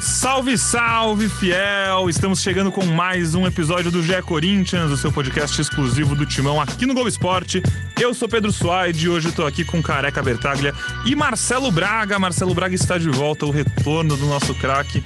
Salve, 0.00 0.56
salve, 0.56 1.28
fiel! 1.28 2.08
Estamos 2.08 2.40
chegando 2.40 2.70
com 2.70 2.84
mais 2.86 3.34
um 3.34 3.44
episódio 3.44 3.90
do 3.90 4.02
GE 4.04 4.22
Corinthians, 4.22 4.92
o 4.92 4.96
seu 4.96 5.10
podcast 5.10 5.60
exclusivo 5.60 6.14
do 6.14 6.24
Timão 6.24 6.60
aqui 6.60 6.86
no 6.86 6.94
Globo 6.94 7.08
Esporte. 7.08 7.60
Eu 8.00 8.14
sou 8.14 8.28
Pedro 8.28 8.52
Suaide 8.52 9.06
e 9.06 9.08
hoje 9.08 9.30
estou 9.30 9.44
aqui 9.44 9.64
com 9.64 9.82
Careca 9.82 10.22
Bertaglia 10.22 10.72
e 11.04 11.16
Marcelo 11.16 11.72
Braga. 11.72 12.20
Marcelo 12.20 12.54
Braga 12.54 12.74
está 12.76 12.98
de 12.98 13.08
volta, 13.08 13.46
o 13.46 13.50
retorno 13.50 14.16
do 14.16 14.26
nosso 14.26 14.54
craque 14.54 15.02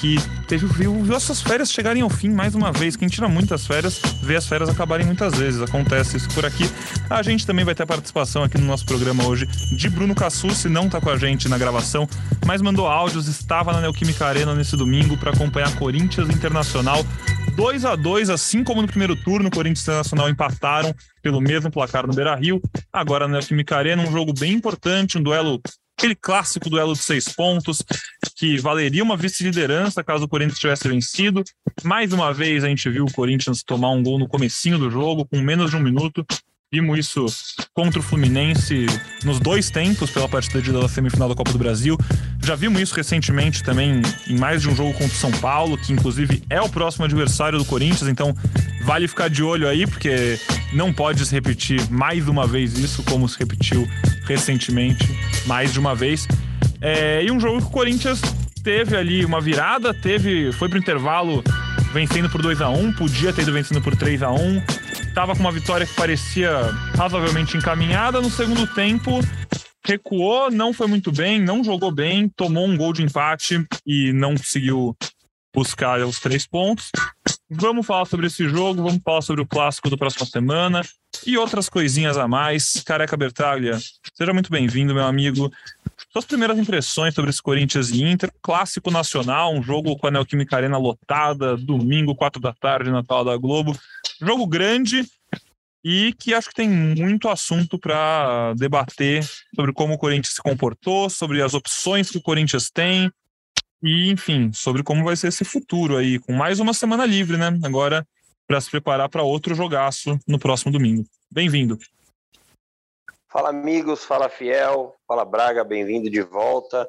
que 0.00 0.16
teve, 0.46 0.66
viu, 0.66 1.02
viu 1.02 1.14
essas 1.14 1.40
férias 1.40 1.70
chegarem 1.70 2.02
ao 2.02 2.10
fim 2.10 2.28
mais 2.28 2.54
uma 2.54 2.72
vez. 2.72 2.96
Quem 2.96 3.08
tira 3.08 3.28
muitas 3.28 3.66
férias, 3.66 4.00
vê 4.22 4.36
as 4.36 4.46
férias 4.46 4.68
acabarem 4.68 5.06
muitas 5.06 5.34
vezes. 5.34 5.60
Acontece 5.60 6.16
isso 6.16 6.28
por 6.30 6.44
aqui. 6.44 6.64
A 7.08 7.22
gente 7.22 7.46
também 7.46 7.64
vai 7.64 7.74
ter 7.74 7.86
participação 7.86 8.42
aqui 8.42 8.58
no 8.58 8.66
nosso 8.66 8.84
programa 8.84 9.26
hoje 9.26 9.46
de 9.46 9.88
Bruno 9.88 10.14
Cassucci, 10.14 10.68
não 10.68 10.86
está 10.86 11.00
com 11.00 11.10
a 11.10 11.16
gente 11.16 11.48
na 11.48 11.58
gravação, 11.58 12.08
mas 12.46 12.60
mandou 12.60 12.86
áudios, 12.86 13.28
estava 13.28 13.72
na 13.72 13.80
Neoquímica 13.80 14.26
Arena 14.26 14.54
nesse 14.54 14.76
domingo 14.76 15.16
para 15.16 15.30
acompanhar 15.30 15.74
Corinthians 15.76 16.28
Internacional 16.28 17.04
2 17.56 17.86
a 17.86 17.96
2 17.96 18.28
assim 18.28 18.62
como 18.62 18.82
no 18.82 18.88
primeiro 18.88 19.16
turno, 19.16 19.50
Corinthians 19.50 19.82
Internacional 19.82 20.28
empataram 20.28 20.94
pelo 21.22 21.40
mesmo 21.40 21.70
placar 21.70 22.06
no 22.06 22.12
Beira-Rio. 22.12 22.60
Agora 22.92 23.26
na 23.26 23.38
Neoquímica 23.38 23.76
Arena, 23.76 24.02
um 24.02 24.12
jogo 24.12 24.32
bem 24.38 24.52
importante, 24.52 25.16
um 25.16 25.22
duelo 25.22 25.60
aquele 25.96 26.14
clássico 26.14 26.68
duelo 26.68 26.92
de 26.92 27.02
seis 27.02 27.28
pontos, 27.28 27.82
que 28.36 28.58
valeria 28.58 29.02
uma 29.02 29.16
vice-liderança 29.16 30.04
caso 30.04 30.24
o 30.24 30.28
Corinthians 30.28 30.58
tivesse 30.58 30.86
vencido. 30.86 31.42
Mais 31.82 32.12
uma 32.12 32.32
vez 32.32 32.62
a 32.62 32.68
gente 32.68 32.88
viu 32.90 33.06
o 33.06 33.12
Corinthians 33.12 33.62
tomar 33.62 33.90
um 33.90 34.02
gol 34.02 34.18
no 34.18 34.28
comecinho 34.28 34.78
do 34.78 34.90
jogo, 34.90 35.24
com 35.24 35.40
menos 35.40 35.70
de 35.70 35.76
um 35.76 35.80
minuto. 35.80 36.24
Vimos 36.70 36.98
isso 36.98 37.24
contra 37.72 38.00
o 38.00 38.02
Fluminense 38.02 38.86
nos 39.24 39.38
dois 39.38 39.70
tempos 39.70 40.10
pela 40.10 40.28
partida 40.28 40.60
de 40.60 40.72
da 40.72 40.88
semifinal 40.88 41.28
da 41.28 41.34
Copa 41.34 41.52
do 41.52 41.58
Brasil. 41.58 41.96
Já 42.44 42.56
vimos 42.56 42.80
isso 42.80 42.94
recentemente 42.94 43.62
também 43.62 44.02
em 44.28 44.36
mais 44.36 44.62
de 44.62 44.68
um 44.68 44.74
jogo 44.74 44.92
contra 44.92 45.06
o 45.06 45.10
São 45.10 45.30
Paulo, 45.32 45.78
que 45.78 45.92
inclusive 45.92 46.42
é 46.50 46.60
o 46.60 46.68
próximo 46.68 47.04
adversário 47.04 47.58
do 47.58 47.64
Corinthians, 47.64 48.08
então 48.08 48.36
vale 48.84 49.06
ficar 49.06 49.30
de 49.30 49.44
olho 49.44 49.68
aí, 49.68 49.86
porque 49.86 50.38
não 50.72 50.92
pode 50.92 51.24
se 51.24 51.32
repetir 51.32 51.88
mais 51.88 52.28
uma 52.28 52.46
vez 52.46 52.76
isso, 52.76 53.02
como 53.04 53.28
se 53.28 53.38
repetiu 53.38 53.88
recentemente, 54.26 55.06
mais 55.46 55.72
de 55.72 55.78
uma 55.78 55.94
vez. 55.94 56.26
É, 56.80 57.24
e 57.24 57.30
um 57.30 57.40
jogo 57.40 57.58
que 57.60 57.66
o 57.66 57.70
Corinthians 57.70 58.20
teve 58.62 58.96
ali 58.96 59.24
uma 59.24 59.40
virada, 59.40 59.94
teve, 59.94 60.52
foi 60.52 60.68
pro 60.68 60.78
intervalo 60.78 61.42
vencendo 61.92 62.28
por 62.28 62.42
2 62.42 62.60
a 62.60 62.68
1 62.68 62.92
podia 62.92 63.32
ter 63.32 63.42
ido 63.42 63.52
vencendo 63.52 63.80
por 63.80 63.96
3 63.96 64.22
a 64.22 64.30
1 64.30 64.62
estava 65.16 65.32
com 65.32 65.40
uma 65.40 65.50
vitória 65.50 65.86
que 65.86 65.94
parecia 65.94 66.50
razoavelmente 66.94 67.56
encaminhada. 67.56 68.20
No 68.20 68.28
segundo 68.28 68.66
tempo, 68.74 69.20
recuou, 69.82 70.50
não 70.50 70.74
foi 70.74 70.86
muito 70.86 71.10
bem, 71.10 71.40
não 71.40 71.64
jogou 71.64 71.90
bem, 71.90 72.28
tomou 72.28 72.66
um 72.66 72.76
gol 72.76 72.92
de 72.92 73.02
empate 73.02 73.64
e 73.86 74.12
não 74.12 74.36
conseguiu 74.36 74.94
buscar 75.54 76.00
os 76.00 76.20
três 76.20 76.46
pontos. 76.46 76.90
Vamos 77.48 77.86
falar 77.86 78.04
sobre 78.06 78.26
esse 78.26 78.48
jogo, 78.48 78.82
vamos 78.82 79.00
falar 79.04 79.22
sobre 79.22 79.40
o 79.40 79.46
clássico 79.46 79.88
da 79.88 79.96
próxima 79.96 80.26
semana 80.26 80.82
e 81.24 81.38
outras 81.38 81.68
coisinhas 81.68 82.18
a 82.18 82.26
mais. 82.26 82.82
Careca 82.84 83.16
Bertaglia, 83.16 83.78
seja 84.14 84.32
muito 84.32 84.50
bem-vindo, 84.50 84.92
meu 84.92 85.04
amigo. 85.04 85.52
Suas 86.12 86.24
primeiras 86.24 86.58
impressões 86.58 87.14
sobre 87.14 87.30
esse 87.30 87.40
Corinthians 87.40 87.90
e 87.90 88.02
Inter, 88.02 88.32
clássico 88.42 88.90
nacional, 88.90 89.54
um 89.54 89.62
jogo 89.62 89.96
com 89.96 90.08
a 90.08 90.10
Neoquímica 90.10 90.56
Arena 90.56 90.76
lotada, 90.76 91.56
domingo, 91.56 92.16
quatro 92.16 92.40
da 92.40 92.52
tarde, 92.52 92.90
Natal 92.90 93.24
da 93.24 93.36
Globo. 93.36 93.78
Jogo 94.20 94.44
grande 94.44 95.08
e 95.84 96.12
que 96.18 96.34
acho 96.34 96.48
que 96.48 96.54
tem 96.56 96.68
muito 96.68 97.28
assunto 97.28 97.78
para 97.78 98.54
debater 98.54 99.24
sobre 99.54 99.72
como 99.72 99.94
o 99.94 99.98
Corinthians 99.98 100.34
se 100.34 100.42
comportou, 100.42 101.08
sobre 101.08 101.40
as 101.40 101.54
opções 101.54 102.10
que 102.10 102.18
o 102.18 102.22
Corinthians 102.22 102.70
tem 102.70 103.08
e, 103.82 104.10
enfim, 104.10 104.52
sobre 104.52 104.82
como 104.82 105.04
vai 105.04 105.16
ser 105.16 105.28
esse 105.28 105.44
futuro 105.44 105.96
aí, 105.96 106.18
com 106.18 106.32
mais 106.32 106.60
uma 106.60 106.74
semana 106.74 107.04
livre, 107.04 107.36
né? 107.36 107.58
Agora 107.64 108.06
para 108.46 108.60
se 108.60 108.70
preparar 108.70 109.08
para 109.08 109.22
outro 109.22 109.54
jogaço 109.54 110.18
no 110.26 110.38
próximo 110.38 110.70
domingo. 110.70 111.04
Bem-vindo. 111.30 111.78
Fala 113.28 113.50
amigos, 113.50 114.04
fala 114.04 114.28
fiel, 114.28 114.94
fala 115.06 115.24
Braga, 115.24 115.64
bem-vindo 115.64 116.08
de 116.08 116.22
volta. 116.22 116.88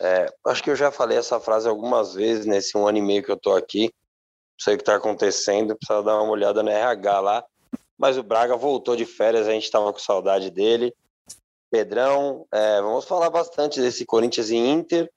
É, 0.00 0.32
acho 0.46 0.62
que 0.62 0.70
eu 0.70 0.76
já 0.76 0.92
falei 0.92 1.18
essa 1.18 1.40
frase 1.40 1.68
algumas 1.68 2.14
vezes 2.14 2.46
nesse 2.46 2.78
um 2.78 2.86
ano 2.86 2.98
e 2.98 3.02
meio 3.02 3.22
que 3.22 3.32
eu 3.32 3.36
tô 3.36 3.54
aqui 3.54 3.90
sei 4.58 4.74
o 4.74 4.76
que 4.76 4.82
está 4.82 4.96
acontecendo, 4.96 5.76
precisa 5.76 6.02
dar 6.02 6.20
uma 6.20 6.32
olhada 6.32 6.62
no 6.62 6.70
RH 6.70 7.20
lá. 7.20 7.44
Mas 7.98 8.18
o 8.18 8.22
Braga 8.22 8.56
voltou 8.56 8.96
de 8.96 9.06
férias, 9.06 9.46
a 9.46 9.52
gente 9.52 9.64
estava 9.64 9.92
com 9.92 9.98
saudade 9.98 10.50
dele. 10.50 10.94
Pedrão, 11.70 12.46
é, 12.52 12.80
vamos 12.80 13.04
falar 13.04 13.30
bastante 13.30 13.80
desse 13.80 14.04
Corinthians 14.04 14.50
e 14.50 14.56
Inter. 14.56 15.10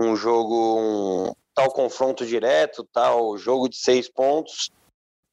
Um 0.00 0.16
jogo, 0.16 0.78
um 0.80 1.34
tal 1.54 1.70
confronto 1.70 2.24
direto, 2.24 2.88
tal 2.92 3.36
jogo 3.36 3.68
de 3.68 3.76
seis 3.76 4.08
pontos, 4.08 4.70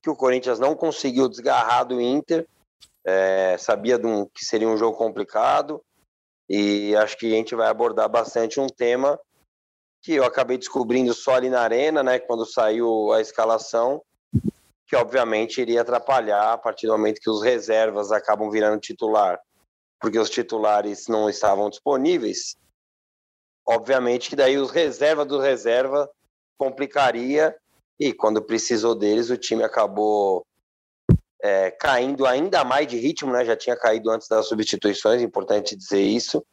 que 0.03 0.09
o 0.09 0.15
Corinthians 0.15 0.59
não 0.59 0.75
conseguiu 0.75 1.29
desgarrar 1.29 1.85
do 1.85 2.01
Inter. 2.01 2.45
É, 3.05 3.57
sabia 3.57 3.97
um, 3.97 4.25
que 4.25 4.43
seria 4.43 4.67
um 4.67 4.77
jogo 4.77 4.97
complicado. 4.97 5.81
E 6.49 6.93
acho 6.97 7.17
que 7.17 7.27
a 7.27 7.35
gente 7.37 7.55
vai 7.55 7.69
abordar 7.69 8.09
bastante 8.09 8.59
um 8.59 8.67
tema 8.67 9.17
que 10.01 10.13
eu 10.13 10.23
acabei 10.23 10.57
descobrindo 10.57 11.13
só 11.13 11.35
ali 11.35 11.49
na 11.49 11.61
arena, 11.61 12.03
né, 12.03 12.19
quando 12.19 12.45
saiu 12.45 13.11
a 13.11 13.21
escalação, 13.21 14.01
que 14.85 14.95
obviamente 14.95 15.61
iria 15.61 15.81
atrapalhar 15.81 16.53
a 16.53 16.57
partir 16.57 16.87
do 16.87 16.93
momento 16.93 17.19
que 17.19 17.29
os 17.29 17.41
reservas 17.41 18.11
acabam 18.11 18.49
virando 18.49 18.79
titular, 18.79 19.39
porque 19.99 20.17
os 20.17 20.29
titulares 20.29 21.07
não 21.07 21.29
estavam 21.29 21.69
disponíveis. 21.69 22.55
Obviamente 23.67 24.29
que 24.29 24.35
daí 24.35 24.57
os 24.57 24.71
reserva 24.71 25.25
do 25.25 25.39
reserva 25.39 26.09
complicaria 26.57 27.53
e 27.99 28.13
quando 28.13 28.41
precisou 28.41 28.95
deles 28.95 29.29
o 29.29 29.37
time 29.37 29.63
acabou 29.63 30.45
é, 31.43 31.69
caindo 31.71 32.25
ainda 32.25 32.63
mais 32.63 32.87
de 32.87 32.97
ritmo, 32.97 33.31
né? 33.31 33.43
Já 33.43 33.55
tinha 33.55 33.75
caído 33.75 34.09
antes 34.09 34.27
das 34.27 34.47
substituições, 34.47 35.21
importante 35.21 35.75
dizer 35.75 36.01
isso 36.01 36.43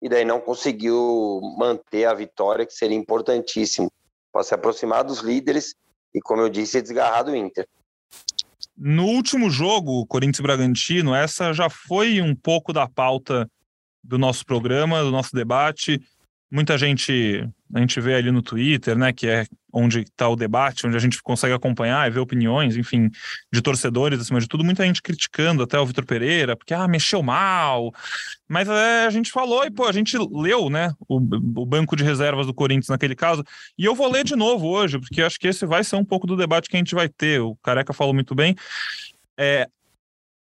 e 0.00 0.08
daí 0.08 0.24
não 0.24 0.40
conseguiu 0.40 1.40
manter 1.56 2.06
a 2.06 2.14
vitória, 2.14 2.66
que 2.66 2.72
seria 2.72 2.96
importantíssimo 2.96 3.90
para 4.32 4.42
se 4.42 4.52
aproximar 4.52 5.04
dos 5.04 5.20
líderes 5.20 5.74
e, 6.12 6.20
como 6.20 6.42
eu 6.42 6.48
disse, 6.48 6.82
desgarrar 6.82 7.24
do 7.24 7.36
Inter. 7.36 7.68
No 8.76 9.04
último 9.04 9.48
jogo, 9.48 10.04
Corinthians 10.06 10.40
Bragantino, 10.40 11.14
essa 11.14 11.52
já 11.52 11.70
foi 11.70 12.20
um 12.20 12.34
pouco 12.34 12.72
da 12.72 12.88
pauta 12.88 13.48
do 14.02 14.18
nosso 14.18 14.44
programa, 14.44 15.04
do 15.04 15.12
nosso 15.12 15.36
debate 15.36 16.00
muita 16.52 16.76
gente 16.76 17.48
a 17.74 17.80
gente 17.80 17.98
vê 18.02 18.14
ali 18.14 18.30
no 18.30 18.42
Twitter, 18.42 18.98
né, 18.98 19.14
que 19.14 19.26
é 19.26 19.46
onde 19.72 20.00
está 20.00 20.28
o 20.28 20.36
debate, 20.36 20.86
onde 20.86 20.94
a 20.94 21.00
gente 21.00 21.22
consegue 21.22 21.54
acompanhar 21.54 22.06
e 22.06 22.10
ver 22.10 22.20
opiniões, 22.20 22.76
enfim, 22.76 23.08
de 23.50 23.62
torcedores 23.62 24.20
acima 24.20 24.38
de 24.38 24.46
tudo, 24.46 24.62
muita 24.62 24.84
gente 24.84 25.00
criticando 25.00 25.62
até 25.62 25.80
o 25.80 25.86
Vitor 25.86 26.04
Pereira, 26.04 26.54
porque 26.54 26.74
ah, 26.74 26.86
mexeu 26.86 27.22
mal. 27.22 27.90
Mas 28.46 28.68
é, 28.68 29.06
a 29.06 29.10
gente 29.10 29.32
falou 29.32 29.64
e 29.64 29.70
pô, 29.70 29.86
a 29.86 29.92
gente 29.92 30.18
leu, 30.30 30.68
né, 30.68 30.92
o, 31.08 31.16
o 31.16 31.64
banco 31.64 31.96
de 31.96 32.04
reservas 32.04 32.46
do 32.46 32.52
Corinthians 32.52 32.88
naquele 32.88 33.14
caso, 33.14 33.42
e 33.78 33.86
eu 33.86 33.94
vou 33.94 34.12
ler 34.12 34.22
de 34.22 34.36
novo 34.36 34.68
hoje, 34.68 34.98
porque 34.98 35.22
acho 35.22 35.38
que 35.38 35.48
esse 35.48 35.64
vai 35.64 35.82
ser 35.82 35.96
um 35.96 36.04
pouco 36.04 36.26
do 36.26 36.36
debate 36.36 36.68
que 36.68 36.76
a 36.76 36.78
gente 36.78 36.94
vai 36.94 37.08
ter. 37.08 37.40
O 37.40 37.56
Careca 37.62 37.94
falou 37.94 38.12
muito 38.12 38.34
bem. 38.34 38.54
É, 39.38 39.66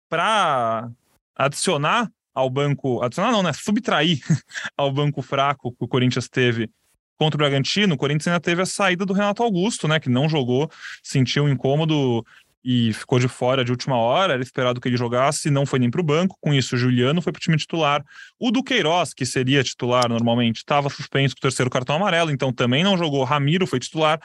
para 0.09 0.91
adicionar 1.37 2.10
ao 2.34 2.48
banco, 2.48 3.02
adicionar 3.02 3.32
não, 3.32 3.42
né? 3.42 3.52
Subtrair 3.52 4.18
ao 4.76 4.92
banco 4.92 5.22
fraco 5.22 5.72
que 5.72 5.84
o 5.84 5.88
Corinthians 5.88 6.28
teve 6.28 6.70
contra 7.18 7.36
o 7.36 7.38
Bragantino, 7.38 7.94
o 7.94 7.98
Corinthians 7.98 8.28
ainda 8.28 8.41
teve 8.41 8.62
a 8.62 8.66
saída 8.66 9.04
do 9.04 9.12
Renato 9.12 9.42
Augusto, 9.42 9.86
né? 9.86 10.00
Que 10.00 10.08
não 10.08 10.28
jogou, 10.28 10.70
sentiu 11.02 11.44
um 11.44 11.48
incômodo 11.48 12.24
e 12.64 12.92
ficou 12.92 13.18
de 13.18 13.28
fora 13.28 13.65
de 13.65 13.71
última 13.71 13.97
hora. 13.97 14.34
Era 14.34 14.42
esperado 14.42 14.80
que 14.80 14.88
ele 14.88 14.97
jogasse, 14.97 15.50
não 15.50 15.66
foi 15.66 15.78
nem 15.78 15.91
para 15.91 16.00
o 16.00 16.04
banco. 16.04 16.36
Com 16.41 16.53
isso, 16.53 16.74
o 16.74 16.78
Juliano 16.78 17.21
foi 17.21 17.32
para 17.32 17.38
o 17.38 17.42
time 17.42 17.56
titular. 17.56 18.04
O 18.38 18.50
Duqueiroz, 18.50 19.12
que 19.12 19.24
seria 19.24 19.62
titular 19.62 20.09
normalmente, 20.09 20.59
estava 20.59 20.88
suspenso 20.88 21.34
com 21.34 21.41
o 21.41 21.42
terceiro 21.42 21.71
cartão 21.71 21.97
amarelo, 21.97 22.30
então 22.30 22.53
também 22.53 22.84
não 22.84 22.97
jogou. 22.97 23.24
Ramiro 23.24 23.66
foi 23.66 23.80
titular. 23.80 24.21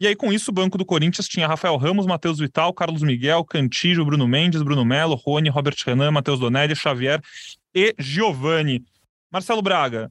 E 0.00 0.06
aí, 0.06 0.16
com 0.16 0.32
isso, 0.32 0.50
o 0.50 0.54
banco 0.54 0.76
do 0.76 0.84
Corinthians 0.84 1.28
tinha 1.28 1.46
Rafael 1.46 1.76
Ramos, 1.76 2.06
Matheus 2.06 2.38
Vital, 2.38 2.72
Carlos 2.74 3.02
Miguel, 3.02 3.44
Cantillo, 3.44 4.04
Bruno 4.04 4.26
Mendes, 4.26 4.62
Bruno 4.62 4.84
Melo, 4.84 5.14
Rony, 5.14 5.48
Robert 5.48 5.76
Renan, 5.86 6.10
Matheus 6.10 6.40
Donelli, 6.40 6.74
Xavier 6.74 7.20
e 7.74 7.94
Giovani. 7.98 8.84
Marcelo 9.30 9.62
Braga, 9.62 10.10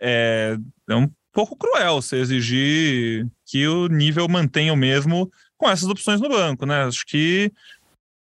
é, 0.00 0.56
é 0.88 0.94
um 0.94 1.08
pouco 1.30 1.56
cruel 1.56 2.00
você 2.00 2.16
exigir 2.16 3.26
que 3.46 3.66
o 3.66 3.86
nível 3.86 4.28
mantenha 4.28 4.72
o 4.72 4.76
mesmo 4.76 5.30
com 5.56 5.68
essas 5.68 5.88
opções 5.88 6.20
no 6.20 6.28
banco, 6.28 6.66
né? 6.66 6.84
Acho 6.84 7.04
que 7.06 7.52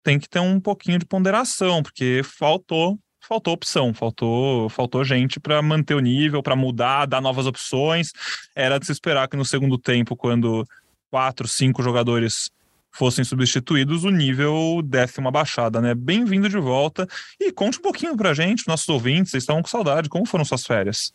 tem 0.04 0.20
que 0.20 0.30
ter 0.30 0.40
um 0.40 0.60
pouquinho 0.60 1.00
de 1.00 1.06
ponderação, 1.06 1.82
porque 1.82 2.22
faltou 2.24 3.00
faltou 3.22 3.54
opção, 3.54 3.94
faltou, 3.94 4.68
faltou 4.70 5.04
gente 5.06 5.40
para 5.40 5.62
manter 5.62 5.94
o 5.94 6.00
nível, 6.00 6.42
para 6.42 6.56
mudar, 6.56 7.06
dar 7.06 7.22
novas 7.22 7.46
opções. 7.46 8.12
Era 8.56 8.80
de 8.80 8.86
se 8.86 8.92
esperar 8.92 9.28
que 9.28 9.38
no 9.38 9.46
segundo 9.46 9.78
tempo, 9.78 10.16
quando 10.16 10.66
quatro, 11.12 11.46
cinco 11.46 11.84
jogadores 11.84 12.50
fossem 12.90 13.24
substituídos, 13.24 14.06
o 14.06 14.10
nível 14.10 14.82
desse 14.84 15.20
uma 15.20 15.30
baixada, 15.30 15.82
né? 15.82 15.94
Bem-vindo 15.94 16.48
de 16.48 16.58
volta 16.58 17.08
e 17.40 17.52
conte 17.52 17.80
um 17.80 17.82
pouquinho 17.82 18.16
pra 18.16 18.34
gente, 18.34 18.68
nossos 18.68 18.88
ouvintes, 18.88 19.32
vocês 19.32 19.44
estavam 19.44 19.62
com 19.62 19.68
saudade, 19.68 20.10
como 20.10 20.26
foram 20.26 20.46
suas 20.46 20.66
férias? 20.66 21.14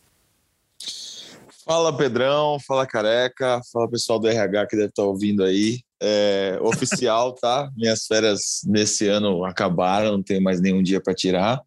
Fala 1.64 1.96
Pedrão, 1.96 2.58
fala 2.60 2.86
Careca, 2.86 3.60
fala 3.72 3.90
pessoal 3.90 4.18
do 4.18 4.28
RH 4.28 4.66
que 4.66 4.76
deve 4.76 4.88
estar 4.88 5.02
ouvindo 5.02 5.42
aí. 5.42 5.80
É, 6.00 6.58
oficial, 6.60 7.32
tá? 7.32 7.70
Minhas 7.74 8.06
férias 8.06 8.60
nesse 8.66 9.08
ano 9.08 9.44
acabaram, 9.44 10.12
não 10.12 10.22
tenho 10.22 10.42
mais 10.42 10.60
nenhum 10.60 10.82
dia 10.82 11.00
para 11.00 11.14
tirar. 11.14 11.60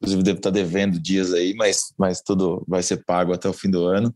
Inclusive, 0.00 0.22
devo 0.22 0.38
estar 0.38 0.50
devendo 0.50 0.98
dias 0.98 1.34
aí, 1.34 1.54
mas, 1.54 1.92
mas 1.98 2.20
tudo 2.20 2.64
vai 2.66 2.82
ser 2.82 3.04
pago 3.04 3.32
até 3.32 3.48
o 3.48 3.52
fim 3.52 3.70
do 3.70 3.84
ano. 3.84 4.14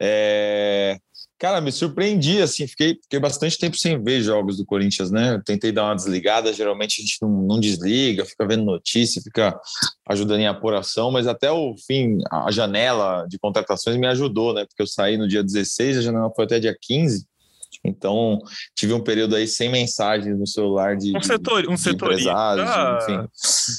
É, 0.00 0.98
Cara, 1.38 1.60
me 1.60 1.72
surpreendi, 1.72 2.40
assim, 2.40 2.66
fiquei, 2.66 2.94
fiquei 3.02 3.18
bastante 3.18 3.58
tempo 3.58 3.76
sem 3.76 4.02
ver 4.02 4.22
jogos 4.22 4.56
do 4.56 4.64
Corinthians, 4.64 5.10
né? 5.10 5.34
Eu 5.34 5.42
tentei 5.42 5.72
dar 5.72 5.84
uma 5.84 5.96
desligada, 5.96 6.52
geralmente 6.52 7.00
a 7.00 7.04
gente 7.04 7.18
não, 7.20 7.28
não, 7.28 7.60
desliga, 7.60 8.24
fica 8.24 8.46
vendo 8.46 8.64
notícia, 8.64 9.20
fica 9.20 9.58
ajudando 10.08 10.40
em 10.40 10.46
apuração, 10.46 11.10
mas 11.10 11.26
até 11.26 11.50
o 11.50 11.74
fim, 11.86 12.18
a 12.30 12.50
janela 12.52 13.26
de 13.28 13.38
contratações 13.38 13.96
me 13.96 14.06
ajudou, 14.06 14.54
né? 14.54 14.64
Porque 14.64 14.82
eu 14.82 14.86
saí 14.86 15.16
no 15.16 15.26
dia 15.26 15.42
16, 15.42 15.98
a 15.98 16.02
janela 16.02 16.30
foi 16.34 16.44
até 16.44 16.60
dia 16.60 16.76
15, 16.80 17.26
então, 17.84 18.38
tive 18.74 18.92
um 18.92 19.00
período 19.00 19.36
aí 19.36 19.46
sem 19.46 19.70
mensagens 19.70 20.38
no 20.38 20.46
celular 20.46 20.96
de. 20.96 21.16
Um 21.16 21.22
setor, 21.22 21.68
um 21.68 21.76
setorista 21.76 22.34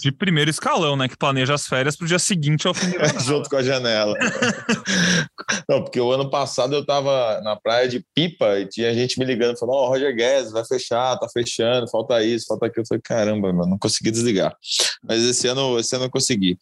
de 0.01 0.11
primeiro 0.11 0.49
escalão, 0.49 0.95
né? 0.95 1.07
Que 1.07 1.17
planeja 1.17 1.53
as 1.53 1.65
férias 1.67 1.95
para 1.95 2.05
o 2.05 2.07
dia 2.07 2.19
seguinte 2.19 2.67
ao 2.67 2.73
fim 2.73 2.89
do. 2.89 2.95
Junto 3.23 3.49
com 3.49 3.57
a 3.57 3.63
janela. 3.63 4.15
Não, 5.69 5.83
porque 5.83 5.99
o 5.99 6.11
ano 6.11 6.29
passado 6.29 6.75
eu 6.75 6.81
estava 6.81 7.41
na 7.41 7.55
praia 7.55 7.87
de 7.87 8.03
Pipa 8.13 8.59
e 8.59 8.67
tinha 8.67 8.93
gente 8.93 9.19
me 9.19 9.25
ligando, 9.25 9.57
falando: 9.57 9.75
Ó, 9.75 9.85
oh, 9.85 9.89
Roger 9.89 10.15
Guedes 10.15 10.51
vai 10.51 10.65
fechar, 10.65 11.17
tá 11.17 11.27
fechando, 11.29 11.89
falta 11.89 12.23
isso, 12.23 12.45
falta 12.47 12.65
aquilo. 12.65 12.83
Eu 12.83 12.87
falei: 12.87 13.01
caramba, 13.03 13.53
mano, 13.53 13.71
não 13.71 13.77
consegui 13.77 14.11
desligar. 14.11 14.55
Mas 15.03 15.23
esse 15.23 15.47
ano, 15.47 15.79
esse 15.79 15.95
ano 15.95 16.05
eu 16.05 16.11
consegui. 16.11 16.57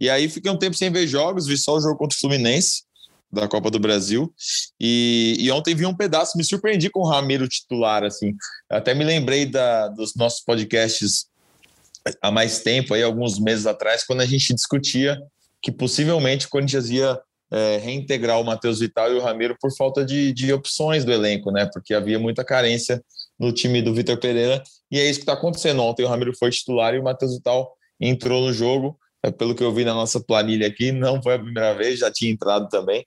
E 0.00 0.08
aí 0.08 0.28
fiquei 0.28 0.50
um 0.50 0.58
tempo 0.58 0.76
sem 0.76 0.90
ver 0.90 1.06
jogos, 1.06 1.46
vi 1.46 1.56
só 1.56 1.74
o 1.74 1.80
jogo 1.80 1.96
contra 1.96 2.16
o 2.16 2.20
Fluminense 2.20 2.87
da 3.30 3.46
Copa 3.46 3.70
do 3.70 3.78
Brasil. 3.78 4.32
E, 4.80 5.36
e, 5.38 5.50
ontem 5.50 5.74
vi 5.74 5.84
um 5.86 5.94
pedaço, 5.94 6.36
me 6.36 6.44
surpreendi 6.44 6.90
com 6.90 7.00
o 7.00 7.08
Ramiro 7.08 7.48
titular, 7.48 8.04
assim. 8.04 8.34
Até 8.70 8.94
me 8.94 9.04
lembrei 9.04 9.46
da, 9.46 9.88
dos 9.88 10.14
nossos 10.16 10.40
podcasts 10.40 11.26
há 12.22 12.30
mais 12.30 12.60
tempo, 12.60 12.94
aí 12.94 13.02
alguns 13.02 13.38
meses 13.38 13.66
atrás, 13.66 14.04
quando 14.04 14.20
a 14.20 14.26
gente 14.26 14.54
discutia 14.54 15.18
que 15.60 15.70
possivelmente 15.70 16.46
o 16.46 16.50
Corinthians 16.50 16.88
ia 16.88 17.20
é, 17.50 17.78
reintegrar 17.78 18.40
o 18.40 18.44
Matheus 18.44 18.80
Vital 18.80 19.12
e 19.12 19.16
o 19.16 19.22
Ramiro 19.22 19.56
por 19.60 19.74
falta 19.74 20.04
de, 20.04 20.32
de 20.32 20.52
opções 20.52 21.04
do 21.04 21.12
elenco, 21.12 21.50
né? 21.50 21.68
Porque 21.72 21.94
havia 21.94 22.18
muita 22.18 22.44
carência 22.44 23.02
no 23.38 23.52
time 23.52 23.80
do 23.82 23.94
Vitor 23.94 24.18
Pereira 24.18 24.62
e 24.90 24.98
é 24.98 25.08
isso 25.08 25.20
que 25.20 25.22
está 25.22 25.32
acontecendo. 25.32 25.82
Ontem 25.82 26.04
o 26.04 26.08
Ramiro 26.08 26.36
foi 26.36 26.50
titular 26.50 26.94
e 26.94 26.98
o 26.98 27.04
Matheus 27.04 27.34
Vital 27.34 27.72
entrou 28.00 28.42
no 28.42 28.52
jogo. 28.52 28.98
É, 29.22 29.30
pelo 29.30 29.54
que 29.54 29.62
eu 29.62 29.72
vi 29.72 29.84
na 29.84 29.94
nossa 29.94 30.20
planilha 30.20 30.66
aqui, 30.66 30.92
não 30.92 31.22
foi 31.22 31.34
a 31.34 31.38
primeira 31.38 31.74
vez, 31.74 31.98
já 31.98 32.10
tinha 32.10 32.30
entrado 32.30 32.68
também. 32.68 33.06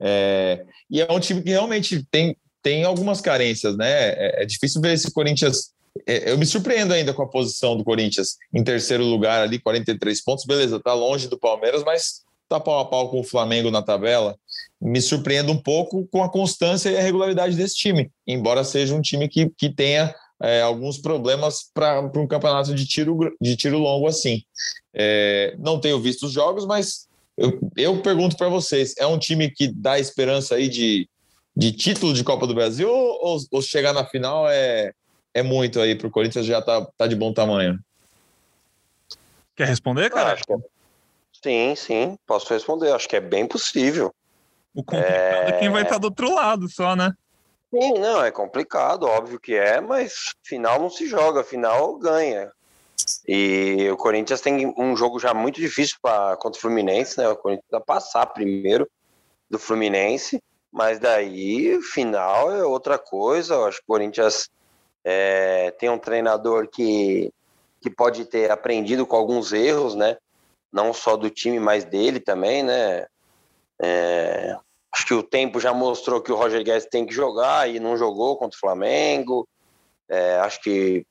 É, 0.00 0.64
e 0.90 1.00
é 1.00 1.12
um 1.12 1.20
time 1.20 1.42
que 1.42 1.50
realmente 1.50 2.02
tem, 2.10 2.36
tem 2.62 2.84
algumas 2.84 3.20
carências, 3.20 3.76
né? 3.76 4.10
É, 4.12 4.42
é 4.42 4.46
difícil 4.46 4.80
ver 4.80 4.94
esse 4.94 5.12
Corinthians. 5.12 5.72
É, 6.06 6.30
eu 6.32 6.38
me 6.38 6.46
surpreendo 6.46 6.94
ainda 6.94 7.12
com 7.12 7.22
a 7.22 7.28
posição 7.28 7.76
do 7.76 7.84
Corinthians 7.84 8.36
em 8.54 8.64
terceiro 8.64 9.04
lugar 9.04 9.42
ali, 9.42 9.58
43 9.58 10.22
pontos. 10.24 10.46
Beleza, 10.46 10.80
tá 10.80 10.94
longe 10.94 11.28
do 11.28 11.38
Palmeiras, 11.38 11.84
mas 11.84 12.22
tá 12.48 12.58
pau 12.58 12.80
a 12.80 12.84
pau 12.84 13.10
com 13.10 13.20
o 13.20 13.24
Flamengo 13.24 13.70
na 13.70 13.82
tabela. 13.82 14.36
Me 14.80 15.00
surpreendo 15.02 15.52
um 15.52 15.62
pouco 15.62 16.08
com 16.10 16.22
a 16.22 16.30
constância 16.30 16.88
e 16.88 16.96
a 16.96 17.02
regularidade 17.02 17.54
desse 17.54 17.76
time, 17.76 18.10
embora 18.26 18.64
seja 18.64 18.94
um 18.94 19.02
time 19.02 19.28
que, 19.28 19.50
que 19.50 19.68
tenha 19.68 20.14
é, 20.42 20.62
alguns 20.62 20.98
problemas 20.98 21.70
para 21.72 22.00
um 22.00 22.26
campeonato 22.26 22.74
de 22.74 22.86
tiro, 22.86 23.36
de 23.40 23.56
tiro 23.56 23.78
longo 23.78 24.06
assim. 24.06 24.42
É, 24.94 25.54
não 25.58 25.78
tenho 25.78 26.00
visto 26.00 26.26
os 26.26 26.32
jogos, 26.32 26.66
mas 26.66 27.08
eu, 27.36 27.58
eu 27.76 28.02
pergunto 28.02 28.36
para 28.36 28.48
vocês: 28.48 28.94
é 28.98 29.06
um 29.06 29.18
time 29.18 29.50
que 29.50 29.68
dá 29.68 29.98
esperança 29.98 30.54
aí 30.54 30.68
de, 30.68 31.08
de 31.56 31.72
título 31.72 32.14
de 32.14 32.24
Copa 32.24 32.46
do 32.46 32.54
Brasil 32.54 32.90
ou, 32.90 33.38
ou 33.50 33.62
chegar 33.62 33.92
na 33.92 34.04
final 34.04 34.48
é, 34.48 34.92
é 35.34 35.42
muito 35.42 35.80
aí 35.80 35.94
para 35.94 36.06
o 36.06 36.10
Corinthians 36.10 36.46
já 36.46 36.60
tá, 36.62 36.86
tá 36.96 37.06
de 37.06 37.14
bom 37.14 37.32
tamanho? 37.32 37.78
Quer 39.54 39.66
responder, 39.66 40.10
cara? 40.10 40.38
É... 40.48 40.56
Sim, 41.42 41.74
sim, 41.74 42.18
posso 42.26 42.52
responder. 42.52 42.92
Acho 42.92 43.08
que 43.08 43.16
é 43.16 43.20
bem 43.20 43.46
possível. 43.46 44.14
O 44.74 44.84
complicado 44.84 45.12
é, 45.12 45.48
é 45.48 45.52
quem 45.58 45.68
vai 45.68 45.82
estar 45.82 45.94
tá 45.94 46.00
do 46.00 46.04
outro 46.04 46.34
lado 46.34 46.68
só, 46.68 46.94
né? 46.94 47.12
Sim, 47.70 47.92
não, 47.98 48.22
é 48.22 48.30
complicado, 48.32 49.04
óbvio 49.04 49.38
que 49.38 49.54
é, 49.54 49.80
mas 49.80 50.34
final 50.42 50.80
não 50.80 50.90
se 50.90 51.06
joga, 51.06 51.44
final 51.44 51.96
ganha. 51.98 52.50
E 53.26 53.88
o 53.90 53.96
Corinthians 53.96 54.40
tem 54.40 54.72
um 54.76 54.96
jogo 54.96 55.18
já 55.20 55.32
muito 55.32 55.60
difícil 55.60 55.96
pra, 56.02 56.36
contra 56.36 56.58
o 56.58 56.60
Fluminense, 56.60 57.16
né? 57.18 57.28
O 57.28 57.36
Corinthians 57.36 57.70
vai 57.70 57.80
passar 57.80 58.26
primeiro 58.26 58.90
do 59.48 59.58
Fluminense, 59.58 60.42
mas 60.70 60.98
daí 60.98 61.80
final 61.82 62.52
é 62.52 62.64
outra 62.64 62.98
coisa. 62.98 63.54
Eu 63.54 63.66
acho 63.66 63.78
que 63.78 63.84
o 63.84 63.92
Corinthians 63.92 64.50
é, 65.04 65.70
tem 65.72 65.88
um 65.88 65.98
treinador 65.98 66.68
que, 66.68 67.32
que 67.80 67.88
pode 67.88 68.24
ter 68.24 68.50
aprendido 68.50 69.06
com 69.06 69.16
alguns 69.16 69.52
erros, 69.52 69.94
né? 69.94 70.16
Não 70.72 70.92
só 70.92 71.16
do 71.16 71.30
time, 71.30 71.58
mas 71.58 71.84
dele 71.84 72.20
também, 72.20 72.62
né? 72.62 73.06
É, 73.80 74.56
Acho 74.92 75.06
que 75.06 75.14
o 75.14 75.22
tempo 75.22 75.60
já 75.60 75.72
mostrou 75.72 76.20
que 76.20 76.32
o 76.32 76.36
Roger 76.36 76.64
Guedes 76.64 76.86
tem 76.86 77.06
que 77.06 77.14
jogar 77.14 77.68
e 77.70 77.78
não 77.78 77.96
jogou 77.96 78.36
contra 78.36 78.56
o 78.56 78.60
Flamengo. 78.60 79.48
É, 80.08 80.38
acho 80.40 80.60
que 80.60 81.06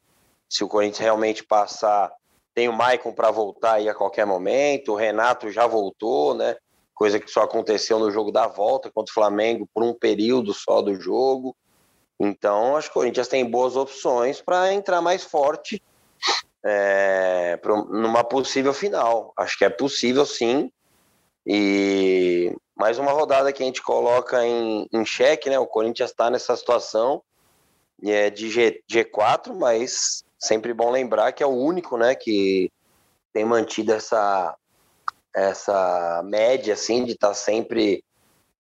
se 0.50 0.64
o 0.64 0.68
Corinthians 0.68 1.00
realmente 1.00 1.44
passar, 1.44 2.12
tem 2.54 2.68
o 2.68 2.74
Maicon 2.74 3.14
para 3.14 3.32
voltar 3.32 3.74
aí 3.74 3.88
a 3.88 3.96
qualquer 3.96 4.26
momento. 4.26 4.92
O 4.92 4.96
Renato 4.96 5.50
já 5.50 5.66
voltou, 5.66 6.34
né? 6.34 6.58
Coisa 6.94 7.20
que 7.20 7.32
só 7.32 7.44
aconteceu 7.44 8.00
no 8.00 8.12
jogo 8.12 8.32
da 8.32 8.48
volta 8.48 8.92
contra 8.94 9.12
o 9.12 9.14
Flamengo 9.14 9.70
por 9.74 9.84
um 9.84 9.94
período 9.94 10.54
só 10.54 10.82
do 10.82 10.94
jogo. 10.96 11.56
Então, 12.20 12.76
acho 12.76 12.90
que 12.90 12.98
o 12.98 13.02
Corinthians 13.02 13.30
tem 13.30 13.50
boas 13.50 13.78
opções 13.78 14.42
para 14.42 14.74
entrar 14.74 15.02
mais 15.02 15.24
forte 15.24 15.82
é, 16.66 17.58
numa 17.90 18.24
possível 18.24 18.74
final. 18.74 19.32
Acho 19.38 19.58
que 19.58 19.64
é 19.64 19.70
possível 19.70 20.26
sim. 20.26 20.70
E 21.52 22.56
mais 22.76 23.00
uma 23.00 23.12
rodada 23.12 23.52
que 23.52 23.64
a 23.64 23.66
gente 23.66 23.82
coloca 23.82 24.46
em, 24.46 24.88
em 24.94 25.04
xeque, 25.04 25.50
né? 25.50 25.58
O 25.58 25.66
Corinthians 25.66 26.12
está 26.12 26.30
nessa 26.30 26.56
situação 26.56 27.24
é 28.04 28.30
de 28.30 28.52
G, 28.52 28.84
G4, 28.88 29.56
mas 29.56 30.24
sempre 30.38 30.76
bom 30.76 30.92
lembrar 30.92 31.32
que 31.32 31.42
é 31.42 31.48
o 31.48 31.50
único, 31.50 31.98
né, 31.98 32.14
que 32.14 32.72
tem 33.34 33.44
mantido 33.44 33.92
essa 33.94 34.56
essa 35.36 36.22
média 36.24 36.76
assim 36.76 37.04
de 37.04 37.14
estar 37.14 37.30
tá 37.30 37.34
sempre 37.34 38.04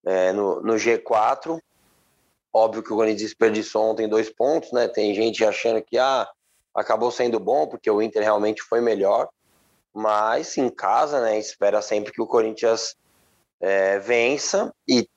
é, 0.03 0.33
no, 0.33 0.59
no 0.61 0.73
G4. 0.73 1.59
Óbvio 2.51 2.81
que 2.81 2.91
o 2.91 2.95
Corinthians 2.95 3.21
desperdiçou 3.21 3.91
ontem 3.91 4.07
dois 4.07 4.31
pontos, 4.31 4.71
né? 4.71 4.87
Tem 4.87 5.13
gente 5.13 5.45
achando 5.45 5.79
que 5.81 5.97
ah, 5.99 6.27
acabou 6.73 7.11
sendo 7.11 7.39
bom 7.39 7.67
porque 7.67 7.89
o 7.89 8.01
Inter 8.01 8.23
realmente 8.23 8.63
foi 8.63 8.81
melhor, 8.81 9.29
mas 9.93 10.57
em 10.57 10.69
casa, 10.69 11.21
né? 11.21 11.37
Espera 11.37 11.81
sempre 11.81 12.11
que 12.11 12.21
o 12.21 12.27
Corinthians 12.27 12.95
é, 13.59 13.99
vença 13.99 14.73
e 14.87 15.07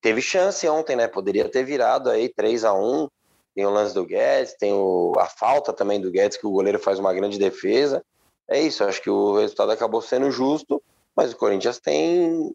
teve 0.00 0.22
chance 0.22 0.66
ontem, 0.68 0.96
né? 0.96 1.08
Poderia 1.08 1.48
ter 1.48 1.64
virado 1.64 2.10
aí 2.10 2.28
3 2.28 2.64
a 2.64 2.72
1 2.72 3.08
Tem 3.54 3.66
o 3.66 3.70
lance 3.70 3.94
do 3.94 4.04
Guedes, 4.04 4.54
tem 4.54 4.72
o, 4.72 5.12
a 5.18 5.26
falta 5.26 5.72
também 5.72 6.00
do 6.00 6.10
Guedes, 6.10 6.38
que 6.38 6.46
o 6.46 6.52
goleiro 6.52 6.78
faz 6.78 6.98
uma 6.98 7.12
grande 7.12 7.38
defesa. 7.38 8.02
É 8.48 8.60
isso, 8.60 8.84
acho 8.84 9.02
que 9.02 9.10
o 9.10 9.38
resultado 9.38 9.70
acabou 9.70 10.02
sendo 10.02 10.30
justo, 10.30 10.82
mas 11.14 11.32
o 11.32 11.36
Corinthians 11.36 11.78
tem. 11.78 12.54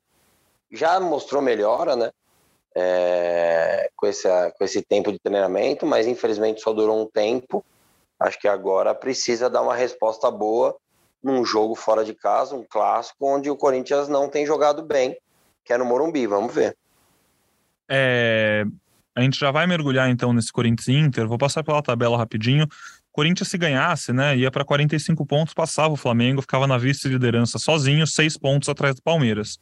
Já 0.72 1.00
mostrou 1.00 1.42
melhora, 1.42 1.96
né? 1.96 2.12
É, 2.78 3.90
com, 3.96 4.06
esse, 4.06 4.28
com 4.58 4.64
esse 4.66 4.82
tempo 4.82 5.10
de 5.10 5.20
treinamento, 5.20 5.86
mas 5.86 6.08
infelizmente 6.08 6.62
só 6.62 6.74
durou 6.74 7.02
um 7.02 7.06
tempo. 7.06 7.64
Acho 8.20 8.40
que 8.40 8.48
agora 8.48 8.94
precisa 8.94 9.50
dar 9.50 9.62
uma 9.62 9.76
resposta 9.76 10.30
boa 10.30 10.76
num 11.26 11.44
jogo 11.44 11.76
fora 11.76 12.06
de 12.06 12.14
casa, 12.14 12.56
um 12.56 12.64
clássico, 12.64 13.28
onde 13.28 13.50
o 13.50 13.58
Corinthians 13.58 14.08
não 14.08 14.30
tem 14.30 14.46
jogado 14.46 14.84
bem 14.84 15.18
que 15.66 15.74
é 15.74 15.78
no 15.78 15.84
Morumbi, 15.84 16.28
vamos 16.28 16.54
ver. 16.54 16.78
É, 17.90 18.64
a 19.16 19.22
gente 19.22 19.38
já 19.38 19.50
vai 19.50 19.66
mergulhar 19.66 20.10
então 20.10 20.32
nesse 20.32 20.54
Corinthians 20.54 20.88
Inter, 20.88 21.28
vou 21.28 21.40
passar 21.40 21.64
pela 21.64 21.82
tabela 21.82 22.18
rapidinho. 22.18 22.68
Corinthians 23.12 23.50
se 23.50 23.58
ganhasse, 23.58 24.14
né, 24.14 24.38
ia 24.38 24.52
para 24.52 24.64
45 24.64 25.26
pontos, 25.26 25.54
passava 25.54 25.94
o 25.94 25.98
Flamengo, 25.98 26.42
ficava 26.42 26.68
na 26.68 26.78
vice-liderança 26.78 27.58
sozinho, 27.58 28.06
seis 28.06 28.38
pontos 28.38 28.70
atrás 28.70 28.96
do 28.96 29.02
Palmeiras. 29.02 29.58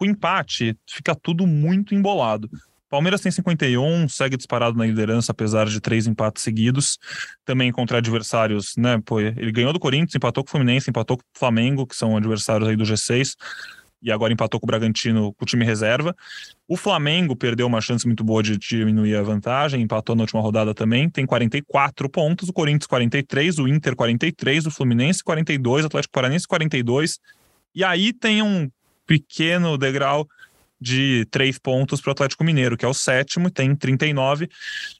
O 0.00 0.06
empate 0.06 0.76
fica 0.88 1.14
tudo 1.14 1.46
muito 1.46 1.94
embolado. 1.94 2.48
Palmeiras 2.96 3.20
tem 3.20 3.30
51, 3.30 4.08
segue 4.08 4.38
disparado 4.38 4.78
na 4.78 4.86
liderança, 4.86 5.30
apesar 5.30 5.66
de 5.66 5.82
três 5.82 6.06
empates 6.06 6.42
seguidos. 6.42 6.98
Também 7.44 7.70
contra 7.70 7.98
adversários, 7.98 8.74
né? 8.74 8.98
Pô, 9.04 9.20
ele 9.20 9.52
ganhou 9.52 9.70
do 9.70 9.78
Corinthians, 9.78 10.14
empatou 10.14 10.42
com 10.42 10.48
o 10.48 10.50
Fluminense, 10.52 10.88
empatou 10.88 11.18
com 11.18 11.22
o 11.22 11.38
Flamengo, 11.38 11.86
que 11.86 11.94
são 11.94 12.16
adversários 12.16 12.66
aí 12.66 12.74
do 12.74 12.84
G6 12.84 13.34
e 14.02 14.10
agora 14.10 14.32
empatou 14.32 14.58
com 14.58 14.64
o 14.64 14.68
Bragantino 14.68 15.34
com 15.34 15.44
o 15.44 15.46
time 15.46 15.62
reserva. 15.62 16.16
O 16.66 16.74
Flamengo 16.74 17.36
perdeu 17.36 17.66
uma 17.66 17.82
chance 17.82 18.06
muito 18.06 18.24
boa 18.24 18.42
de 18.42 18.56
diminuir 18.56 19.14
a 19.14 19.22
vantagem, 19.22 19.82
empatou 19.82 20.16
na 20.16 20.22
última 20.22 20.40
rodada 20.40 20.72
também, 20.72 21.10
tem 21.10 21.26
44 21.26 22.08
pontos, 22.08 22.48
o 22.48 22.52
Corinthians 22.54 22.86
43, 22.86 23.58
o 23.58 23.68
Inter 23.68 23.94
43, 23.94 24.64
o 24.64 24.70
Fluminense 24.70 25.22
42, 25.22 25.84
o 25.84 25.86
Atlético 25.88 26.12
Paranense 26.12 26.48
42. 26.48 27.20
E 27.74 27.84
aí 27.84 28.14
tem 28.14 28.40
um 28.40 28.70
pequeno 29.06 29.76
degrau 29.76 30.26
de 30.80 31.26
três 31.30 31.58
pontos 31.58 32.00
para 32.00 32.10
o 32.10 32.12
Atlético 32.12 32.44
Mineiro, 32.44 32.76
que 32.76 32.84
é 32.84 32.88
o 32.88 32.94
sétimo, 32.94 33.50
tem 33.50 33.74
39. 33.74 34.48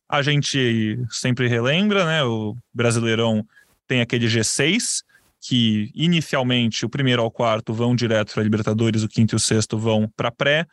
A 0.09 0.23
gente 0.23 0.99
sempre 1.11 1.49
relembra, 1.49 2.04
né? 2.06 2.25
O 2.25 2.56
Brasileirão 2.73 3.47
tem 3.87 4.00
aquele 4.00 4.26
G6, 4.26 5.02
que 5.40 5.90
inicialmente 5.95 6.85
o 6.85 6.88
primeiro 6.88 7.23
ao 7.23 7.30
quarto 7.30 7.73
vão 7.73 7.95
direto 7.95 8.33
para 8.33 8.42
a 8.42 8.45
Libertadores, 8.45 9.02
o 9.02 9.09
quinto 9.09 9.35
e 9.35 9.37
o 9.37 9.40
sexto 9.40 9.78
vão 9.78 10.11
para 10.16 10.30
pré. 10.30 10.66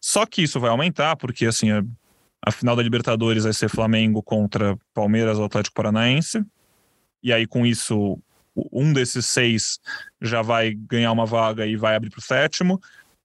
Só 0.00 0.24
que 0.24 0.42
isso 0.42 0.60
vai 0.60 0.70
aumentar, 0.70 1.16
porque 1.16 1.46
assim, 1.46 1.70
a, 1.70 1.82
a, 2.44 2.52
final 2.52 2.76
da 2.76 2.82
Libertadores 2.82 3.44
vai 3.44 3.52
ser 3.52 3.68
Flamengo 3.68 4.22
contra 4.22 4.78
Palmeiras 4.94 5.38
ou 5.38 5.44
Atlético 5.44 5.74
Paranaense. 5.74 6.44
E 7.22 7.32
aí, 7.32 7.46
com 7.46 7.66
isso, 7.66 8.18
um 8.72 8.92
desses 8.92 9.26
seis 9.26 9.78
já 10.20 10.42
vai 10.42 10.72
ganhar 10.74 11.12
uma 11.12 11.26
vaga 11.26 11.66
e 11.66 11.76
vai 11.76 11.96
abrir 11.96 12.10
para 12.10 12.20
o 12.20 12.22
sétimo. 12.22 12.80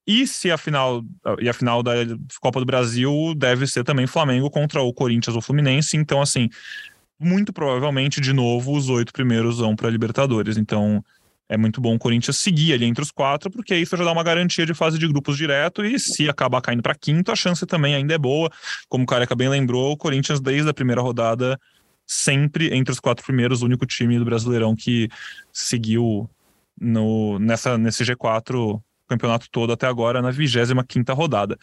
E 0.07 0.27
se 0.27 0.51
a 0.51 0.57
final 0.57 1.03
e 1.39 1.49
a 1.49 1.53
final 1.53 1.81
da 1.81 1.93
Copa 2.39 2.59
do 2.59 2.65
Brasil 2.65 3.33
deve 3.35 3.65
ser 3.65 3.83
também 3.83 4.05
Flamengo 4.05 4.49
contra 4.49 4.81
o 4.81 4.93
Corinthians 4.93 5.35
ou 5.35 5.41
Fluminense. 5.41 5.97
Então, 5.97 6.21
assim, 6.21 6.49
muito 7.19 7.51
provavelmente, 7.51 8.21
de 8.21 8.31
novo, 8.33 8.75
os 8.75 8.89
oito 8.89 9.11
primeiros 9.11 9.57
vão 9.57 9.75
para 9.75 9.89
Libertadores. 9.89 10.57
Então, 10.57 11.03
é 11.47 11.57
muito 11.57 11.79
bom 11.79 11.95
o 11.95 11.99
Corinthians 11.99 12.37
seguir 12.37 12.73
ali 12.73 12.85
entre 12.85 13.03
os 13.03 13.11
quatro, 13.11 13.51
porque 13.51 13.75
isso 13.75 13.95
já 13.95 14.03
dá 14.03 14.11
uma 14.11 14.23
garantia 14.23 14.65
de 14.65 14.73
fase 14.73 14.97
de 14.97 15.07
grupos 15.07 15.37
direto. 15.37 15.83
E 15.83 15.99
se 15.99 16.27
acabar 16.29 16.61
caindo 16.61 16.81
para 16.81 16.95
quinto, 16.95 17.31
a 17.31 17.35
chance 17.35 17.65
também 17.65 17.95
ainda 17.95 18.13
é 18.13 18.17
boa. 18.17 18.49
Como 18.89 19.03
o 19.03 19.07
Careca 19.07 19.35
bem 19.35 19.49
lembrou, 19.49 19.91
o 19.91 19.97
Corinthians, 19.97 20.39
desde 20.39 20.69
a 20.69 20.73
primeira 20.73 21.01
rodada, 21.01 21.59
sempre 22.05 22.73
entre 22.73 22.91
os 22.91 22.99
quatro 22.99 23.25
primeiros, 23.25 23.61
o 23.61 23.65
único 23.65 23.85
time 23.85 24.17
do 24.19 24.25
Brasileirão 24.25 24.75
que 24.75 25.09
seguiu 25.51 26.29
no, 26.79 27.39
nessa, 27.39 27.77
nesse 27.77 28.03
G4 28.03 28.55
o 28.55 28.81
campeonato 29.07 29.47
todo 29.49 29.73
até 29.73 29.87
agora, 29.87 30.21
na 30.21 30.31
25 30.31 30.83
quinta 30.85 31.13
rodada. 31.13 31.57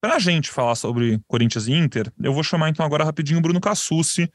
Para 0.00 0.16
a 0.16 0.18
gente 0.18 0.50
falar 0.50 0.74
sobre 0.74 1.20
Corinthians 1.26 1.66
e 1.66 1.72
Inter, 1.72 2.12
eu 2.22 2.32
vou 2.32 2.42
chamar 2.42 2.68
então 2.68 2.84
agora 2.84 3.04
rapidinho 3.04 3.38
o 3.38 3.42
Bruno 3.42 3.60
Cassucci, 3.60 4.30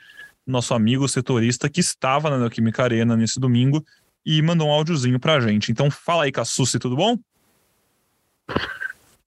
nosso 0.46 0.74
amigo 0.74 1.08
setorista 1.08 1.70
que 1.70 1.80
estava 1.80 2.30
na 2.30 2.40
Neoquímica 2.40 2.84
Arena 2.84 3.16
nesse 3.16 3.40
domingo 3.40 3.86
e 4.26 4.42
mandou 4.42 4.68
um 4.68 4.72
áudiozinho 4.72 5.20
para 5.20 5.36
a 5.36 5.40
gente. 5.40 5.72
Então 5.72 5.92
fala 5.92 6.24
aí, 6.24 6.32
Cassucci, 6.32 6.80
tudo 6.80 6.96
bom? 6.96 7.18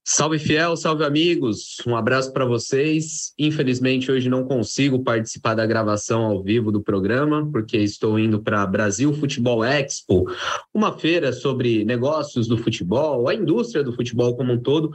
Salve 0.04 0.37
fiel, 0.37 0.76
salve 0.76 1.04
amigos, 1.04 1.76
um 1.87 1.94
abraço 1.94 2.32
para 2.32 2.44
vocês. 2.44 3.32
Infelizmente 3.38 4.11
hoje 4.11 4.28
não 4.28 4.42
consigo 4.44 5.04
participar 5.04 5.54
da 5.54 5.64
gravação 5.64 6.25
ao 6.25 6.42
vivo 6.42 6.73
do 6.73 6.82
programa, 6.82 7.49
porque 7.52 7.76
estou 7.76 8.18
indo 8.18 8.42
para 8.42 8.66
Brasil 8.66 9.12
Futebol 9.14 9.64
Expo, 9.64 10.25
uma 10.75 10.99
feira 10.99 11.32
sobre 11.32 11.85
negócios 11.85 12.49
do 12.49 12.59
futebol, 12.59 13.28
a 13.28 13.35
indústria 13.35 13.85
do 13.85 13.92
futebol 13.92 14.37
como 14.37 14.54
um 14.54 14.59
todo, 14.61 14.90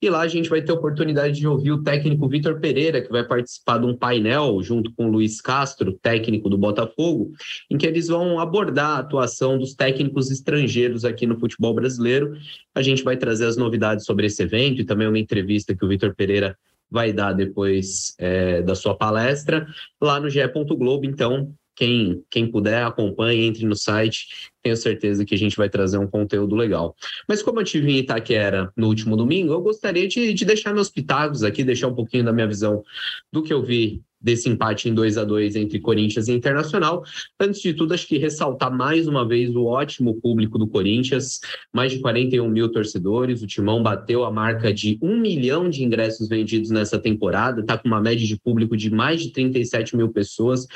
e 0.00 0.10
lá 0.10 0.20
a 0.20 0.28
gente 0.28 0.48
vai 0.48 0.60
ter 0.60 0.72
a 0.72 0.74
oportunidade 0.74 1.38
de 1.38 1.48
ouvir 1.48 1.72
o 1.72 1.82
técnico 1.82 2.28
Vitor 2.28 2.60
Pereira, 2.60 3.00
que 3.00 3.10
vai 3.10 3.24
participar 3.24 3.78
de 3.78 3.86
um 3.86 3.96
painel 3.96 4.62
junto 4.62 4.92
com 4.92 5.06
o 5.06 5.10
Luiz 5.10 5.40
Castro, 5.40 5.92
técnico 5.92 6.50
do 6.50 6.58
Botafogo, 6.58 7.32
em 7.70 7.78
que 7.78 7.86
eles 7.86 8.08
vão 8.08 8.38
abordar 8.38 8.90
a 8.90 8.98
atuação 8.98 9.58
dos 9.58 9.74
técnicos 9.74 10.30
estrangeiros 10.30 11.04
aqui 11.04 11.26
no 11.26 11.38
futebol 11.38 11.74
brasileiro. 11.74 12.36
A 12.74 12.82
gente 12.82 13.02
vai 13.02 13.16
trazer 13.16 13.46
as 13.46 13.56
novidades 13.56 14.04
sobre 14.04 14.26
esse 14.26 14.42
evento 14.42 14.82
e 14.82 14.84
também 14.84 15.08
uma 15.08 15.18
entrevista 15.18 15.74
que 15.74 15.84
o 15.84 15.88
Vitor 15.88 16.14
Pereira 16.14 16.56
vai 16.90 17.12
dar 17.12 17.32
depois 17.32 18.14
é, 18.18 18.62
da 18.62 18.74
sua 18.74 18.94
palestra 18.94 19.66
lá 20.00 20.20
no 20.20 20.28
GE. 20.28 20.40
Globo. 20.76 21.06
Então, 21.06 21.54
quem, 21.76 22.24
quem 22.30 22.50
puder, 22.50 22.84
acompanhe, 22.84 23.44
entre 23.44 23.66
no 23.66 23.76
site. 23.76 24.50
Tenho 24.62 24.76
certeza 24.76 25.24
que 25.24 25.34
a 25.34 25.38
gente 25.38 25.56
vai 25.56 25.68
trazer 25.68 25.98
um 25.98 26.06
conteúdo 26.06 26.56
legal. 26.56 26.96
Mas 27.28 27.42
como 27.42 27.60
eu 27.60 27.64
tive 27.64 27.92
em 27.92 27.98
Itaquera 27.98 28.72
no 28.74 28.88
último 28.88 29.16
domingo, 29.16 29.52
eu 29.52 29.60
gostaria 29.60 30.08
de, 30.08 30.32
de 30.32 30.44
deixar 30.44 30.72
meus 30.72 30.88
pitacos 30.88 31.44
aqui, 31.44 31.62
deixar 31.62 31.88
um 31.88 31.94
pouquinho 31.94 32.24
da 32.24 32.32
minha 32.32 32.48
visão 32.48 32.82
do 33.30 33.42
que 33.42 33.52
eu 33.52 33.62
vi 33.62 34.02
desse 34.20 34.48
empate 34.48 34.88
em 34.88 34.94
2 34.94 35.18
a 35.18 35.24
2 35.24 35.56
entre 35.56 35.78
Corinthians 35.80 36.28
e 36.28 36.32
Internacional. 36.32 37.04
Antes 37.40 37.60
de 37.60 37.74
tudo, 37.74 37.94
acho 37.94 38.06
que 38.06 38.18
ressaltar 38.18 38.74
mais 38.74 39.06
uma 39.06 39.26
vez 39.26 39.54
o 39.54 39.64
ótimo 39.64 40.20
público 40.20 40.58
do 40.58 40.66
Corinthians, 40.66 41.40
mais 41.72 41.92
de 41.92 42.00
41 42.00 42.48
mil 42.48 42.70
torcedores, 42.70 43.42
o 43.42 43.46
Timão 43.46 43.82
bateu 43.82 44.24
a 44.24 44.30
marca 44.30 44.72
de 44.72 44.98
um 45.02 45.18
milhão 45.18 45.68
de 45.68 45.84
ingressos 45.84 46.28
vendidos 46.28 46.70
nessa 46.70 46.98
temporada, 46.98 47.60
está 47.60 47.76
com 47.76 47.88
uma 47.88 48.00
média 48.00 48.26
de 48.26 48.38
público 48.40 48.76
de 48.76 48.90
mais 48.90 49.22
de 49.22 49.30
37 49.32 49.96
mil 49.96 50.10
pessoas, 50.10 50.66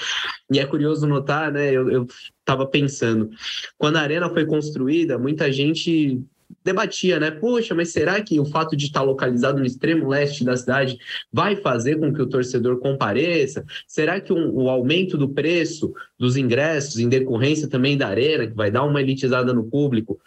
e 0.52 0.58
é 0.58 0.66
curioso 0.66 1.06
notar, 1.06 1.50
né, 1.50 1.72
eu 1.72 2.06
estava 2.38 2.66
pensando, 2.66 3.30
quando 3.78 3.96
a 3.96 4.00
arena 4.00 4.28
foi 4.28 4.44
construída, 4.44 5.18
muita 5.18 5.52
gente 5.52 6.22
debatia, 6.64 7.18
né? 7.18 7.30
Poxa, 7.30 7.74
mas 7.74 7.92
será 7.92 8.20
que 8.20 8.38
o 8.40 8.44
fato 8.44 8.76
de 8.76 8.86
estar 8.86 9.02
localizado 9.02 9.58
no 9.58 9.64
extremo 9.64 10.08
leste 10.08 10.44
da 10.44 10.56
cidade 10.56 10.98
vai 11.32 11.56
fazer 11.56 11.98
com 11.98 12.12
que 12.12 12.22
o 12.22 12.28
torcedor 12.28 12.78
compareça? 12.78 13.64
Será 13.86 14.20
que 14.20 14.32
um, 14.32 14.54
o 14.54 14.68
aumento 14.68 15.16
do 15.16 15.28
preço 15.28 15.92
dos 16.18 16.36
ingressos, 16.36 16.98
em 16.98 17.08
decorrência 17.08 17.68
também 17.68 17.96
da 17.96 18.08
arena, 18.08 18.46
que 18.46 18.54
vai 18.54 18.70
dar 18.70 18.84
uma 18.84 19.00
elitizada 19.00 19.52
no 19.52 19.64
público, 19.64 20.20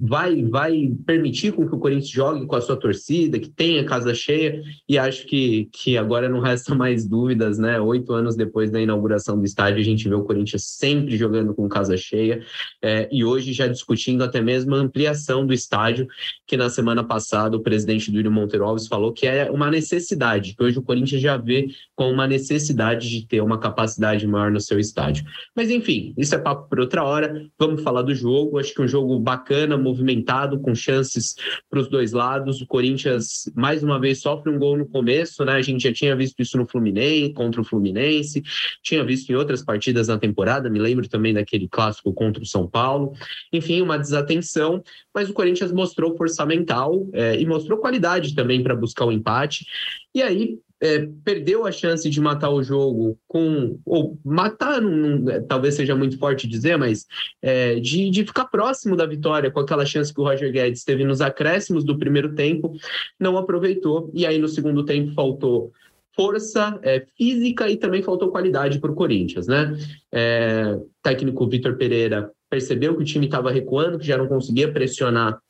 vai, 0.00 0.42
vai 0.44 0.92
permitir 1.06 1.52
com 1.52 1.66
que 1.66 1.74
o 1.74 1.78
Corinthians 1.78 2.10
jogue 2.10 2.46
com 2.46 2.54
a 2.54 2.60
sua 2.60 2.76
torcida, 2.76 3.38
que 3.38 3.48
tenha 3.48 3.84
casa 3.86 4.12
cheia, 4.14 4.62
e 4.86 4.98
acho 4.98 5.26
que, 5.26 5.70
que 5.72 5.96
agora 5.96 6.28
não 6.28 6.40
resta 6.40 6.74
mais 6.76 7.08
dúvidas, 7.08 7.58
né? 7.58 7.80
Oito 7.80 8.12
anos 8.12 8.36
depois 8.36 8.70
da 8.70 8.80
inauguração 8.80 9.38
do 9.38 9.44
estádio, 9.46 9.80
a 9.80 9.84
gente 9.84 10.06
vê 10.06 10.14
o 10.14 10.24
Corinthians 10.24 10.64
sempre 10.64 11.16
jogando 11.16 11.54
com 11.54 11.66
casa 11.68 11.96
cheia, 11.96 12.44
é, 12.82 13.08
e 13.10 13.24
hoje 13.24 13.54
já 13.54 13.66
discutindo 13.66 14.22
até 14.22 14.42
mesmo 14.42 14.74
a 14.74 14.78
ampliação 14.78 15.46
do 15.46 15.54
estádio, 15.54 16.06
que 16.46 16.56
na 16.56 16.68
semana 16.68 17.02
passada 17.02 17.56
o 17.56 17.62
presidente 17.62 18.10
do 18.10 18.18
William 18.18 18.30
Monteiro 18.30 18.66
Alves 18.66 18.86
falou 18.86 19.12
que 19.12 19.26
é 19.26 19.50
uma 19.50 19.70
necessidade, 19.70 20.54
que 20.54 20.62
hoje 20.62 20.78
o 20.78 20.82
Corinthians 20.82 21.22
já 21.22 21.38
vê 21.38 21.68
como 21.96 22.12
uma 22.12 22.26
necessidade 22.26 23.08
de 23.08 23.26
ter 23.26 23.40
uma 23.40 23.58
capacidade 23.58 24.26
maior 24.26 24.50
no 24.50 24.60
seu 24.60 24.78
estádio. 24.78 25.24
Mas 25.56 25.70
enfim, 25.70 26.12
isso 26.18 26.34
é 26.34 26.38
papo 26.38 26.68
por 26.68 26.78
outra 26.78 27.02
hora, 27.02 27.46
vamos 27.58 27.82
falar 27.82 28.02
do 28.02 28.14
jogo, 28.14 28.58
acho 28.58 28.74
que 28.74 28.82
um 28.82 28.88
jogo 28.88 29.18
bacana 29.18 29.61
movimentado, 29.66 30.60
com 30.60 30.74
chances 30.74 31.34
para 31.70 31.80
os 31.80 31.88
dois 31.88 32.12
lados. 32.12 32.60
O 32.60 32.66
Corinthians, 32.66 33.50
mais 33.54 33.82
uma 33.82 33.98
vez, 33.98 34.20
sofre 34.20 34.50
um 34.50 34.58
gol 34.58 34.76
no 34.76 34.86
começo, 34.86 35.44
né? 35.44 35.52
A 35.52 35.62
gente 35.62 35.82
já 35.82 35.92
tinha 35.92 36.16
visto 36.16 36.40
isso 36.40 36.56
no 36.56 36.66
Fluminense, 36.66 37.32
contra 37.32 37.60
o 37.60 37.64
Fluminense, 37.64 38.42
tinha 38.82 39.04
visto 39.04 39.30
em 39.30 39.34
outras 39.34 39.64
partidas 39.64 40.08
na 40.08 40.18
temporada, 40.18 40.70
me 40.70 40.78
lembro 40.78 41.08
também 41.08 41.34
daquele 41.34 41.68
clássico 41.68 42.12
contra 42.12 42.42
o 42.42 42.46
São 42.46 42.66
Paulo. 42.66 43.12
Enfim, 43.52 43.80
uma 43.80 43.98
desatenção, 43.98 44.82
mas 45.14 45.28
o 45.28 45.32
Corinthians 45.32 45.72
mostrou 45.72 46.16
força 46.16 46.44
mental 46.46 47.08
é, 47.12 47.40
e 47.40 47.46
mostrou 47.46 47.78
qualidade 47.78 48.34
também 48.34 48.62
para 48.62 48.74
buscar 48.74 49.04
o 49.04 49.12
empate. 49.12 49.66
E 50.14 50.22
aí, 50.22 50.58
é, 50.82 51.08
perdeu 51.24 51.64
a 51.64 51.70
chance 51.70 52.10
de 52.10 52.20
matar 52.20 52.50
o 52.50 52.60
jogo 52.60 53.16
com. 53.28 53.78
Ou 53.86 54.18
matar, 54.24 54.82
é, 55.28 55.40
talvez 55.40 55.76
seja 55.76 55.94
muito 55.94 56.18
forte 56.18 56.48
dizer, 56.48 56.76
mas 56.76 57.06
é, 57.40 57.76
de, 57.76 58.10
de 58.10 58.26
ficar 58.26 58.46
próximo 58.46 58.96
da 58.96 59.06
vitória 59.06 59.48
com 59.48 59.60
aquela 59.60 59.86
chance 59.86 60.12
que 60.12 60.20
o 60.20 60.24
Roger 60.24 60.50
Guedes 60.50 60.82
teve 60.82 61.04
nos 61.04 61.20
acréscimos 61.20 61.84
do 61.84 61.96
primeiro 61.96 62.34
tempo, 62.34 62.74
não 63.18 63.38
aproveitou. 63.38 64.10
E 64.12 64.26
aí 64.26 64.38
no 64.38 64.48
segundo 64.48 64.84
tempo 64.84 65.14
faltou 65.14 65.72
força 66.16 66.78
é, 66.82 67.06
física 67.16 67.70
e 67.70 67.76
também 67.76 68.02
faltou 68.02 68.32
qualidade 68.32 68.80
para 68.80 68.90
o 68.90 68.94
Corinthians, 68.94 69.46
né? 69.46 69.78
É, 70.10 70.78
técnico 71.00 71.48
Vitor 71.48 71.76
Pereira 71.76 72.28
percebeu 72.50 72.96
que 72.96 73.02
o 73.02 73.06
time 73.06 73.26
estava 73.26 73.52
recuando, 73.52 73.98
que 73.98 74.06
já 74.06 74.18
não 74.18 74.26
conseguia 74.26 74.70
pressionar 74.70 75.40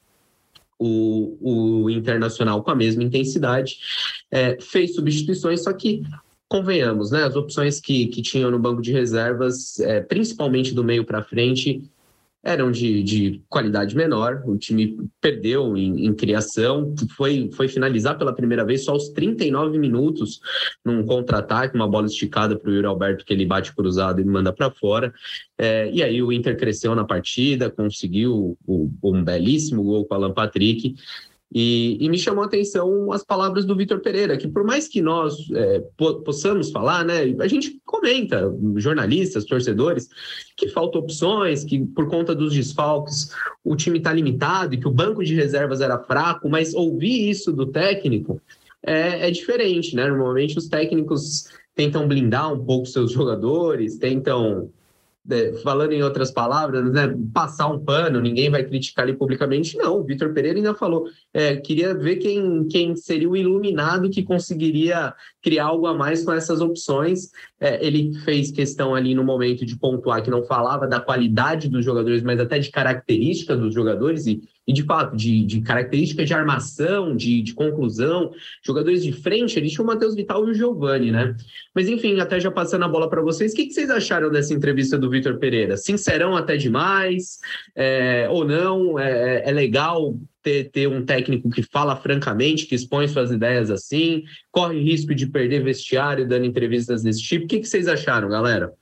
o, 0.79 1.85
o 1.85 1.91
Internacional 1.91 2.63
com 2.63 2.71
a 2.71 2.75
mesma 2.75 3.03
intensidade, 3.03 3.79
é, 4.31 4.59
fez 4.61 4.95
substituições, 4.95 5.63
só 5.63 5.73
que 5.73 6.03
convenhamos, 6.49 7.11
né? 7.11 7.25
As 7.25 7.35
opções 7.35 7.81
que, 7.81 8.09
que 8.09 8.21
tinham 8.21 8.51
no 8.51 8.59
banco 8.59 8.83
de 8.83 8.93
reservas, 8.93 9.81
é, 9.81 10.01
principalmente 10.01 10.75
do 10.75 10.85
meio 10.85 11.05
para 11.05 11.23
frente, 11.23 11.83
eram 12.45 12.73
de, 12.73 13.03
de 13.03 13.43
qualidade 13.49 13.97
menor. 13.97 14.43
O 14.45 14.57
time 14.57 14.99
perdeu 15.21 15.77
em, 15.77 16.07
em, 16.07 16.15
criação, 16.15 16.95
foi, 17.17 17.51
foi 17.53 17.69
finalizar 17.69 18.19
pela 18.19 18.35
primeira 18.35 18.65
vez 18.65 18.85
só 18.85 18.93
aos 18.93 19.11
39 19.11 19.79
minutos 19.79 20.41
num 20.85 21.05
contra-ataque, 21.05 21.77
uma 21.77 21.89
bola 21.89 22.07
esticada 22.07 22.59
para 22.59 22.71
o 22.71 22.75
Yuri 22.75 22.87
Alberto 22.87 23.25
que 23.25 23.33
ele 23.33 23.47
bate 23.47 23.75
cruzado 23.75 24.21
e 24.21 24.25
manda 24.25 24.53
para 24.53 24.71
fora. 24.71 25.13
É, 25.57 25.89
e 25.93 26.03
aí 26.03 26.23
o 26.23 26.33
Inter 26.33 26.57
cresceu 26.57 26.95
na 26.95 27.05
partida, 27.05 27.71
conseguiu 27.71 28.59
o, 28.67 28.91
um 29.05 29.23
belíssimo 29.23 29.83
gol 29.85 30.05
com 30.05 30.15
o 30.15 30.17
Alan 30.17 30.33
Patrick. 30.33 30.97
E, 31.55 31.99
e, 32.01 32.09
me 32.09 32.19
chamou 32.19 32.43
a 32.43 32.47
atenção 32.47 33.13
as 33.13 33.23
palavras 33.23 33.67
do 33.67 33.77
Vitor 33.77 34.01
Pereira, 34.01 34.39
que 34.39 34.49
por 34.49 34.65
mais 34.65 34.89
que 34.89 35.03
nós 35.03 35.37
é, 35.53 35.81
possamos 36.25 36.71
falar, 36.71 37.05
né, 37.05 37.35
a 37.41 37.47
gente 37.47 37.79
comenta, 37.85 38.51
jornalistas, 38.77 39.45
torcedores, 39.45 40.09
que 40.57 40.69
faltam 40.69 41.03
opções, 41.03 41.63
que 41.63 41.85
por 41.85 42.09
conta 42.09 42.35
dos 42.35 42.55
desfalques 42.55 43.31
o 43.63 43.77
time 43.77 43.99
está 43.99 44.13
limitado 44.13 44.75
e 44.75 44.79
que 44.79 44.89
o 44.89 44.93
banco 44.93 45.23
de 45.23 45.35
reservas 45.35 45.83
era 45.83 45.99
fraco, 45.99 46.49
mas 46.49 46.75
ouvir 46.75 47.29
isso 47.29 47.53
do 47.53 47.67
técnico 47.67 48.41
é, 48.83 49.29
é 49.29 49.31
diferente, 49.31 49.95
né? 49.95 50.07
Normalmente 50.09 50.57
os 50.57 50.69
técnicos 50.69 51.49
tentam 51.75 52.09
blindar 52.09 52.53
um 52.53 52.65
pouco 52.65 52.87
seus 52.87 53.13
jogadores, 53.13 53.99
tentam 53.99 54.71
falando 55.63 55.93
em 55.93 56.03
outras 56.03 56.33
palavras, 56.33 56.93
né, 56.93 57.15
passar 57.33 57.69
um 57.69 57.79
pano, 57.79 58.21
ninguém 58.21 58.51
vai 58.51 58.65
criticar 58.65 59.07
ele 59.07 59.17
publicamente. 59.17 59.77
Não, 59.77 60.01
o 60.01 60.05
Vitor 60.05 60.33
Pereira 60.33 60.59
ainda 60.59 60.75
falou, 60.75 61.07
é, 61.33 61.57
queria 61.57 61.95
ver 61.95 62.17
quem, 62.17 62.67
quem 62.69 62.97
seria 62.97 63.29
o 63.29 63.37
iluminado 63.37 64.11
que 64.11 64.23
conseguiria 64.23 65.15
criar 65.41 65.67
algo 65.67 65.87
a 65.87 65.95
mais 65.95 66.25
com 66.25 66.33
essas 66.33 66.61
opções. 66.61 67.31
É, 67.61 67.85
ele 67.85 68.13
fez 68.25 68.51
questão 68.51 68.95
ali 68.95 69.15
no 69.15 69.23
momento 69.23 69.65
de 69.65 69.77
pontuar 69.77 70.23
que 70.23 70.31
não 70.31 70.43
falava 70.45 70.89
da 70.89 71.01
qualidade 71.01 71.69
dos 71.69 71.85
jogadores, 71.85 72.23
mas 72.23 72.41
até 72.41 72.59
de 72.59 72.71
característica 72.71 73.57
dos 73.57 73.73
jogadores, 73.73 74.27
e 74.27 74.43
e 74.67 74.73
de 74.73 74.85
fato, 74.85 75.17
de, 75.17 75.45
de 75.45 75.61
características 75.61 76.27
de 76.27 76.35
armação, 76.35 77.17
de, 77.17 77.43
de 77.43 77.53
conclusão, 77.53 78.33
jogadores 78.65 79.03
de 79.03 79.13
frente, 79.13 79.59
ali 79.59 79.69
tinha 79.69 79.83
o 79.83 79.87
Matheus 79.87 80.15
Vital 80.15 80.47
e 80.47 80.51
o 80.51 80.55
Giovani, 80.55 81.11
né? 81.11 81.35
Mas 81.75 81.89
enfim, 81.89 82.21
até 82.21 82.39
já 82.39 82.51
passando 82.51 82.85
a 82.85 82.89
bola 82.89 83.11
para 83.11 83.21
vocês, 83.21 83.53
o 83.53 83.57
que, 83.57 83.67
que, 83.67 83.73
vocês 83.73 83.91
acharam 83.91 84.31
dessa 84.31 84.55
entrevista 84.55 84.97
do 84.97 85.11
Vitor 85.11 85.39
Pereira? 85.39 85.77
Sincerão 85.77 86.37
até 86.37 86.57
demais, 86.57 87.41
é, 87.75 88.29
ou 88.31 88.45
não? 88.45 88.99
É, 88.99 89.49
é 89.49 89.53
legal 89.53 90.17
ter, 90.41 90.71
ter 90.71 90.87
um 90.87 91.05
técnico 91.05 91.51
que 91.51 91.63
fala 91.63 91.97
francamente, 91.97 92.67
que 92.67 92.77
expõe 92.77 93.09
suas 93.09 93.33
ideias 93.33 93.69
assim, 93.69 94.23
corre 94.51 94.81
risco 94.81 95.13
de 95.13 95.27
perder 95.27 95.65
vestiário 95.65 96.29
dando 96.29 96.45
entrevistas 96.45 97.03
desse 97.03 97.23
tipo. 97.23 97.47
O 97.47 97.49
que, 97.49 97.59
que 97.59 97.67
vocês 97.67 97.89
acharam, 97.89 98.29
galera? 98.29 98.73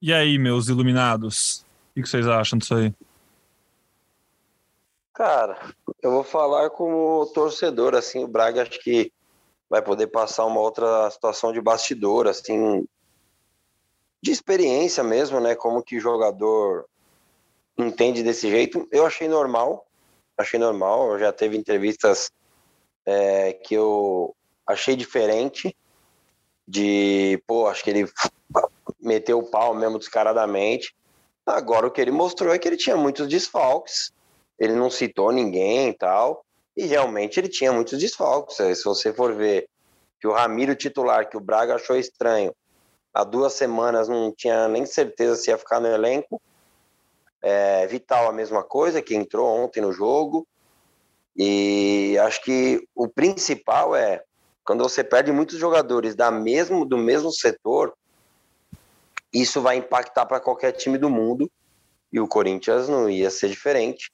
E 0.00 0.12
aí, 0.14 0.38
meus 0.38 0.68
iluminados? 0.68 1.64
O 1.94 2.02
que 2.02 2.08
vocês 2.08 2.26
acham 2.26 2.58
disso 2.58 2.74
aí? 2.74 2.92
Cara, 5.14 5.74
eu 6.02 6.10
vou 6.10 6.24
falar 6.24 6.70
como 6.70 7.26
torcedor, 7.34 7.94
assim, 7.94 8.24
o 8.24 8.28
Braga 8.28 8.62
acho 8.62 8.80
que 8.80 9.12
vai 9.68 9.82
poder 9.82 10.06
passar 10.06 10.46
uma 10.46 10.60
outra 10.60 11.10
situação 11.10 11.52
de 11.52 11.60
bastidor, 11.60 12.26
assim, 12.26 12.86
de 14.22 14.30
experiência 14.30 15.04
mesmo, 15.04 15.38
né? 15.38 15.54
Como 15.54 15.82
que 15.82 16.00
jogador 16.00 16.86
entende 17.76 18.22
desse 18.22 18.48
jeito. 18.48 18.88
Eu 18.90 19.04
achei 19.04 19.28
normal, 19.28 19.86
achei 20.36 20.58
normal. 20.58 21.18
Já 21.18 21.30
teve 21.30 21.58
entrevistas 21.58 22.30
é, 23.04 23.52
que 23.52 23.74
eu 23.74 24.34
achei 24.66 24.96
diferente, 24.96 25.76
de, 26.66 27.42
pô, 27.46 27.66
acho 27.66 27.84
que 27.84 27.90
ele 27.90 28.10
meteu 28.98 29.40
o 29.40 29.50
pau 29.50 29.74
mesmo 29.74 29.98
descaradamente. 29.98 30.94
Agora 31.44 31.86
o 31.86 31.90
que 31.90 32.00
ele 32.00 32.12
mostrou 32.12 32.54
é 32.54 32.58
que 32.58 32.66
ele 32.66 32.78
tinha 32.78 32.96
muitos 32.96 33.28
desfalques 33.28 34.10
ele 34.58 34.74
não 34.74 34.90
citou 34.90 35.32
ninguém 35.32 35.88
e 35.88 35.94
tal, 35.94 36.44
e 36.76 36.86
realmente 36.86 37.38
ele 37.38 37.48
tinha 37.48 37.72
muitos 37.72 37.98
desfalques. 37.98 38.56
Se 38.56 38.84
você 38.84 39.12
for 39.12 39.34
ver 39.34 39.68
que 40.20 40.26
o 40.26 40.32
Ramiro 40.32 40.74
titular, 40.74 41.28
que 41.28 41.36
o 41.36 41.40
Braga 41.40 41.74
achou 41.74 41.96
estranho, 41.96 42.54
há 43.12 43.24
duas 43.24 43.52
semanas 43.54 44.08
não 44.08 44.32
tinha 44.32 44.68
nem 44.68 44.86
certeza 44.86 45.36
se 45.36 45.50
ia 45.50 45.58
ficar 45.58 45.80
no 45.80 45.88
elenco. 45.88 46.40
É, 47.42 47.86
Vital 47.88 48.28
a 48.28 48.32
mesma 48.32 48.62
coisa, 48.62 49.02
que 49.02 49.14
entrou 49.14 49.48
ontem 49.48 49.80
no 49.80 49.92
jogo. 49.92 50.46
E 51.36 52.16
acho 52.20 52.42
que 52.42 52.86
o 52.94 53.08
principal 53.08 53.96
é 53.96 54.22
quando 54.64 54.84
você 54.84 55.02
perde 55.02 55.32
muitos 55.32 55.58
jogadores 55.58 56.14
da 56.14 56.30
mesmo, 56.30 56.84
do 56.84 56.96
mesmo 56.96 57.32
setor, 57.32 57.92
isso 59.32 59.60
vai 59.60 59.76
impactar 59.76 60.26
para 60.26 60.40
qualquer 60.40 60.72
time 60.72 60.96
do 60.98 61.10
mundo. 61.10 61.50
E 62.12 62.20
o 62.20 62.28
Corinthians 62.28 62.88
não 62.88 63.08
ia 63.08 63.30
ser 63.30 63.48
diferente. 63.48 64.12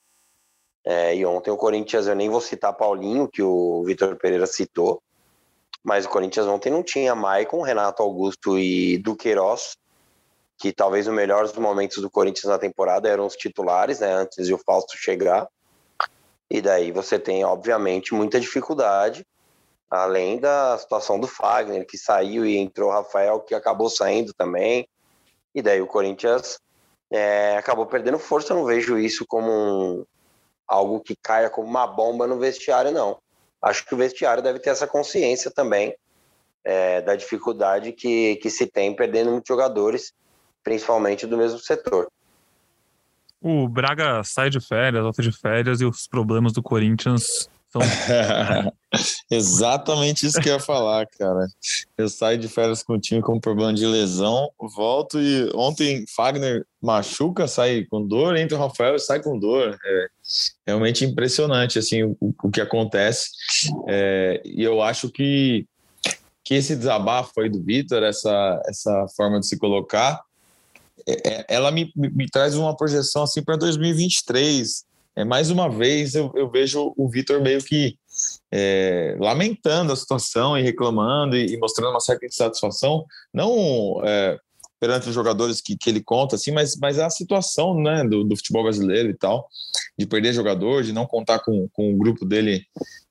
É, 0.85 1.15
e 1.15 1.25
ontem 1.25 1.51
o 1.51 1.57
Corinthians, 1.57 2.07
eu 2.07 2.15
nem 2.15 2.29
vou 2.29 2.41
citar 2.41 2.73
Paulinho, 2.73 3.27
que 3.27 3.41
o 3.41 3.83
Vitor 3.83 4.15
Pereira 4.15 4.47
citou, 4.47 5.01
mas 5.83 6.05
o 6.05 6.09
Corinthians 6.09 6.47
ontem 6.47 6.69
não 6.69 6.83
tinha 6.83 7.15
Maicon, 7.15 7.61
Renato 7.61 8.01
Augusto 8.01 8.57
e 8.57 8.97
Duqueiroz, 8.97 9.77
que 10.57 10.73
talvez 10.73 11.07
os 11.07 11.13
melhores 11.13 11.53
momentos 11.53 12.01
do 12.01 12.09
Corinthians 12.09 12.45
na 12.45 12.57
temporada 12.57 13.07
eram 13.07 13.25
os 13.25 13.35
titulares, 13.35 13.99
né, 13.99 14.11
antes 14.11 14.47
de 14.47 14.53
o 14.53 14.57
Fausto 14.57 14.97
chegar. 14.97 15.47
E 16.49 16.61
daí 16.61 16.91
você 16.91 17.19
tem, 17.19 17.45
obviamente, 17.45 18.13
muita 18.13 18.39
dificuldade, 18.39 19.25
além 19.89 20.39
da 20.39 20.77
situação 20.77 21.19
do 21.19 21.27
Fagner, 21.27 21.85
que 21.85 21.97
saiu 21.97 22.45
e 22.45 22.57
entrou 22.57 22.89
o 22.89 22.91
Rafael, 22.91 23.39
que 23.39 23.55
acabou 23.55 23.89
saindo 23.89 24.33
também. 24.33 24.87
E 25.53 25.61
daí 25.61 25.81
o 25.81 25.87
Corinthians 25.87 26.59
é, 27.11 27.55
acabou 27.57 27.85
perdendo 27.85 28.19
força. 28.19 28.53
Eu 28.53 28.57
não 28.57 28.65
vejo 28.65 28.97
isso 28.97 29.25
como 29.27 29.51
um, 29.51 30.05
algo 30.69 30.99
que 30.99 31.15
caia 31.15 31.49
como 31.49 31.67
uma 31.67 31.87
bomba 31.87 32.27
no 32.27 32.37
vestiário, 32.37 32.91
não. 32.91 33.17
Acho 33.61 33.85
que 33.85 33.95
o 33.95 33.97
vestiário 33.97 34.43
deve 34.43 34.59
ter 34.59 34.69
essa 34.69 34.87
consciência 34.87 35.49
também 35.49 35.95
é, 36.63 37.01
da 37.01 37.15
dificuldade 37.15 37.91
que, 37.91 38.35
que 38.37 38.49
se 38.49 38.67
tem 38.67 38.95
perdendo 38.95 39.31
muitos 39.31 39.47
jogadores, 39.47 40.13
principalmente 40.63 41.25
do 41.25 41.37
mesmo 41.37 41.59
setor. 41.59 42.07
O 43.41 43.67
Braga 43.67 44.21
sai 44.23 44.49
de 44.49 44.59
férias, 44.59 45.01
volta 45.01 45.21
de 45.21 45.31
férias 45.31 45.81
e 45.81 45.85
os 45.85 46.07
problemas 46.07 46.53
do 46.53 46.61
Corinthians 46.61 47.49
são. 47.71 47.81
Exatamente 49.29 50.25
isso 50.25 50.39
que 50.39 50.49
eu 50.49 50.53
ia 50.53 50.59
falar, 50.59 51.05
cara. 51.07 51.47
Eu 51.97 52.09
saio 52.09 52.37
de 52.37 52.47
férias 52.47 52.81
com 52.81 52.93
o 52.93 52.99
time 52.99 53.21
com 53.21 53.39
problema 53.39 53.73
de 53.73 53.85
lesão, 53.85 54.49
volto 54.75 55.19
e 55.19 55.49
ontem 55.53 56.05
Fagner 56.15 56.65
machuca, 56.81 57.47
sai 57.47 57.85
com 57.85 58.05
dor, 58.05 58.35
entra 58.35 58.57
o 58.57 58.61
Rafael 58.61 58.95
e 58.95 58.99
sai 58.99 59.21
com 59.21 59.37
dor. 59.37 59.77
É 59.83 60.07
realmente 60.65 61.05
impressionante 61.05 61.77
assim 61.77 62.03
o, 62.03 62.17
o 62.19 62.49
que 62.49 62.61
acontece. 62.61 63.29
É, 63.87 64.41
e 64.43 64.63
eu 64.63 64.81
acho 64.81 65.09
que, 65.09 65.67
que 66.43 66.55
esse 66.55 66.75
desabafo 66.75 67.39
aí 67.41 67.49
do 67.49 67.63
Vitor, 67.63 68.01
essa, 68.03 68.61
essa 68.67 69.05
forma 69.15 69.39
de 69.39 69.47
se 69.47 69.57
colocar, 69.57 70.21
é, 71.07 71.29
é 71.29 71.45
ela 71.47 71.71
me, 71.71 71.91
me 71.95 72.27
traz 72.27 72.55
uma 72.55 72.75
projeção 72.75 73.23
assim 73.23 73.43
para 73.43 73.55
2023 73.55 74.88
é, 75.15 75.25
mais 75.25 75.49
uma 75.49 75.69
vez 75.69 76.15
eu, 76.15 76.31
eu 76.35 76.49
vejo 76.49 76.93
o 76.95 77.09
Vitor 77.09 77.41
meio 77.41 77.63
que 77.63 77.97
é, 78.51 79.15
lamentando 79.19 79.91
a 79.91 79.95
situação 79.95 80.57
e 80.57 80.61
reclamando 80.61 81.35
e, 81.35 81.53
e, 81.53 81.57
mostrando 81.57 81.91
uma 81.91 81.99
certa 81.99 82.25
insatisfação, 82.25 83.05
não 83.33 84.01
é, 84.03 84.37
perante 84.79 85.09
os 85.09 85.15
jogadores 85.15 85.61
que, 85.61 85.77
que 85.77 85.89
ele 85.89 86.01
conta, 86.01 86.35
assim, 86.35 86.51
mas, 86.51 86.77
mas 86.77 86.99
a 86.99 87.09
situação 87.09 87.75
né, 87.75 88.03
do, 88.03 88.23
do, 88.23 88.35
futebol 88.37 88.63
brasileiro 88.63 89.09
e 89.09 89.13
tal, 89.13 89.47
de 89.97 90.05
perder 90.05 90.33
jogador, 90.33 90.83
de 90.83 90.93
não 90.93 91.05
contar 91.05 91.39
com, 91.39 91.67
com 91.73 91.93
o 91.93 91.97
grupo 91.97 92.25
dele 92.25 92.65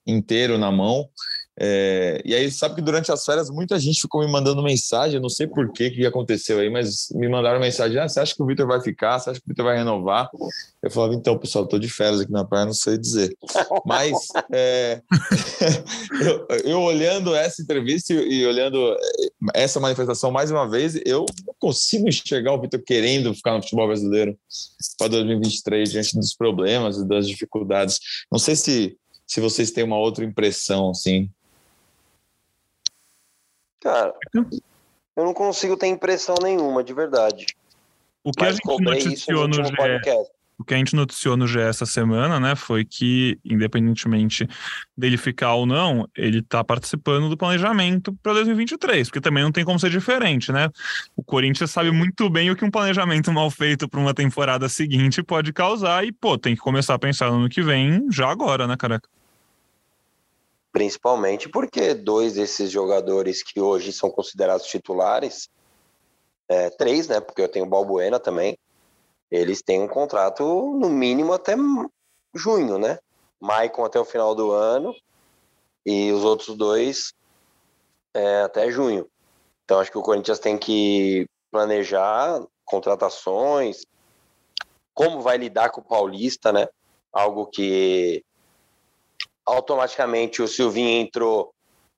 inteiro 0.06 0.56
na 0.56 0.72
mão. 0.72 1.08
É, 1.60 2.22
e 2.24 2.34
aí, 2.34 2.50
sabe 2.52 2.76
que 2.76 2.80
durante 2.80 3.10
as 3.10 3.24
férias 3.24 3.50
muita 3.50 3.78
gente 3.80 4.00
ficou 4.00 4.24
me 4.24 4.30
mandando 4.30 4.62
mensagem, 4.62 5.16
eu 5.16 5.20
não 5.20 5.28
sei 5.28 5.46
por 5.48 5.72
que 5.72 5.90
que 5.90 6.06
aconteceu 6.06 6.60
aí, 6.60 6.70
mas 6.70 7.08
me 7.12 7.28
mandaram 7.28 7.58
mensagem: 7.58 7.98
ah, 7.98 8.08
você 8.08 8.20
acha 8.20 8.34
que 8.34 8.42
o 8.42 8.46
Vitor 8.46 8.66
vai 8.66 8.80
ficar? 8.80 9.18
Você 9.18 9.30
acha 9.30 9.40
que 9.40 9.46
o 9.46 9.48
Vitor 9.48 9.64
vai 9.64 9.76
renovar? 9.76 10.30
Eu 10.80 10.90
falava: 10.90 11.14
então, 11.14 11.36
pessoal, 11.36 11.64
estou 11.64 11.78
de 11.78 11.88
férias 11.88 12.20
aqui 12.20 12.30
na 12.30 12.44
praia, 12.44 12.66
não 12.66 12.72
sei 12.72 12.96
dizer. 12.96 13.36
Mas 13.84 14.16
é, 14.52 15.02
eu, 16.22 16.46
eu, 16.64 16.80
olhando 16.80 17.34
essa 17.34 17.60
entrevista 17.60 18.14
e, 18.14 18.40
e, 18.40 18.46
olhando 18.46 18.96
essa 19.52 19.80
manifestação 19.80 20.30
mais 20.30 20.52
uma 20.52 20.68
vez, 20.68 20.94
eu 21.04 21.26
não 21.44 21.54
consigo 21.58 22.08
enxergar 22.08 22.52
o 22.52 22.60
Vitor 22.60 22.80
querendo 22.86 23.34
ficar 23.34 23.54
no 23.54 23.62
futebol 23.62 23.88
brasileiro 23.88 24.38
para 24.96 25.08
2023 25.08 25.90
diante 25.90 26.16
dos 26.16 26.34
problemas 26.34 26.98
e 26.98 27.08
das 27.08 27.26
dificuldades. 27.26 27.98
Não 28.30 28.38
sei 28.38 28.54
se 28.54 28.96
se 29.28 29.42
vocês 29.42 29.70
têm 29.70 29.84
uma 29.84 29.98
outra 29.98 30.24
impressão, 30.24 30.88
assim. 30.88 31.28
Cara, 33.80 34.14
eu 34.34 35.24
não 35.24 35.34
consigo 35.34 35.76
ter 35.76 35.86
impressão 35.86 36.34
nenhuma, 36.42 36.82
de 36.82 36.92
verdade. 36.92 37.46
O 38.24 38.32
que 38.32 38.44
Mas 38.44 38.50
a 38.50 38.52
gente 38.56 38.82
noticiou 38.82 39.48
no, 39.48 39.56
o 40.58 40.64
que 40.64 40.74
a 40.74 40.76
gente 40.76 40.96
noticiou 40.96 41.36
no 41.36 41.46
GE 41.46 41.60
essa 41.60 41.86
semana, 41.86 42.40
né, 42.40 42.56
foi 42.56 42.84
que, 42.84 43.38
independentemente 43.44 44.46
dele 44.96 45.16
ficar 45.16 45.54
ou 45.54 45.64
não, 45.64 46.08
ele 46.16 46.40
está 46.40 46.64
participando 46.64 47.28
do 47.28 47.36
planejamento 47.36 48.12
para 48.20 48.34
2023, 48.34 49.08
porque 49.08 49.20
também 49.20 49.44
não 49.44 49.52
tem 49.52 49.64
como 49.64 49.78
ser 49.78 49.88
diferente, 49.88 50.50
né? 50.50 50.68
O 51.16 51.22
Corinthians 51.22 51.70
sabe 51.70 51.92
muito 51.92 52.28
bem 52.28 52.50
o 52.50 52.56
que 52.56 52.64
um 52.64 52.70
planejamento 52.70 53.32
mal 53.32 53.48
feito 53.50 53.88
para 53.88 54.00
uma 54.00 54.12
temporada 54.12 54.68
seguinte 54.68 55.22
pode 55.22 55.52
causar 55.52 56.04
e, 56.04 56.10
pô, 56.10 56.36
tem 56.36 56.56
que 56.56 56.60
começar 56.60 56.94
a 56.94 56.98
pensar 56.98 57.30
no 57.30 57.36
ano 57.36 57.48
que 57.48 57.62
vem 57.62 58.06
já 58.10 58.28
agora, 58.28 58.66
né, 58.66 58.76
careca? 58.76 59.08
Principalmente 60.72 61.48
porque 61.48 61.94
dois 61.94 62.34
desses 62.34 62.70
jogadores 62.70 63.42
que 63.42 63.60
hoje 63.60 63.92
são 63.92 64.10
considerados 64.10 64.66
titulares, 64.66 65.48
é, 66.48 66.70
três, 66.70 67.08
né? 67.08 67.20
Porque 67.20 67.42
eu 67.42 67.48
tenho 67.48 67.64
o 67.64 67.68
Balbuena 67.68 68.18
também, 68.18 68.58
eles 69.30 69.62
têm 69.62 69.82
um 69.82 69.88
contrato 69.88 70.44
no 70.78 70.88
mínimo 70.88 71.32
até 71.32 71.54
junho, 72.34 72.78
né? 72.78 72.98
Maicon 73.40 73.84
até 73.84 73.98
o 73.98 74.04
final 74.04 74.34
do 74.34 74.50
ano 74.50 74.94
e 75.84 76.10
os 76.12 76.24
outros 76.24 76.56
dois 76.56 77.14
é, 78.14 78.42
até 78.42 78.70
junho. 78.70 79.08
Então 79.64 79.78
acho 79.78 79.90
que 79.90 79.98
o 79.98 80.02
Corinthians 80.02 80.38
tem 80.38 80.58
que 80.58 81.26
planejar 81.50 82.42
contratações, 82.64 83.84
como 84.94 85.20
vai 85.20 85.36
lidar 85.36 85.70
com 85.70 85.80
o 85.80 85.84
Paulista, 85.84 86.52
né? 86.52 86.68
Algo 87.12 87.46
que 87.46 88.24
automaticamente 89.48 90.42
o 90.42 90.48
Silvinho 90.48 91.00
entrou 91.00 91.52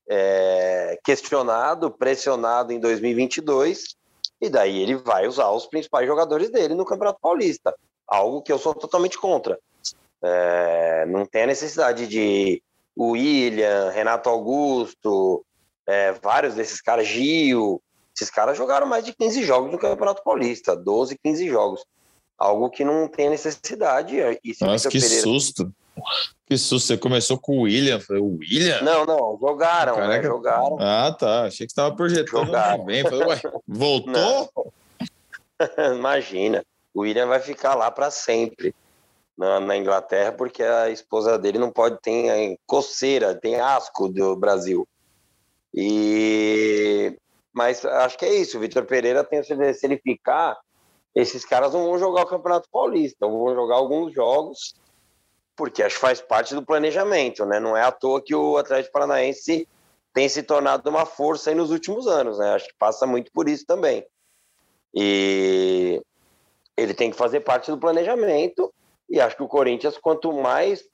é, 0.08 0.98
questionado, 1.04 1.90
pressionado 1.90 2.72
em 2.72 2.78
2022, 2.78 3.96
e 4.40 4.48
daí 4.48 4.80
ele 4.80 4.96
vai 4.96 5.26
usar 5.26 5.50
os 5.50 5.66
principais 5.66 6.06
jogadores 6.06 6.50
dele 6.50 6.74
no 6.74 6.84
Campeonato 6.84 7.20
Paulista. 7.20 7.74
Algo 8.06 8.42
que 8.42 8.52
eu 8.52 8.58
sou 8.58 8.74
totalmente 8.74 9.18
contra. 9.18 9.58
É, 10.22 11.06
não 11.06 11.26
tem 11.26 11.42
a 11.42 11.46
necessidade 11.46 12.06
de 12.06 12.62
o 12.96 13.12
William, 13.12 13.90
Renato 13.90 14.28
Augusto, 14.28 15.44
é, 15.86 16.12
vários 16.12 16.54
desses 16.54 16.80
caras, 16.80 17.06
Gil, 17.06 17.82
esses 18.14 18.30
caras 18.30 18.56
jogaram 18.56 18.86
mais 18.86 19.04
de 19.04 19.14
15 19.14 19.42
jogos 19.44 19.72
no 19.72 19.78
Campeonato 19.78 20.22
Paulista, 20.22 20.76
12, 20.76 21.18
15 21.22 21.48
jogos. 21.48 21.84
Algo 22.38 22.70
que 22.70 22.84
não 22.84 23.08
tem 23.08 23.30
necessidade. 23.30 24.16
Nossa, 24.60 24.88
que 24.88 25.00
Pereira... 25.00 25.22
susto. 25.22 25.72
Que 26.46 26.58
susto, 26.58 26.86
você 26.86 26.98
começou 26.98 27.38
com 27.38 27.58
o 27.58 27.62
William. 27.62 28.00
Falei, 28.00 28.22
o 28.22 28.38
William? 28.38 28.80
Não, 28.82 29.06
não, 29.06 29.38
jogaram, 29.40 29.96
né? 30.06 30.22
Jogaram. 30.22 30.76
Ah, 30.80 31.14
tá. 31.16 31.44
Achei 31.44 31.66
que 31.66 31.72
você 31.72 31.80
estava 31.80 31.94
projetando 31.94 32.46
jogaram. 32.46 32.84
bem. 32.84 33.02
Falei, 33.02 33.26
ué, 33.26 33.40
voltou? 33.66 34.50
Imagina. 35.94 36.64
O 36.92 37.02
William 37.02 37.26
vai 37.26 37.40
ficar 37.40 37.74
lá 37.74 37.90
para 37.90 38.10
sempre 38.10 38.74
na, 39.36 39.60
na, 39.60 39.76
Inglaterra, 39.76 40.32
porque 40.32 40.62
a 40.62 40.90
esposa 40.90 41.38
dele 41.38 41.58
não 41.58 41.70
pode 41.70 41.98
ter 42.00 42.58
coceira, 42.66 43.34
tem 43.34 43.60
asco 43.60 44.08
do 44.08 44.36
Brasil. 44.36 44.86
E 45.72 47.16
mas 47.52 47.84
acho 47.84 48.18
que 48.18 48.24
é 48.24 48.34
isso. 48.34 48.56
O 48.56 48.60
Vitor 48.60 48.84
Pereira 48.84 49.24
tem 49.24 49.42
se 49.42 49.52
ele 49.52 49.98
ficar, 49.98 50.58
esses 51.14 51.44
caras 51.44 51.72
não 51.72 51.84
vão 51.84 51.98
jogar 51.98 52.22
o 52.22 52.28
Campeonato 52.28 52.68
Paulista, 52.70 53.26
vão 53.26 53.54
jogar 53.54 53.76
alguns 53.76 54.12
jogos, 54.12 54.74
porque 55.56 55.82
acho 55.82 55.96
que 55.96 56.00
faz 56.00 56.20
parte 56.20 56.54
do 56.54 56.64
planejamento, 56.64 57.44
né? 57.44 57.60
Não 57.60 57.76
é 57.76 57.82
à 57.82 57.92
toa 57.92 58.22
que 58.22 58.34
o 58.34 58.56
Atlético 58.56 58.92
Paranaense 58.92 59.68
tem 60.12 60.28
se 60.28 60.42
tornado 60.42 60.88
uma 60.88 61.06
força 61.06 61.54
nos 61.54 61.70
últimos 61.70 62.06
anos, 62.06 62.38
né? 62.38 62.54
Acho 62.54 62.68
que 62.68 62.74
passa 62.78 63.06
muito 63.06 63.30
por 63.32 63.48
isso 63.48 63.64
também. 63.66 64.04
E 64.94 66.02
ele 66.76 66.94
tem 66.94 67.10
que 67.10 67.16
fazer 67.16 67.40
parte 67.40 67.70
do 67.70 67.78
planejamento. 67.78 68.72
E 69.08 69.20
acho 69.20 69.36
que 69.36 69.42
o 69.42 69.48
Corinthians, 69.48 69.98
quanto 69.98 70.32
mais 70.32 70.84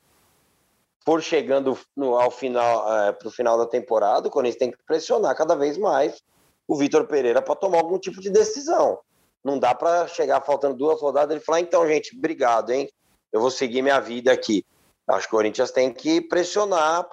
for 1.04 1.22
chegando 1.22 1.78
no, 1.96 2.18
ao 2.18 2.30
final, 2.30 2.92
é, 2.98 3.12
para 3.12 3.28
o 3.28 3.30
final 3.30 3.56
da 3.56 3.66
temporada, 3.66 4.26
o 4.26 4.30
Corinthians 4.30 4.58
tem 4.58 4.70
que 4.70 4.78
pressionar 4.84 5.36
cada 5.36 5.54
vez 5.54 5.78
mais 5.78 6.20
o 6.66 6.76
Vitor 6.76 7.06
Pereira 7.06 7.40
para 7.40 7.54
tomar 7.54 7.78
algum 7.78 7.98
tipo 7.98 8.20
de 8.20 8.28
decisão. 8.28 8.98
Não 9.44 9.58
dá 9.58 9.74
para 9.74 10.08
chegar 10.08 10.40
faltando 10.40 10.76
duas 10.76 11.00
rodadas 11.00 11.40
e 11.40 11.44
falar, 11.44 11.60
então, 11.60 11.86
gente, 11.86 12.16
obrigado, 12.16 12.70
hein? 12.70 12.90
Eu 13.36 13.40
vou 13.40 13.50
seguir 13.50 13.82
minha 13.82 14.00
vida 14.00 14.32
aqui. 14.32 14.64
Acho 15.06 15.28
que 15.28 15.34
o 15.34 15.36
Corinthians 15.36 15.70
tem 15.70 15.92
que 15.92 16.22
pressionar 16.22 17.06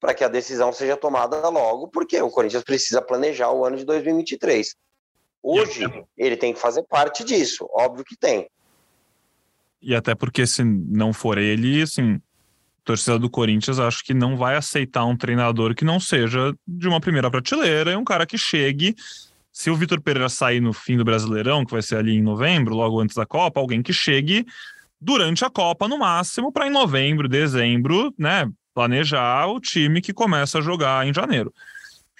para 0.00 0.14
que 0.14 0.24
a 0.24 0.28
decisão 0.28 0.72
seja 0.72 0.96
tomada 0.96 1.50
logo, 1.50 1.86
porque 1.88 2.18
o 2.22 2.30
Corinthians 2.30 2.64
precisa 2.64 3.02
planejar 3.02 3.52
o 3.52 3.62
ano 3.62 3.76
de 3.76 3.84
2023. 3.84 4.74
Hoje, 5.42 5.84
ele 6.16 6.34
tem 6.34 6.54
que 6.54 6.58
fazer 6.58 6.82
parte 6.84 7.24
disso, 7.24 7.68
óbvio 7.74 8.06
que 8.06 8.16
tem. 8.16 8.48
E 9.82 9.94
até 9.94 10.14
porque 10.14 10.46
se 10.46 10.64
não 10.64 11.12
for 11.12 11.36
ele, 11.36 11.82
assim, 11.82 12.18
torcida 12.82 13.18
do 13.18 13.28
Corinthians 13.28 13.78
acho 13.78 14.02
que 14.02 14.14
não 14.14 14.34
vai 14.34 14.56
aceitar 14.56 15.04
um 15.04 15.16
treinador 15.16 15.74
que 15.74 15.84
não 15.84 16.00
seja 16.00 16.54
de 16.66 16.88
uma 16.88 17.02
primeira 17.02 17.30
prateleira 17.30 17.92
e 17.92 17.96
um 17.96 18.04
cara 18.04 18.24
que 18.24 18.38
chegue. 18.38 18.96
Se 19.52 19.68
o 19.68 19.76
Vitor 19.76 20.00
Pereira 20.00 20.30
sair 20.30 20.60
no 20.60 20.72
fim 20.72 20.96
do 20.96 21.04
Brasileirão, 21.04 21.66
que 21.66 21.72
vai 21.72 21.82
ser 21.82 21.96
ali 21.96 22.14
em 22.14 22.22
novembro, 22.22 22.74
logo 22.74 22.98
antes 22.98 23.14
da 23.14 23.26
Copa, 23.26 23.60
alguém 23.60 23.82
que 23.82 23.92
chegue 23.92 24.46
durante 25.02 25.44
a 25.44 25.50
Copa 25.50 25.88
no 25.88 25.98
máximo 25.98 26.52
para 26.52 26.68
em 26.68 26.70
novembro, 26.70 27.28
dezembro, 27.28 28.14
né, 28.16 28.48
planejar 28.72 29.48
o 29.48 29.58
time 29.58 30.00
que 30.00 30.12
começa 30.12 30.58
a 30.58 30.62
jogar 30.62 31.04
em 31.06 31.12
janeiro. 31.12 31.52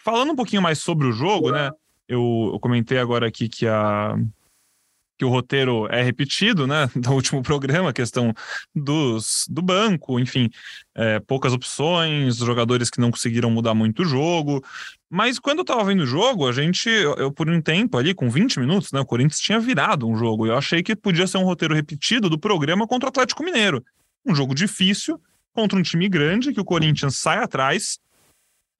Falando 0.04 0.32
um 0.32 0.36
pouquinho 0.36 0.60
mais 0.60 0.80
sobre 0.80 1.06
o 1.06 1.12
jogo, 1.12 1.52
né, 1.52 1.70
eu, 2.08 2.50
eu 2.52 2.58
comentei 2.58 2.98
agora 2.98 3.26
aqui 3.26 3.48
que 3.48 3.68
a 3.68 4.16
que 5.18 5.24
o 5.24 5.28
roteiro 5.28 5.86
é 5.88 6.02
repetido, 6.02 6.66
né, 6.66 6.88
do 6.96 7.12
último 7.12 7.42
programa, 7.44 7.90
a 7.90 7.92
questão 7.92 8.34
dos, 8.74 9.46
do 9.48 9.62
banco, 9.62 10.18
enfim, 10.18 10.50
é, 10.96 11.20
poucas 11.20 11.52
opções, 11.52 12.38
jogadores 12.38 12.90
que 12.90 13.00
não 13.00 13.12
conseguiram 13.12 13.48
mudar 13.48 13.72
muito 13.72 14.02
o 14.02 14.04
jogo. 14.04 14.60
Mas 15.14 15.38
quando 15.38 15.58
eu 15.58 15.64
tava 15.66 15.84
vendo 15.84 16.04
o 16.04 16.06
jogo, 16.06 16.48
a 16.48 16.52
gente, 16.52 16.88
eu, 16.88 17.30
por 17.30 17.50
um 17.50 17.60
tempo 17.60 17.98
ali, 17.98 18.14
com 18.14 18.30
20 18.30 18.58
minutos, 18.58 18.92
né, 18.92 19.00
o 19.00 19.04
Corinthians 19.04 19.40
tinha 19.40 19.60
virado 19.60 20.08
um 20.08 20.16
jogo. 20.16 20.46
Eu 20.46 20.56
achei 20.56 20.82
que 20.82 20.96
podia 20.96 21.26
ser 21.26 21.36
um 21.36 21.44
roteiro 21.44 21.74
repetido 21.74 22.30
do 22.30 22.38
programa 22.38 22.86
contra 22.86 23.08
o 23.08 23.10
Atlético 23.10 23.44
Mineiro. 23.44 23.84
Um 24.24 24.34
jogo 24.34 24.54
difícil, 24.54 25.20
contra 25.52 25.78
um 25.78 25.82
time 25.82 26.08
grande, 26.08 26.54
que 26.54 26.60
o 26.62 26.64
Corinthians 26.64 27.16
sai 27.16 27.44
atrás, 27.44 27.98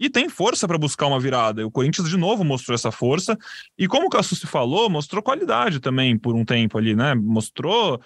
e 0.01 0.09
tem 0.09 0.27
força 0.31 0.66
para 0.66 0.79
buscar 0.79 1.07
uma 1.07 1.21
virada. 1.21 1.66
O 1.66 1.71
Corinthians 1.71 2.09
de 2.09 2.16
novo 2.16 2.42
mostrou 2.42 2.75
essa 2.75 2.90
força 2.90 3.37
e 3.77 3.87
como 3.87 4.07
o 4.07 4.11
Cassucci 4.11 4.47
falou, 4.47 4.88
mostrou 4.88 5.23
qualidade 5.23 5.81
também 5.81 6.16
por 6.16 6.35
um 6.35 6.47
tempo 6.47 6.79
ali, 6.79 6.97
né? 6.97 7.14
Mostrou 7.14 8.01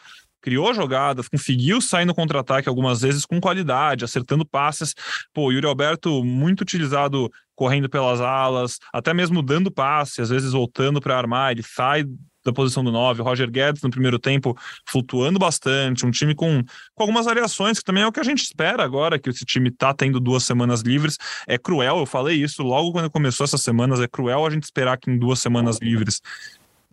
criou 0.47 0.73
jogadas, 0.73 1.29
conseguiu 1.29 1.81
sair 1.81 2.05
no 2.05 2.15
contra-ataque 2.15 2.69
algumas 2.69 3.01
vezes 3.01 3.27
com 3.27 3.41
qualidade, 3.41 4.05
acertando 4.05 4.47
passes. 4.47 4.95
Pô, 5.35 5.51
Yuri 5.51 5.67
Alberto 5.67 6.23
muito 6.23 6.61
utilizado 6.61 7.29
correndo 7.57 7.91
pelas 7.91 8.21
alas, 8.21 8.79
até 8.93 9.13
mesmo 9.13 9.43
dando 9.43 9.73
passe, 9.73 10.23
às 10.23 10.29
vezes 10.29 10.53
voltando 10.53 11.01
para 11.01 11.19
armar, 11.19 11.51
ele 11.51 11.65
sai 11.65 12.05
da 12.45 12.53
posição 12.53 12.85
do 12.85 12.93
9. 12.93 13.23
Roger 13.23 13.51
Guedes 13.51 13.83
no 13.83 13.91
primeiro 13.91 14.21
tempo 14.21 14.57
flutuando 14.89 15.37
bastante, 15.37 16.07
um 16.07 16.13
time 16.13 16.33
com, 16.33 16.63
com 16.95 17.03
algumas 17.03 17.27
variações, 17.27 17.81
que 17.81 17.85
também 17.85 18.05
é 18.05 18.07
o 18.07 18.13
que 18.13 18.21
a 18.21 18.25
gente 18.25 18.45
espera 18.45 18.85
agora, 18.85 19.19
que 19.19 19.29
esse 19.29 19.45
time 19.45 19.69
tá 19.73 19.93
tendo 19.93 20.21
duas 20.21 20.45
semanas 20.45 20.81
livres. 20.81 21.19
É 21.49 21.59
cruel, 21.59 21.99
eu 21.99 22.07
falei 22.07 22.41
isso 22.41 22.63
logo 22.63 22.93
quando 22.93 23.11
começou 23.11 23.43
essas 23.43 23.63
semanas, 23.63 23.99
é 23.99 24.07
cruel 24.07 24.47
a 24.47 24.51
gente 24.51 24.63
esperar 24.63 24.97
que 24.97 25.11
em 25.11 25.19
duas 25.19 25.41
semanas 25.41 25.81
livres 25.83 26.21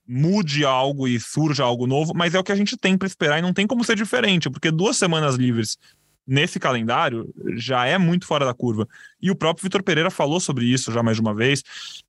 mude 0.07 0.65
algo 0.65 1.07
e 1.07 1.19
surja 1.19 1.63
algo 1.63 1.87
novo, 1.87 2.13
mas 2.13 2.33
é 2.33 2.39
o 2.39 2.43
que 2.43 2.51
a 2.51 2.55
gente 2.55 2.77
tem 2.77 2.97
para 2.97 3.07
esperar 3.07 3.39
e 3.39 3.41
não 3.41 3.53
tem 3.53 3.65
como 3.65 3.83
ser 3.83 3.95
diferente, 3.95 4.49
porque 4.49 4.69
duas 4.69 4.97
semanas 4.97 5.35
livres 5.35 5.77
nesse 6.25 6.59
calendário 6.59 7.33
já 7.55 7.85
é 7.85 7.97
muito 7.97 8.25
fora 8.25 8.45
da 8.45 8.53
curva. 8.53 8.87
E 9.21 9.29
o 9.29 9.35
próprio 9.35 9.63
Vitor 9.63 9.83
Pereira 9.83 10.09
falou 10.09 10.39
sobre 10.39 10.65
isso 10.65 10.91
já 10.91 11.03
mais 11.03 11.17
de 11.17 11.21
uma 11.21 11.33
vez. 11.33 11.63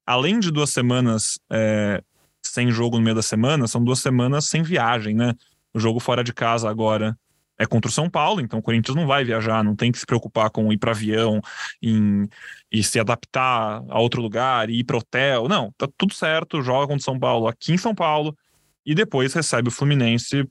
Além 0.07 0.39
de 0.39 0.51
duas 0.51 0.71
semanas 0.71 1.39
é, 1.51 2.03
sem 2.43 2.71
jogo 2.71 2.97
no 2.97 3.03
meio 3.03 3.17
da 3.17 3.23
semana, 3.23 3.67
são 3.67 3.83
duas 3.83 3.99
semanas 3.99 4.47
sem 4.47 4.63
viagem, 4.63 5.15
né? 5.15 5.35
O 5.73 5.81
jogo 5.81 5.99
fora 5.99 6.23
de 6.23 6.33
casa 6.33 6.71
agora 6.71 7.17
é 7.59 7.67
contra 7.67 7.89
o 7.89 7.93
São 7.93 8.11
Paulo, 8.11 8.41
então 8.41 8.59
o 8.59 8.63
Corinthians 8.63 8.97
não 8.97 9.07
vai 9.07 9.25
viajar, 9.25 9.63
não 9.63 9.77
tem 9.77 9.93
que 9.93 9.99
se 9.99 10.07
preocupar 10.07 10.51
com 10.51 10.73
ir 10.73 10.79
para 10.79 10.91
avião 10.91 11.41
em, 11.81 12.29
e 12.71 12.83
se 12.83 12.99
adaptar 12.99 13.83
a 13.89 14.01
outro 14.01 14.21
lugar, 14.21 14.69
e 14.69 14.81
ir 14.81 14.85
para 14.85 14.99
hotel. 14.99 15.49
Não, 15.49 15.73
tá 15.79 15.89
tudo 15.97 16.15
certo, 16.15 16.63
joga 16.63 16.87
contra 16.87 17.01
o 17.01 17.05
São 17.05 17.19
Paulo 17.19 17.47
aqui 17.47 17.73
em 17.73 17.79
São 17.79 17.95
Paulo 17.95 18.37
e 18.85 18.95
depois 18.95 19.33
recebe 19.33 19.69
o 19.69 19.73
Fluminense 19.73 20.45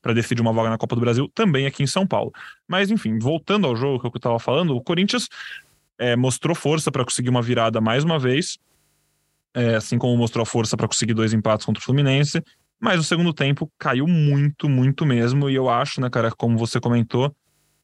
para 0.00 0.12
decidir 0.12 0.40
uma 0.40 0.52
vaga 0.52 0.70
na 0.70 0.78
Copa 0.78 0.94
do 0.94 1.00
Brasil, 1.00 1.28
também 1.34 1.66
aqui 1.66 1.82
em 1.82 1.86
São 1.86 2.06
Paulo. 2.06 2.32
Mas 2.68 2.90
enfim, 2.90 3.18
voltando 3.18 3.66
ao 3.66 3.74
jogo 3.74 3.98
que 3.98 4.06
eu 4.06 4.12
estava 4.14 4.38
falando, 4.38 4.76
o 4.76 4.80
Corinthians 4.80 5.28
é, 5.98 6.14
mostrou 6.14 6.54
força 6.54 6.92
para 6.92 7.04
conseguir 7.04 7.28
uma 7.28 7.42
virada 7.42 7.80
mais 7.80 8.04
uma 8.04 8.18
vez, 8.18 8.58
é, 9.52 9.74
assim 9.74 9.98
como 9.98 10.16
mostrou 10.16 10.46
força 10.46 10.76
para 10.76 10.86
conseguir 10.86 11.12
dois 11.12 11.32
empates 11.32 11.66
contra 11.66 11.80
o 11.80 11.84
Fluminense, 11.84 12.42
mas 12.80 12.98
o 12.98 13.04
segundo 13.04 13.32
tempo 13.32 13.70
caiu 13.78 14.06
muito, 14.06 14.68
muito 14.68 15.04
mesmo, 15.04 15.50
e 15.50 15.54
eu 15.54 15.68
acho, 15.68 16.00
né, 16.00 16.08
cara, 16.08 16.30
como 16.30 16.56
você 16.56 16.80
comentou, 16.80 17.34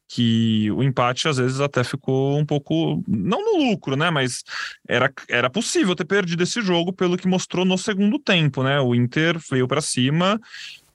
que 0.07 0.71
o 0.71 0.81
empate 0.81 1.27
às 1.27 1.37
vezes 1.37 1.59
até 1.59 1.83
ficou 1.83 2.37
um 2.37 2.45
pouco, 2.45 3.03
não 3.07 3.43
no 3.43 3.69
lucro, 3.69 3.95
né, 3.95 4.09
mas 4.09 4.43
era, 4.87 5.11
era 5.29 5.49
possível 5.49 5.93
ter 5.95 6.05
perdido 6.05 6.41
esse 6.41 6.61
jogo 6.61 6.93
pelo 6.93 7.17
que 7.17 7.27
mostrou 7.27 7.65
no 7.65 7.77
segundo 7.77 8.17
tempo, 8.17 8.63
né, 8.63 8.79
o 8.79 8.95
Inter 8.95 9.37
veio 9.51 9.67
para 9.67 9.81
cima 9.81 10.39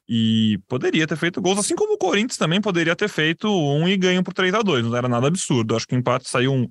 e 0.08 0.58
poderia 0.66 1.06
ter 1.06 1.16
feito 1.16 1.40
gols, 1.40 1.58
assim 1.58 1.76
como 1.76 1.94
o 1.94 1.98
Corinthians 1.98 2.38
também 2.38 2.60
poderia 2.60 2.96
ter 2.96 3.08
feito 3.08 3.48
um 3.48 3.86
e 3.86 3.96
ganho 3.96 4.22
por 4.22 4.34
3 4.34 4.54
a 4.54 4.62
2 4.62 4.86
não 4.86 4.96
era 4.96 5.08
nada 5.08 5.28
absurdo, 5.28 5.76
acho 5.76 5.86
que 5.86 5.94
o 5.94 5.98
empate 5.98 6.28
saiu 6.28 6.52
um, 6.52 6.68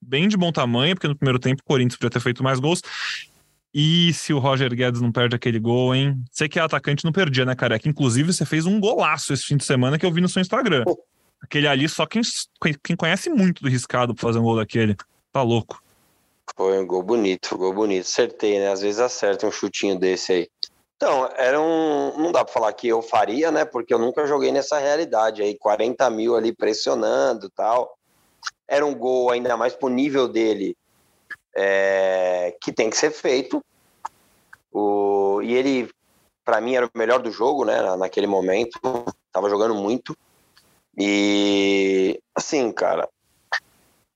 bem 0.00 0.28
de 0.28 0.36
bom 0.36 0.52
tamanho, 0.52 0.94
porque 0.94 1.08
no 1.08 1.16
primeiro 1.16 1.38
tempo 1.38 1.62
o 1.62 1.64
Corinthians 1.64 1.96
podia 1.96 2.10
ter 2.10 2.20
feito 2.20 2.42
mais 2.42 2.58
gols, 2.58 2.82
e 3.74 4.12
se 4.12 4.32
o 4.32 4.38
Roger 4.38 4.72
Guedes 4.72 5.00
não 5.00 5.10
perde 5.10 5.34
aquele 5.34 5.58
gol, 5.58 5.92
hein? 5.92 6.22
Você 6.30 6.48
que 6.48 6.60
é 6.60 6.62
atacante 6.62 7.04
não 7.04 7.10
perdia, 7.10 7.44
né, 7.44 7.56
careca? 7.56 7.88
Inclusive, 7.88 8.32
você 8.32 8.46
fez 8.46 8.66
um 8.66 8.78
golaço 8.78 9.32
esse 9.32 9.42
fim 9.42 9.56
de 9.56 9.64
semana 9.64 9.98
que 9.98 10.06
eu 10.06 10.12
vi 10.12 10.20
no 10.20 10.28
seu 10.28 10.40
Instagram. 10.40 10.84
Aquele 11.42 11.66
ali, 11.66 11.88
só 11.88 12.06
quem, 12.06 12.22
quem 12.82 12.94
conhece 12.94 13.28
muito 13.28 13.62
do 13.62 13.68
riscado 13.68 14.14
pra 14.14 14.22
fazer 14.22 14.38
um 14.38 14.44
gol 14.44 14.56
daquele. 14.56 14.96
Tá 15.32 15.42
louco. 15.42 15.82
Foi 16.56 16.78
um 16.78 16.86
gol 16.86 17.02
bonito, 17.02 17.56
um 17.56 17.58
gol 17.58 17.74
bonito. 17.74 18.04
Acertei, 18.04 18.60
né? 18.60 18.70
Às 18.70 18.80
vezes 18.80 19.00
acerta 19.00 19.44
um 19.44 19.50
chutinho 19.50 19.98
desse 19.98 20.32
aí. 20.32 20.48
Então, 20.96 21.28
era 21.36 21.60
um. 21.60 22.16
Não 22.16 22.30
dá 22.30 22.44
para 22.44 22.54
falar 22.54 22.72
que 22.72 22.86
eu 22.86 23.02
faria, 23.02 23.50
né? 23.50 23.64
Porque 23.64 23.92
eu 23.92 23.98
nunca 23.98 24.24
joguei 24.24 24.52
nessa 24.52 24.78
realidade 24.78 25.42
aí, 25.42 25.58
40 25.58 26.08
mil 26.10 26.36
ali 26.36 26.54
pressionando 26.54 27.50
tal. 27.50 27.98
Era 28.68 28.86
um 28.86 28.94
gol 28.94 29.32
ainda 29.32 29.56
mais 29.56 29.74
pro 29.74 29.88
nível 29.88 30.28
dele, 30.28 30.76
é, 31.56 32.56
que 32.60 32.72
tem 32.72 32.90
que 32.90 32.96
ser 32.96 33.10
feito. 33.10 33.62
O, 34.72 35.40
e 35.42 35.54
ele, 35.54 35.90
para 36.44 36.60
mim, 36.60 36.74
era 36.74 36.86
o 36.86 36.98
melhor 36.98 37.20
do 37.20 37.30
jogo, 37.30 37.64
né? 37.64 37.96
Naquele 37.96 38.26
momento, 38.26 38.78
tava 39.32 39.48
jogando 39.48 39.74
muito. 39.74 40.16
E 40.96 42.20
assim, 42.34 42.70
cara, 42.72 43.08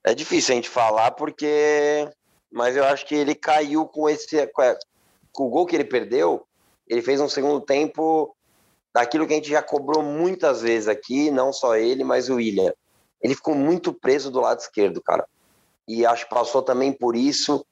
é 0.05 0.15
difícil 0.15 0.53
a 0.53 0.57
gente 0.57 0.69
falar 0.69 1.13
porque, 1.13 2.09
mas 2.51 2.77
eu 2.77 2.85
acho 2.85 3.07
que 3.07 3.15
ele 3.15 3.35
caiu 3.35 3.87
com 3.87 4.09
esse, 4.09 4.47
com 5.33 5.47
o 5.47 5.49
gol 5.49 5.67
que 5.67 5.75
ele 5.75 5.85
perdeu 5.85 6.49
ele 6.89 7.03
fez 7.03 7.21
um 7.21 7.29
segundo 7.29 7.61
tempo 7.61 8.35
daquilo 8.95 9.27
que 9.27 9.35
a 9.35 9.37
gente 9.37 9.51
já 9.51 9.63
cobrou 9.63 10.03
muitas 10.03 10.63
vezes 10.63 10.89
aqui, 10.89 11.31
não 11.31 11.53
só 11.53 11.77
ele, 11.77 12.03
mas 12.03 12.29
o 12.29 12.37
William. 12.37 12.73
Ele 13.23 13.35
ficou 13.35 13.55
muito 13.55 13.93
preso 13.93 14.31
do 14.31 14.41
lado 14.41 14.61
esquerdo, 14.61 15.03
cara. 15.03 15.29
E 15.89 16.05
acho 16.05 16.25
que 16.25 16.35
passou 16.35 16.63
também 16.63 16.93
por 16.93 17.17
isso 17.17 17.65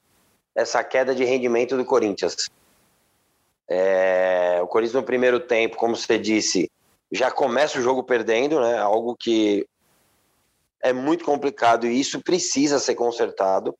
essa 0.54 0.82
queda 0.82 1.14
de 1.14 1.22
rendimento 1.22 1.76
do 1.76 1.84
Corinthians. 1.84 2.48
É, 3.68 4.58
o 4.62 4.66
Corinthians 4.66 4.94
no 4.94 5.02
primeiro 5.02 5.38
tempo, 5.38 5.76
como 5.76 5.94
você 5.94 6.18
disse, 6.18 6.70
já 7.12 7.30
começa 7.30 7.78
o 7.78 7.82
jogo 7.82 8.02
perdendo, 8.02 8.58
né? 8.58 8.78
Algo 8.78 9.14
que 9.14 9.68
é 10.82 10.92
muito 10.92 11.24
complicado 11.24 11.86
e 11.86 12.00
isso 12.00 12.22
precisa 12.22 12.78
ser 12.78 12.94
consertado. 12.94 13.76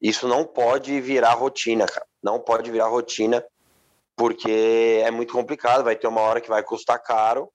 Isso 0.00 0.28
não 0.28 0.44
pode 0.44 1.00
virar 1.00 1.34
rotina, 1.34 1.86
cara. 1.86 2.06
Não 2.22 2.38
pode 2.38 2.70
virar 2.70 2.86
rotina 2.86 3.44
porque 4.16 5.00
é 5.02 5.10
muito 5.10 5.32
complicado, 5.32 5.82
vai 5.82 5.96
ter 5.96 6.06
uma 6.06 6.20
hora 6.20 6.40
que 6.40 6.48
vai 6.48 6.62
custar 6.62 7.02
caro. 7.02 7.50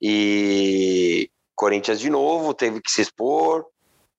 E 0.00 1.30
Corinthians 1.54 2.00
de 2.00 2.10
novo 2.10 2.52
teve 2.54 2.80
que 2.80 2.90
se 2.90 3.02
expor, 3.02 3.66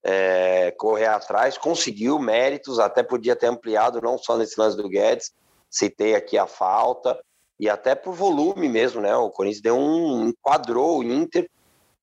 é, 0.03 0.71
correr 0.71 1.07
atrás, 1.07 1.57
conseguiu 1.57 2.19
méritos, 2.19 2.79
até 2.79 3.03
podia 3.03 3.35
ter 3.35 3.47
ampliado, 3.47 4.01
não 4.01 4.17
só 4.17 4.37
nesse 4.37 4.59
lance 4.59 4.77
do 4.77 4.87
Guedes, 4.87 5.33
citei 5.69 6.15
aqui 6.15 6.37
a 6.37 6.47
falta, 6.47 7.19
e 7.59 7.69
até 7.69 7.95
por 7.95 8.13
volume 8.13 8.69
mesmo, 8.69 9.01
né? 9.01 9.15
O 9.15 9.29
Corinthians 9.29 9.61
deu 9.61 9.77
um 9.77 10.27
enquadrou 10.29 10.99
o 10.99 11.03
Inter, 11.03 11.49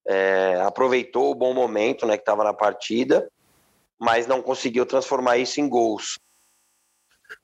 é, 0.06 0.60
aproveitou 0.60 1.30
o 1.30 1.34
bom 1.34 1.54
momento 1.54 2.04
né, 2.06 2.16
que 2.16 2.22
estava 2.22 2.44
na 2.44 2.52
partida, 2.52 3.30
mas 3.98 4.26
não 4.26 4.42
conseguiu 4.42 4.84
transformar 4.84 5.38
isso 5.38 5.60
em 5.60 5.68
gols. 5.68 6.18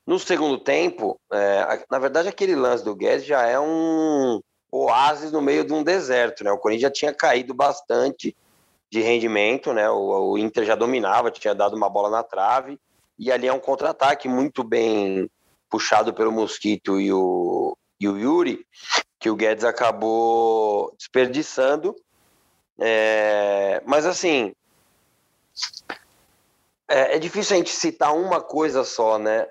No 0.06 0.18
segundo 0.18 0.58
tempo, 0.58 1.18
é, 1.32 1.84
na 1.90 1.98
verdade, 1.98 2.28
aquele 2.28 2.54
lance 2.54 2.84
do 2.84 2.94
Guedes 2.94 3.24
já 3.24 3.46
é 3.46 3.58
um 3.58 4.40
oásis 4.70 5.32
no 5.32 5.40
meio 5.40 5.64
de 5.64 5.72
um 5.72 5.82
deserto, 5.82 6.44
né? 6.44 6.50
O 6.50 6.58
Corinthians 6.58 6.82
já 6.82 6.90
tinha 6.90 7.14
caído 7.14 7.54
bastante 7.54 8.36
de 8.90 9.00
rendimento, 9.00 9.72
né? 9.72 9.88
O, 9.88 10.32
o 10.32 10.38
Inter 10.38 10.64
já 10.64 10.74
dominava, 10.74 11.30
tinha 11.30 11.54
dado 11.54 11.76
uma 11.76 11.88
bola 11.88 12.10
na 12.10 12.22
trave, 12.22 12.78
e 13.18 13.30
ali 13.30 13.46
é 13.46 13.52
um 13.52 13.60
contra-ataque 13.60 14.28
muito 14.28 14.64
bem 14.64 15.30
puxado 15.68 16.12
pelo 16.12 16.32
Mosquito 16.32 17.00
e 17.00 17.12
o, 17.12 17.76
e 18.00 18.08
o 18.08 18.18
Yuri, 18.18 18.66
que 19.20 19.30
o 19.30 19.36
Guedes 19.36 19.64
acabou 19.64 20.92
desperdiçando. 20.98 21.94
É, 22.78 23.82
mas 23.86 24.06
assim, 24.06 24.54
é, 26.88 27.16
é, 27.16 27.18
difícil 27.18 27.54
a 27.54 27.58
gente 27.58 27.70
citar 27.70 28.16
uma 28.16 28.40
coisa 28.40 28.82
só, 28.82 29.18
né? 29.18 29.46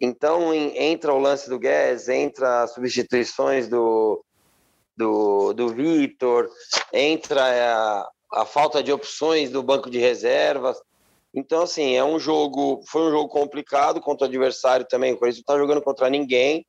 Então 0.00 0.54
em, 0.54 0.78
entra 0.78 1.12
o 1.12 1.18
lance 1.18 1.50
do 1.50 1.58
Guedes, 1.58 2.08
entra 2.08 2.62
as 2.62 2.72
substituições 2.72 3.68
do, 3.68 4.24
do, 4.96 5.52
do 5.52 5.68
Vitor, 5.68 6.48
entra 6.92 7.42
a, 7.42 8.10
a 8.32 8.44
falta 8.44 8.82
de 8.82 8.92
opções 8.92 9.50
do 9.50 9.62
banco 9.62 9.90
de 9.90 9.98
reservas. 9.98 10.80
Então, 11.34 11.62
assim, 11.62 11.94
é 11.94 12.04
um 12.04 12.18
jogo. 12.18 12.82
Foi 12.86 13.02
um 13.02 13.10
jogo 13.10 13.28
complicado 13.28 14.00
contra 14.00 14.26
o 14.26 14.28
adversário 14.28 14.86
também. 14.86 15.12
O 15.12 15.18
Corinthians 15.18 15.44
não 15.46 15.54
está 15.54 15.58
jogando 15.58 15.82
contra 15.82 16.10
ninguém. 16.10 16.66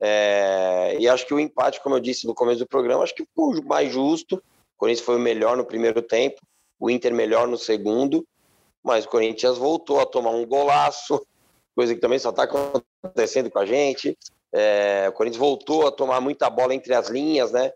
É, 0.00 0.96
e 0.98 1.08
acho 1.08 1.26
que 1.26 1.34
o 1.34 1.40
empate, 1.40 1.82
como 1.82 1.96
eu 1.96 2.00
disse 2.00 2.26
no 2.26 2.34
começo 2.34 2.60
do 2.60 2.66
programa, 2.66 3.02
acho 3.02 3.14
que 3.14 3.26
foi 3.34 3.60
mais 3.62 3.92
justo. 3.92 4.36
O 4.36 4.78
Corinthians 4.78 5.04
foi 5.04 5.16
o 5.16 5.20
melhor 5.20 5.56
no 5.56 5.64
primeiro 5.64 6.00
tempo, 6.00 6.40
o 6.78 6.88
Inter 6.88 7.12
melhor 7.12 7.48
no 7.48 7.58
segundo, 7.58 8.24
mas 8.82 9.04
o 9.04 9.08
Corinthians 9.08 9.58
voltou 9.58 10.00
a 10.00 10.06
tomar 10.06 10.30
um 10.30 10.46
golaço, 10.46 11.20
coisa 11.74 11.94
que 11.94 12.00
também 12.00 12.18
só 12.18 12.30
está 12.30 12.44
acontecendo 12.44 13.50
com 13.50 13.58
a 13.58 13.66
gente. 13.66 14.16
É, 14.52 15.06
o 15.08 15.12
Corinthians 15.12 15.40
voltou 15.40 15.86
a 15.86 15.90
tomar 15.90 16.20
muita 16.20 16.48
bola 16.48 16.74
entre 16.74 16.94
as 16.94 17.08
linhas, 17.08 17.50
né? 17.50 17.72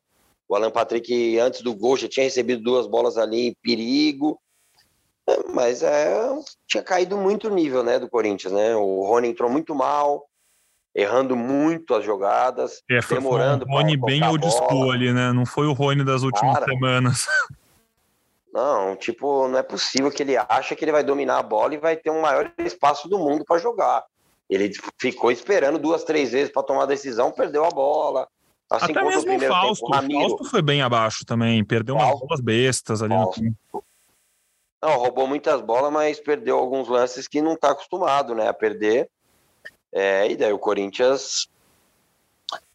O 0.53 0.55
Alan 0.55 0.71
Patrick, 0.71 1.39
antes 1.39 1.63
do 1.63 1.75
gol, 1.75 1.97
já 1.97 2.07
tinha 2.07 2.25
recebido 2.25 2.63
duas 2.63 2.87
bolas 2.87 3.17
ali 3.17 3.49
em 3.49 3.57
perigo. 3.63 4.39
É, 5.27 5.49
mas 5.49 5.83
é, 5.83 6.15
tinha 6.67 6.83
caído 6.83 7.17
muito 7.17 7.49
o 7.49 7.55
nível 7.55 7.83
né, 7.83 7.99
do 7.99 8.07
Corinthians, 8.07 8.53
né? 8.53 8.77
O 8.77 9.03
Rony 9.03 9.29
entrou 9.29 9.49
muito 9.49 9.75
mal, 9.75 10.27
errando 10.95 11.35
muito 11.35 11.95
as 11.95 12.05
jogadas, 12.05 12.83
é, 12.91 13.01
foi, 13.01 13.17
demorando. 13.17 13.65
Foi 13.65 13.73
um 13.73 13.79
Rony 13.79 13.97
bem 13.97 14.23
old 14.29 14.47
school 14.51 14.93
ali, 14.93 15.11
né? 15.11 15.33
Não 15.33 15.47
foi 15.47 15.67
o 15.67 15.73
Rony 15.73 16.05
das 16.05 16.23
últimas 16.23 16.53
Cara, 16.53 16.67
semanas. 16.67 17.27
Não, 18.53 18.95
tipo, 18.95 19.49
não 19.49 19.59
é 19.59 19.63
possível 19.63 20.11
que 20.11 20.23
ele 20.23 20.37
acha 20.37 20.77
que 20.77 20.85
ele 20.85 20.93
vai 20.93 21.03
dominar 21.03 21.39
a 21.39 21.43
bola 21.43 21.73
e 21.73 21.79
vai 21.79 21.97
ter 21.97 22.11
um 22.11 22.21
maior 22.21 22.53
espaço 22.59 23.09
do 23.09 23.19
mundo 23.19 23.47
para 23.47 23.57
jogar. 23.57 24.05
Ele 24.51 24.71
ficou 25.01 25.33
esperando 25.33 25.79
duas, 25.79 26.05
três 26.05 26.33
vezes 26.33 26.53
para 26.53 26.63
tomar 26.63 26.83
a 26.83 26.87
decisão, 26.87 27.33
perdeu 27.33 27.65
a 27.65 27.71
bola. 27.71 28.29
Assim 28.73 28.93
Até 28.93 29.05
mesmo 29.05 29.37
o 29.37 29.41
Fausto. 29.41 29.87
Tempo, 29.91 30.17
o 30.17 30.21
Fausto 30.21 30.45
foi 30.45 30.63
bem 30.63 30.81
abaixo 30.81 31.27
também, 31.27 31.63
perdeu 31.63 31.95
umas 31.95 32.19
bolas 32.19 32.41
bestas 32.41 33.03
ali 33.03 33.15
Fausto. 33.15 33.43
no 33.43 33.85
Não, 34.83 34.97
roubou 34.97 35.27
muitas 35.27 35.61
bolas, 35.61 35.93
mas 35.93 36.19
perdeu 36.19 36.59
alguns 36.59 36.89
lances 36.89 37.29
que 37.29 37.43
não 37.43 37.53
está 37.53 37.73
acostumado 37.73 38.35
né, 38.35 38.49
a 38.49 38.55
perder. 38.55 39.11
É, 39.93 40.27
e 40.27 40.37
daí 40.37 40.55
o 40.55 40.59
Corinthians 40.59 41.51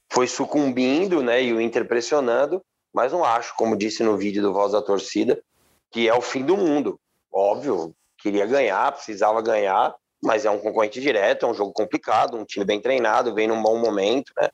foi 0.08 0.28
sucumbindo, 0.28 1.24
né? 1.24 1.42
E 1.42 1.52
o 1.52 1.60
Inter 1.60 1.88
pressionando, 1.88 2.62
mas 2.94 3.12
não 3.12 3.26
acho, 3.26 3.56
como 3.56 3.76
disse 3.76 4.04
no 4.04 4.16
vídeo 4.16 4.44
do 4.44 4.54
Voz 4.54 4.74
da 4.74 4.84
Torcida, 4.84 5.42
que 5.90 6.08
é 6.08 6.14
o 6.14 6.22
fim 6.22 6.46
do 6.46 6.56
mundo. 6.56 7.00
Óbvio, 7.34 7.92
queria 8.20 8.46
ganhar, 8.46 8.92
precisava 8.92 9.42
ganhar, 9.42 9.96
mas 10.24 10.46
é 10.46 10.52
um 10.52 10.60
concorrente 10.60 11.02
direto, 11.02 11.48
é 11.48 11.50
um 11.50 11.56
jogo 11.56 11.74
complicado, 11.74 12.38
um 12.38 12.46
time 12.46 12.64
bem 12.64 12.80
treinado, 12.80 13.34
vem 13.34 13.48
num 13.48 13.64
bom 13.64 13.80
momento, 13.80 14.32
né? 14.38 14.50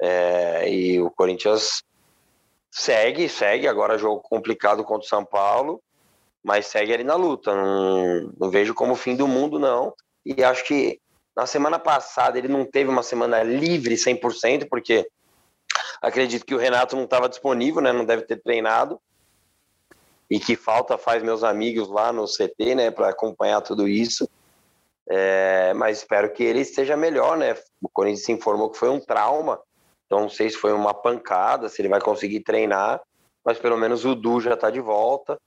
É, 0.00 0.70
e 0.70 1.00
o 1.00 1.10
Corinthians 1.10 1.82
segue, 2.70 3.28
segue, 3.28 3.66
agora 3.66 3.98
jogo 3.98 4.20
complicado 4.20 4.84
contra 4.84 5.04
o 5.04 5.08
São 5.08 5.24
Paulo, 5.24 5.82
mas 6.42 6.66
segue 6.66 6.92
ali 6.92 7.04
na 7.04 7.14
luta. 7.14 7.54
Não, 7.54 8.32
não 8.38 8.50
vejo 8.50 8.74
como 8.74 8.94
fim 8.94 9.16
do 9.16 9.26
mundo, 9.26 9.58
não. 9.58 9.92
E 10.24 10.42
acho 10.44 10.64
que 10.64 11.00
na 11.36 11.46
semana 11.46 11.78
passada 11.78 12.38
ele 12.38 12.48
não 12.48 12.64
teve 12.64 12.90
uma 12.90 13.02
semana 13.02 13.42
livre 13.42 13.94
100%, 13.94 14.68
porque 14.68 15.08
acredito 16.00 16.44
que 16.44 16.54
o 16.54 16.58
Renato 16.58 16.96
não 16.96 17.04
estava 17.04 17.28
disponível, 17.28 17.80
né? 17.80 17.92
Não 17.92 18.04
deve 18.04 18.22
ter 18.22 18.40
treinado 18.42 19.00
e 20.30 20.38
que 20.38 20.56
falta 20.56 20.98
faz 20.98 21.22
meus 21.22 21.42
amigos 21.42 21.88
lá 21.88 22.12
no 22.12 22.26
CT, 22.26 22.74
né, 22.74 22.90
para 22.90 23.08
acompanhar 23.08 23.60
tudo 23.62 23.88
isso. 23.88 24.28
É, 25.10 25.72
mas 25.74 25.98
espero 25.98 26.30
que 26.32 26.44
ele 26.44 26.60
esteja 26.60 26.94
melhor, 26.96 27.36
né? 27.36 27.56
O 27.80 27.88
Corinthians 27.88 28.26
se 28.26 28.32
informou 28.32 28.68
que 28.68 28.76
foi 28.76 28.90
um 28.90 29.00
trauma, 29.00 29.58
então 30.08 30.20
não 30.22 30.30
sei 30.30 30.48
se 30.48 30.56
foi 30.56 30.72
uma 30.72 30.94
pancada, 30.94 31.68
se 31.68 31.82
ele 31.82 31.88
vai 31.88 32.00
conseguir 32.00 32.40
treinar, 32.40 32.98
mas 33.44 33.58
pelo 33.58 33.76
menos 33.76 34.06
o 34.06 34.14
Du 34.14 34.40
já 34.40 34.54
está 34.54 34.70
de 34.70 34.80
volta. 34.80 35.38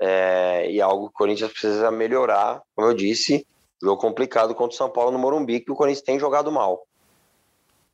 É, 0.00 0.70
e 0.70 0.78
é 0.78 0.82
algo 0.82 1.08
que 1.08 1.14
o 1.14 1.18
Corinthians 1.18 1.50
precisa 1.50 1.90
melhorar, 1.90 2.62
como 2.74 2.88
eu 2.88 2.94
disse, 2.94 3.46
jogo 3.82 4.00
complicado 4.00 4.54
contra 4.54 4.74
o 4.74 4.76
São 4.76 4.88
Paulo 4.88 5.10
no 5.10 5.18
Morumbi, 5.18 5.60
que 5.60 5.70
o 5.70 5.74
Corinthians 5.74 6.04
tem 6.04 6.18
jogado 6.18 6.50
mal. 6.50 6.86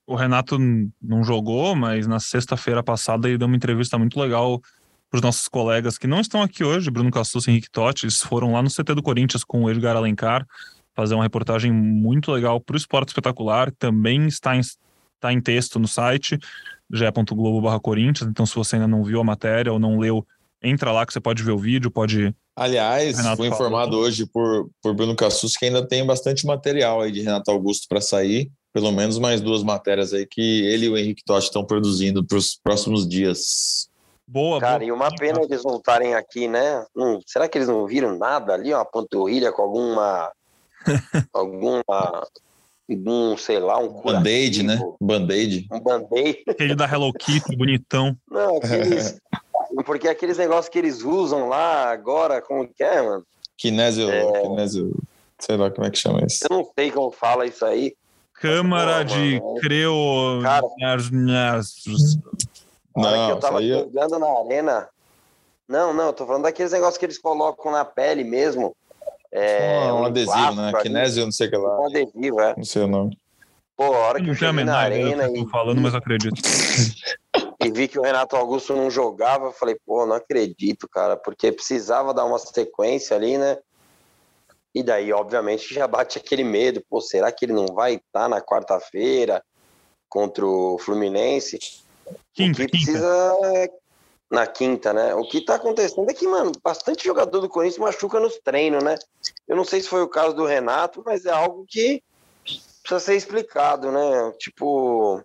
O 0.07 0.15
Renato 0.15 0.59
não 1.01 1.25
jogou, 1.25 1.75
mas 1.75 2.07
na 2.07 2.21
sexta-feira 2.21 2.83
passada 2.83 3.29
ele 3.29 3.39
deu 3.39 3.47
uma 3.47 3.57
entrevista 3.57 3.99
muito 3.99 4.21
legal 4.21 4.61
para 5.09 5.17
os 5.17 5.23
nossos 5.23 5.49
colegas 5.49 5.97
que 5.97 6.07
não 6.07 6.21
estão 6.21 6.43
aqui 6.43 6.63
hoje, 6.63 6.91
Bruno 6.91 7.11
Cassus 7.11 7.47
e 7.47 7.51
Henrique 7.51 7.71
Totti, 7.71 8.05
eles 8.05 8.21
foram 8.21 8.53
lá 8.53 8.63
no 8.63 8.71
CT 8.71 8.95
do 8.95 9.03
Corinthians 9.03 9.43
com 9.43 9.65
o 9.65 9.71
Edgar 9.71 9.97
Alencar 9.97 10.47
fazer 10.95 11.15
uma 11.15 11.23
reportagem 11.23 11.73
muito 11.73 12.31
legal 12.31 12.61
para 12.61 12.75
o 12.75 12.77
Esporte 12.77 13.09
Espetacular, 13.09 13.73
também 13.73 14.27
está 14.27 14.57
em, 14.57 14.61
está 15.21 15.33
em 15.33 15.41
texto 15.41 15.79
no 15.79 15.87
site 15.87 16.39
ge.globo 16.93 17.81
Corinthians, 17.81 18.29
então 18.29 18.45
se 18.45 18.55
você 18.55 18.77
ainda 18.77 18.89
não 18.89 19.05
viu 19.05 19.21
a 19.21 19.25
matéria 19.25 19.73
ou 19.73 19.79
não 19.79 19.99
leu, 19.99 20.27
entra 20.63 20.93
lá 20.93 21.07
que 21.07 21.13
você 21.13 21.21
pode 21.21 21.43
ver 21.43 21.53
o 21.53 21.59
vídeo, 21.59 21.91
pode... 21.91 22.35
Aliás, 22.57 23.17
Renato 23.17 23.37
fui 23.37 23.47
informado 23.47 23.93
falou. 23.93 24.07
hoje 24.07 24.27
por, 24.27 24.69
por 24.83 24.93
Bruno 24.93 25.15
Cassus 25.15 25.57
que 25.57 25.67
ainda 25.67 25.87
tem 25.87 26.05
bastante 26.05 26.45
material 26.45 27.01
aí 27.01 27.13
de 27.13 27.23
Renato 27.23 27.51
Augusto 27.51 27.87
para 27.89 28.01
sair, 28.01 28.51
pelo 28.73 28.91
menos 28.93 29.19
mais 29.19 29.41
duas 29.41 29.63
matérias 29.63 30.13
aí 30.13 30.27
que 30.27 30.67
ele 30.67 30.87
e 30.87 30.89
o 30.91 30.99
Henrique 30.99 31.25
Totti 31.25 31.47
estão 31.47 31.65
produzindo 31.65 32.25
para 32.25 32.37
os 32.37 32.57
próximos 32.57 33.09
dias. 33.09 33.89
Boa, 34.27 34.61
Cara, 34.61 34.81
boa. 34.81 34.89
e 34.89 34.93
uma 34.93 35.11
pena 35.15 35.41
eles 35.43 35.63
voltarem 35.63 36.15
aqui, 36.15 36.47
né? 36.47 36.85
Hum, 36.95 37.19
será 37.27 37.49
que 37.49 37.57
eles 37.57 37.69
não 37.69 37.87
viram 37.87 38.19
nada 38.19 38.53
ali? 38.53 38.75
Uma 38.75 38.85
panturrilha 38.85 39.53
com 39.53 39.63
alguma. 39.63 40.31
alguma 41.33 41.85
um, 42.97 43.37
sei 43.37 43.59
lá, 43.59 43.79
um 43.79 44.03
Band-aid, 44.03 44.63
né? 44.63 44.79
Band-aid. 45.01 45.67
Um 45.73 45.81
band-aid. 45.81 46.43
Aquele 46.49 46.75
da 46.75 46.87
Hello 46.87 47.13
Kitty, 47.13 47.57
bonitão. 47.57 48.17
Não, 48.31 48.57
aqueles. 48.57 49.21
porque 49.85 50.09
aqueles 50.09 50.39
negócios 50.39 50.69
que 50.69 50.79
eles 50.79 51.03
usam 51.03 51.49
lá 51.49 51.91
agora, 51.91 52.43
como 52.43 52.67
que 52.67 52.83
é, 52.83 53.01
mano? 53.03 53.25
Kinésio, 53.57 54.11
é... 54.11 54.43
kinésio, 54.43 54.93
sei 55.39 55.57
lá 55.57 55.71
como 55.71 55.87
é 55.87 55.91
que 55.91 55.99
chama 55.99 56.25
isso. 56.25 56.45
Eu 56.49 56.57
não 56.57 56.71
sei 56.75 56.91
como 56.91 57.11
fala 57.11 57.47
isso 57.47 57.65
aí. 57.65 57.95
Câmara 58.35 59.05
de 59.05 59.39
mano, 59.39 59.55
creo. 59.61 60.41
Cara, 60.43 60.67
não, 62.97 63.27
que 63.27 63.33
eu 63.33 63.39
tava 63.39 63.63
é- 63.63 63.69
jogando 63.69 64.19
na 64.19 64.27
arena. 64.27 64.89
Não, 65.69 65.93
não, 65.95 66.13
tô 66.13 66.27
falando 66.27 66.43
daqueles 66.45 66.73
negócios 66.73 66.99
que 66.99 67.05
eles 67.05 67.19
colocam 67.19 67.71
na 67.71 67.85
pele 67.85 68.25
mesmo. 68.25 68.75
É, 69.33 69.93
um, 69.93 70.01
um 70.01 70.05
adesivo, 70.07 70.55
né? 70.55 70.73
Kinésio, 70.83 71.25
não 71.25 71.33
sei 71.33 71.47
o 71.47 71.51
que 71.51 71.57
lá. 71.57 71.81
Um 71.81 71.87
adesivo, 71.87 72.41
é. 72.41 72.55
Não 72.57 72.65
sei 72.65 72.83
o 72.83 72.89
nome. 72.89 73.17
Pô, 73.77 73.85
a 73.85 73.99
hora 73.99 74.23
que 74.23 74.29
eu 74.29 74.35
cheguei 74.35 74.65
na 74.65 74.77
arena 74.77 75.31
e... 75.31 75.49
falando, 75.49 75.81
mas 75.81 75.95
acredito. 75.95 76.35
e 77.65 77.71
vi 77.71 77.89
que 77.89 77.99
o 77.99 78.03
Renato 78.03 78.37
Augusto 78.37 78.77
não 78.77 78.91
jogava, 78.91 79.47
eu 79.47 79.53
falei, 79.53 79.77
pô, 79.87 80.05
não 80.05 80.17
acredito, 80.17 80.87
cara, 80.89 81.17
porque 81.17 81.51
precisava 81.51 82.13
dar 82.13 82.27
uma 82.27 82.39
sequência 82.39 83.17
ali, 83.17 83.39
né? 83.39 83.57
E 84.75 84.83
daí, 84.83 85.13
obviamente, 85.13 85.73
já 85.73 85.87
bate 85.87 86.19
aquele 86.19 86.45
medo, 86.45 86.83
pô, 86.89 87.01
será 87.01 87.33
que 87.33 87.45
ele 87.45 87.53
não 87.53 87.67
vai 87.67 87.95
estar 87.95 88.25
tá 88.25 88.29
na 88.29 88.41
quarta-feira 88.41 89.43
contra 90.09 90.45
o 90.47 90.79
Fluminense? 90.79 91.59
Quinta, 92.35 92.63
o 92.63 92.67
que 92.67 92.71
precisa 92.71 93.37
quinta. 93.41 93.73
Na 94.31 94.47
quinta, 94.47 94.93
né? 94.93 95.15
O 95.15 95.25
que 95.25 95.45
tá 95.45 95.57
acontecendo 95.57 96.09
é 96.09 96.15
que, 96.15 96.27
mano, 96.27 96.53
bastante 96.63 97.05
jogador 97.05 97.41
do 97.41 97.49
Corinthians 97.49 97.79
machuca 97.79 98.21
nos 98.21 98.39
treinos, 98.39 98.83
né? 98.83 98.97
Eu 99.49 99.57
não 99.57 99.65
sei 99.65 99.81
se 99.81 99.89
foi 99.89 100.03
o 100.03 100.09
caso 100.09 100.35
do 100.35 100.47
Renato, 100.47 101.03
mas 101.05 101.27
é 101.27 101.33
algo 101.33 101.65
que 101.69 102.03
precisa 102.81 103.01
ser 103.01 103.17
explicado, 103.17 103.91
né? 103.91 104.33
Tipo, 104.39 105.21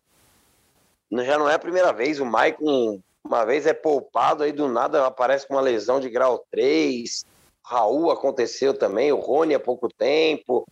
já 1.11 1.37
não 1.37 1.47
é 1.47 1.53
a 1.53 1.59
primeira 1.59 1.93
vez. 1.93 2.19
O 2.19 2.25
Maicon, 2.25 2.99
uma 3.23 3.45
vez 3.45 3.67
é 3.67 3.73
poupado, 3.73 4.43
aí 4.43 4.51
do 4.51 4.67
nada 4.67 5.05
aparece 5.05 5.47
com 5.47 5.53
uma 5.53 5.61
lesão 5.61 5.99
de 5.99 6.09
grau 6.09 6.43
3. 6.49 7.25
Raul 7.63 8.11
aconteceu 8.11 8.73
também, 8.73 9.11
o 9.11 9.19
Rony 9.19 9.53
há 9.53 9.59
pouco 9.59 9.87
tempo. 9.87 10.67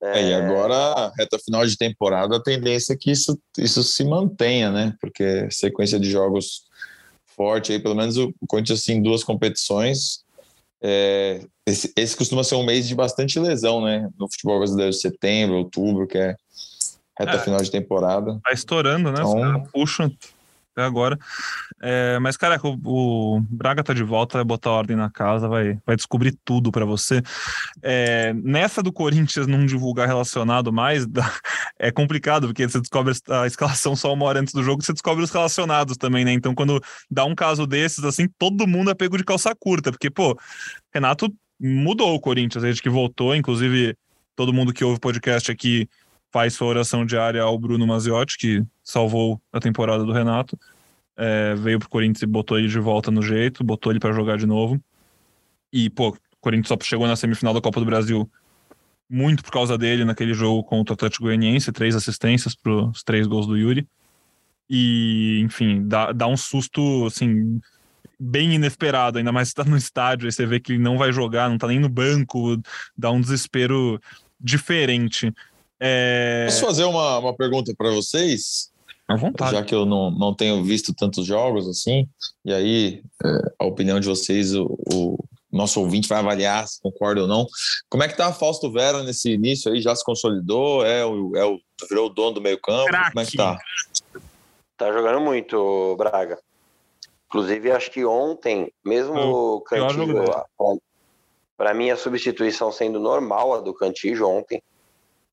É, 0.00 0.30
e 0.30 0.34
agora, 0.34 1.12
reta 1.16 1.38
final 1.38 1.64
de 1.64 1.76
temporada, 1.76 2.36
a 2.36 2.42
tendência 2.42 2.92
é 2.92 2.96
que 2.96 3.10
isso, 3.10 3.38
isso 3.56 3.84
se 3.84 4.04
mantenha, 4.04 4.70
né? 4.70 4.94
Porque 5.00 5.48
sequência 5.50 5.98
de 5.98 6.10
jogos 6.10 6.64
forte 7.36 7.72
aí, 7.72 7.78
pelo 7.78 7.94
menos 7.94 8.16
o 8.16 8.32
Corinthians 8.46 8.80
assim, 8.80 9.02
duas 9.02 9.24
competições. 9.24 10.22
É, 10.82 11.40
esse, 11.66 11.92
esse 11.96 12.16
costuma 12.16 12.42
ser 12.42 12.56
um 12.56 12.64
mês 12.64 12.88
de 12.88 12.94
bastante 12.94 13.38
lesão, 13.38 13.82
né? 13.82 14.08
No 14.18 14.30
futebol 14.30 14.58
brasileiro, 14.58 14.92
setembro, 14.92 15.56
outubro, 15.56 16.06
que 16.06 16.18
é 16.18 16.36
reta 17.18 17.32
é, 17.32 17.38
final 17.38 17.60
de 17.60 17.70
temporada. 17.70 18.40
Tá 18.42 18.52
estourando, 18.52 19.12
né? 19.12 19.20
Então, 19.20 19.62
puxa 19.72 20.10
até 20.72 20.82
agora. 20.82 21.18
É, 21.80 22.18
mas, 22.18 22.36
cara, 22.36 22.58
o, 22.62 23.36
o, 23.36 23.40
Braga 23.48 23.84
tá 23.84 23.92
de 23.92 24.02
volta, 24.02 24.38
vai 24.38 24.44
botar 24.44 24.70
ordem 24.70 24.96
na 24.96 25.10
casa, 25.10 25.46
vai, 25.46 25.78
vai 25.86 25.96
descobrir 25.96 26.36
tudo 26.44 26.72
para 26.72 26.84
você. 26.84 27.22
É, 27.82 28.32
nessa 28.34 28.82
do 28.82 28.92
Corinthians 28.92 29.46
não 29.46 29.64
divulgar 29.64 30.08
relacionado 30.08 30.72
mais, 30.72 31.06
é 31.78 31.90
complicado, 31.90 32.48
porque 32.48 32.68
você 32.68 32.80
descobre 32.80 33.14
a 33.28 33.46
escalação 33.46 33.94
só 33.94 34.12
uma 34.12 34.24
hora 34.24 34.40
antes 34.40 34.54
do 34.54 34.62
jogo, 34.62 34.82
você 34.82 34.92
descobre 34.92 35.22
os 35.22 35.30
relacionados 35.30 35.96
também, 35.96 36.24
né? 36.24 36.32
Então, 36.32 36.54
quando 36.54 36.82
dá 37.10 37.24
um 37.24 37.34
caso 37.34 37.66
desses, 37.66 38.04
assim, 38.04 38.26
todo 38.38 38.66
mundo 38.66 38.90
é 38.90 38.94
pego 38.94 39.16
de 39.16 39.24
calça 39.24 39.54
curta, 39.54 39.90
porque, 39.90 40.10
pô, 40.10 40.38
Renato 40.92 41.32
mudou 41.60 42.14
o 42.14 42.20
Corinthians 42.20 42.62
desde 42.62 42.82
que 42.82 42.90
voltou, 42.90 43.36
inclusive 43.36 43.96
todo 44.34 44.52
mundo 44.52 44.72
que 44.72 44.84
ouve 44.84 44.96
o 44.96 45.00
podcast 45.00 45.50
aqui 45.52 45.88
faz 46.32 46.54
sua 46.54 46.68
oração 46.68 47.04
diária 47.04 47.42
ao 47.42 47.58
Bruno 47.58 47.86
Maziotti, 47.86 48.38
que 48.38 48.64
salvou 48.82 49.40
a 49.52 49.60
temporada 49.60 50.04
do 50.04 50.12
Renato. 50.12 50.58
É, 51.16 51.54
veio 51.54 51.78
pro 51.78 51.88
Corinthians 51.88 52.22
e 52.22 52.26
botou 52.26 52.58
ele 52.58 52.68
de 52.68 52.78
volta 52.78 53.10
no 53.10 53.22
jeito, 53.22 53.62
botou 53.62 53.92
ele 53.92 54.00
para 54.00 54.12
jogar 54.12 54.38
de 54.38 54.46
novo. 54.46 54.80
E, 55.72 55.90
pô, 55.90 56.08
o 56.08 56.16
Corinthians 56.40 56.68
só 56.68 56.76
chegou 56.82 57.06
na 57.06 57.16
semifinal 57.16 57.54
da 57.54 57.60
Copa 57.60 57.80
do 57.80 57.86
Brasil 57.86 58.30
muito 59.12 59.42
por 59.44 59.52
causa 59.52 59.76
dele 59.76 60.06
naquele 60.06 60.32
jogo 60.32 60.64
contra 60.64 60.92
o 60.92 60.94
Atlético 60.94 61.24
Goianiense, 61.24 61.70
três 61.70 61.94
assistências 61.94 62.54
para 62.54 62.72
os 62.72 63.02
três 63.02 63.26
gols 63.26 63.46
do 63.46 63.58
Yuri. 63.58 63.86
E, 64.70 65.38
enfim, 65.44 65.86
dá, 65.86 66.12
dá 66.12 66.26
um 66.26 66.36
susto, 66.36 67.04
assim, 67.04 67.60
bem 68.18 68.54
inesperado, 68.54 69.18
ainda 69.18 69.30
mais 69.30 69.48
se 69.48 69.54
tá 69.54 69.64
no 69.64 69.76
estádio, 69.76 70.26
aí 70.26 70.32
você 70.32 70.46
vê 70.46 70.58
que 70.58 70.72
ele 70.72 70.82
não 70.82 70.96
vai 70.96 71.12
jogar, 71.12 71.50
não 71.50 71.58
tá 71.58 71.66
nem 71.66 71.78
no 71.78 71.90
banco, 71.90 72.58
dá 72.96 73.10
um 73.10 73.20
desespero 73.20 74.00
diferente. 74.40 75.30
É... 75.78 76.46
Posso 76.46 76.64
fazer 76.64 76.84
uma, 76.84 77.18
uma 77.18 77.36
pergunta 77.36 77.74
para 77.76 77.90
vocês? 77.90 78.71
À 79.12 79.16
vontade. 79.16 79.52
Já 79.52 79.62
que 79.62 79.74
eu 79.74 79.84
não, 79.84 80.10
não 80.10 80.34
tenho 80.34 80.62
visto 80.64 80.94
tantos 80.94 81.26
jogos 81.26 81.68
assim, 81.68 82.08
e 82.44 82.52
aí 82.52 83.02
é, 83.24 83.52
a 83.58 83.66
opinião 83.66 84.00
de 84.00 84.08
vocês, 84.08 84.54
o, 84.54 84.64
o, 84.92 85.18
nosso 85.50 85.80
ouvinte 85.80 86.08
vai 86.08 86.18
avaliar 86.18 86.66
se 86.66 86.80
concorda 86.80 87.20
ou 87.20 87.28
não. 87.28 87.46
Como 87.90 88.02
é 88.02 88.08
que 88.08 88.16
tá 88.16 88.28
a 88.28 88.32
Fausto 88.32 88.72
Vera 88.72 89.02
nesse 89.02 89.32
início 89.32 89.70
aí? 89.70 89.82
Já 89.82 89.94
se 89.94 90.02
consolidou? 90.02 90.84
É 90.84 91.04
o, 91.04 91.36
é 91.36 91.44
o, 91.44 91.60
virou 91.90 92.06
o 92.06 92.08
dono 92.08 92.32
do 92.32 92.40
meio 92.40 92.58
campo? 92.58 92.86
Como 92.86 93.20
é 93.20 93.26
que 93.26 93.36
tá? 93.36 93.58
Tá 94.78 94.90
jogando 94.90 95.20
muito, 95.20 95.94
Braga. 95.98 96.38
Inclusive, 97.26 97.70
acho 97.70 97.90
que 97.90 98.04
ontem, 98.04 98.72
mesmo 98.84 99.14
o 99.14 99.60
Cantillo, 99.60 100.24
para 101.56 101.74
mim 101.74 101.90
a 101.90 101.96
substituição 101.96 102.72
sendo 102.72 102.98
normal, 102.98 103.54
a 103.54 103.60
do 103.60 103.74
Cantillo 103.74 104.26
ontem, 104.26 104.62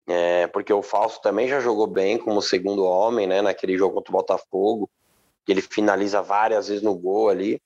é, 0.09 0.47
porque 0.47 0.73
o 0.73 0.81
Falso 0.81 1.21
também 1.21 1.47
já 1.47 1.59
jogou 1.59 1.85
bem 1.85 2.17
como 2.17 2.41
segundo 2.41 2.83
homem, 2.83 3.27
né, 3.27 3.43
naquele 3.43 3.77
jogo 3.77 3.93
contra 3.93 4.11
o 4.11 4.17
Botafogo, 4.17 4.89
que 5.45 5.51
ele 5.51 5.61
finaliza 5.61 6.19
várias 6.19 6.67
vezes 6.67 6.81
no 6.81 6.95
gol 6.95 7.29
ali, 7.29 7.61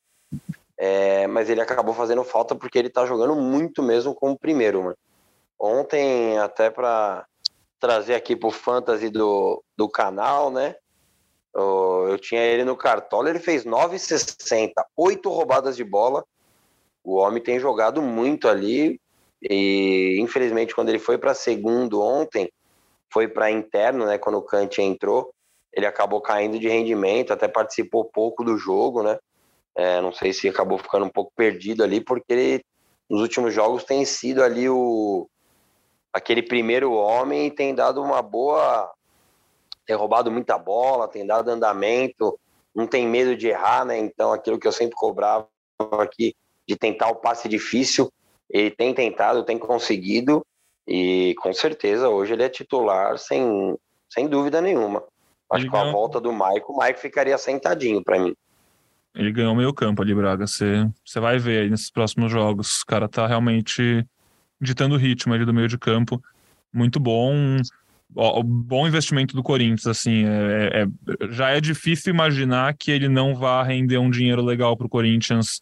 é, 0.76 1.26
mas 1.26 1.48
ele 1.48 1.62
acabou 1.62 1.94
fazendo 1.94 2.22
falta 2.22 2.54
porque 2.54 2.78
ele 2.78 2.90
tá 2.90 3.06
jogando 3.06 3.34
muito 3.34 3.82
mesmo 3.82 4.14
como 4.14 4.38
primeiro, 4.38 4.82
mano. 4.82 4.96
Ontem, 5.58 6.36
até 6.36 6.68
para 6.68 7.24
trazer 7.80 8.14
aqui 8.14 8.36
pro 8.36 8.50
fantasy 8.50 9.08
do, 9.08 9.64
do 9.74 9.88
canal, 9.88 10.50
né, 10.50 10.76
eu 11.54 12.18
tinha 12.20 12.42
ele 12.42 12.64
no 12.64 12.76
cartola, 12.76 13.30
ele 13.30 13.38
fez 13.38 13.64
9,60, 13.64 14.72
oito 14.96 15.30
roubadas 15.30 15.76
de 15.76 15.84
bola, 15.84 16.22
o 17.02 17.14
homem 17.14 17.42
tem 17.42 17.58
jogado 17.58 18.02
muito 18.02 18.48
ali, 18.48 19.00
e 19.48 20.16
infelizmente, 20.20 20.74
quando 20.74 20.88
ele 20.88 20.98
foi 20.98 21.18
para 21.18 21.34
segundo 21.34 22.00
ontem, 22.00 22.50
foi 23.12 23.28
para 23.28 23.50
interno, 23.50 24.06
né? 24.06 24.18
Quando 24.18 24.38
o 24.38 24.42
Kant 24.42 24.80
entrou, 24.80 25.32
ele 25.72 25.86
acabou 25.86 26.20
caindo 26.20 26.58
de 26.58 26.68
rendimento, 26.68 27.32
até 27.32 27.46
participou 27.46 28.04
pouco 28.04 28.42
do 28.42 28.56
jogo, 28.56 29.02
né? 29.02 29.18
É, 29.76 30.00
não 30.00 30.12
sei 30.12 30.32
se 30.32 30.48
acabou 30.48 30.78
ficando 30.78 31.04
um 31.04 31.10
pouco 31.10 31.32
perdido 31.36 31.82
ali, 31.82 32.00
porque 32.00 32.32
ele, 32.32 32.64
nos 33.10 33.20
últimos 33.20 33.52
jogos 33.52 33.84
tem 33.84 34.04
sido 34.04 34.42
ali 34.42 34.68
o 34.68 35.28
aquele 36.12 36.42
primeiro 36.42 36.92
homem 36.92 37.46
e 37.46 37.50
tem 37.50 37.74
dado 37.74 38.00
uma 38.00 38.22
boa. 38.22 38.92
tem 39.84 39.96
roubado 39.96 40.30
muita 40.30 40.56
bola, 40.56 41.08
tem 41.08 41.26
dado 41.26 41.50
andamento, 41.50 42.38
não 42.74 42.86
tem 42.86 43.06
medo 43.06 43.36
de 43.36 43.48
errar, 43.48 43.84
né? 43.84 43.98
Então, 43.98 44.32
aquilo 44.32 44.58
que 44.58 44.66
eu 44.66 44.72
sempre 44.72 44.94
cobrava 44.94 45.48
aqui, 46.00 46.34
de 46.66 46.76
tentar 46.76 47.08
o 47.08 47.16
passe 47.16 47.48
difícil, 47.48 48.10
ele 48.50 48.70
tem 48.70 48.94
tentado, 48.94 49.44
tem 49.44 49.58
conseguido 49.58 50.44
e 50.86 51.34
com 51.38 51.52
certeza 51.52 52.08
hoje 52.08 52.32
ele 52.32 52.42
é 52.42 52.48
titular 52.48 53.18
sem, 53.18 53.76
sem 54.08 54.28
dúvida 54.28 54.60
nenhuma. 54.60 55.02
Acho 55.50 55.64
ele 55.64 55.70
que 55.70 55.76
com 55.76 55.82
a 55.82 55.90
volta 55.90 56.20
do 56.20 56.32
Maico, 56.32 56.72
o 56.72 56.76
Maico 56.76 57.00
ficaria 57.00 57.38
sentadinho 57.38 58.02
para 58.02 58.18
mim. 58.18 58.34
Ele 59.14 59.30
ganhou 59.30 59.54
meio 59.54 59.72
campo 59.72 60.02
ali, 60.02 60.14
Braga. 60.14 60.46
Você 60.46 60.90
vai 61.20 61.38
ver 61.38 61.62
aí 61.62 61.70
nesses 61.70 61.90
próximos 61.90 62.32
jogos. 62.32 62.82
O 62.82 62.86
cara 62.86 63.08
tá 63.08 63.26
realmente 63.26 64.04
ditando 64.60 64.96
o 64.96 64.98
ritmo 64.98 65.32
ali 65.32 65.44
do 65.44 65.54
meio 65.54 65.68
de 65.68 65.78
campo. 65.78 66.20
Muito 66.72 66.98
bom. 66.98 67.58
Ó, 68.16 68.42
bom 68.42 68.88
investimento 68.88 69.36
do 69.36 69.42
Corinthians, 69.42 69.86
assim. 69.86 70.24
É, 70.26 70.82
é, 70.82 70.86
já 71.30 71.50
é 71.50 71.60
difícil 71.60 72.12
imaginar 72.12 72.74
que 72.74 72.90
ele 72.90 73.08
não 73.08 73.36
vá 73.36 73.62
render 73.62 73.98
um 73.98 74.10
dinheiro 74.10 74.42
legal 74.42 74.76
pro 74.76 74.88
Corinthians 74.88 75.60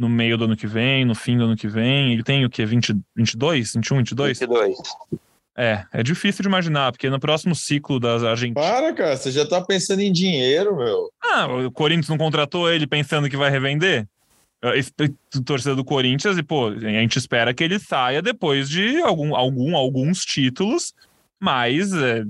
no 0.00 0.08
meio 0.08 0.38
do 0.38 0.44
ano 0.44 0.56
que 0.56 0.66
vem, 0.66 1.04
no 1.04 1.14
fim 1.14 1.36
do 1.36 1.44
ano 1.44 1.54
que 1.54 1.68
vem. 1.68 2.14
Ele 2.14 2.22
tem 2.22 2.42
o 2.46 2.48
quê? 2.48 2.64
20, 2.64 2.96
22, 3.14 3.74
21, 3.74 3.96
22? 3.98 4.38
22. 4.38 4.78
É, 5.54 5.84
é 5.92 6.02
difícil 6.02 6.42
de 6.42 6.48
imaginar, 6.48 6.90
porque 6.90 7.10
no 7.10 7.20
próximo 7.20 7.54
ciclo 7.54 8.00
das 8.00 8.24
Argentinas. 8.24 8.66
Para, 8.66 8.94
cara, 8.94 9.14
você 9.14 9.30
já 9.30 9.46
tá 9.46 9.60
pensando 9.60 10.00
em 10.00 10.10
dinheiro, 10.10 10.74
meu. 10.74 11.10
Ah, 11.22 11.46
o 11.46 11.70
Corinthians 11.70 12.08
não 12.08 12.16
contratou 12.16 12.72
ele 12.72 12.86
pensando 12.86 13.28
que 13.28 13.36
vai 13.36 13.50
revender? 13.50 14.08
Torcedor 15.44 15.76
do 15.76 15.84
Corinthians, 15.84 16.38
e 16.38 16.42
pô, 16.42 16.68
a 16.68 16.78
gente 16.78 17.18
espera 17.18 17.52
que 17.52 17.62
ele 17.62 17.78
saia 17.78 18.22
depois 18.22 18.70
de 18.70 19.02
algum, 19.02 19.34
algum 19.34 19.76
alguns 19.76 20.24
títulos, 20.24 20.94
mas 21.38 21.92
é, 21.92 22.22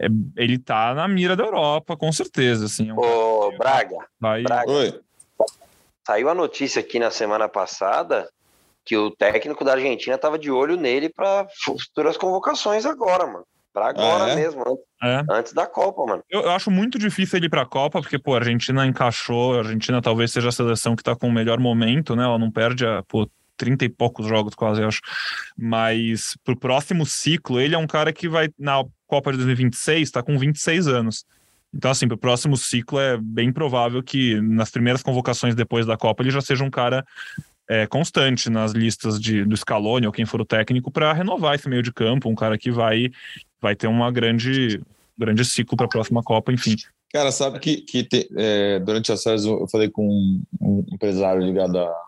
é, 0.00 0.08
ele 0.36 0.58
tá 0.58 0.94
na 0.94 1.08
mira 1.08 1.34
da 1.34 1.44
Europa, 1.44 1.96
com 1.96 2.12
certeza. 2.12 2.66
Assim, 2.66 2.90
é 2.90 2.94
um 2.94 2.98
Ô, 2.98 3.52
Braga, 3.56 3.96
vai... 4.20 4.42
Braga. 4.42 4.70
Oi. 4.70 5.07
Saiu 6.08 6.30
a 6.30 6.34
notícia 6.34 6.80
aqui 6.80 6.98
na 6.98 7.10
semana 7.10 7.50
passada 7.50 8.30
que 8.82 8.96
o 8.96 9.10
técnico 9.10 9.62
da 9.62 9.72
Argentina 9.72 10.16
estava 10.16 10.38
de 10.38 10.50
olho 10.50 10.74
nele 10.74 11.10
para 11.10 11.46
futuras 11.62 12.16
convocações 12.16 12.86
agora, 12.86 13.26
mano. 13.26 13.44
Pra 13.74 13.90
agora 13.90 14.32
é? 14.32 14.34
mesmo, 14.34 14.62
antes, 14.62 14.84
é. 15.02 15.22
antes, 15.30 15.52
da 15.52 15.66
Copa, 15.66 16.06
mano. 16.06 16.24
Eu, 16.30 16.40
eu, 16.40 16.50
acho 16.52 16.70
muito 16.70 16.98
difícil 16.98 17.36
ele 17.36 17.44
ir 17.44 17.50
pra 17.50 17.66
Copa, 17.66 18.00
porque, 18.00 18.18
pô, 18.18 18.32
a 18.32 18.38
Argentina 18.38 18.86
encaixou, 18.86 19.56
a 19.56 19.58
Argentina 19.58 20.00
talvez 20.00 20.32
seja 20.32 20.48
a 20.48 20.52
seleção 20.52 20.96
que 20.96 21.02
tá 21.02 21.14
com 21.14 21.28
o 21.28 21.32
melhor 21.32 21.60
momento, 21.60 22.16
né? 22.16 22.24
Ela 22.24 22.38
não 22.38 22.50
perde 22.50 22.86
a, 22.86 23.02
pô, 23.02 23.28
30 23.58 23.84
e 23.84 23.90
poucos 23.90 24.26
jogos 24.26 24.54
quase, 24.54 24.80
eu 24.80 24.88
acho. 24.88 25.02
Mas 25.58 26.38
pro 26.42 26.58
próximo 26.58 27.04
ciclo, 27.04 27.60
ele 27.60 27.74
é 27.74 27.78
um 27.78 27.86
cara 27.86 28.14
que 28.14 28.30
vai 28.30 28.48
na 28.58 28.82
Copa 29.06 29.30
de 29.30 29.36
2026, 29.36 30.10
tá 30.10 30.22
com 30.22 30.38
26 30.38 30.88
anos. 30.88 31.26
Então, 31.74 31.90
assim, 31.90 32.08
pro 32.08 32.16
próximo 32.16 32.56
ciclo 32.56 32.98
é 32.98 33.16
bem 33.16 33.52
provável 33.52 34.02
que 34.02 34.40
nas 34.40 34.70
primeiras 34.70 35.02
convocações 35.02 35.54
depois 35.54 35.86
da 35.86 35.96
Copa 35.96 36.22
ele 36.22 36.30
já 36.30 36.40
seja 36.40 36.64
um 36.64 36.70
cara 36.70 37.04
é, 37.68 37.86
constante 37.86 38.48
nas 38.48 38.72
listas 38.72 39.20
de, 39.20 39.44
do 39.44 39.56
Scaloni 39.56 40.06
ou 40.06 40.12
quem 40.12 40.24
for 40.24 40.40
o 40.40 40.46
técnico 40.46 40.90
para 40.90 41.12
renovar 41.12 41.54
esse 41.54 41.68
meio 41.68 41.82
de 41.82 41.92
campo, 41.92 42.28
um 42.28 42.34
cara 42.34 42.56
que 42.56 42.70
vai, 42.70 43.10
vai 43.60 43.76
ter 43.76 43.86
uma 43.86 44.10
grande, 44.10 44.80
grande 45.16 45.44
ciclo 45.44 45.76
para 45.76 45.86
a 45.86 45.90
próxima 45.90 46.22
Copa, 46.22 46.52
enfim. 46.52 46.76
Cara, 47.12 47.30
sabe 47.30 47.58
que, 47.58 47.82
que 47.82 48.04
te, 48.04 48.28
é, 48.36 48.78
durante 48.80 49.12
as 49.12 49.22
séries 49.22 49.44
eu 49.44 49.66
falei 49.68 49.90
com 49.90 50.40
um 50.60 50.84
empresário 50.90 51.42
ligado 51.42 51.78
a, 51.78 52.07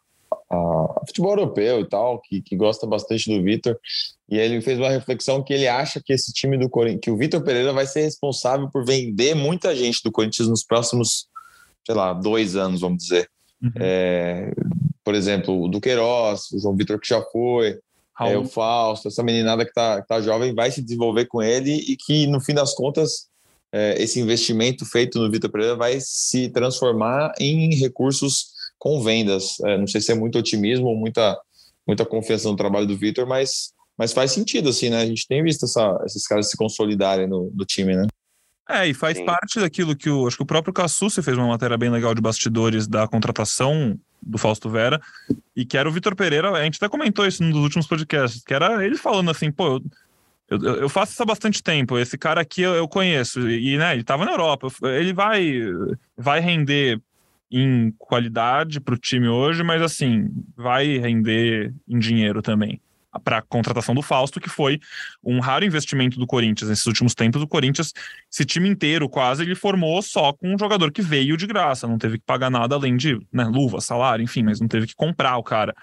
a, 0.50 1.02
futebol 1.06 1.32
europeu 1.32 1.80
e 1.80 1.88
tal, 1.88 2.20
que, 2.20 2.42
que 2.42 2.56
gosta 2.56 2.86
bastante 2.86 3.30
do 3.30 3.42
Vitor, 3.42 3.78
e 4.28 4.38
ele 4.38 4.60
fez 4.60 4.78
uma 4.78 4.90
reflexão 4.90 5.42
que 5.42 5.52
ele 5.52 5.68
acha 5.68 6.02
que 6.04 6.12
esse 6.12 6.32
time 6.32 6.58
do 6.58 6.68
Corinthians, 6.68 7.00
que 7.02 7.10
o 7.10 7.16
Vitor 7.16 7.42
Pereira 7.42 7.72
vai 7.72 7.86
ser 7.86 8.02
responsável 8.02 8.68
por 8.68 8.84
vender 8.84 9.34
muita 9.34 9.74
gente 9.74 10.02
do 10.02 10.12
Corinthians 10.12 10.48
nos 10.48 10.64
próximos, 10.64 11.28
sei 11.86 11.94
lá, 11.94 12.12
dois 12.12 12.56
anos, 12.56 12.80
vamos 12.80 13.04
dizer. 13.04 13.30
Uhum. 13.62 13.70
É, 13.76 14.52
por 15.04 15.14
exemplo, 15.14 15.62
o 15.62 15.68
Duqueiroz, 15.68 16.50
o 16.52 16.58
João 16.58 16.76
Vitor 16.76 16.98
que 16.98 17.08
já 17.08 17.22
foi, 17.22 17.78
é, 18.20 18.36
o 18.36 18.44
Fausto, 18.44 19.08
essa 19.08 19.22
meninada 19.22 19.64
que 19.64 19.70
está 19.70 20.02
tá 20.02 20.20
jovem 20.20 20.54
vai 20.54 20.70
se 20.70 20.82
desenvolver 20.82 21.24
com 21.26 21.42
ele 21.42 21.72
e 21.72 21.96
que, 21.96 22.26
no 22.26 22.38
fim 22.38 22.52
das 22.52 22.74
contas, 22.74 23.28
é, 23.72 24.02
esse 24.02 24.20
investimento 24.20 24.84
feito 24.84 25.18
no 25.18 25.30
Vitor 25.30 25.50
Pereira 25.50 25.74
vai 25.74 25.98
se 26.00 26.50
transformar 26.50 27.32
em 27.38 27.74
recursos 27.76 28.59
com 28.80 29.00
vendas. 29.00 29.60
É, 29.60 29.78
não 29.78 29.86
sei 29.86 30.00
se 30.00 30.10
é 30.10 30.14
muito 30.14 30.38
otimismo 30.38 30.86
ou 30.86 30.96
muita, 30.96 31.38
muita 31.86 32.04
confiança 32.04 32.48
no 32.48 32.56
trabalho 32.56 32.86
do 32.86 32.96
Vitor, 32.96 33.28
mas, 33.28 33.72
mas 33.96 34.12
faz 34.12 34.32
sentido, 34.32 34.70
assim, 34.70 34.88
né? 34.88 35.02
A 35.02 35.06
gente 35.06 35.28
tem 35.28 35.44
visto 35.44 35.66
essa, 35.66 35.96
esses 36.04 36.26
caras 36.26 36.50
se 36.50 36.56
consolidarem 36.56 37.28
no, 37.28 37.52
no 37.54 37.64
time, 37.64 37.94
né? 37.94 38.06
É, 38.68 38.86
e 38.86 38.94
faz 38.94 39.18
Sim. 39.18 39.24
parte 39.24 39.60
daquilo 39.60 39.94
que 39.94 40.08
o. 40.08 40.26
Acho 40.26 40.36
que 40.36 40.42
o 40.42 40.46
próprio 40.46 40.72
Cassucci 40.72 41.22
fez 41.22 41.36
uma 41.36 41.48
matéria 41.48 41.76
bem 41.76 41.90
legal 41.90 42.14
de 42.14 42.22
bastidores 42.22 42.86
da 42.86 43.06
contratação 43.06 43.98
do 44.22 44.38
Fausto 44.38 44.70
Vera, 44.70 45.00
e 45.56 45.64
que 45.64 45.76
era 45.76 45.88
o 45.88 45.92
Vitor 45.92 46.14
Pereira, 46.14 46.50
a 46.50 46.62
gente 46.62 46.76
até 46.76 46.88
comentou 46.88 47.26
isso 47.26 47.42
num 47.42 47.50
dos 47.50 47.62
últimos 47.62 47.86
podcasts, 47.86 48.42
que 48.44 48.52
era 48.52 48.84
ele 48.84 48.96
falando 48.96 49.30
assim, 49.30 49.50
pô, 49.50 49.82
eu, 50.48 50.62
eu, 50.62 50.88
faço 50.90 51.12
isso 51.12 51.22
há 51.22 51.26
bastante 51.26 51.62
tempo, 51.62 51.98
esse 51.98 52.18
cara 52.18 52.42
aqui 52.42 52.60
eu, 52.60 52.74
eu 52.74 52.86
conheço, 52.86 53.48
e 53.48 53.78
né, 53.78 53.92
ele 53.92 54.02
estava 54.02 54.26
na 54.26 54.32
Europa, 54.32 54.68
ele 54.82 55.14
vai, 55.14 55.62
vai 56.18 56.38
render 56.40 57.00
em 57.50 57.92
qualidade 57.98 58.80
para 58.80 58.94
o 58.94 58.98
time 58.98 59.28
hoje, 59.28 59.62
mas 59.62 59.82
assim, 59.82 60.30
vai 60.56 60.98
render 60.98 61.74
em 61.88 61.98
dinheiro 61.98 62.40
também. 62.40 62.80
Para 63.24 63.38
a 63.38 63.42
contratação 63.42 63.92
do 63.92 64.02
Fausto, 64.02 64.38
que 64.40 64.48
foi 64.48 64.78
um 65.24 65.40
raro 65.40 65.64
investimento 65.64 66.16
do 66.16 66.28
Corinthians. 66.28 66.70
Nesses 66.70 66.86
últimos 66.86 67.12
tempos, 67.12 67.42
o 67.42 67.48
Corinthians, 67.48 67.92
esse 68.32 68.44
time 68.44 68.68
inteiro 68.68 69.08
quase, 69.08 69.42
ele 69.42 69.56
formou 69.56 70.00
só 70.00 70.32
com 70.32 70.54
um 70.54 70.58
jogador 70.58 70.92
que 70.92 71.02
veio 71.02 71.36
de 71.36 71.44
graça, 71.44 71.88
não 71.88 71.98
teve 71.98 72.18
que 72.18 72.24
pagar 72.24 72.50
nada 72.50 72.76
além 72.76 72.96
de 72.96 73.18
né, 73.32 73.44
luva, 73.44 73.80
salário, 73.80 74.22
enfim, 74.22 74.44
mas 74.44 74.60
não 74.60 74.68
teve 74.68 74.86
que 74.86 74.94
comprar 74.94 75.36
o 75.38 75.42
cara. 75.42 75.74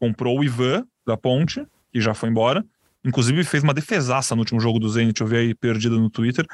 Comprou 0.00 0.40
o 0.40 0.44
Ivan 0.44 0.84
da 1.06 1.16
Ponte, 1.16 1.64
que 1.92 2.00
já 2.00 2.14
foi 2.14 2.30
embora, 2.30 2.64
Inclusive 3.04 3.42
fez 3.44 3.62
uma 3.62 3.74
defesaça 3.74 4.34
no 4.34 4.42
último 4.42 4.60
jogo 4.60 4.78
do 4.78 4.88
Zenit, 4.88 5.20
eu 5.20 5.26
vi 5.26 5.36
aí 5.36 5.54
perdida 5.54 5.96
no 5.96 6.08
Twitter, 6.08 6.46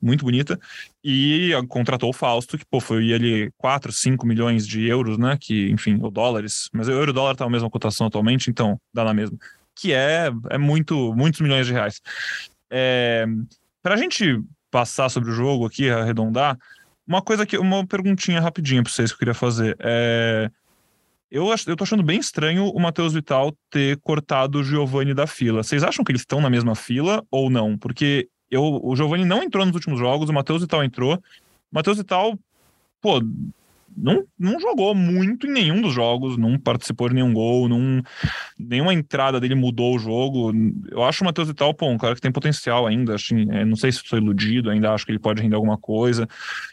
muito 0.00 0.24
bonita. 0.24 0.58
E 1.02 1.52
contratou 1.68 2.10
o 2.10 2.12
Fausto, 2.12 2.58
que 2.58 2.64
pô, 2.66 2.80
foi 2.80 3.12
ali 3.12 3.50
4, 3.56 3.90
5 3.90 4.26
milhões 4.26 4.66
de 4.66 4.86
euros, 4.86 5.16
né? 5.16 5.38
Que, 5.40 5.70
enfim, 5.70 5.98
ou 6.02 6.10
dólares, 6.10 6.68
mas 6.72 6.88
o 6.88 6.92
euro 6.92 7.10
e 7.10 7.14
dólar 7.14 7.36
tá 7.36 7.44
a 7.44 7.50
mesma 7.50 7.70
cotação 7.70 8.06
atualmente, 8.06 8.50
então 8.50 8.78
dá 8.92 9.04
na 9.04 9.14
mesma. 9.14 9.38
Que 9.74 9.92
é, 9.92 10.30
é 10.50 10.58
muito, 10.58 11.14
muitos 11.14 11.40
milhões 11.40 11.66
de 11.66 11.72
reais. 11.72 12.00
É, 12.70 13.26
Para 13.82 13.94
a 13.94 13.98
gente 13.98 14.42
passar 14.70 15.08
sobre 15.08 15.30
o 15.30 15.32
jogo 15.34 15.66
aqui, 15.66 15.88
arredondar, 15.88 16.58
uma 17.06 17.22
coisa 17.22 17.46
que, 17.46 17.56
uma 17.56 17.86
perguntinha 17.86 18.40
rapidinha 18.40 18.82
para 18.82 18.92
vocês 18.92 19.10
que 19.10 19.14
eu 19.14 19.18
queria 19.18 19.34
fazer. 19.34 19.76
É, 19.80 20.50
eu, 21.34 21.50
acho, 21.50 21.68
eu 21.68 21.74
tô 21.74 21.82
achando 21.82 22.02
bem 22.04 22.20
estranho 22.20 22.68
o 22.68 22.78
Matheus 22.78 23.12
Vital 23.12 23.52
ter 23.68 23.98
cortado 24.04 24.60
o 24.60 24.62
Giovani 24.62 25.12
da 25.12 25.26
fila. 25.26 25.64
Vocês 25.64 25.82
acham 25.82 26.04
que 26.04 26.12
eles 26.12 26.22
estão 26.22 26.40
na 26.40 26.48
mesma 26.48 26.76
fila 26.76 27.24
ou 27.28 27.50
não? 27.50 27.76
Porque 27.76 28.28
eu, 28.48 28.62
o 28.80 28.94
Giovani 28.94 29.24
não 29.24 29.42
entrou 29.42 29.66
nos 29.66 29.74
últimos 29.74 29.98
jogos, 29.98 30.30
o 30.30 30.32
Matheus 30.32 30.62
Vital 30.62 30.84
entrou. 30.84 31.16
O 31.16 31.20
Matheus 31.72 31.98
Vital, 31.98 32.38
pô, 33.00 33.20
não, 33.96 34.24
não 34.38 34.58
jogou 34.58 34.94
muito 34.94 35.46
em 35.46 35.52
nenhum 35.52 35.80
dos 35.80 35.92
jogos, 35.92 36.36
não 36.36 36.58
participou 36.58 37.08
de 37.08 37.14
nenhum 37.14 37.32
gol, 37.32 37.68
não, 37.68 38.02
nenhuma 38.58 38.92
entrada 38.92 39.40
dele 39.40 39.54
mudou 39.54 39.94
o 39.94 39.98
jogo. 39.98 40.52
Eu 40.90 41.04
acho 41.04 41.22
o 41.22 41.26
Matheus 41.26 41.48
Vital, 41.48 41.72
pô, 41.72 41.88
um 41.88 41.98
cara 41.98 42.14
que 42.14 42.20
tem 42.20 42.32
potencial 42.32 42.86
ainda. 42.86 43.14
Acho, 43.14 43.34
é, 43.34 43.64
não 43.64 43.76
sei 43.76 43.92
se 43.92 44.00
sou 44.04 44.18
iludido, 44.18 44.70
ainda 44.70 44.92
acho 44.92 45.06
que 45.06 45.12
ele 45.12 45.18
pode 45.18 45.42
render 45.42 45.56
alguma 45.56 45.78
coisa, 45.78 46.28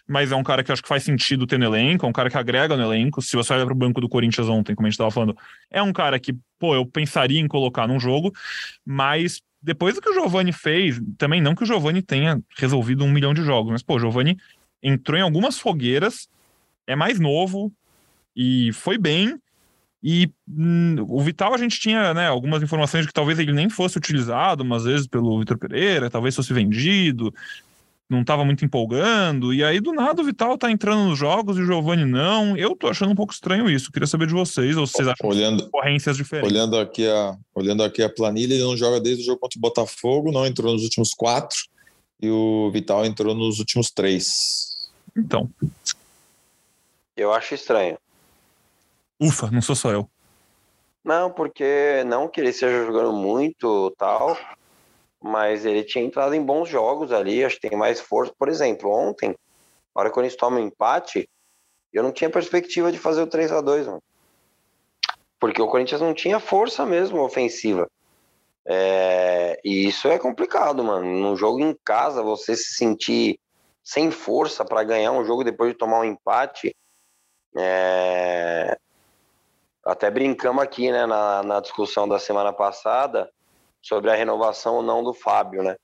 mas 0.08 0.32
é 0.32 0.36
um 0.36 0.44
cara 0.44 0.64
que 0.64 0.72
acho 0.72 0.82
que 0.82 0.88
faz 0.88 1.04
sentido 1.04 1.46
ter 1.46 1.60
no 1.60 1.66
elenco, 1.66 2.06
é 2.06 2.10
um 2.10 2.14
cara 2.14 2.30
que 2.30 2.38
agrega 2.38 2.76
no 2.76 2.84
elenco. 2.84 3.22
Se 3.22 3.36
você 3.36 3.54
olha 3.54 3.66
para 3.66 3.74
o 3.74 3.78
banco 3.78 4.02
do 4.02 4.10
Corinthians 4.10 4.50
ontem, 4.50 4.76
como 4.76 4.88
a 4.88 4.90
gente 4.90 4.96
estava 4.96 5.12
falando, 5.12 5.36
é 5.70 5.82
um 5.82 5.94
cara 5.94 6.20
que, 6.20 6.36
pô, 6.60 6.76
eu 6.76 6.86
pensaria 6.86 7.40
em 7.40 7.48
colocar 7.48 7.88
num 7.88 8.00
jogo, 8.00 8.32
mas 8.86 9.42
depois 9.62 9.94
do 9.94 10.02
que 10.02 10.10
o 10.10 10.14
Giovani 10.14 10.52
fez, 10.52 11.00
também 11.18 11.40
não 11.40 11.54
que 11.54 11.64
o 11.64 11.66
Giovani 11.68 12.02
tenha 12.02 12.42
resolvido 12.58 13.04
um 13.04 13.12
milhão 13.12 13.34
de 13.34 13.44
jogos, 13.44 13.72
mas, 13.72 13.84
pô, 13.84 13.96
o 13.96 14.00
Giovani 14.00 14.38
entrou 14.82 15.18
em 15.18 15.22
algumas 15.22 15.60
fogueiras 15.60 16.28
é 16.88 16.96
mais 16.96 17.20
novo 17.20 17.72
e 18.36 18.72
foi 18.74 18.98
bem. 18.98 19.38
E 20.04 20.30
hum, 20.50 20.96
o 21.08 21.22
Vital 21.22 21.54
a 21.54 21.58
gente 21.58 21.80
tinha 21.80 22.14
né, 22.14 22.28
algumas 22.28 22.64
informações 22.64 23.02
de 23.02 23.08
que 23.08 23.14
talvez 23.14 23.38
ele 23.38 23.54
nem 23.54 23.70
fosse 23.70 23.98
utilizado, 23.98 24.64
umas 24.64 24.84
vezes 24.84 25.06
pelo 25.06 25.40
Vitor 25.40 25.60
Pereira, 25.60 26.10
talvez 26.10 26.36
fosse 26.36 26.52
vendido, 26.54 27.32
não 28.10 28.22
estava 28.22 28.44
muito 28.44 28.66
empolgando. 28.66 29.54
E 29.54 29.64
aí 29.64 29.80
do 29.80 29.94
nada 29.94 30.22
o 30.22 30.26
Vital 30.26 30.58
tá 30.58 30.72
entrando 30.72 31.08
nos 31.08 31.18
jogos 31.18 31.58
e 31.58 31.62
o 31.62 31.66
Giovani 31.66 32.04
não. 32.04 32.58
Eu 32.58 32.76
tô 32.76 32.88
achando 32.88 33.12
um 33.12 33.16
pouco 33.16 33.32
estranho 33.32 33.70
isso. 33.70 33.92
Queria 33.92 34.08
saber 34.08 34.28
de 34.28 34.34
vocês, 34.34 34.76
ou 34.76 34.88
vocês 34.88 35.08
acham 35.08 35.30
olhando, 35.30 35.64
ocorrências 35.66 36.18
diferentes? 36.18 36.52
Olhando 36.52 36.78
aqui, 36.78 37.08
a, 37.08 37.38
olhando 37.54 37.84
aqui 37.84 38.02
a 38.02 38.10
planilha, 38.10 38.56
ele 38.56 38.64
não 38.64 38.76
joga 38.76 39.00
desde 39.00 39.22
o 39.22 39.26
jogo 39.26 39.40
contra 39.40 39.58
o 39.58 39.62
Botafogo, 39.62 40.32
não 40.32 40.46
entrou 40.46 40.74
nos 40.74 40.84
últimos 40.84 41.14
quatro, 41.14 41.58
e 42.20 42.30
o 42.30 42.72
Vital 42.72 43.06
entrou 43.06 43.36
nos 43.36 43.60
últimos 43.60 43.92
três. 43.92 44.90
Então, 45.16 45.50
eu 47.16 47.34
acho 47.34 47.54
estranho. 47.54 47.98
Ufa, 49.20 49.50
não 49.52 49.62
sou 49.62 49.76
só 49.76 49.92
eu. 49.92 50.10
Não, 51.04 51.32
porque 51.32 52.04
não 52.06 52.28
que 52.28 52.40
ele 52.40 52.50
esteja 52.50 52.86
jogando 52.86 53.12
muito 53.12 53.92
tal, 53.98 54.38
mas 55.22 55.66
ele 55.66 55.84
tinha 55.84 56.04
entrado 56.04 56.34
em 56.34 56.44
bons 56.44 56.70
jogos 56.70 57.12
ali, 57.12 57.44
acho 57.44 57.60
que 57.60 57.70
tem 57.70 57.78
mais 57.78 58.00
força. 58.00 58.34
Por 58.38 58.50
exemplo, 58.50 58.90
ontem, 58.90 59.30
na 59.30 60.02
hora 60.02 60.10
que 60.10 60.14
o 60.14 60.16
Corinthians 60.16 60.40
toma 60.40 60.58
um 60.58 60.66
empate, 60.68 61.28
eu 61.92 62.04
não 62.04 62.12
tinha 62.12 62.30
perspectiva 62.30 62.92
de 62.92 62.98
fazer 62.98 63.22
o 63.22 63.28
3 63.28 63.52
a 63.52 63.62
2 63.62 63.88
mano. 63.88 64.04
Porque 65.40 65.62
o 65.62 65.68
Corinthians 65.68 66.02
não 66.02 66.14
tinha 66.14 66.40
força 66.40 66.86
mesmo 66.86 67.20
ofensiva. 67.22 67.90
É, 68.66 69.60
e 69.64 69.88
isso 69.88 70.08
é 70.08 70.20
complicado, 70.20 70.84
mano. 70.84 71.06
Num 71.06 71.36
jogo 71.36 71.60
em 71.60 71.76
casa, 71.84 72.22
você 72.22 72.56
se 72.56 72.76
sentir 72.76 73.40
sem 73.84 74.12
força 74.12 74.64
para 74.64 74.84
ganhar 74.84 75.12
um 75.12 75.26
jogo 75.26 75.44
depois 75.44 75.72
de 75.72 75.78
tomar 75.78 76.00
um 76.00 76.06
empate, 76.06 76.76
é... 77.56 78.78
Até 79.84 80.12
brincamos 80.12 80.64
aqui 80.64 80.92
né, 80.92 81.06
na, 81.06 81.42
na 81.42 81.60
discussão 81.60 82.08
da 82.08 82.20
semana 82.20 82.54
passada 82.54 83.32
sobre 83.82 84.12
a 84.12 84.16
renovação 84.16 84.76
ou 84.76 84.84
não 84.84 85.04
do 85.04 85.14
Fábio, 85.14 85.64
né? 85.64 85.76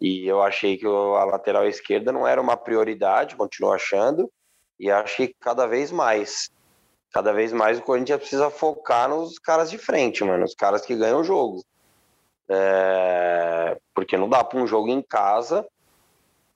E 0.00 0.26
eu 0.26 0.42
achei 0.42 0.76
que 0.76 0.86
a 0.86 1.24
lateral 1.24 1.66
esquerda 1.66 2.10
não 2.10 2.26
era 2.26 2.40
uma 2.40 2.56
prioridade, 2.56 3.36
continuo 3.36 3.72
achando, 3.72 4.30
e 4.78 4.90
acho 4.90 5.16
que 5.16 5.34
cada 5.40 5.66
vez 5.66 5.92
mais. 5.92 6.50
Cada 7.12 7.32
vez 7.32 7.52
mais 7.52 7.78
o 7.78 7.82
Corinthians 7.82 8.18
precisa 8.18 8.50
focar 8.50 9.08
nos 9.08 9.38
caras 9.38 9.70
de 9.70 9.78
frente, 9.78 10.24
mano, 10.24 10.44
os 10.44 10.54
caras 10.54 10.84
que 10.84 10.96
ganham 10.96 11.20
o 11.20 11.24
jogo. 11.24 11.62
É... 12.48 13.78
Porque 13.94 14.16
não 14.16 14.28
dá 14.28 14.42
para 14.42 14.58
um 14.58 14.66
jogo 14.66 14.88
em 14.88 15.00
casa 15.00 15.66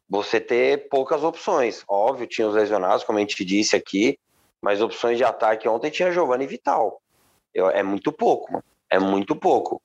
você 0.09 0.41
ter 0.41 0.89
poucas 0.89 1.23
opções. 1.23 1.85
Óbvio, 1.87 2.27
tinha 2.27 2.49
os 2.49 2.55
lesionados, 2.55 3.05
como 3.05 3.19
a 3.19 3.21
gente 3.21 3.45
disse 3.45 3.77
aqui, 3.77 4.19
mas 4.61 4.81
opções 4.81 5.17
de 5.17 5.25
ataque 5.25 5.69
ontem 5.69 5.91
tinha 5.91 6.13
Giovanni 6.13 6.47
Vital. 6.47 7.01
Eu, 7.55 7.71
é 7.71 7.83
muito 7.83 8.13
pouco, 8.13 8.53
mano. 8.53 8.65
É 8.91 8.99
muito 8.99 9.37
pouco. 9.37 9.81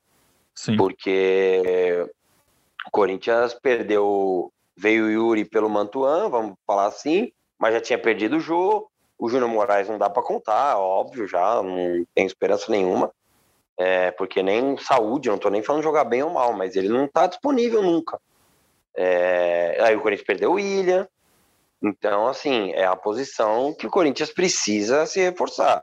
Sim. 0.54 0.76
Porque 0.76 2.06
o 2.86 2.90
Corinthians 2.90 3.54
perdeu. 3.54 4.52
Veio 4.76 5.06
o 5.06 5.10
Yuri 5.10 5.44
pelo 5.44 5.70
Mantuan, 5.70 6.28
vamos 6.28 6.56
falar 6.66 6.86
assim, 6.86 7.30
mas 7.56 7.74
já 7.74 7.80
tinha 7.80 7.98
perdido 7.98 8.36
o 8.36 8.40
Jô. 8.40 8.88
O 9.16 9.28
Júnior 9.28 9.48
Moraes 9.48 9.88
não 9.88 9.98
dá 9.98 10.10
para 10.10 10.22
contar, 10.22 10.76
óbvio, 10.76 11.28
já, 11.28 11.62
não 11.62 12.04
tem 12.12 12.26
esperança 12.26 12.70
nenhuma. 12.70 13.12
É, 13.76 14.10
porque 14.10 14.42
nem 14.42 14.76
saúde, 14.76 15.28
não 15.28 15.38
tô 15.38 15.48
nem 15.48 15.62
falando 15.62 15.82
jogar 15.82 16.04
bem 16.04 16.24
ou 16.24 16.30
mal, 16.30 16.52
mas 16.52 16.74
ele 16.74 16.88
não 16.88 17.06
tá 17.06 17.28
disponível 17.28 17.82
nunca. 17.82 18.20
É, 18.96 19.78
aí 19.80 19.96
o 19.96 20.00
Corinthians 20.00 20.26
perdeu 20.26 20.50
o 20.50 20.54
William. 20.54 21.08
Então, 21.84 22.26
assim, 22.26 22.72
é 22.72 22.86
a 22.86 22.96
posição 22.96 23.74
que 23.74 23.86
o 23.86 23.90
Corinthians 23.90 24.32
precisa 24.32 25.04
se 25.04 25.20
reforçar. 25.20 25.82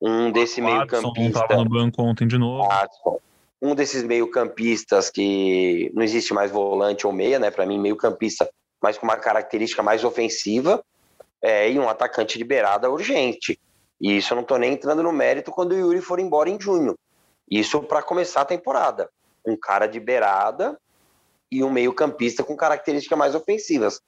Um 0.00 0.32
desse 0.32 0.62
meio-campista. 0.62 1.40
estava 1.40 1.62
no 1.62 1.68
banco 1.68 2.00
ontem 2.02 2.26
de 2.26 2.38
novo. 2.38 2.66
Um 3.60 3.74
desses 3.74 4.02
meio-campistas 4.04 5.10
que 5.10 5.90
não 5.94 6.02
existe 6.02 6.32
mais 6.32 6.50
volante 6.50 7.06
ou 7.06 7.12
meia, 7.12 7.38
né? 7.38 7.50
Para 7.50 7.66
mim, 7.66 7.78
meio-campista, 7.78 8.48
mas 8.80 8.96
com 8.96 9.04
uma 9.04 9.18
característica 9.18 9.82
mais 9.82 10.02
ofensiva. 10.02 10.82
É, 11.42 11.70
e 11.70 11.78
um 11.78 11.88
atacante 11.88 12.38
de 12.38 12.42
beirada 12.44 12.90
urgente. 12.90 13.60
E 14.00 14.16
isso 14.16 14.32
eu 14.32 14.36
não 14.36 14.42
estou 14.42 14.58
nem 14.58 14.72
entrando 14.72 15.02
no 15.02 15.12
mérito 15.12 15.52
quando 15.52 15.72
o 15.72 15.78
Yuri 15.78 16.00
for 16.00 16.18
embora 16.18 16.48
em 16.48 16.60
junho. 16.60 16.96
Isso 17.50 17.80
para 17.82 18.02
começar 18.02 18.40
a 18.40 18.46
temporada. 18.46 19.10
Um 19.46 19.56
cara 19.56 19.86
de 19.86 20.00
beirada 20.00 20.76
e 21.50 21.62
um 21.62 21.70
meio-campista 21.70 22.42
com 22.42 22.56
características 22.56 23.18
mais 23.18 23.34
ofensivas. 23.34 24.00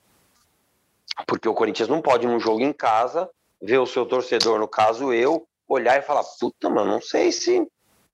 Porque 1.26 1.48
o 1.48 1.54
Corinthians 1.54 1.88
não 1.88 2.00
pode, 2.00 2.26
num 2.26 2.40
jogo 2.40 2.60
em 2.60 2.72
casa, 2.72 3.28
ver 3.60 3.78
o 3.78 3.86
seu 3.86 4.06
torcedor, 4.06 4.58
no 4.58 4.68
caso 4.68 5.12
eu, 5.12 5.46
olhar 5.68 5.98
e 5.98 6.02
falar: 6.02 6.24
puta, 6.38 6.68
mano, 6.68 6.90
não 6.90 7.00
sei 7.00 7.32
se. 7.32 7.66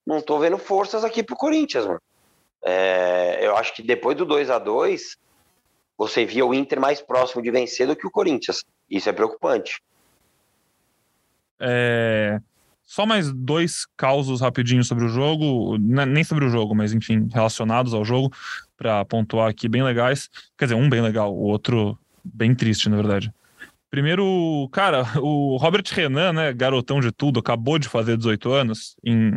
Não 0.06 0.20
tô 0.20 0.38
vendo 0.38 0.56
forças 0.56 1.02
aqui 1.02 1.22
pro 1.22 1.34
Corinthians, 1.34 1.84
mano. 1.84 2.00
É, 2.64 3.38
eu 3.42 3.56
acho 3.56 3.74
que 3.74 3.82
depois 3.82 4.16
do 4.16 4.24
2 4.24 4.50
a 4.50 4.58
2 4.58 5.16
você 5.98 6.24
via 6.24 6.44
o 6.44 6.54
Inter 6.54 6.80
mais 6.80 7.00
próximo 7.00 7.42
de 7.42 7.50
vencer 7.50 7.86
do 7.86 7.96
que 7.96 8.06
o 8.06 8.10
Corinthians. 8.10 8.64
Isso 8.88 9.08
é 9.08 9.12
preocupante. 9.12 9.80
É, 11.58 12.38
só 12.84 13.04
mais 13.04 13.32
dois 13.32 13.86
causos 13.96 14.40
rapidinhos 14.40 14.86
sobre 14.86 15.04
o 15.04 15.08
jogo, 15.08 15.76
né, 15.78 16.06
nem 16.06 16.22
sobre 16.22 16.44
o 16.44 16.48
jogo, 16.48 16.74
mas 16.74 16.92
enfim, 16.92 17.28
relacionados 17.32 17.92
ao 17.92 18.04
jogo, 18.04 18.30
para 18.76 19.04
pontuar 19.04 19.48
aqui 19.48 19.68
bem 19.68 19.82
legais. 19.82 20.28
Quer 20.56 20.66
dizer, 20.66 20.74
um 20.76 20.88
bem 20.88 21.00
legal, 21.00 21.34
o 21.34 21.44
outro 21.44 21.98
bem 22.32 22.54
triste, 22.54 22.88
na 22.88 22.96
verdade. 22.96 23.32
Primeiro, 23.90 24.68
cara, 24.72 25.06
o 25.20 25.56
Robert 25.56 25.84
Renan, 25.90 26.32
né, 26.32 26.52
garotão 26.52 27.00
de 27.00 27.12
tudo, 27.12 27.40
acabou 27.40 27.78
de 27.78 27.88
fazer 27.88 28.16
18 28.16 28.52
anos 28.52 28.96
em 29.04 29.32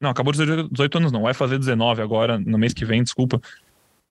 não, 0.00 0.10
acabou 0.10 0.32
de 0.32 0.38
fazer 0.38 0.68
18 0.68 0.98
anos 0.98 1.12
não, 1.12 1.22
vai 1.22 1.34
fazer 1.34 1.58
19 1.58 2.02
agora, 2.02 2.38
no 2.38 2.58
mês 2.58 2.74
que 2.74 2.84
vem, 2.84 3.02
desculpa. 3.02 3.40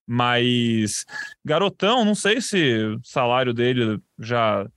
Mas 0.07 1.05
garotão, 1.43 2.05
não 2.05 2.15
sei 2.15 2.41
se 2.41 2.77
o 2.83 2.99
salário 3.03 3.53
dele 3.53 3.99
já 4.19 4.67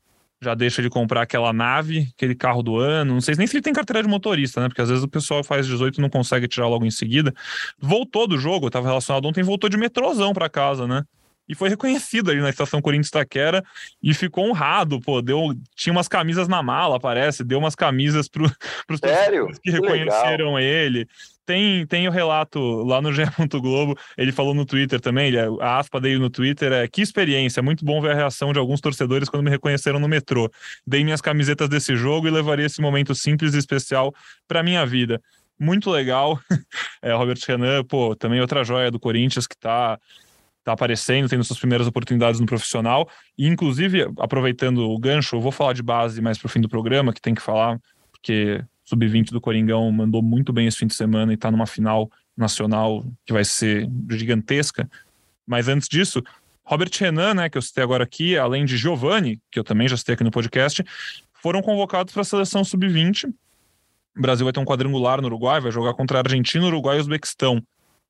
já 0.40 0.54
deixa 0.54 0.80
de 0.80 0.88
comprar 0.88 1.22
aquela 1.22 1.52
nave, 1.52 2.12
aquele 2.14 2.32
carro 2.32 2.62
do 2.62 2.78
ano. 2.78 3.14
Não 3.14 3.20
sei 3.20 3.34
nem 3.34 3.44
se 3.44 3.56
ele 3.56 3.62
tem 3.62 3.72
carteira 3.72 4.04
de 4.04 4.08
motorista, 4.08 4.60
né? 4.60 4.68
Porque 4.68 4.80
às 4.80 4.88
vezes 4.88 5.02
o 5.02 5.08
pessoal 5.08 5.42
faz 5.42 5.66
18 5.66 5.98
e 5.98 6.00
não 6.00 6.08
consegue 6.08 6.46
tirar 6.46 6.68
logo 6.68 6.86
em 6.86 6.92
seguida. 6.92 7.34
Voltou 7.76 8.24
do 8.28 8.38
jogo, 8.38 8.68
estava 8.68 8.86
relacionado 8.86 9.26
ontem, 9.26 9.42
voltou 9.42 9.68
de 9.68 9.76
metrôzão 9.76 10.32
para 10.32 10.48
casa, 10.48 10.86
né? 10.86 11.02
E 11.48 11.54
foi 11.54 11.68
reconhecido 11.68 12.30
ali 12.30 12.40
na 12.40 12.50
estação 12.50 12.82
Corinthians 12.82 13.10
Taquera 13.10 13.64
e 14.02 14.12
ficou 14.12 14.48
honrado, 14.48 15.00
pô, 15.00 15.22
deu, 15.22 15.54
tinha 15.74 15.92
umas 15.92 16.08
camisas 16.08 16.46
na 16.46 16.62
mala, 16.62 17.00
parece, 17.00 17.42
deu 17.42 17.58
umas 17.58 17.74
camisas 17.74 18.28
para 18.28 18.42
os 18.90 19.58
que 19.58 19.70
reconheceram 19.70 20.54
Legal. 20.54 20.60
ele. 20.60 21.08
Tem, 21.46 21.86
tem 21.86 22.06
o 22.06 22.10
relato 22.10 22.60
lá 22.84 23.00
no 23.00 23.10
GE. 23.14 23.22
Globo, 23.58 23.98
ele 24.18 24.30
falou 24.30 24.52
no 24.52 24.66
Twitter 24.66 25.00
também, 25.00 25.28
ele, 25.28 25.38
a 25.38 25.78
aspa 25.78 25.98
dele 25.98 26.18
no 26.18 26.28
Twitter 26.28 26.70
é 26.72 26.86
que 26.86 27.00
experiência, 27.00 27.62
muito 27.62 27.84
bom 27.84 28.02
ver 28.02 28.10
a 28.10 28.14
reação 28.14 28.52
de 28.52 28.58
alguns 28.58 28.82
torcedores 28.82 29.30
quando 29.30 29.42
me 29.42 29.50
reconheceram 29.50 29.98
no 29.98 30.06
metrô. 30.06 30.50
Dei 30.86 31.02
minhas 31.02 31.22
camisetas 31.22 31.68
desse 31.70 31.96
jogo 31.96 32.28
e 32.28 32.30
levaria 32.30 32.66
esse 32.66 32.82
momento 32.82 33.14
simples 33.14 33.54
e 33.54 33.58
especial 33.58 34.14
para 34.46 34.62
minha 34.62 34.84
vida. 34.84 35.20
Muito 35.58 35.90
legal. 35.90 36.38
É, 37.00 37.12
Robert 37.12 37.38
Renan, 37.46 37.84
pô, 37.84 38.16
também 38.16 38.40
outra 38.40 38.64
joia 38.64 38.90
do 38.90 38.98
Corinthians 38.98 39.46
que 39.46 39.56
tá 39.56 39.96
tá 40.68 40.74
aparecendo, 40.74 41.28
tendo 41.28 41.42
suas 41.44 41.58
primeiras 41.58 41.86
oportunidades 41.86 42.40
no 42.40 42.46
profissional. 42.46 43.08
E, 43.36 43.46
inclusive, 43.46 44.06
aproveitando 44.18 44.78
o 44.78 44.98
gancho, 44.98 45.36
eu 45.36 45.40
vou 45.40 45.50
falar 45.50 45.72
de 45.72 45.82
base 45.82 46.20
mais 46.20 46.38
pro 46.38 46.48
fim 46.48 46.60
do 46.60 46.68
programa, 46.68 47.12
que 47.12 47.20
tem 47.20 47.34
que 47.34 47.42
falar, 47.42 47.80
porque 48.10 48.62
sub-20 48.84 49.30
do 49.30 49.40
Coringão 49.40 49.90
mandou 49.90 50.22
muito 50.22 50.52
bem 50.52 50.66
esse 50.66 50.78
fim 50.78 50.86
de 50.86 50.94
semana 50.94 51.32
e 51.32 51.34
está 51.34 51.50
numa 51.50 51.66
final 51.66 52.10
nacional 52.36 53.04
que 53.24 53.32
vai 53.32 53.44
ser 53.44 53.88
gigantesca. 54.10 54.88
Mas 55.46 55.68
antes 55.68 55.88
disso, 55.88 56.22
Robert 56.64 56.90
Renan, 56.98 57.34
né, 57.34 57.48
que 57.48 57.56
eu 57.56 57.62
citei 57.62 57.82
agora 57.82 58.04
aqui, 58.04 58.36
além 58.36 58.64
de 58.64 58.76
Giovanni, 58.76 59.40
que 59.50 59.58
eu 59.58 59.64
também 59.64 59.88
já 59.88 59.96
citei 59.96 60.14
aqui 60.14 60.24
no 60.24 60.30
podcast, 60.30 60.84
foram 61.32 61.62
convocados 61.62 62.12
para 62.12 62.22
a 62.22 62.24
seleção 62.24 62.62
sub-20. 62.62 63.32
O 64.16 64.20
Brasil 64.20 64.44
vai 64.44 64.52
ter 64.52 64.60
um 64.60 64.64
quadrangular 64.64 65.20
no 65.20 65.28
Uruguai, 65.28 65.60
vai 65.60 65.72
jogar 65.72 65.94
contra 65.94 66.18
a 66.18 66.20
Argentina, 66.20 66.66
Uruguai 66.66 66.98
e 66.98 67.00
Uzbequistão 67.00 67.62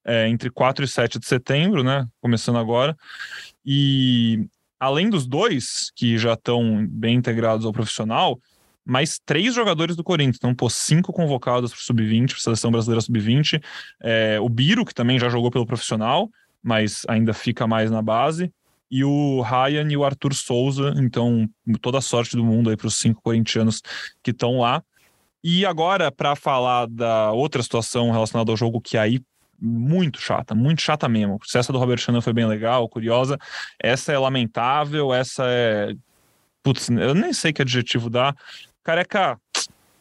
é, 0.08 0.26
entre 0.26 0.50
4 0.50 0.84
e 0.84 0.88
7 0.88 1.18
de 1.18 1.26
setembro, 1.26 1.84
né, 1.84 2.06
começando 2.20 2.56
agora. 2.56 2.96
E 3.64 4.48
além 4.80 5.10
dos 5.10 5.26
dois 5.26 5.92
que 5.94 6.16
já 6.16 6.32
estão 6.32 6.86
bem 6.86 7.16
integrados 7.16 7.66
ao 7.66 7.72
profissional, 7.72 8.40
mais 8.84 9.20
três 9.24 9.54
jogadores 9.54 9.94
do 9.94 10.02
Corinthians. 10.02 10.38
Então, 10.38 10.54
pô, 10.54 10.70
cinco 10.70 11.12
convocados 11.12 11.72
para 11.72 11.78
o 11.78 11.82
Sub-20, 11.82 12.28
para 12.28 12.36
a 12.36 12.40
Seleção 12.40 12.70
Brasileira 12.70 13.02
Sub-20. 13.02 13.62
É, 14.00 14.40
o 14.40 14.48
Biro, 14.48 14.82
que 14.82 14.94
também 14.94 15.18
já 15.18 15.28
jogou 15.28 15.50
pelo 15.50 15.66
profissional, 15.66 16.30
mas 16.62 17.02
ainda 17.06 17.34
fica 17.34 17.66
mais 17.66 17.90
na 17.90 18.00
base. 18.00 18.50
E 18.90 19.04
o 19.04 19.42
Ryan 19.42 19.86
e 19.90 19.96
o 19.98 20.04
Arthur 20.04 20.32
Souza. 20.32 20.94
Então, 20.96 21.46
toda 21.82 21.98
a 21.98 22.00
sorte 22.00 22.34
do 22.34 22.42
mundo 22.42 22.70
aí 22.70 22.76
para 22.78 22.86
os 22.86 22.96
cinco 22.96 23.20
corintianos 23.20 23.82
que 24.22 24.30
estão 24.30 24.60
lá. 24.60 24.82
E 25.44 25.66
agora, 25.66 26.10
para 26.10 26.34
falar 26.34 26.86
da 26.86 27.30
outra 27.32 27.62
situação 27.62 28.10
relacionada 28.10 28.50
ao 28.50 28.56
jogo, 28.56 28.80
que 28.80 28.96
aí 28.96 29.20
muito 29.60 30.20
chata, 30.20 30.54
muito 30.54 30.82
chata 30.82 31.08
mesmo. 31.08 31.38
Essa 31.54 31.72
do 31.72 31.78
Robert 31.78 31.98
Shannon 31.98 32.20
foi 32.20 32.32
bem 32.32 32.46
legal, 32.46 32.88
curiosa, 32.88 33.38
essa 33.78 34.12
é 34.12 34.18
lamentável, 34.18 35.12
essa 35.12 35.44
é. 35.46 35.94
Putz, 36.62 36.88
eu 36.88 37.14
nem 37.14 37.32
sei 37.32 37.52
que 37.52 37.62
adjetivo 37.62 38.10
dá. 38.10 38.34
Careca, 38.82 39.38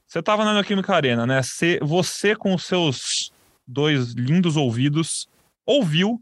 você 0.08 0.20
estava 0.20 0.45
na 0.45 0.53
Neoquímica 0.53 0.95
Arena, 0.95 1.26
né? 1.26 1.41
Você, 1.41 1.80
você, 1.82 2.36
com 2.36 2.53
os 2.53 2.66
seus 2.66 3.32
dois 3.68 4.14
lindos 4.14 4.55
ouvidos, 4.55 5.28
ouviu 5.66 6.22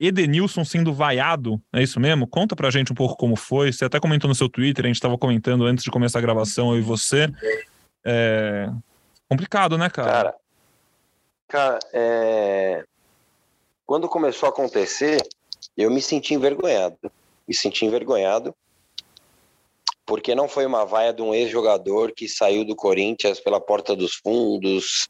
Edenilson 0.00 0.64
sendo 0.64 0.92
vaiado, 0.92 1.62
é 1.72 1.80
isso 1.80 2.00
mesmo? 2.00 2.26
Conta 2.26 2.56
pra 2.56 2.70
gente 2.70 2.90
um 2.90 2.94
pouco 2.94 3.16
como 3.16 3.36
foi. 3.36 3.72
Você 3.72 3.84
até 3.84 4.00
comentou 4.00 4.26
no 4.26 4.34
seu 4.34 4.48
Twitter, 4.48 4.84
a 4.84 4.88
gente 4.88 4.96
estava 4.96 5.16
comentando 5.16 5.64
antes 5.64 5.84
de 5.84 5.90
começar 5.92 6.18
a 6.18 6.22
gravação, 6.22 6.72
eu 6.72 6.78
e 6.78 6.82
você. 6.82 7.32
É... 8.04 8.68
Complicado, 9.28 9.78
né, 9.78 9.88
cara? 9.88 10.10
Cara, 10.10 10.34
cara 11.52 11.78
é... 11.92 12.82
quando 13.84 14.08
começou 14.08 14.46
a 14.46 14.50
acontecer, 14.50 15.20
eu 15.76 15.90
me 15.90 16.00
senti 16.00 16.32
envergonhado. 16.32 16.96
Me 17.46 17.54
senti 17.54 17.84
envergonhado 17.84 18.54
porque 20.06 20.34
não 20.34 20.48
foi 20.48 20.64
uma 20.66 20.84
vaia 20.84 21.12
de 21.12 21.22
um 21.22 21.34
ex-jogador 21.34 22.12
que 22.12 22.28
saiu 22.28 22.64
do 22.64 22.74
Corinthians 22.74 23.38
pela 23.38 23.60
porta 23.60 23.94
dos 23.94 24.14
fundos 24.14 25.08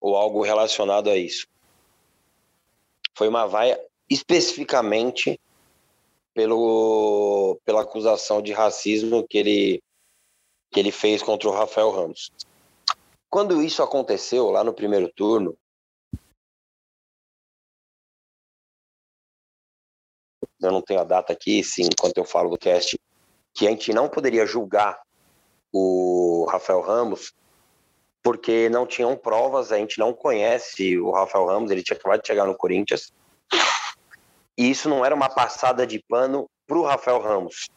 ou 0.00 0.16
algo 0.16 0.42
relacionado 0.42 1.08
a 1.08 1.16
isso. 1.16 1.46
Foi 3.14 3.26
uma 3.28 3.46
vaia 3.46 3.80
especificamente 4.08 5.40
pelo, 6.34 7.58
pela 7.64 7.82
acusação 7.82 8.42
de 8.42 8.52
racismo 8.52 9.26
que 9.26 9.38
ele, 9.38 9.82
que 10.70 10.78
ele 10.78 10.92
fez 10.92 11.22
contra 11.22 11.48
o 11.48 11.52
Rafael 11.52 11.90
Ramos. 11.90 12.30
Quando 13.34 13.60
isso 13.60 13.82
aconteceu 13.82 14.48
lá 14.48 14.62
no 14.62 14.72
primeiro 14.72 15.12
turno, 15.12 15.58
eu 20.62 20.70
não 20.70 20.80
tenho 20.80 21.00
a 21.00 21.04
data 21.04 21.32
aqui, 21.32 21.64
sim, 21.64 21.82
enquanto 21.82 22.16
eu 22.16 22.24
falo 22.24 22.50
do 22.50 22.56
cast, 22.56 22.96
que 23.52 23.66
a 23.66 23.70
gente 23.70 23.92
não 23.92 24.08
poderia 24.08 24.46
julgar 24.46 25.02
o 25.72 26.46
Rafael 26.48 26.80
Ramos 26.80 27.34
porque 28.22 28.68
não 28.68 28.86
tinham 28.86 29.16
provas, 29.16 29.72
a 29.72 29.78
gente 29.78 29.98
não 29.98 30.14
conhece 30.14 30.96
o 30.96 31.10
Rafael 31.10 31.46
Ramos, 31.46 31.72
ele 31.72 31.82
tinha 31.82 31.98
acabado 31.98 32.20
de 32.20 32.28
chegar 32.28 32.46
no 32.46 32.56
Corinthians. 32.56 33.12
E 34.56 34.70
isso 34.70 34.88
não 34.88 35.04
era 35.04 35.12
uma 35.12 35.28
passada 35.28 35.84
de 35.84 36.00
pano 36.08 36.48
para 36.68 36.78
o 36.78 36.84
Rafael 36.84 37.20
Ramos. 37.20 37.68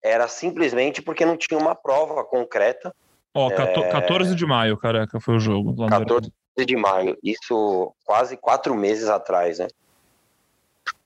Era 0.00 0.28
simplesmente 0.28 1.02
porque 1.02 1.26
não 1.26 1.36
tinha 1.36 1.58
uma 1.58 1.74
prova 1.74 2.24
concreta. 2.24 2.94
Ó, 3.34 3.48
oh, 3.48 3.50
é... 3.50 3.90
14 3.90 4.34
de 4.34 4.46
maio, 4.46 4.76
careca, 4.76 5.18
foi 5.20 5.34
o 5.34 5.40
jogo. 5.40 5.74
14 5.88 6.30
de 6.64 6.76
maio, 6.76 7.18
isso 7.22 7.92
quase 8.04 8.36
quatro 8.36 8.74
meses 8.74 9.08
atrás, 9.08 9.58
né? 9.58 9.66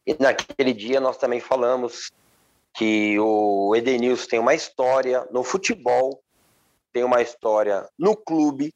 E 0.06 0.14
naquele 0.18 0.74
dia 0.74 1.00
nós 1.00 1.16
também 1.16 1.40
falamos 1.40 2.10
que 2.74 3.18
o 3.18 3.74
Edenilson 3.74 4.28
tem 4.28 4.38
uma 4.38 4.54
história 4.54 5.26
no 5.30 5.42
futebol, 5.42 6.22
tem 6.92 7.02
uma 7.02 7.22
história 7.22 7.88
no 7.98 8.14
clube. 8.14 8.74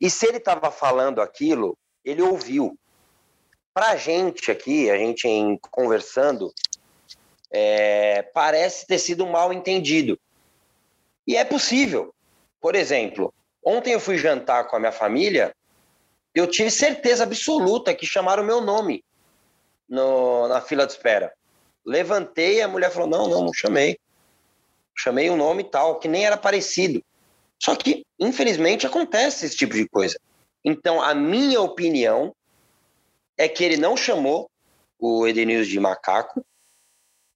E 0.00 0.10
se 0.10 0.26
ele 0.26 0.36
estava 0.36 0.70
falando 0.70 1.22
aquilo, 1.22 1.76
ele 2.04 2.22
ouviu. 2.22 2.78
Para 3.72 3.90
a 3.90 3.96
gente 3.96 4.50
aqui, 4.50 4.90
a 4.90 4.96
gente 4.96 5.26
em, 5.26 5.58
conversando, 5.70 6.52
é, 7.50 8.22
parece 8.22 8.86
ter 8.86 8.98
sido 8.98 9.26
mal 9.26 9.52
entendido. 9.52 10.18
E 11.26 11.36
é 11.36 11.44
possível. 11.44 12.14
Por 12.60 12.74
exemplo, 12.74 13.32
ontem 13.64 13.92
eu 13.92 14.00
fui 14.00 14.18
jantar 14.18 14.66
com 14.68 14.76
a 14.76 14.80
minha 14.80 14.92
família, 14.92 15.54
eu 16.34 16.46
tive 16.46 16.70
certeza 16.70 17.24
absoluta 17.24 17.94
que 17.94 18.06
chamaram 18.06 18.42
o 18.42 18.46
meu 18.46 18.60
nome. 18.60 19.04
no, 19.88 20.48
na 20.48 20.60
fila 20.60 20.86
de 20.86 20.92
espera. 20.92 21.32
Levantei, 21.84 22.62
a 22.62 22.68
mulher 22.68 22.90
falou: 22.90 23.08
não, 23.08 23.28
não, 23.28 23.44
não 23.44 23.52
chamei. 23.52 23.98
Chamei 24.96 25.28
um 25.30 25.36
nome 25.36 25.64
tal, 25.64 25.98
que 25.98 26.08
nem 26.08 26.24
era 26.24 26.36
parecido. 26.36 27.02
Só 27.58 27.74
que, 27.74 28.04
infelizmente, 28.18 28.86
acontece 28.86 29.46
esse 29.46 29.56
tipo 29.56 29.74
de 29.74 29.88
coisa. 29.88 30.18
Então, 30.64 31.02
a 31.02 31.14
minha 31.14 31.60
opinião 31.60 32.34
é 33.36 33.48
que 33.48 33.62
ele 33.64 33.76
não 33.76 33.96
chamou 33.96 34.50
o 34.98 35.26
Edenilson 35.26 35.70
de 35.70 35.80
macaco. 35.80 36.44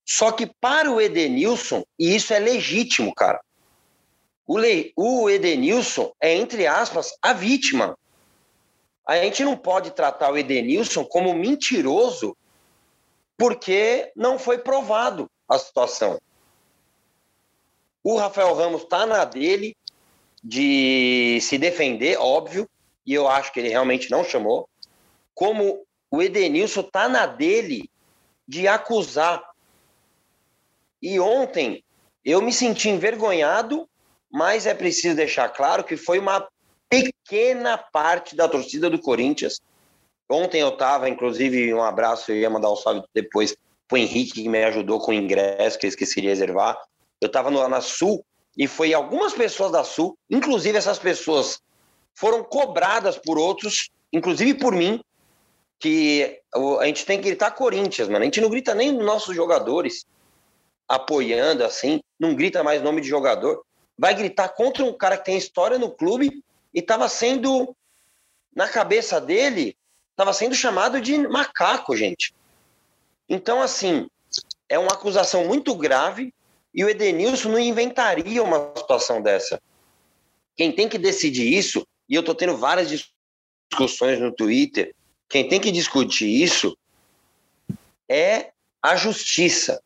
Só 0.07 0.33
que 0.33 0.47
para 0.61 0.91
o 0.91 1.01
Edenilson, 1.01 1.85
e 1.99 2.15
isso 2.15 2.33
é 2.33 2.39
legítimo, 2.39 3.15
cara, 3.15 3.41
o, 4.49 4.57
Le, 4.57 4.95
o 4.97 5.29
Edenilson 5.29 6.11
é, 6.19 6.35
entre 6.35 6.67
aspas, 6.67 7.15
a 7.21 7.35
vítima. 7.35 7.97
A 9.07 9.17
gente 9.19 9.45
não 9.45 9.55
pode 9.55 9.91
tratar 9.91 10.33
o 10.33 10.39
Edenilson 10.39 11.05
como 11.05 11.35
mentiroso 11.35 12.35
porque 13.37 14.11
não 14.17 14.39
foi 14.39 14.59
provado 14.59 15.31
a 15.47 15.59
situação. 15.59 16.19
O 18.03 18.17
Rafael 18.17 18.55
Ramos 18.55 18.83
está 18.83 19.05
na 19.05 19.25
dele 19.27 19.77
de 20.43 21.39
se 21.43 21.59
defender, 21.59 22.17
óbvio, 22.19 22.69
e 23.05 23.13
eu 23.13 23.29
acho 23.29 23.53
que 23.53 23.61
ele 23.61 23.69
realmente 23.69 24.11
não 24.11 24.25
chamou. 24.25 24.67
Como 25.35 25.85
o 26.11 26.23
Edenilson 26.23 26.81
está 26.81 27.07
na 27.07 27.27
dele 27.27 27.91
de 28.47 28.67
acusar. 28.67 29.47
E 31.03 31.21
ontem 31.21 31.85
eu 32.25 32.41
me 32.41 32.53
senti 32.53 32.89
envergonhado, 32.89 33.87
mas 34.31 34.67
é 34.67 34.75
preciso 34.75 35.17
deixar 35.17 35.49
claro 35.49 35.85
que 35.85 35.97
foi 35.97 36.19
uma 36.19 36.47
pequena 36.89 37.79
parte 37.79 38.35
da 38.35 38.49
torcida 38.49 38.89
do 38.89 38.99
Corinthians. 38.99 39.61
Ontem 40.31 40.61
eu 40.61 40.69
estava, 40.69 41.09
inclusive, 41.09 41.73
um 41.73 41.83
abraço, 41.83 42.31
eu 42.31 42.37
ia 42.37 42.51
mandar 42.51 42.71
um 42.71 42.77
salve 42.77 43.03
depois 43.15 43.57
para 43.87 43.97
o 43.97 43.99
Henrique, 43.99 44.43
que 44.43 44.49
me 44.49 44.63
ajudou 44.65 45.01
com 45.01 45.11
o 45.11 45.15
ingresso, 45.15 45.79
que 45.79 45.87
eu 45.87 45.89
esqueci 45.89 46.21
de 46.21 46.29
reservar. 46.29 46.79
Eu 47.21 47.27
estava 47.27 47.51
na 47.51 47.81
Sul 47.81 48.25
e 48.57 48.67
foi 48.67 48.93
algumas 48.93 49.33
pessoas 49.33 49.73
da 49.73 49.85
Sul, 49.85 50.17
inclusive 50.31 50.77
essas 50.77 50.99
pessoas 50.99 51.61
foram 52.15 52.45
cobradas 52.45 53.17
por 53.17 53.39
outros, 53.39 53.89
inclusive 54.13 54.55
por 54.55 54.75
mim, 54.75 55.01
que 55.81 56.41
a 56.81 56.85
gente 56.87 57.07
tem 57.07 57.19
que 57.19 57.29
gritar 57.29 57.53
Corinthians, 57.53 58.09
mano. 58.09 58.23
A 58.23 58.25
gente 58.25 58.41
não 58.41 58.51
grita 58.51 58.75
nem 58.75 58.93
nos 58.93 59.07
nossos 59.07 59.35
jogadores 59.35 60.05
apoiando 60.89 61.65
assim, 61.65 62.01
não 62.19 62.35
grita 62.35 62.65
mais 62.65 62.83
nome 62.83 63.01
de 63.01 63.09
jogador. 63.09 63.63
Vai 63.99 64.15
gritar 64.15 64.51
contra 64.51 64.85
um 64.85 64.93
cara 64.93 65.17
que 65.17 65.25
tem 65.25 65.37
história 65.37 65.79
no 65.79 65.91
clube 65.91 66.43
e 66.73 66.79
estava 66.79 67.09
sendo, 67.09 67.75
na 68.55 68.69
cabeça 68.69 69.21
dele, 69.21 69.77
estava 70.13 70.33
sendo 70.33 70.55
chamado 70.55 71.01
de 71.01 71.19
macaco, 71.27 71.97
gente. 71.97 72.33
Então, 73.29 73.61
assim, 73.61 74.09
é 74.69 74.79
uma 74.79 74.93
acusação 74.93 75.45
muito 75.45 75.75
grave 75.75 76.33
e 76.73 76.85
o 76.85 76.89
Edenilson 76.89 77.49
não 77.49 77.59
inventaria 77.59 78.43
uma 78.43 78.73
situação 78.77 79.21
dessa. 79.21 79.61
Quem 80.57 80.73
tem 80.73 80.89
que 80.89 80.99
decidir 80.99 81.53
isso, 81.53 81.87
e 82.09 82.15
eu 82.15 82.21
estou 82.21 82.35
tendo 82.35 82.57
várias 82.57 82.89
discussões 82.89 84.21
no 84.21 84.33
Twitter, 84.33 84.95
quem 85.29 85.49
tem 85.49 85.61
que 85.61 85.71
discutir 85.71 86.29
isso 86.29 86.77
é 88.09 88.53
a 88.83 88.97
justiça. 88.97 89.83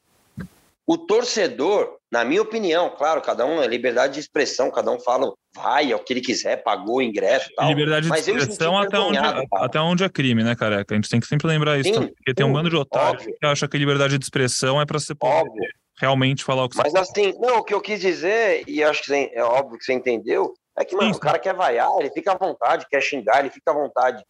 O 0.86 0.96
torcedor, 0.96 1.98
na 2.12 2.26
minha 2.26 2.42
opinião, 2.42 2.90
claro, 2.90 3.22
cada 3.22 3.46
um 3.46 3.62
é 3.62 3.66
liberdade 3.66 4.12
de 4.12 4.20
expressão, 4.20 4.70
cada 4.70 4.90
um 4.90 5.00
fala, 5.00 5.32
vai, 5.56 5.90
é 5.90 5.96
o 5.96 5.98
que 5.98 6.12
ele 6.12 6.20
quiser, 6.20 6.62
pagou 6.62 6.96
o 6.96 7.02
ingresso 7.02 7.50
e 7.50 7.54
tal. 7.54 7.68
Liberdade 7.70 8.06
de 8.06 8.14
expressão 8.14 8.76
até 8.76 8.98
onde, 8.98 9.18
até 9.54 9.80
onde 9.80 10.04
é 10.04 10.10
crime, 10.10 10.44
né, 10.44 10.54
careca? 10.54 10.94
A 10.94 10.96
gente 10.96 11.08
tem 11.08 11.18
que 11.18 11.26
sempre 11.26 11.46
lembrar 11.46 11.78
isso, 11.78 11.88
sim, 11.88 12.08
porque 12.08 12.34
tem 12.34 12.44
um 12.44 12.52
bando 12.52 12.68
de 12.68 12.76
otários 12.76 13.24
que 13.24 13.46
acha 13.46 13.66
que 13.66 13.78
liberdade 13.78 14.18
de 14.18 14.24
expressão 14.26 14.78
é 14.78 14.84
para 14.84 15.00
ser 15.00 15.16
óbvio. 15.22 15.64
realmente 15.98 16.44
falar 16.44 16.64
o 16.64 16.68
que 16.68 16.76
Mas 16.76 16.92
você 16.92 16.98
assim, 16.98 17.34
não, 17.40 17.60
o 17.60 17.64
que 17.64 17.72
eu 17.72 17.80
quis 17.80 17.98
dizer, 17.98 18.62
e 18.68 18.84
acho 18.84 19.04
que 19.04 19.30
é 19.32 19.42
óbvio 19.42 19.78
que 19.78 19.84
você 19.86 19.94
entendeu, 19.94 20.52
é 20.76 20.84
que, 20.84 20.94
mano, 20.94 21.14
sim, 21.14 21.16
o 21.16 21.20
cara 21.20 21.38
quer 21.38 21.54
vaiar, 21.54 21.88
ele 21.98 22.10
fica 22.10 22.32
à 22.32 22.36
vontade, 22.36 22.86
quer 22.90 23.00
xingar, 23.00 23.40
ele 23.40 23.50
fica 23.50 23.70
à 23.70 23.74
vontade. 23.74 24.22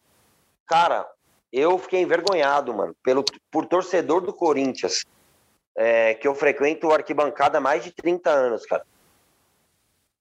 Cara, 0.65 1.05
eu 1.51 1.77
fiquei 1.77 2.01
envergonhado, 2.01 2.73
mano, 2.73 2.95
pelo, 3.03 3.25
por 3.51 3.65
torcedor 3.65 4.21
do 4.21 4.31
Corinthians 4.31 5.03
é, 5.75 6.13
que 6.13 6.27
eu 6.27 6.35
frequento 6.35 6.91
arquibancada 6.91 7.57
há 7.57 7.61
mais 7.61 7.83
de 7.83 7.91
30 7.91 8.29
anos, 8.29 8.65
cara. 8.65 8.85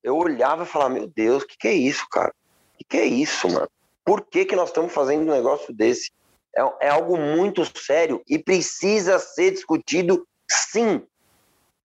Eu 0.03 0.17
olhava 0.17 0.65
e 0.65 0.67
falava, 0.67 0.95
meu 0.95 1.07
Deus, 1.07 1.43
o 1.43 1.47
que, 1.47 1.57
que 1.57 1.69
é 1.69 1.73
isso, 1.73 2.09
cara? 2.09 2.35
O 2.75 2.79
que, 2.79 2.85
que 2.85 2.97
é 2.97 3.05
isso, 3.05 3.49
mano? 3.49 3.69
Por 4.05 4.23
que, 4.23 4.45
que 4.45 4.57
nós 4.57 4.71
estamos 4.71 4.93
fazendo 4.93 5.23
um 5.23 5.35
negócio 5.35 5.73
desse? 5.73 6.11
É, 6.57 6.87
é 6.87 6.89
algo 6.89 7.17
muito 7.17 7.65
sério 7.79 8.23
e 8.29 8.39
precisa 8.39 9.19
ser 9.19 9.53
discutido, 9.53 10.27
sim. 10.51 11.03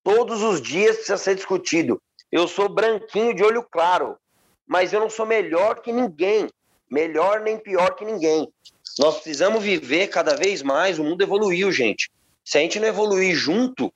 Todos 0.03 0.41
os 0.41 0.61
dias 0.61 0.95
precisa 0.95 1.17
ser 1.17 1.35
discutido. 1.35 2.01
Eu 2.31 2.47
sou 2.47 2.67
branquinho 2.67 3.33
de 3.33 3.43
olho 3.43 3.63
claro, 3.63 4.17
mas 4.65 4.91
eu 4.91 4.99
não 4.99 5.09
sou 5.09 5.25
melhor 5.25 5.81
que 5.81 5.91
ninguém. 5.93 6.49
Melhor 6.89 7.41
nem 7.41 7.57
pior 7.57 7.95
que 7.95 8.05
ninguém. 8.05 8.51
Nós 8.97 9.15
precisamos 9.15 9.61
viver 9.61 10.07
cada 10.07 10.35
vez 10.35 10.63
mais. 10.63 10.97
O 10.97 11.03
mundo 11.03 11.21
evoluiu, 11.21 11.71
gente. 11.71 12.09
Se 12.47 12.57
a 12.57 12.61
gente 12.61 12.79
não 12.79 12.87
evoluir 12.87 13.35
junto, 13.35 13.93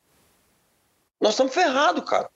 nós 1.21 1.31
estamos 1.31 1.53
ferrados, 1.53 2.03
cara. 2.03 2.29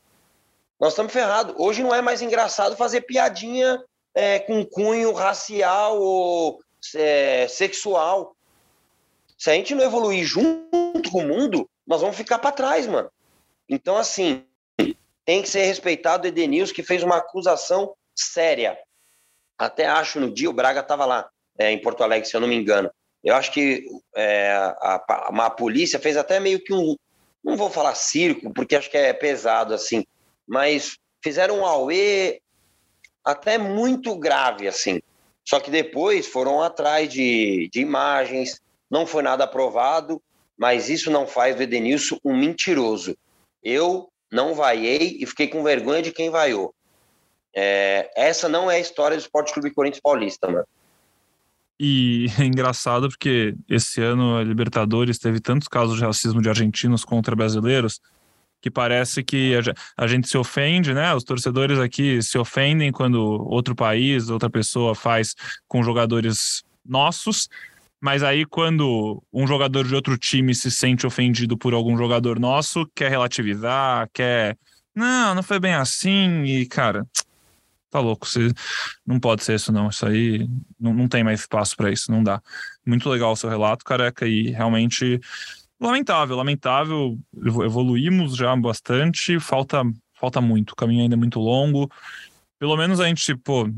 Nós 0.80 0.94
estamos 0.94 1.12
ferrados. 1.12 1.54
Hoje 1.58 1.84
não 1.84 1.94
é 1.94 2.02
mais 2.02 2.22
engraçado 2.22 2.78
fazer 2.78 3.02
piadinha 3.02 3.84
é, 4.14 4.40
com 4.40 4.66
cunho 4.66 5.12
racial 5.12 6.00
ou 6.00 6.62
é, 6.96 7.50
sexual. 7.50 8.34
Se 9.38 9.50
a 9.50 9.56
gente 9.56 9.76
não 9.76 9.84
evoluir 9.84 10.24
junto 10.24 11.12
com 11.12 11.20
o 11.20 11.28
mundo, 11.28 11.70
nós 11.86 12.00
vamos 12.00 12.16
ficar 12.16 12.40
para 12.40 12.56
trás, 12.56 12.88
mano. 12.88 13.12
Então, 13.68 13.98
assim, 13.98 14.46
tem 15.26 15.42
que 15.42 15.50
ser 15.50 15.66
respeitado 15.66 16.24
o 16.24 16.28
Edenilson, 16.28 16.74
que 16.74 16.82
fez 16.82 17.04
uma 17.04 17.18
acusação 17.18 17.94
séria. 18.16 18.80
Até 19.58 19.86
acho 19.86 20.22
no 20.22 20.34
dia, 20.34 20.50
o 20.50 20.54
Braga 20.54 20.80
estava 20.80 21.06
lá, 21.06 21.30
é, 21.60 21.72
em 21.72 21.82
Porto 21.82 22.06
Alegre, 22.06 22.26
se 22.26 22.38
eu 22.38 22.40
não 22.40 22.48
me 22.48 22.56
engano. 22.56 22.90
Eu 23.26 23.34
acho 23.34 23.52
que 23.52 23.84
é, 24.16 24.52
a, 24.52 25.04
a, 25.08 25.46
a, 25.46 25.50
polícia 25.50 26.00
fez 26.00 26.16
até 26.16 26.40
meio 26.40 26.64
que 26.64 26.72
um, 26.72 26.96
não 27.44 27.58
vou 27.58 27.72
falar 27.72 27.96
circo, 27.96 28.54
porque 28.54 28.76
acho 28.76 28.90
que 28.90 28.98
é 28.98 29.12
pesado 29.14 29.74
assim, 29.74 30.06
mas 30.48 30.96
fizeram 31.24 31.60
um 31.60 31.66
auê 31.66 32.40
até 33.24 33.58
muito 33.58 34.16
grave 34.16 34.68
assim. 34.68 35.02
Só 35.44 35.60
que 35.60 35.72
depois 35.72 36.28
foram 36.28 36.62
atrás 36.62 37.10
de, 37.10 37.68
de 37.74 37.82
imagens, 37.82 38.62
não 38.90 39.08
foi 39.08 39.24
nada 39.24 39.46
aprovado, 39.46 40.22
mas 40.56 40.88
isso 40.88 41.10
não 41.10 41.26
faz 41.26 41.56
do 41.56 41.64
Edenilson 41.64 42.20
um 42.24 42.38
mentiroso. 42.38 43.18
Eu 43.64 44.08
não 44.32 44.54
vaiei 44.54 45.18
e 45.20 45.26
fiquei 45.26 45.48
com 45.48 45.64
vergonha 45.64 46.04
de 46.04 46.12
quem 46.12 46.30
vaiou. 46.30 46.76
É, 47.56 48.12
essa 48.16 48.48
não 48.48 48.70
é 48.70 48.76
a 48.76 48.80
história 48.80 49.18
do 49.18 49.22
Esporte 49.22 49.52
Clube 49.52 49.74
Corinthians 49.74 50.02
Paulista, 50.02 50.48
mano. 50.48 50.68
E 51.80 52.28
é 52.40 52.46
engraçado 52.46 53.10
porque 53.10 53.56
esse 53.68 54.02
ano 54.02 54.38
a 54.38 54.44
Libertadores 54.44 55.20
teve 55.20 55.40
tantos 55.40 55.68
casos 55.68 55.98
de 55.98 56.06
racismo 56.06 56.42
de 56.42 56.50
argentinos 56.50 57.04
contra 57.04 57.36
brasileiros 57.36 58.00
que 58.66 58.72
parece 58.72 59.24
que 59.24 59.54
a 59.96 60.08
gente 60.08 60.28
se 60.28 60.36
ofende, 60.40 60.92
né? 60.92 61.14
Os 61.14 61.24
torcedores 61.24 61.78
aqui 61.78 62.20
se 62.24 62.36
ofendem 62.36 62.92
quando 62.92 63.22
outro 63.22 63.76
país, 63.76 64.28
outra 64.28 64.50
pessoa 64.50 64.96
faz 64.96 65.36
com 65.68 65.84
jogadores 65.84 66.64
nossos, 66.84 67.48
mas 68.02 68.24
aí 68.24 68.44
quando 68.44 69.22
um 69.32 69.46
jogador 69.46 69.86
de 69.88 69.94
outro 69.94 70.18
time 70.18 70.56
se 70.56 70.72
sente 70.72 71.06
ofendido 71.06 71.56
por 71.56 71.76
algum 71.76 71.96
jogador 71.96 72.40
nosso, 72.40 72.90
quer 72.96 73.12
relativizar, 73.12 74.10
quer. 74.12 74.58
Não, 74.96 75.36
não 75.36 75.44
foi 75.44 75.60
bem 75.60 75.76
assim, 75.76 76.44
e 76.46 76.66
cara, 76.66 77.06
tá 77.96 78.00
louco, 78.00 78.28
você 78.28 78.52
não 79.06 79.20
pode 79.20 79.44
ser 79.44 79.56
isso 79.56 79.72
não, 79.72 79.90
isso 79.90 80.06
aí 80.06 80.48
não, 80.80 80.94
não 80.94 81.08
tem 81.08 81.24
mais 81.24 81.42
espaço 81.42 81.76
para 81.78 81.92
isso, 81.92 82.12
não 82.12 82.24
dá. 82.24 82.42
Muito 82.86 83.10
legal 83.10 83.32
o 83.32 83.36
seu 83.36 83.50
relato, 83.50 83.86
careca, 83.86 84.28
e 84.28 84.52
realmente 84.52 85.20
lamentável, 85.80 86.36
lamentável, 86.36 87.18
evoluímos 87.64 88.36
já 88.36 88.56
bastante, 88.56 89.40
falta 89.40 89.84
falta 90.14 90.42
muito, 90.42 90.72
o 90.72 90.76
caminho 90.76 91.04
ainda 91.04 91.16
é 91.16 91.18
muito 91.18 91.40
longo. 91.40 91.90
Pelo 92.58 92.78
menos 92.78 93.00
a 93.00 93.08
gente, 93.08 93.36
pô, 93.36 93.70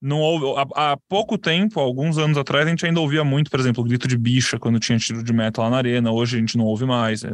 não 0.00 0.20
ouve, 0.20 0.60
há, 0.74 0.92
há, 0.92 0.96
pouco 1.08 1.38
tempo, 1.38 1.78
alguns 1.78 2.18
anos 2.18 2.36
atrás, 2.36 2.66
a 2.66 2.70
gente 2.70 2.84
ainda 2.84 3.00
ouvia 3.00 3.24
muito, 3.24 3.50
por 3.50 3.60
exemplo, 3.60 3.82
o 3.82 3.86
grito 3.86 4.08
de 4.08 4.18
bicha 4.18 4.58
quando 4.58 4.80
tinha 4.80 4.98
tiro 4.98 5.22
de 5.22 5.32
meta 5.32 5.62
lá 5.62 5.70
na 5.70 5.76
arena. 5.76 6.10
Hoje 6.10 6.36
a 6.36 6.40
gente 6.40 6.58
não 6.58 6.64
ouve 6.64 6.84
mais. 6.84 7.22
É 7.22 7.32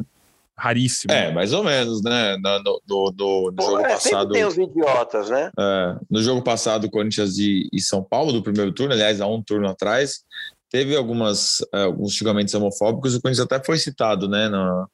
raríssimo. 0.59 1.12
É, 1.12 1.32
mais 1.32 1.52
ou 1.52 1.62
menos, 1.62 2.02
né? 2.02 2.36
No, 2.36 2.59
no, 2.59 2.82
no, 2.88 3.44
no 3.46 3.54
Pô, 3.54 3.62
jogo 3.62 3.78
é, 3.80 3.88
passado. 3.90 4.32
tem 4.32 4.44
os 4.44 4.59
idiotas, 4.59 5.30
né? 5.30 5.50
É, 5.59 5.96
no 6.11 6.20
jogo 6.20 6.42
passado, 6.42 6.90
Corinthians 6.90 7.38
e, 7.38 7.68
e, 7.72 7.80
São 7.80 8.02
Paulo, 8.02 8.32
do 8.32 8.42
primeiro 8.42 8.72
turno, 8.72 8.92
aliás, 8.92 9.20
há 9.20 9.26
um 9.26 9.40
turno 9.40 9.68
atrás, 9.68 10.24
teve 10.68 10.96
algumas, 10.96 11.59
é, 11.72 11.84
alguns 11.84 12.12
julgamentos 12.12 12.52
homofóbicos. 12.54 13.14
O 13.14 13.22
Corinthians 13.22 13.46
até 13.46 13.64
foi 13.64 13.78
citado, 13.78 14.28
né? 14.28 14.48
No, 14.48 14.88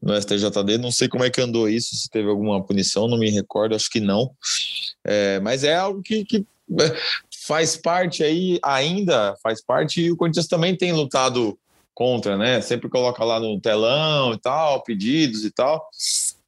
no 0.00 0.14
STJD. 0.20 0.78
Não 0.78 0.92
sei 0.92 1.08
como 1.08 1.24
é 1.24 1.30
que 1.30 1.40
andou 1.40 1.68
isso, 1.68 1.96
se 1.96 2.08
teve 2.08 2.28
alguma 2.28 2.64
punição, 2.64 3.08
não 3.08 3.18
me 3.18 3.28
recordo, 3.28 3.74
acho 3.74 3.90
que 3.90 4.00
não. 4.00 4.30
É, 5.04 5.40
mas 5.40 5.64
é 5.64 5.74
algo 5.74 6.00
que, 6.00 6.24
que 6.24 6.46
é, 6.80 6.96
faz 7.44 7.76
parte 7.76 8.22
aí, 8.22 8.60
ainda 8.62 9.34
faz 9.42 9.60
parte, 9.60 10.00
e 10.00 10.12
o 10.12 10.16
Corinthians 10.16 10.46
também 10.46 10.76
tem 10.76 10.92
lutado 10.92 11.58
contra, 11.98 12.36
né? 12.36 12.60
Sempre 12.60 12.88
coloca 12.88 13.24
lá 13.24 13.40
no 13.40 13.60
telão 13.60 14.32
e 14.32 14.38
tal, 14.38 14.84
pedidos 14.84 15.44
e 15.44 15.50
tal. 15.50 15.84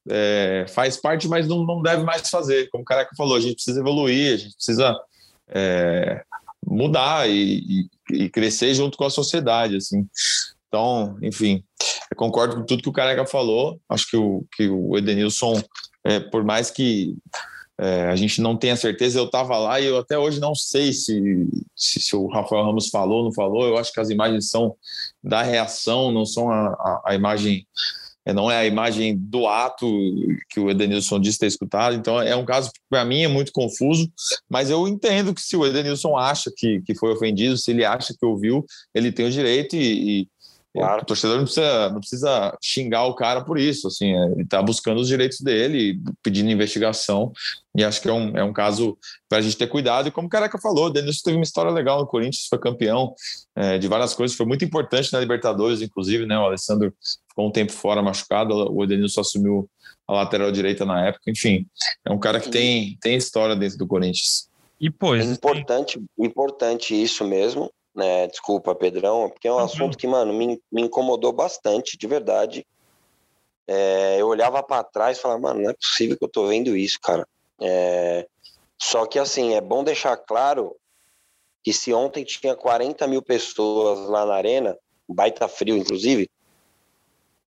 É, 0.09 0.65
faz 0.69 0.95
parte, 0.95 1.27
mas 1.27 1.45
não, 1.45 1.65
não 1.65 1.81
deve 1.81 2.03
mais 2.03 2.29
fazer. 2.29 2.69
Como 2.69 2.83
o 2.83 2.85
Careca 2.85 3.13
falou, 3.17 3.35
a 3.35 3.39
gente 3.41 3.55
precisa 3.55 3.81
evoluir, 3.81 4.33
a 4.33 4.37
gente 4.37 4.55
precisa 4.55 4.97
é, 5.49 6.23
mudar 6.65 7.29
e, 7.29 7.59
e, 8.09 8.23
e, 8.23 8.29
crescer 8.29 8.73
junto 8.73 8.97
com 8.97 9.03
a 9.03 9.09
sociedade, 9.09 9.75
assim. 9.75 10.07
Então, 10.69 11.17
enfim, 11.21 11.61
concordo 12.15 12.55
com 12.55 12.63
tudo 12.63 12.81
que 12.81 12.89
o 12.89 12.93
Careca 12.93 13.25
falou. 13.25 13.77
Acho 13.89 14.09
que 14.09 14.15
o, 14.15 14.45
que 14.55 14.69
o 14.69 14.97
Edenilson, 14.97 15.61
é, 16.05 16.21
por 16.21 16.45
mais 16.45 16.71
que 16.71 17.17
é, 17.81 18.09
a 18.09 18.15
gente 18.15 18.39
não 18.41 18.55
tenha 18.55 18.75
certeza, 18.75 19.17
eu 19.17 19.25
estava 19.25 19.57
lá 19.57 19.79
e 19.81 19.87
eu 19.87 19.97
até 19.97 20.15
hoje 20.15 20.39
não 20.39 20.53
sei 20.53 20.93
se, 20.93 21.47
se, 21.75 21.99
se, 21.99 22.15
o 22.15 22.27
Rafael 22.27 22.63
Ramos 22.63 22.89
falou 22.89 23.19
ou 23.19 23.23
não 23.25 23.33
falou. 23.33 23.65
Eu 23.65 23.75
acho 23.75 23.91
que 23.91 23.99
as 23.99 24.11
imagens 24.11 24.49
são 24.49 24.75
da 25.23 25.41
reação, 25.41 26.11
não 26.11 26.23
são 26.23 26.51
a, 26.51 26.67
a, 26.67 27.01
a 27.07 27.15
imagem 27.15 27.65
é, 28.23 28.31
não 28.33 28.51
é 28.51 28.57
a 28.57 28.65
imagem 28.67 29.17
do 29.17 29.47
ato 29.47 29.87
que 30.49 30.59
o 30.59 30.69
Edenilson 30.69 31.19
disse 31.19 31.39
ter 31.39 31.47
escutado. 31.47 31.95
Então, 31.95 32.21
é 32.21 32.35
um 32.35 32.45
caso 32.45 32.71
que, 32.71 32.79
para 32.87 33.03
mim, 33.03 33.23
é 33.23 33.27
muito 33.27 33.51
confuso, 33.51 34.11
mas 34.47 34.69
eu 34.69 34.87
entendo 34.87 35.33
que 35.33 35.41
se 35.41 35.57
o 35.57 35.65
Edenilson 35.65 36.15
acha 36.15 36.51
que, 36.55 36.81
que 36.81 36.93
foi 36.93 37.11
ofendido, 37.11 37.57
se 37.57 37.71
ele 37.71 37.83
acha 37.83 38.13
que 38.13 38.23
ouviu, 38.23 38.63
ele 38.93 39.11
tem 39.11 39.25
o 39.25 39.31
direito 39.31 39.75
e, 39.75 40.21
e 40.21 40.27
Claro. 40.73 41.01
O 41.01 41.05
torcedor 41.05 41.37
não 41.37 41.43
precisa, 41.43 41.89
não 41.89 41.99
precisa 41.99 42.57
xingar 42.61 43.03
o 43.03 43.13
cara 43.13 43.43
por 43.43 43.59
isso, 43.59 43.87
assim, 43.87 44.13
é, 44.13 44.25
ele 44.31 44.43
está 44.43 44.61
buscando 44.61 45.01
os 45.01 45.07
direitos 45.07 45.41
dele, 45.41 45.99
pedindo 46.23 46.49
investigação, 46.49 47.33
e 47.75 47.83
acho 47.83 48.01
que 48.01 48.07
é 48.07 48.13
um, 48.13 48.37
é 48.37 48.43
um 48.43 48.53
caso 48.53 48.97
para 49.27 49.39
a 49.39 49.41
gente 49.41 49.57
ter 49.57 49.67
cuidado. 49.67 50.07
E 50.07 50.11
como 50.11 50.27
o 50.27 50.29
Careca 50.29 50.57
falou, 50.57 50.85
o 50.85 50.89
Denilson 50.89 51.21
teve 51.25 51.37
uma 51.37 51.43
história 51.43 51.71
legal 51.71 51.99
no 51.99 52.07
Corinthians, 52.07 52.47
foi 52.49 52.57
campeão 52.57 53.13
é, 53.53 53.77
de 53.77 53.87
várias 53.89 54.13
coisas, 54.13 54.35
foi 54.35 54.45
muito 54.45 54.63
importante 54.63 55.11
na 55.11 55.19
Libertadores, 55.19 55.81
inclusive, 55.81 56.25
né? 56.25 56.37
O 56.37 56.45
Alessandro 56.45 56.93
ficou 57.27 57.47
um 57.47 57.51
tempo 57.51 57.73
fora 57.73 58.01
machucado, 58.01 58.53
o 58.71 58.83
Edenilson 58.83 59.21
assumiu 59.21 59.69
a 60.07 60.13
lateral 60.13 60.51
direita 60.51 60.85
na 60.85 61.07
época, 61.07 61.29
enfim, 61.29 61.65
é 62.05 62.11
um 62.11 62.19
cara 62.19 62.39
que 62.39 62.49
tem, 62.49 62.97
tem 63.01 63.15
história 63.15 63.55
dentro 63.55 63.77
do 63.77 63.87
Corinthians. 63.87 64.49
E 64.79 64.89
pois. 64.89 65.29
É 65.29 65.33
importante, 65.33 66.01
importante 66.17 66.99
isso 66.99 67.25
mesmo 67.25 67.71
né? 67.93 68.27
Desculpa, 68.27 68.75
Pedrão, 68.75 69.29
porque 69.29 69.47
é 69.47 69.51
um 69.51 69.55
uhum. 69.55 69.63
assunto 69.63 69.97
que, 69.97 70.07
mano, 70.07 70.33
me, 70.33 70.61
me 70.71 70.81
incomodou 70.83 71.31
bastante, 71.31 71.97
de 71.97 72.07
verdade. 72.07 72.65
É, 73.67 74.17
eu 74.19 74.27
olhava 74.27 74.63
para 74.63 74.83
trás 74.83 75.17
e 75.17 75.21
falava, 75.21 75.41
mano, 75.41 75.61
não 75.61 75.69
é 75.69 75.73
possível 75.73 76.17
que 76.17 76.23
eu 76.23 76.29
tô 76.29 76.47
vendo 76.47 76.75
isso, 76.75 76.99
cara. 77.01 77.27
É, 77.59 78.27
só 78.77 79.05
que, 79.05 79.19
assim, 79.19 79.53
é 79.53 79.61
bom 79.61 79.83
deixar 79.83 80.17
claro 80.17 80.75
que 81.63 81.71
se 81.71 81.93
ontem 81.93 82.23
tinha 82.23 82.55
40 82.55 83.05
mil 83.07 83.21
pessoas 83.21 84.09
lá 84.09 84.25
na 84.25 84.33
arena, 84.33 84.77
baita 85.07 85.47
frio, 85.47 85.77
inclusive, 85.77 86.29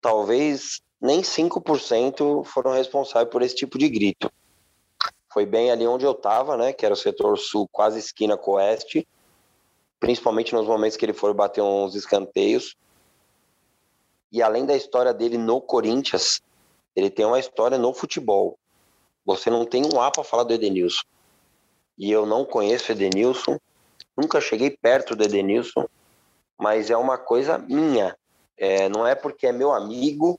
talvez 0.00 0.80
nem 1.00 1.20
5% 1.20 2.44
foram 2.44 2.72
responsáveis 2.72 3.30
por 3.30 3.42
esse 3.42 3.54
tipo 3.54 3.78
de 3.78 3.88
grito. 3.88 4.32
Foi 5.30 5.44
bem 5.44 5.70
ali 5.70 5.86
onde 5.86 6.04
eu 6.04 6.14
tava, 6.14 6.56
né, 6.56 6.72
que 6.72 6.84
era 6.84 6.94
o 6.94 6.96
setor 6.96 7.38
sul, 7.38 7.68
quase 7.70 7.98
esquina 7.98 8.36
com 8.36 8.52
o 8.52 8.54
oeste, 8.54 9.06
principalmente 10.00 10.54
nos 10.54 10.66
momentos 10.66 10.96
que 10.96 11.04
ele 11.04 11.12
for 11.12 11.34
bater 11.34 11.62
uns 11.62 11.94
escanteios. 11.94 12.76
E 14.30 14.42
além 14.42 14.66
da 14.66 14.76
história 14.76 15.12
dele 15.12 15.38
no 15.38 15.60
Corinthians, 15.60 16.42
ele 16.94 17.10
tem 17.10 17.24
uma 17.24 17.38
história 17.38 17.78
no 17.78 17.92
futebol. 17.94 18.58
Você 19.24 19.50
não 19.50 19.64
tem 19.64 19.84
um 19.84 20.00
A 20.00 20.10
para 20.10 20.24
falar 20.24 20.44
do 20.44 20.52
Edenilson. 20.52 21.04
E 21.98 22.10
eu 22.10 22.24
não 22.24 22.44
conheço 22.44 22.92
Edenilson, 22.92 23.58
nunca 24.16 24.40
cheguei 24.40 24.70
perto 24.70 25.16
do 25.16 25.24
Edenilson, 25.24 25.86
mas 26.56 26.90
é 26.90 26.96
uma 26.96 27.18
coisa 27.18 27.58
minha. 27.58 28.16
É, 28.56 28.88
não 28.88 29.06
é 29.06 29.14
porque 29.14 29.46
é 29.46 29.52
meu 29.52 29.72
amigo 29.72 30.38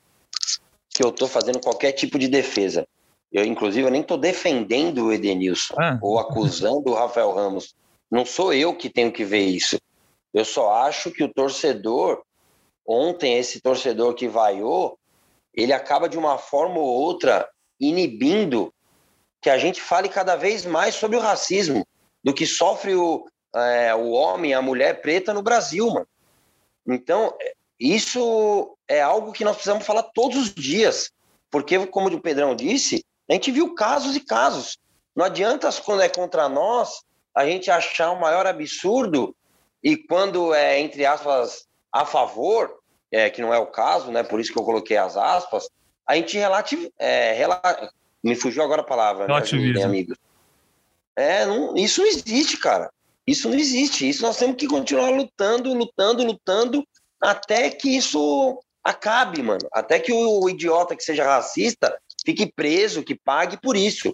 que 0.89 1.03
eu 1.03 1.10
estou 1.10 1.28
fazendo 1.28 1.60
qualquer 1.60 1.91
tipo 1.91 2.18
de 2.18 2.28
defesa. 2.28 2.88
Eu, 3.32 3.45
inclusive, 3.45 3.86
eu 3.86 3.91
nem 3.91 4.01
estou 4.01 4.18
defendendo 4.18 5.05
o 5.05 5.14
Edenilson 5.14 5.76
ah. 5.78 5.99
ou 6.01 6.18
acusando 6.18 6.89
o 6.89 6.93
Rafael 6.93 7.32
Ramos. 7.32 7.76
Não 8.10 8.26
sou 8.26 8.53
eu 8.53 8.76
que 8.76 8.89
tenho 8.89 9.12
que 9.12 9.24
ver 9.24 9.45
isso. 9.45 9.80
Eu 10.34 10.45
só 10.45 10.74
acho 10.74 11.12
que 11.12 11.24
o 11.24 11.34
torcedor, 11.34 12.24
ontem, 12.86 13.38
esse 13.38 13.62
torcedor 13.62 14.14
que 14.14 14.28
vaiou, 14.28 14.97
ele 15.53 15.74
acaba 15.74 16.07
de 16.07 16.18
uma 16.18 16.38
forma 16.38 16.80
ou 16.80 16.88
outra 16.88 17.49
inibindo 17.80 18.74
que 19.41 19.49
a 19.49 19.57
gente 19.57 19.82
fale 19.82 20.10
cada 20.10 20.36
vez 20.36 20.66
mais 20.66 20.95
sobre 20.95 21.18
o 21.18 21.22
racismo, 21.22 21.88
do 22.24 22.34
que 22.34 22.45
sofre 22.45 22.95
o, 22.95 23.26
é, 23.55 23.95
o 23.95 24.10
homem, 24.10 24.53
a 24.53 24.62
mulher 24.62 25.01
preta 25.01 25.34
no 25.34 25.41
Brasil, 25.41 25.89
mano. 25.89 26.07
Então, 26.88 27.34
isso 27.80 28.76
é 28.88 29.01
algo 29.01 29.32
que 29.32 29.43
nós 29.43 29.55
precisamos 29.55 29.86
falar 29.86 30.03
todos 30.03 30.38
os 30.38 30.53
dias, 30.53 31.12
porque, 31.49 31.86
como 31.88 32.10
o 32.10 32.22
Pedrão 32.22 32.55
disse, 32.55 33.05
a 33.30 33.34
gente 33.34 33.51
viu 33.51 33.74
casos 33.74 34.16
e 34.16 34.20
casos. 34.20 34.78
Não 35.16 35.26
adianta 35.26 35.70
quando 35.84 36.01
é 36.01 36.10
contra 36.10 36.49
nós 36.49 37.01
a 37.39 37.45
gente 37.45 37.71
achar 37.71 38.11
um 38.11 38.19
maior 38.19 38.45
absurdo 38.45 39.33
e 39.81 39.95
quando 39.95 40.53
é, 40.53 40.77
entre 40.77 41.05
aspas, 41.05 41.65
a 41.89 42.05
favor, 42.05 42.79
é, 43.09 43.29
que 43.29 43.41
não 43.41 43.53
é 43.53 43.57
o 43.57 43.67
caso, 43.67 44.11
né? 44.11 44.23
Por 44.23 44.41
isso 44.41 44.51
que 44.51 44.59
eu 44.59 44.63
coloquei 44.63 44.97
as 44.97 45.15
aspas, 45.15 45.69
a 46.05 46.15
gente 46.15 46.37
relativ... 46.37 46.89
É, 46.99 47.31
rela... 47.31 47.61
me 48.21 48.35
fugiu 48.35 48.61
agora 48.61 48.81
a 48.81 48.85
palavra, 48.85 49.25
né, 49.25 49.33
amigos? 49.85 50.17
É, 51.15 51.45
não, 51.45 51.77
isso 51.77 52.01
não 52.01 52.09
existe, 52.09 52.57
cara. 52.57 52.91
Isso 53.25 53.47
não 53.47 53.57
existe. 53.57 54.09
Isso 54.09 54.21
nós 54.21 54.37
temos 54.37 54.57
que 54.57 54.67
continuar 54.67 55.09
lutando, 55.09 55.73
lutando, 55.73 56.25
lutando, 56.25 56.85
até 57.21 57.69
que 57.69 57.95
isso 57.95 58.61
acabe, 58.83 59.41
mano. 59.41 59.65
Até 59.71 59.97
que 59.97 60.11
o, 60.11 60.43
o 60.43 60.49
idiota 60.49 60.93
que 60.93 61.03
seja 61.03 61.23
racista 61.23 61.97
fique 62.25 62.51
preso, 62.51 63.01
que 63.01 63.15
pague 63.15 63.55
por 63.55 63.77
isso. 63.77 64.13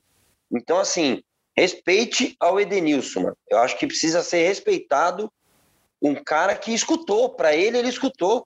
Então, 0.51 0.77
assim, 0.77 1.23
respeite 1.55 2.35
ao 2.39 2.59
Edenilson, 2.59 3.21
mano. 3.21 3.37
Eu 3.49 3.59
acho 3.59 3.77
que 3.77 3.87
precisa 3.87 4.21
ser 4.21 4.45
respeitado 4.45 5.31
um 6.01 6.15
cara 6.15 6.55
que 6.55 6.73
escutou. 6.73 7.29
Para 7.29 7.55
ele, 7.55 7.77
ele 7.77 7.89
escutou. 7.89 8.45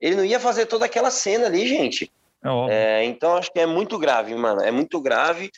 Ele 0.00 0.16
não 0.16 0.24
ia 0.24 0.40
fazer 0.40 0.66
toda 0.66 0.84
aquela 0.84 1.10
cena 1.10 1.46
ali, 1.46 1.66
gente. 1.66 2.10
É 2.44 2.48
é, 2.70 3.04
então, 3.04 3.36
acho 3.36 3.52
que 3.52 3.60
é 3.60 3.66
muito 3.66 3.98
grave, 3.98 4.34
mano. 4.34 4.60
É 4.60 4.70
muito 4.70 5.00
grave. 5.00 5.50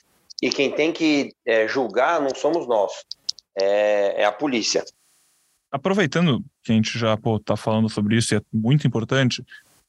E 0.43 0.51
quem 0.51 0.71
tem 0.71 0.93
que 0.93 1.33
é, 1.47 1.69
julgar 1.69 2.21
não 2.21 2.35
somos 2.35 2.67
nós. 2.67 2.93
É, 3.59 4.23
é, 4.23 4.25
a 4.25 4.33
polícia. 4.33 4.85
Aproveitando 5.71 6.43
que 6.63 6.73
a 6.73 6.75
gente 6.75 6.99
já 6.99 7.17
pô, 7.17 7.39
tá 7.39 7.57
falando 7.57 7.89
sobre 7.89 8.17
isso 8.17 8.35
e 8.35 8.39
é 8.39 8.41
muito 8.53 8.87
importante, 8.87 9.45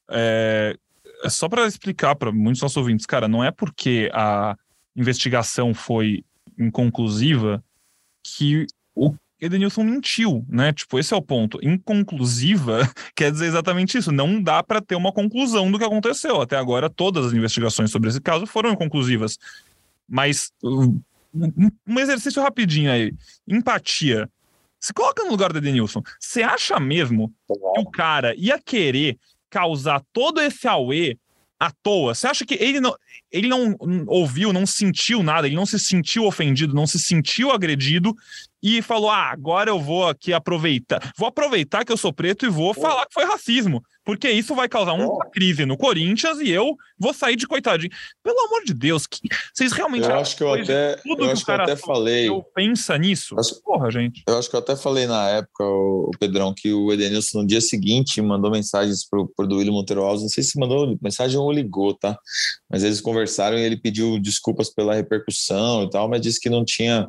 é, 0.09 0.75
é 1.23 1.29
só 1.29 1.47
para 1.47 1.65
explicar 1.65 2.15
para 2.15 2.31
muitos 2.31 2.61
nossos 2.61 2.77
ouvintes, 2.77 3.05
cara, 3.05 3.27
não 3.27 3.43
é 3.43 3.51
porque 3.51 4.09
a 4.13 4.55
investigação 4.95 5.73
foi 5.73 6.23
inconclusiva 6.57 7.63
que 8.23 8.65
o 8.95 9.13
Edenilson 9.39 9.83
mentiu, 9.83 10.45
né? 10.47 10.71
Tipo, 10.71 10.99
esse 10.99 11.13
é 11.13 11.17
o 11.17 11.21
ponto. 11.21 11.59
Inconclusiva 11.63 12.81
quer 13.15 13.31
dizer 13.31 13.47
exatamente 13.47 13.97
isso. 13.97 14.11
Não 14.11 14.41
dá 14.41 14.61
para 14.61 14.79
ter 14.79 14.95
uma 14.95 15.11
conclusão 15.11 15.71
do 15.71 15.79
que 15.79 15.83
aconteceu. 15.83 16.39
Até 16.39 16.55
agora, 16.55 16.89
todas 16.89 17.25
as 17.25 17.33
investigações 17.33 17.89
sobre 17.89 18.09
esse 18.09 18.21
caso 18.21 18.45
foram 18.45 18.71
inconclusivas. 18.71 19.39
Mas 20.07 20.51
um 20.63 21.99
exercício 21.99 22.41
rapidinho 22.41 22.91
aí. 22.91 23.13
Empatia. 23.47 24.29
Se 24.79 24.93
coloca 24.93 25.23
no 25.23 25.31
lugar 25.31 25.51
do 25.51 25.57
Edenilson. 25.57 26.03
Você 26.19 26.43
acha 26.43 26.79
mesmo 26.79 27.33
que 27.47 27.79
o 27.79 27.89
cara 27.89 28.35
ia 28.35 28.59
querer 28.59 29.17
causar 29.49 30.03
todo 30.13 30.39
esse 30.39 30.67
auê 30.67 31.17
à 31.61 31.69
toa? 31.83 32.15
Você 32.15 32.25
acha 32.25 32.43
que 32.43 32.55
ele 32.55 32.79
não, 32.81 32.95
ele 33.31 33.47
não 33.47 33.75
ouviu, 34.07 34.51
não 34.51 34.65
sentiu 34.65 35.21
nada, 35.21 35.45
ele 35.45 35.55
não 35.55 35.65
se 35.65 35.77
sentiu 35.77 36.25
ofendido, 36.25 36.73
não 36.73 36.87
se 36.87 36.97
sentiu 36.97 37.51
agredido 37.51 38.15
e 38.61 38.81
falou: 38.81 39.09
ah, 39.09 39.31
agora 39.31 39.69
eu 39.69 39.79
vou 39.79 40.07
aqui 40.07 40.33
aproveitar, 40.33 41.11
vou 41.17 41.27
aproveitar 41.27 41.85
que 41.85 41.91
eu 41.91 41.97
sou 41.97 42.13
preto 42.13 42.45
e 42.45 42.49
vou 42.49 42.73
falar 42.73 43.05
que 43.05 43.13
foi 43.13 43.25
racismo 43.25 43.81
porque 44.03 44.29
isso 44.29 44.55
vai 44.55 44.67
causar 44.67 44.93
uma 44.93 45.29
crise 45.29 45.65
no 45.65 45.77
Corinthians 45.77 46.39
e 46.39 46.49
eu 46.49 46.75
vou 46.97 47.13
sair 47.13 47.35
de 47.35 47.47
coitadinho. 47.47 47.91
Pelo 48.23 48.39
amor 48.47 48.63
de 48.63 48.73
Deus, 48.73 49.05
que 49.05 49.19
vocês 49.53 49.71
realmente 49.71 50.07
eu 50.07 50.15
acho 50.15 50.35
que 50.35 50.43
eu 50.43 50.53
até, 50.53 50.95
tudo 50.97 51.23
eu 51.23 51.27
que 51.27 51.31
acho 51.33 51.45
que 51.45 51.51
eu 51.51 51.55
até 51.55 51.75
falei. 51.75 52.29
pensa 52.55 52.97
nisso? 52.97 53.39
Acho, 53.39 53.61
Porra, 53.61 53.91
gente. 53.91 54.23
Eu 54.27 54.37
acho 54.37 54.49
que 54.49 54.55
eu 54.55 54.59
até 54.59 54.75
falei 54.75 55.05
na 55.05 55.29
época, 55.29 55.63
o, 55.63 56.11
Pedrão, 56.19 56.53
que 56.55 56.73
o 56.73 56.91
Edenilson 56.91 57.41
no 57.41 57.47
dia 57.47 57.61
seguinte 57.61 58.21
mandou 58.21 58.51
mensagens 58.51 59.07
pro, 59.07 59.31
pro 59.35 59.47
Duílio 59.47 59.73
Monteiro 59.73 60.03
Alves. 60.03 60.23
Não 60.23 60.29
sei 60.29 60.43
se 60.43 60.59
mandou 60.59 60.97
mensagem 61.01 61.37
ou 61.37 61.51
ligou, 61.51 61.93
tá? 61.93 62.17
Mas 62.69 62.83
eles 62.83 63.01
conversaram 63.01 63.57
e 63.57 63.61
ele 63.61 63.77
pediu 63.77 64.19
desculpas 64.19 64.69
pela 64.69 64.95
repercussão 64.95 65.83
e 65.83 65.89
tal, 65.89 66.09
mas 66.09 66.21
disse 66.21 66.39
que 66.39 66.49
não 66.49 66.65
tinha 66.65 67.07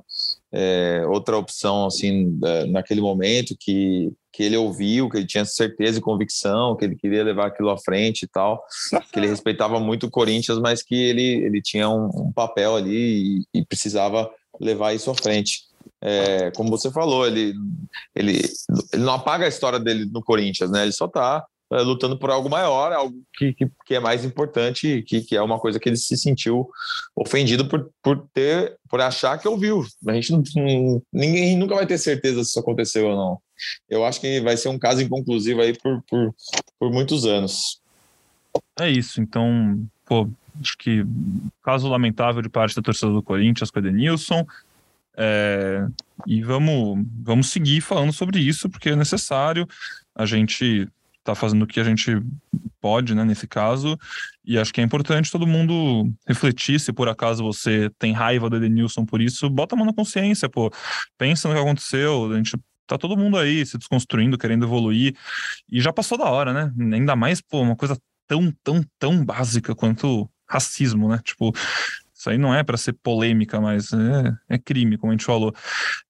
é, 0.52 1.02
outra 1.06 1.36
opção 1.36 1.86
assim 1.86 2.38
é, 2.44 2.66
naquele 2.66 3.00
momento 3.00 3.56
que 3.58 4.12
que 4.32 4.42
ele 4.42 4.56
ouviu, 4.56 5.10
que 5.10 5.18
ele 5.18 5.26
tinha 5.26 5.44
certeza 5.44 5.98
e 5.98 6.02
convicção, 6.02 6.74
que 6.74 6.86
ele 6.86 6.96
queria 6.96 7.22
levar 7.22 7.48
aquilo 7.48 7.68
à 7.68 7.76
frente 7.76 8.22
e 8.22 8.26
tal, 8.26 8.64
que 9.12 9.18
ele 9.18 9.26
respeitava 9.26 9.78
muito 9.78 10.06
o 10.06 10.10
Corinthians, 10.10 10.58
mas 10.58 10.82
que 10.82 10.94
ele, 10.94 11.44
ele 11.44 11.60
tinha 11.60 11.88
um, 11.90 12.06
um 12.06 12.32
papel 12.32 12.74
ali 12.74 13.44
e, 13.52 13.58
e, 13.58 13.64
precisava 13.64 14.30
levar 14.58 14.94
isso 14.94 15.10
à 15.10 15.14
frente. 15.14 15.64
É, 16.00 16.50
como 16.52 16.70
você 16.70 16.90
falou, 16.90 17.26
ele, 17.26 17.52
ele, 18.14 18.40
ele 18.92 19.02
não 19.02 19.12
apaga 19.12 19.44
a 19.44 19.48
história 19.48 19.78
dele 19.78 20.06
no 20.06 20.22
Corinthians, 20.22 20.70
né? 20.70 20.82
Ele 20.82 20.92
só 20.92 21.06
é, 21.06 21.42
lutando 21.80 22.18
por 22.18 22.30
algo 22.30 22.50
maior, 22.50 22.92
algo 22.92 23.16
que, 23.34 23.54
que, 23.54 23.70
que, 23.86 23.94
é 23.94 24.00
mais 24.00 24.24
importante, 24.24 25.02
que, 25.06 25.22
que 25.22 25.34
é 25.34 25.40
uma 25.40 25.58
coisa 25.58 25.80
que 25.80 25.88
ele 25.88 25.96
se 25.96 26.16
sentiu 26.18 26.68
ofendido 27.16 27.66
por, 27.66 27.90
por 28.02 28.28
ter, 28.34 28.76
por 28.88 29.00
achar 29.00 29.38
que 29.38 29.48
ouviu. 29.48 29.84
A 30.06 30.12
gente 30.12 30.32
não, 30.32 31.02
ninguém 31.12 31.56
nunca 31.56 31.74
vai 31.74 31.86
ter 31.86 31.96
certeza 31.96 32.44
se 32.44 32.50
isso 32.50 32.60
aconteceu 32.60 33.08
ou 33.08 33.16
não. 33.16 33.38
Eu 33.88 34.04
acho 34.04 34.20
que 34.20 34.40
vai 34.40 34.56
ser 34.56 34.68
um 34.68 34.78
caso 34.78 35.00
inconclusivo 35.00 35.62
aí 35.62 35.76
por, 35.78 36.02
por, 36.02 36.34
por 36.78 36.92
muitos 36.92 37.24
anos. 37.24 37.80
É 38.78 38.90
isso, 38.90 39.20
então, 39.20 39.82
pô, 40.04 40.28
acho 40.60 40.76
que 40.76 41.06
caso 41.62 41.88
lamentável 41.88 42.42
de 42.42 42.50
parte 42.50 42.76
da 42.76 42.82
torcida 42.82 43.10
do 43.10 43.22
Corinthians 43.22 43.70
com 43.70 43.78
o 43.78 43.82
Edenilson. 43.82 44.46
É, 45.16 45.86
e 46.26 46.42
vamos, 46.42 47.04
vamos 47.22 47.48
seguir 47.48 47.80
falando 47.80 48.12
sobre 48.12 48.40
isso, 48.40 48.68
porque 48.68 48.90
é 48.90 48.96
necessário. 48.96 49.66
A 50.14 50.26
gente 50.26 50.88
está 51.22 51.34
fazendo 51.34 51.62
o 51.62 51.66
que 51.66 51.80
a 51.80 51.84
gente 51.84 52.20
pode, 52.80 53.14
né, 53.14 53.24
nesse 53.24 53.46
caso, 53.46 53.96
e 54.44 54.58
acho 54.58 54.72
que 54.72 54.80
é 54.80 54.84
importante 54.84 55.30
todo 55.30 55.46
mundo 55.46 56.12
refletir 56.26 56.80
se 56.80 56.92
por 56.92 57.08
acaso 57.08 57.42
você 57.42 57.88
tem 57.98 58.12
raiva 58.12 58.50
do 58.50 58.56
Edenilson 58.56 59.06
por 59.06 59.22
isso, 59.22 59.48
bota 59.48 59.74
a 59.74 59.78
mão 59.78 59.86
na 59.86 59.94
consciência, 59.94 60.48
pô, 60.48 60.70
pensa 61.16 61.48
no 61.48 61.54
que 61.54 61.60
aconteceu, 61.60 62.32
a 62.32 62.36
gente 62.36 62.56
tá 62.86 62.98
todo 62.98 63.16
mundo 63.16 63.38
aí 63.38 63.64
se 63.64 63.78
desconstruindo, 63.78 64.36
querendo 64.36 64.66
evoluir, 64.66 65.14
e 65.70 65.80
já 65.80 65.92
passou 65.92 66.18
da 66.18 66.24
hora, 66.24 66.52
né, 66.52 66.72
ainda 66.94 67.14
mais, 67.14 67.40
pô, 67.40 67.60
uma 67.62 67.76
coisa 67.76 67.96
tão, 68.26 68.52
tão, 68.64 68.84
tão 68.98 69.24
básica 69.24 69.74
quanto 69.74 70.28
racismo, 70.48 71.08
né, 71.08 71.20
tipo, 71.24 71.52
isso 72.22 72.30
aí 72.30 72.38
não 72.38 72.54
é 72.54 72.62
para 72.62 72.76
ser 72.76 72.92
polêmica, 72.92 73.60
mas 73.60 73.92
é, 73.92 74.54
é, 74.54 74.58
crime, 74.58 74.96
como 74.96 75.10
a 75.10 75.14
gente 75.14 75.24
falou. 75.24 75.52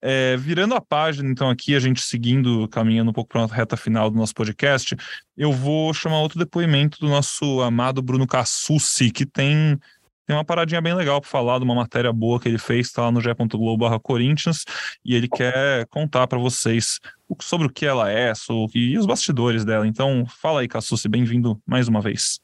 É, 0.03 0.37
virando 0.37 0.75
a 0.75 0.81
página, 0.81 1.31
então, 1.31 1.49
aqui, 1.49 1.75
a 1.75 1.81
gente 1.81 2.03
seguindo, 2.03 2.69
caminhando 2.69 3.11
um 3.11 3.15
pouco 3.15 3.31
para 3.31 3.43
a 3.43 3.47
reta 3.47 3.79
final 3.79 4.11
do 4.11 4.19
nosso 4.19 4.35
podcast, 4.35 4.95
eu 5.35 5.51
vou 5.51 5.95
chamar 5.95 6.19
outro 6.21 6.39
depoimento 6.39 6.99
do 7.01 7.09
nosso 7.09 7.63
amado 7.63 8.03
Bruno 8.03 8.27
Cassucci, 8.27 9.11
que 9.11 9.25
tem 9.25 9.79
tem 10.25 10.37
uma 10.37 10.45
paradinha 10.45 10.81
bem 10.81 10.95
legal 10.95 11.21
para 11.21 11.29
falar 11.29 11.59
de 11.59 11.65
uma 11.65 11.75
matéria 11.75 12.13
boa 12.13 12.39
que 12.39 12.49
ele 12.49 12.57
fez, 12.57 12.87
está 12.87 13.03
lá 13.03 13.11
no 13.11 13.21
ge.globo 13.21 14.01
Corinthians, 14.01 14.65
e 15.05 15.17
ele 15.17 15.29
quer 15.29 15.85
contar 15.89 16.29
para 16.29 16.39
vocês 16.39 17.01
sobre 17.41 17.67
o 17.67 17.71
que 17.71 17.85
ela 17.85 18.09
é 18.09 18.33
sobre, 18.33 18.79
e 18.79 18.99
os 18.99 19.05
bastidores 19.05 19.65
dela. 19.65 19.85
Então, 19.87 20.25
fala 20.41 20.61
aí, 20.61 20.69
Cassucci, 20.69 21.09
bem-vindo 21.09 21.61
mais 21.67 21.89
uma 21.89 22.01
vez. 22.01 22.41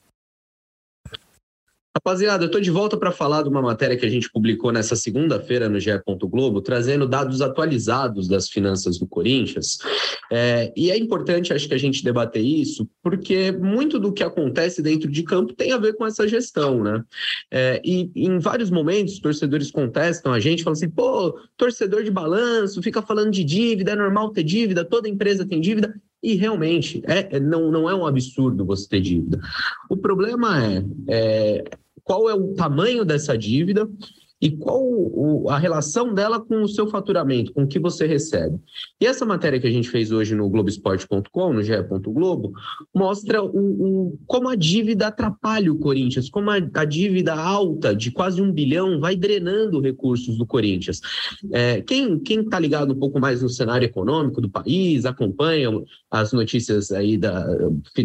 Rapaziada, 1.99 2.45
eu 2.45 2.47
estou 2.47 2.61
de 2.61 2.71
volta 2.71 2.97
para 2.97 3.11
falar 3.11 3.43
de 3.43 3.49
uma 3.49 3.61
matéria 3.61 3.97
que 3.97 4.07
a 4.07 4.09
gente 4.09 4.31
publicou 4.31 4.71
nessa 4.71 4.95
segunda-feira 4.95 5.69
no 5.69 5.81
GE. 5.81 5.91
Globo, 6.23 6.61
trazendo 6.61 7.09
dados 7.09 7.43
atualizados 7.43 8.29
das 8.29 8.49
finanças 8.49 8.99
do 8.99 9.07
Corinthians. 9.07 9.79
É, 10.31 10.73
e 10.77 10.93
é 10.93 10.97
importante, 10.97 11.53
acho 11.53 11.67
que 11.67 11.75
a 11.75 11.79
gente 11.79 12.05
debater 12.05 12.45
isso, 12.45 12.89
porque 13.03 13.51
muito 13.51 13.99
do 13.99 14.13
que 14.13 14.23
acontece 14.23 14.81
dentro 14.81 15.11
de 15.11 15.25
campo 15.25 15.53
tem 15.53 15.73
a 15.73 15.77
ver 15.77 15.95
com 15.95 16.07
essa 16.07 16.29
gestão, 16.29 16.85
né? 16.85 17.03
É, 17.51 17.83
e 17.85 18.13
em 18.15 18.39
vários 18.39 18.71
momentos, 18.71 19.19
torcedores 19.19 19.73
contestam 19.73 20.33
a 20.33 20.39
gente, 20.39 20.63
falam 20.63 20.75
assim: 20.75 20.89
pô, 20.89 21.37
torcedor 21.57 22.05
de 22.05 22.13
balanço, 22.13 22.81
fica 22.81 23.03
falando 23.03 23.33
de 23.33 23.43
dívida, 23.43 23.93
é 23.93 23.97
normal 23.97 24.31
ter 24.31 24.45
dívida, 24.45 24.85
toda 24.85 25.09
empresa 25.09 25.45
tem 25.45 25.61
dívida. 25.61 25.93
E 26.23 26.35
realmente, 26.35 27.03
é, 27.07 27.37
é 27.37 27.41
não, 27.41 27.71
não 27.71 27.89
é 27.89 27.95
um 27.95 28.07
absurdo 28.07 28.65
você 28.65 28.89
ter 28.89 29.01
dívida. 29.01 29.41
O 29.89 29.97
problema 29.97 30.65
é, 30.65 30.85
é 31.07 31.65
qual 32.09 32.29
é 32.29 32.35
o 32.35 32.55
tamanho 32.55 33.05
dessa 33.05 33.37
dívida 33.37 33.87
e 34.41 34.51
qual 34.51 34.83
o, 34.83 35.49
a 35.51 35.59
relação 35.59 36.15
dela 36.15 36.41
com 36.41 36.63
o 36.63 36.69
seu 36.69 36.87
faturamento, 36.87 37.53
com 37.53 37.65
o 37.65 37.67
que 37.67 37.79
você 37.79 38.07
recebe. 38.07 38.59
E 39.01 39.07
essa 39.07 39.27
matéria 39.27 39.61
que 39.61 39.67
a 39.67 39.71
gente 39.71 39.89
fez 39.89 40.13
hoje 40.13 40.35
no 40.35 40.49
Globoesporte.com, 40.49 41.53
no 41.53 41.63
GE. 41.63 41.73
Globo, 42.07 42.53
mostra 42.95 43.43
o, 43.43 43.49
o, 43.49 44.19
como 44.27 44.49
a 44.49 44.55
dívida 44.55 45.09
atrapalha 45.09 45.73
o 45.73 45.79
Corinthians, 45.79 46.31
como 46.31 46.51
a, 46.51 46.57
a, 46.57 46.85
dívida 46.85 47.35
alta 47.35 47.95
de 47.95 48.11
quase 48.11 48.41
um 48.41 48.53
bilhão 48.53 49.01
vai 49.01 49.17
drenando 49.17 49.81
recursos 49.81 50.39
do 50.39 50.47
Corinthians. 50.47 51.01
É, 51.53 51.81
quem 51.83 52.21
está 52.25 52.59
ligado 52.59 52.93
um 52.93 52.99
pouco 52.99 53.19
mais 53.19 53.43
no 53.43 53.49
cenário 53.49 53.87
econômico 53.87 54.41
do 54.41 54.49
país, 54.49 55.05
acompanha 55.05 55.71
as 56.11 56.33
notícias 56.33 56.91
aí 56.93 57.17
da, 57.17 57.47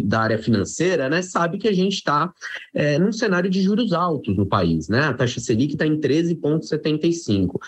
da 0.03 0.19
área 0.19 0.37
financeira, 0.37 1.09
né, 1.09 1.21
sabe 1.21 1.57
que 1.57 1.67
a 1.67 1.73
gente 1.73 1.93
está 1.93 2.33
é, 2.73 2.97
num 2.97 3.11
cenário 3.11 3.49
de 3.49 3.61
juros 3.61 3.93
altos 3.93 4.35
no 4.35 4.45
país. 4.45 4.87
Né? 4.89 4.99
A 4.99 5.13
taxa 5.13 5.39
Selic 5.39 5.73
está 5.73 5.85
em 5.85 5.99
13 5.99 6.22
13,75. 6.23 7.59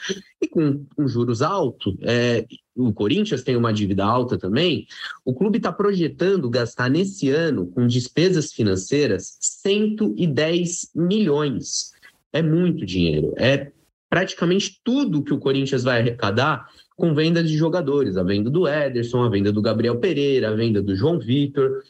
E 0.42 0.48
com, 0.48 0.86
com 0.96 1.08
juros 1.08 1.42
altos, 1.42 1.96
é, 2.02 2.46
o 2.76 2.92
Corinthians 2.94 3.44
tem 3.44 3.56
uma 3.56 3.74
dívida 3.74 4.04
alta 4.04 4.38
também, 4.38 4.86
o 5.24 5.34
clube 5.34 5.58
está 5.58 5.72
projetando 5.72 6.50
gastar 6.50 6.90
nesse 6.90 7.30
ano, 7.30 7.68
com 7.68 7.88
despesas 7.88 8.52
financeiras, 8.52 9.38
110 9.40 10.92
milhões. 10.94 11.92
É 12.34 12.42
muito 12.42 12.86
dinheiro. 12.86 13.34
É 13.38 13.72
praticamente 14.10 14.80
tudo 14.84 15.24
que 15.24 15.34
o 15.34 15.40
Corinthians 15.40 15.84
vai 15.84 16.00
arrecadar 16.00 16.68
com 16.96 17.14
vendas 17.14 17.50
de 17.50 17.58
jogadores, 17.58 18.18
a 18.18 18.24
venda 18.24 18.50
do 18.50 18.68
Ederson, 18.68 19.24
a 19.24 19.30
venda 19.30 19.52
do 19.52 19.62
Gabriel 19.62 19.98
Pereira, 20.00 20.50
a 20.50 20.56
venda 20.56 20.82
do 20.82 20.96
João 20.96 21.20
Vitor. 21.20 21.84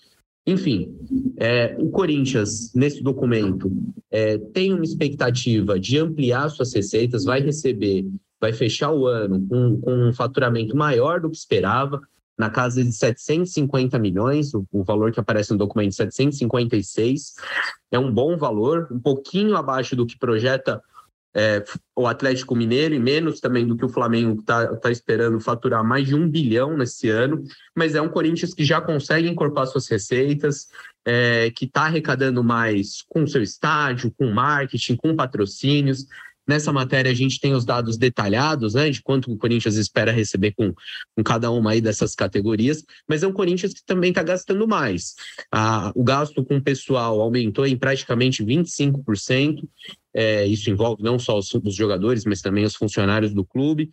Enfim, 0.47 0.95
é, 1.37 1.75
o 1.79 1.89
Corinthians, 1.89 2.71
nesse 2.73 3.01
documento, 3.01 3.71
é, 4.11 4.37
tem 4.37 4.73
uma 4.73 4.83
expectativa 4.83 5.79
de 5.79 5.97
ampliar 5.97 6.49
suas 6.49 6.71
receitas, 6.73 7.23
vai 7.23 7.41
receber, 7.41 8.05
vai 8.39 8.53
fechar 8.53 8.91
o 8.91 9.07
ano 9.07 9.43
com, 9.47 9.81
com 9.81 10.09
um 10.09 10.13
faturamento 10.13 10.77
maior 10.77 11.19
do 11.19 11.31
que 11.31 11.37
esperava, 11.37 11.99
na 12.37 12.49
casa 12.49 12.83
de 12.83 12.91
750 12.91 13.97
milhões, 13.97 14.53
o, 14.53 14.65
o, 14.71 14.83
valor 14.83 15.11
que 15.11 15.19
aparece 15.19 15.51
no 15.51 15.57
documento 15.57 15.95
756, 15.95 17.33
é 17.91 17.97
um 17.97 18.11
bom 18.11 18.37
valor, 18.37 18.89
um 18.91 18.99
pouquinho 18.99 19.55
abaixo 19.55 19.95
do 19.95 20.05
que 20.05 20.19
projeta 20.19 20.81
é, 21.35 21.63
o 21.93 22.07
Atlético 22.07 22.55
Mineiro 22.55 22.95
e 22.95 22.99
menos 22.99 23.41
também 23.41 23.67
do 23.67 23.75
que 23.75 23.83
o 23.83 23.89
Flamengo 23.89 24.39
está 24.39 24.73
tá 24.77 24.89
esperando 24.89 25.39
faturar 25.41 25.83
mais 25.83 26.07
de 26.07 26.15
um 26.15 26.29
bilhão 26.29 26.77
nesse 26.77 27.09
ano, 27.09 27.43
mas 27.75 27.93
é 27.93 28.01
um 28.01 28.07
Corinthians 28.07 28.53
que 28.53 28.63
já 28.63 28.79
consegue 28.79 29.27
incorporar 29.27 29.67
suas 29.67 29.87
receitas, 29.87 30.67
é, 31.05 31.51
que 31.51 31.65
está 31.65 31.83
arrecadando 31.83 32.41
mais 32.41 33.03
com 33.09 33.27
seu 33.27 33.43
estádio, 33.43 34.13
com 34.17 34.31
marketing, 34.31 34.95
com 34.95 35.13
patrocínios. 35.13 36.05
Nessa 36.47 36.71
matéria, 36.71 37.11
a 37.11 37.15
gente 37.15 37.39
tem 37.39 37.53
os 37.55 37.65
dados 37.65 37.97
detalhados, 37.97 38.75
né, 38.75 38.89
de 38.91 39.01
quanto 39.01 39.31
o 39.31 39.37
Corinthians 39.37 39.75
espera 39.75 40.11
receber 40.11 40.51
com, 40.51 40.73
com 41.15 41.23
cada 41.23 41.49
uma 41.49 41.71
aí 41.71 41.81
dessas 41.81 42.13
categorias, 42.13 42.83
mas 43.09 43.23
é 43.23 43.27
um 43.27 43.33
Corinthians 43.33 43.73
que 43.73 43.83
também 43.83 44.11
está 44.11 44.21
gastando 44.21 44.67
mais. 44.67 45.15
Ah, 45.51 45.91
o 45.95 46.03
gasto 46.03 46.45
com 46.45 46.57
o 46.57 46.63
pessoal 46.63 47.19
aumentou 47.19 47.65
em 47.65 47.75
praticamente 47.75 48.45
25%, 48.45 49.67
é, 50.17 50.45
isso 50.45 50.69
envolve 50.69 51.03
não 51.03 51.19
só 51.19 51.37
os, 51.37 51.53
os, 51.53 51.75
jogadores, 51.75 52.23
mas 52.23 52.41
também 52.41 52.63
os 52.63 52.73
funcionários 52.73 53.33
do 53.33 53.43
clube. 53.43 53.89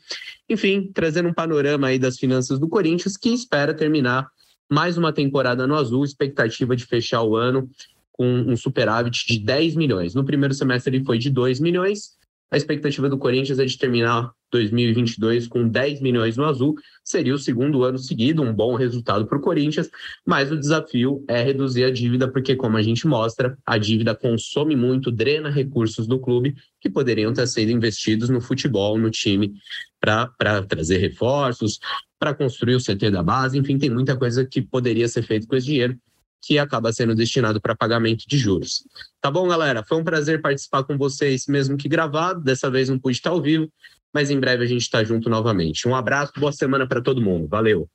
Enfim, 0.49 0.89
trazendo 0.95 1.29
um 1.29 1.35
panorama 1.35 1.89
aí 1.89 1.99
das 1.99 2.17
finanças 2.17 2.61
do 2.61 2.69
Corinthians, 2.69 3.17
que 3.17 3.31
espera 3.31 3.75
terminar 3.75 4.29
mais 4.71 4.97
uma 4.97 5.13
temporada 5.13 5.67
no 5.67 5.75
azul, 5.75 6.05
expectativa 6.05 6.77
de 6.77 6.87
fechar 6.87 7.23
o 7.23 7.35
ano 7.35 7.69
com 8.13 8.25
um 8.25 8.57
superávit 8.57 9.27
de 9.27 9.41
10 9.41 9.75
milhões. 9.75 10.15
No 10.15 10.25
primeiro 10.25 10.55
semestre 10.55 10.95
ele 10.95 11.05
foi 11.05 11.19
de 11.19 11.29
2 11.29 11.59
milhões, 11.59 12.13
a 12.53 12.57
expectativa 12.57 13.09
do 13.09 13.19
Corinthians 13.19 13.59
é 13.59 13.65
de 13.65 13.77
terminar 13.77 14.31
2022 14.53 15.49
com 15.49 15.67
10 15.67 16.01
milhões 16.01 16.37
no 16.37 16.45
azul. 16.45 16.77
Seria 17.03 17.35
o 17.35 17.39
segundo 17.39 17.83
ano 17.83 17.99
seguido, 17.99 18.43
um 18.43 18.53
bom 18.53 18.75
resultado 18.75 19.27
para 19.27 19.39
o 19.39 19.41
Corinthians, 19.41 19.91
mas 20.25 20.53
o 20.53 20.59
desafio 20.59 21.25
é 21.27 21.43
reduzir 21.43 21.85
a 21.85 21.91
dívida, 21.91 22.31
porque, 22.31 22.55
como 22.55 22.77
a 22.77 22.83
gente 22.83 23.07
mostra, 23.07 23.59
a 23.67 23.79
dívida 23.79 24.15
consome 24.15 24.77
muito, 24.77 25.11
drena 25.11 25.51
recursos 25.51 26.07
do 26.07 26.21
clube 26.21 26.55
que 26.81 26.91
poderiam 26.91 27.33
ter 27.33 27.49
sido 27.49 27.71
investidos 27.71 28.29
no 28.29 28.41
futebol, 28.41 28.99
no 28.99 29.11
time, 29.11 29.53
para 29.99 30.63
trazer 30.69 30.99
reforços, 30.99 31.79
para 32.19 32.35
construir 32.35 32.77
o 32.77 32.81
CT 32.81 33.11
da 33.11 33.23
base, 33.23 33.59
enfim, 33.59 33.79
tem 33.79 33.91
muita 33.91 34.17
coisa 34.17 34.45
que 34.45 34.61
poderia 34.61 35.09
ser 35.09 35.23
feito 35.23 35.47
com 35.47 35.57
esse 35.57 35.67
dinheiro 35.67 35.99
que 36.45 36.59
acaba 36.59 36.93
sendo 36.93 37.15
destinado 37.15 37.61
para 37.61 37.75
pagamento 37.75 38.25
de 38.27 38.37
juros. 38.37 38.85
Tá 39.21 39.31
bom, 39.31 39.47
galera? 39.47 39.85
Foi 39.85 39.99
um 39.99 40.05
prazer 40.05 40.43
participar 40.43 40.83
com 40.83 40.99
vocês, 40.99 41.47
mesmo 41.47 41.77
que 41.77 41.89
gravado. 41.89 42.41
Dessa 42.41 42.69
vez 42.69 42.89
não 42.89 42.99
pude 42.99 43.17
estar 43.17 43.31
ao 43.31 43.41
vivo, 43.41 43.73
mas 44.13 44.31
em 44.31 44.39
breve 44.39 44.65
a 44.65 44.67
gente 44.67 44.83
está 44.83 45.03
junto 45.03 45.31
novamente. 45.31 45.89
Um 45.89 45.95
abraço, 45.95 46.33
boa 46.37 46.53
semana 46.53 46.87
para 46.87 47.01
todo 47.01 47.23
mundo. 47.23 47.49
Valeu. 47.49 47.89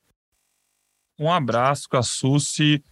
Um 1.19 1.31
abraço, 1.31 1.87
Cassucci. 1.89 2.83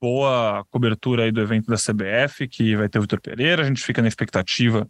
Boa 0.00 0.64
cobertura 0.70 1.24
aí 1.24 1.32
do 1.32 1.40
evento 1.40 1.66
da 1.66 1.76
CBF, 1.76 2.48
que 2.48 2.74
vai 2.74 2.88
ter 2.88 2.98
o 2.98 3.02
Vitor 3.02 3.20
Pereira. 3.20 3.62
A 3.62 3.66
gente 3.66 3.82
fica 3.82 4.00
na 4.00 4.08
expectativa 4.08 4.88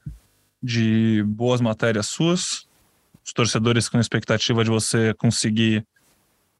de 0.62 1.22
boas 1.26 1.60
matérias 1.60 2.06
suas. 2.06 2.68
Os 3.24 3.32
torcedores 3.32 3.88
com 3.88 3.96
a 3.96 4.00
expectativa 4.00 4.62
de 4.62 4.70
você 4.70 5.12
conseguir 5.14 5.84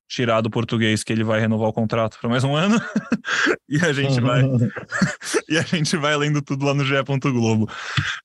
tirar 0.08 0.40
do 0.40 0.50
português 0.50 1.04
que 1.04 1.12
ele 1.12 1.22
vai 1.22 1.38
renovar 1.38 1.68
o 1.68 1.72
contrato 1.72 2.18
para 2.20 2.28
mais 2.28 2.42
um 2.42 2.56
ano 2.56 2.80
e 3.68 3.76
a 3.78 3.92
gente 3.92 4.20
vai 4.20 4.42
e 5.48 5.56
a 5.56 5.62
gente 5.62 5.96
vai 5.96 6.16
lendo 6.16 6.42
tudo 6.42 6.66
lá 6.66 6.74
no 6.74 6.84
GE. 6.84 6.94
Globo. 7.22 7.70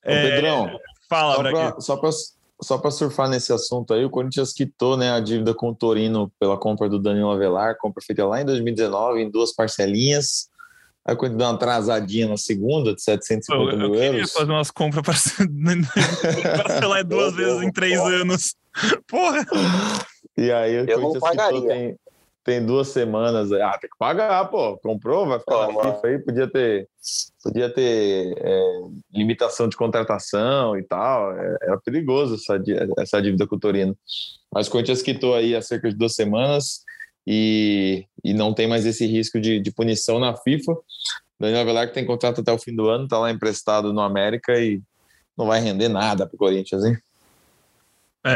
É, 0.01 0.31
Pedrão, 0.31 0.79
fala, 1.07 1.35
só 1.35 1.41
pra, 1.43 1.81
só 1.81 1.97
para 1.97 2.09
só 2.61 2.77
para 2.77 2.91
surfar 2.91 3.29
nesse 3.29 3.51
assunto 3.51 3.93
aí, 3.93 4.05
o 4.05 4.09
Corinthians 4.09 4.53
quitou 4.53 4.95
né, 4.95 5.11
a 5.11 5.19
dívida 5.19 5.53
com 5.53 5.69
o 5.69 5.75
Torino 5.75 6.31
pela 6.39 6.57
compra 6.57 6.87
do 6.87 6.99
Danilo 6.99 7.31
Avelar, 7.31 7.77
compra 7.77 8.01
feita 8.01 8.25
lá 8.25 8.41
em 8.41 8.45
2019 8.45 9.21
em 9.21 9.29
duas 9.29 9.53
parcelinhas. 9.53 10.49
Aí 11.07 11.15
quando 11.15 11.37
deu 11.37 11.45
uma 11.45 11.53
atrasadinha 11.53 12.27
na 12.27 12.37
segunda 12.37 12.95
de 12.95 13.01
750 13.01 13.71
eu, 13.71 13.77
mil 13.77 13.95
eu 13.95 14.03
euros. 14.13 14.31
fazer 14.31 14.51
umas 14.51 14.71
compras 14.71 15.05
parcelar 16.57 17.03
duas 17.05 17.35
vezes 17.35 17.61
em 17.61 17.71
três 17.71 17.99
anos. 17.99 18.55
Porra! 19.07 19.45
E 20.35 20.51
aí 20.51 20.81
o 20.81 20.89
Eu 20.89 20.99
não 20.99 21.13
Corinthians 21.13 21.47
quitou 21.47 21.67
tem, 21.67 21.95
tem 22.45 22.63
duas 22.63 22.89
semanas. 22.89 23.51
Ah, 23.51 23.75
tem 23.79 23.89
que 23.89 23.97
pagar, 23.97 24.45
pô. 24.45 24.77
Comprou, 24.77 25.25
vai 25.25 25.39
ficar 25.39 25.65
Pô, 25.65 25.83
na 25.83 25.95
FIFA 25.95 26.07
aí. 26.07 26.19
Podia 26.19 26.47
ter, 26.47 26.87
podia 27.43 27.69
ter 27.73 28.37
é, 28.37 28.81
limitação 29.11 29.67
de 29.67 29.75
contratação 29.75 30.77
e 30.77 30.83
tal. 30.83 31.35
É, 31.35 31.57
era 31.63 31.77
perigoso 31.79 32.35
essa, 32.35 32.61
essa 32.99 33.19
dívida 33.19 33.47
com 33.47 33.55
o 33.55 33.59
Torino. 33.59 33.97
Mas 34.53 34.67
o 34.67 34.71
Corinthians 34.71 35.01
quitou 35.01 35.33
aí 35.33 35.55
há 35.55 35.61
cerca 35.61 35.89
de 35.89 35.97
duas 35.97 36.13
semanas 36.13 36.83
e, 37.25 38.05
e 38.23 38.31
não 38.31 38.53
tem 38.53 38.67
mais 38.67 38.85
esse 38.85 39.07
risco 39.07 39.41
de, 39.41 39.59
de 39.59 39.71
punição 39.71 40.19
na 40.19 40.37
FIFA. 40.37 40.77
Daniel 41.39 41.61
Avelar 41.61 41.87
que 41.87 41.95
tem 41.95 42.05
contrato 42.05 42.41
até 42.41 42.51
o 42.51 42.59
fim 42.59 42.75
do 42.75 42.87
ano, 42.87 43.05
está 43.05 43.17
lá 43.17 43.31
emprestado 43.31 43.91
no 43.91 44.01
América 44.01 44.57
e 44.59 44.79
não 45.35 45.47
vai 45.47 45.59
render 45.59 45.89
nada 45.89 46.27
para 46.27 46.35
o 46.35 46.37
Corinthians, 46.37 46.85
hein? 46.85 46.95
É, 48.23 48.35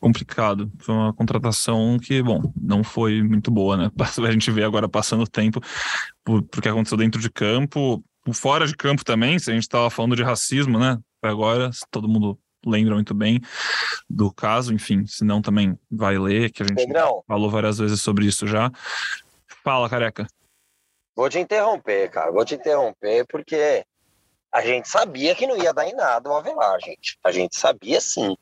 complicado. 0.00 0.70
Foi 0.78 0.94
uma 0.94 1.12
contratação 1.12 1.98
que, 1.98 2.22
bom, 2.22 2.52
não 2.60 2.84
foi 2.84 3.22
muito 3.22 3.50
boa, 3.50 3.76
né? 3.76 3.90
A 4.26 4.30
gente 4.30 4.50
vê 4.50 4.64
agora 4.64 4.88
passando 4.88 5.22
o 5.22 5.28
tempo 5.28 5.60
porque 6.50 6.68
aconteceu 6.68 6.98
dentro 6.98 7.20
de 7.20 7.30
campo, 7.30 8.02
fora 8.32 8.66
de 8.66 8.74
campo 8.74 9.04
também, 9.04 9.38
se 9.38 9.50
a 9.50 9.54
gente 9.54 9.64
estava 9.64 9.90
falando 9.90 10.16
de 10.16 10.22
racismo, 10.22 10.78
né? 10.78 10.98
Agora, 11.22 11.70
todo 11.90 12.08
mundo 12.08 12.38
lembra 12.64 12.94
muito 12.94 13.14
bem 13.14 13.40
do 14.08 14.32
caso, 14.32 14.72
enfim, 14.72 15.06
se 15.06 15.24
não 15.24 15.42
também 15.42 15.78
vai 15.90 16.18
ler, 16.18 16.50
que 16.50 16.62
a 16.62 16.66
gente 16.66 16.86
Pedrão. 16.86 17.22
falou 17.26 17.50
várias 17.50 17.78
vezes 17.78 18.00
sobre 18.00 18.26
isso 18.26 18.46
já. 18.46 18.70
Fala, 19.62 19.88
careca. 19.88 20.26
Vou 21.14 21.28
te 21.28 21.38
interromper, 21.38 22.10
cara. 22.10 22.30
Vou 22.32 22.44
te 22.44 22.54
interromper 22.54 23.26
porque 23.26 23.84
a 24.52 24.60
gente 24.62 24.88
sabia 24.88 25.34
que 25.34 25.46
não 25.46 25.56
ia 25.56 25.72
dar 25.72 25.86
em 25.86 25.94
nada 25.94 26.28
o 26.28 26.36
Avelar, 26.36 26.80
gente. 26.80 27.18
A 27.24 27.30
gente 27.30 27.56
sabia 27.56 28.00
sim. 28.00 28.36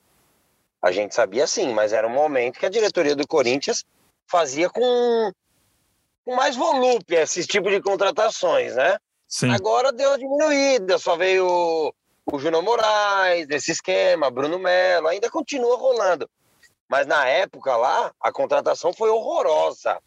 A 0.83 0.91
gente 0.91 1.15
sabia 1.15 1.47
sim, 1.47 1.73
mas 1.73 1.93
era 1.93 2.07
um 2.07 2.13
momento 2.13 2.59
que 2.59 2.67
a 2.67 2.71
diretoria 2.71 3.15
do 3.15 3.27
Corinthians 3.27 3.85
fazia 4.27 4.69
com, 4.69 5.33
com 6.25 6.35
mais 6.35 6.57
volúpia 6.57 7.23
esse 7.23 7.47
tipo 7.47 7.71
de 7.71 7.81
contratações, 7.81 8.75
né? 8.75 8.99
Sim. 9.29 9.51
Agora 9.55 9.93
deu 9.93 10.19
diminuída, 10.19 10.99
só 10.99 11.17
veio 11.17 11.47
o, 11.47 11.95
o 12.33 12.39
Júnior 12.39 12.63
Moraes 12.63 13.47
nesse 13.47 13.71
esquema, 13.71 14.31
Bruno 14.31 14.59
Melo, 14.59 15.09
ainda 15.09 15.31
continua 15.31 15.77
rolando. 15.77 16.29
Mas 16.89 17.07
na 17.07 17.27
época 17.27 17.75
lá, 17.77 18.13
a 18.21 18.31
contratação 18.31 18.93
foi 18.93 19.09
horrorosa. 19.09 19.99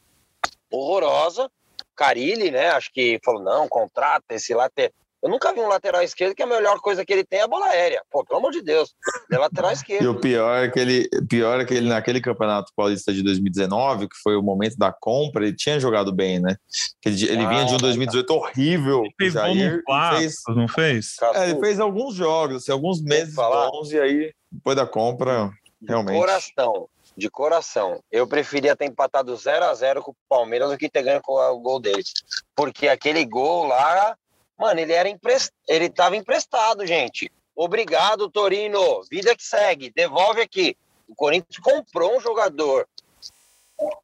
Horrorosa. 0.69 1.49
Carilli, 1.95 2.51
né? 2.51 2.69
Acho 2.69 2.91
que 2.91 3.19
falou: 3.23 3.41
não, 3.41 3.67
contrata 3.67 4.36
esse 4.36 4.53
lateral. 4.53 4.91
Eu 5.24 5.30
nunca 5.30 5.51
vi 5.53 5.59
um 5.59 5.68
lateral 5.68 6.03
esquerdo 6.03 6.36
que 6.36 6.43
a 6.43 6.47
melhor 6.47 6.80
coisa 6.80 7.03
que 7.03 7.11
ele 7.11 7.24
tem 7.24 7.39
é 7.39 7.43
a 7.43 7.47
bola 7.47 7.66
aérea. 7.68 8.03
Pô, 8.11 8.24
pelo 8.24 8.39
amor 8.39 8.51
de 8.51 8.61
Deus. 8.61 8.93
É 9.32 9.38
lateral 9.38 9.72
esquerdo. 9.72 10.03
E 10.05 10.07
o 10.07 10.20
pior 10.20 10.63
é 10.63 10.70
que 10.70 10.80
ele, 10.80 11.09
pior 11.28 11.59
é 11.59 11.66
que 11.66 11.74
ele 11.74 11.89
naquele 11.89 12.22
Campeonato 12.22 12.72
Paulista 12.76 13.11
de 13.11 13.24
2019, 13.24 14.07
que 14.07 14.16
foi 14.22 14.36
o 14.36 14.43
momento 14.43 14.78
da 14.78 14.91
compra, 14.91 15.45
ele 15.45 15.55
tinha 15.55 15.80
jogado 15.80 16.13
bem, 16.13 16.39
né? 16.39 16.55
Ele, 17.03 17.24
ele 17.26 17.43
Ah, 17.43 17.49
vinha 17.49 17.66
de 17.66 17.74
um 17.74 17.78
tá. 17.78 17.84
2018 17.84 18.30
horrível. 18.32 19.01
Ele 19.03 19.13
fez 19.18 19.34
Jair, 19.34 19.84
Patos, 19.86 20.20
fez, 20.20 20.36
não 20.49 20.68
fez? 20.68 21.16
é, 21.34 21.49
ele 21.49 21.59
fez 21.59 21.80
alguns 21.80 22.13
jogos, 22.13 22.57
assim, 22.57 22.72
alguns 22.72 23.01
meses 23.01 23.34
falar? 23.34 23.70
bons, 23.72 23.91
e 23.91 23.99
aí, 23.99 24.34
depois 24.51 24.76
da 24.76 24.86
compra, 24.86 25.51
realmente. 25.88 26.18
Coração, 26.18 26.88
de 27.18 27.30
coração. 27.30 27.99
Eu 28.11 28.28
preferia 28.28 28.76
ter 28.76 28.86
empatado 28.86 29.36
0 29.36 29.66
a 29.66 29.74
0 29.74 30.03
com 30.03 30.11
o 30.11 30.16
Palmeiras 30.30 30.70
do 30.70 30.78
que 30.78 30.89
ter 30.89 31.03
ganho 31.03 31.22
com 31.22 31.34
o 31.34 31.59
gol 31.59 31.80
deles. 31.80 32.11
Porque 32.55 32.88
aquele 32.88 33.26
gol 33.26 33.66
lá, 33.68 34.16
mano, 34.58 34.80
ele 34.80 34.93
era 34.93 35.10
emprest... 35.10 35.51
ele 35.68 35.89
tava 35.89 36.16
emprestado, 36.16 36.86
gente. 36.86 37.32
Obrigado, 37.56 38.30
Torino. 38.30 39.01
Vida 39.10 39.36
que 39.36 39.43
segue. 39.43 39.91
Devolve 39.95 40.41
aqui. 40.41 40.76
O 41.08 41.16
Corinthians 41.16 41.58
comprou 41.60 42.18
um 42.18 42.20
jogador. 42.20 42.88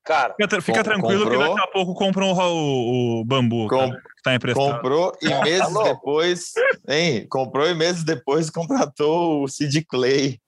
Cara, 0.03 0.33
Fica, 0.33 0.47
tra- 0.49 0.61
fica 0.61 0.83
tranquilo 0.83 1.23
que 1.23 1.31
comprou. 1.35 1.55
daqui 1.55 1.61
a 1.61 1.71
pouco 1.71 1.93
compram 1.95 2.31
o, 2.33 2.35
o, 2.35 3.21
o 3.21 3.25
bambu, 3.25 3.69
Com- 3.69 3.77
cara, 3.77 3.91
que 4.17 4.23
tá 4.23 4.35
emprestado. 4.35 4.73
Comprou 4.75 5.13
e 5.21 5.29
meses 5.43 5.71
louco? 5.71 5.89
depois, 5.89 6.53
hein? 6.89 7.25
Comprou 7.29 7.67
e 7.69 7.73
meses 7.73 8.03
depois 8.03 8.49
contratou 8.49 9.43
o 9.43 9.47
Sid 9.47 9.85
Clay 9.85 10.39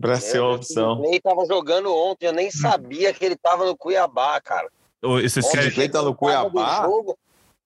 para 0.00 0.20
ser 0.20 0.40
uma 0.40 0.54
opção. 0.54 1.04
Ele 1.04 1.20
tava 1.20 1.44
jogando 1.46 1.92
ontem, 1.92 2.26
eu 2.26 2.32
nem 2.32 2.48
sabia 2.50 3.12
que 3.12 3.24
ele 3.24 3.36
tava 3.36 3.66
no 3.66 3.76
Cuiabá, 3.76 4.40
cara. 4.40 4.68
Ô, 5.02 5.18
Esses 5.18 5.44
Ontem 5.44 5.50
querem... 5.56 5.64
Sid 5.70 5.74
Clay 5.74 5.88
tá 5.88 6.02
no 6.02 6.14
Cuiabá? 6.14 6.82
jogo, 6.84 7.18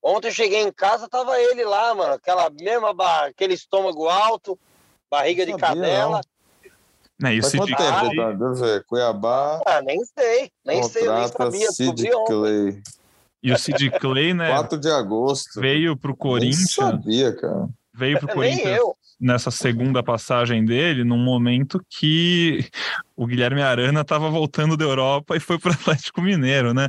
Ontem 0.04 0.28
eu 0.28 0.32
cheguei 0.34 0.60
em 0.60 0.70
casa, 0.70 1.08
tava 1.08 1.40
ele 1.40 1.64
lá, 1.64 1.94
mano. 1.94 2.12
Aquela 2.12 2.50
mesma, 2.50 2.92
ba- 2.92 3.24
aquele 3.26 3.54
estômago 3.54 4.06
alto, 4.06 4.58
barriga 5.10 5.46
de 5.46 5.52
Não 5.52 5.58
sabia, 5.58 5.80
cadela. 5.82 6.20
Né, 7.18 7.36
e 7.36 7.38
o 7.38 7.42
Faz 7.42 7.54
quanto 7.54 7.74
Clay- 7.74 7.90
tempo? 7.90 8.16
Tá? 8.16 8.32
Deixa 8.32 8.44
eu 8.44 8.54
ver. 8.54 8.84
Cuiabá 8.84 9.62
Ah, 9.64 9.80
nem 9.80 10.04
sei, 10.04 10.50
nem 10.66 10.82
sei, 10.82 11.08
eu 11.08 11.14
nem 11.14 11.28
sabia. 11.28 11.70
Sid. 11.72 12.10
Clay. 12.26 12.82
E 13.42 13.52
o 13.52 13.58
Sid 13.58 13.90
Clay, 13.98 14.34
né, 14.34 14.48
4 14.50 14.78
de 14.78 14.90
agosto. 14.90 15.58
veio 15.60 15.96
pro 15.96 16.10
Nem 16.10 16.16
Corinthians, 16.18 16.70
sabia, 16.72 17.34
cara. 17.36 17.68
veio 17.94 18.18
pro 18.18 18.26
Nem 18.26 18.34
Corinthians 18.36 18.76
eu. 18.78 18.96
nessa 19.20 19.50
segunda 19.50 20.02
passagem 20.02 20.64
dele, 20.64 21.04
num 21.04 21.16
momento 21.18 21.80
que 21.88 22.68
o 23.16 23.26
Guilherme 23.26 23.62
Arana 23.62 24.00
estava 24.00 24.28
voltando 24.28 24.76
da 24.76 24.84
Europa 24.84 25.36
e 25.36 25.40
foi 25.40 25.58
pro 25.58 25.70
Atlético 26.10 26.20
Mineiro, 26.20 26.74
né? 26.74 26.88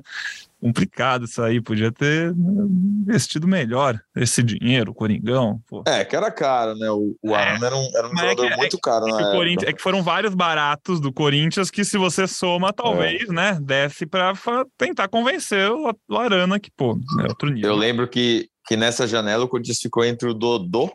Complicado 0.66 1.26
isso 1.26 1.43
aí, 1.43 1.61
podia 1.61 1.91
ter 1.91 2.34
né, 2.36 2.63
investido 3.03 3.47
melhor 3.47 4.01
esse 4.16 4.41
dinheiro, 4.41 4.89
o 4.91 4.95
Coringão, 4.95 5.61
pô. 5.68 5.84
É, 5.88 6.03
que 6.03 6.16
era 6.16 6.32
caro, 6.32 6.74
né? 6.76 6.89
O, 6.89 7.16
o 7.22 7.36
Arana 7.36 7.68
era 7.68 7.76
um, 7.76 7.88
era 7.95 8.07
um 8.07 8.13
é 8.13 8.18
jogador 8.18 8.47
que- 8.47 8.53
é 8.53 8.57
muito 8.57 8.80
caro 8.80 9.05
É 9.05 9.09
que, 9.09 9.13
o 9.13 9.20
época. 9.20 9.32
Corinthians- 9.36 9.70
é 9.70 9.74
que 9.74 9.82
foram 9.84 10.01
vários 10.01 10.34
baratos 10.34 10.99
do 10.99 11.13
Corinthians 11.13 11.70
que, 11.70 11.86
se 11.86 11.99
você 11.99 12.28
soma, 12.28 12.74
talvez, 12.74 13.28
né, 13.30 13.59
desce 13.61 14.07
pra 14.07 14.34
tentar 14.76 15.07
convencer 15.07 15.70
o 15.70 15.93
o 16.09 16.18
Arana 16.18 16.59
que, 16.59 16.72
pô, 16.72 16.97
é 17.22 17.28
outro 17.28 17.51
nível. 17.51 17.70
Eu 17.70 17.76
lembro 17.76 18.07
que, 18.07 18.49
que 18.66 18.76
nessa 18.76 19.05
janela 19.05 19.45
o 19.45 19.47
Corinthians 19.47 19.78
ficou 19.80 20.03
entre 20.03 20.28
o 20.28 20.34
Dodô 20.34 20.91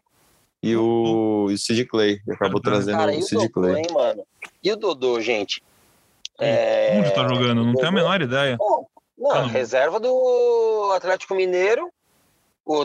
e 0.61 0.75
o, 0.75 1.47
e 1.49 1.55
o 1.55 1.59
Sid 1.59 1.85
Clay. 1.85 2.18
E 2.27 2.33
acabou 2.33 2.61
trazendo 2.61 2.99
Cara, 2.99 3.14
e 3.14 3.18
o 3.18 3.23
Sid 3.23 3.37
Dodô, 3.49 3.51
Clay. 3.53 3.77
hein, 3.83 3.87
mano? 3.95 4.23
E 4.64 4.73
o 4.73 4.77
Dodô, 4.77 5.21
gente? 5.21 5.62
É... 6.41 6.99
Onde 6.99 7.11
tá 7.14 7.23
jogando? 7.29 7.62
Não 7.62 7.75
tenho 7.75 7.89
a 7.89 7.93
menor 7.93 8.21
ideia. 8.23 8.57
Bom, 8.57 8.87
não, 9.21 9.31
Ah, 9.31 9.43
não. 9.43 9.49
reserva 9.49 10.01
do 10.01 10.93
Atlético 10.95 11.35
Mineiro. 11.35 11.93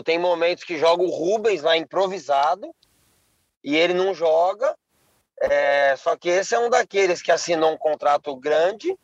Tem 0.04 0.18
momentos 0.18 0.64
que 0.64 0.78
joga 0.78 1.02
o 1.02 1.10
Rubens 1.10 1.62
lá 1.62 1.76
improvisado 1.76 2.70
e 3.64 3.74
ele 3.76 3.94
não 3.94 4.12
joga. 4.12 4.76
É, 5.40 5.94
só 5.96 6.16
que 6.16 6.28
esse 6.28 6.54
é 6.54 6.58
um 6.58 6.68
daqueles 6.68 7.22
que 7.22 7.30
assinou 7.30 7.70
um 7.72 7.76
contrato 7.78 8.34
grande 8.36 8.96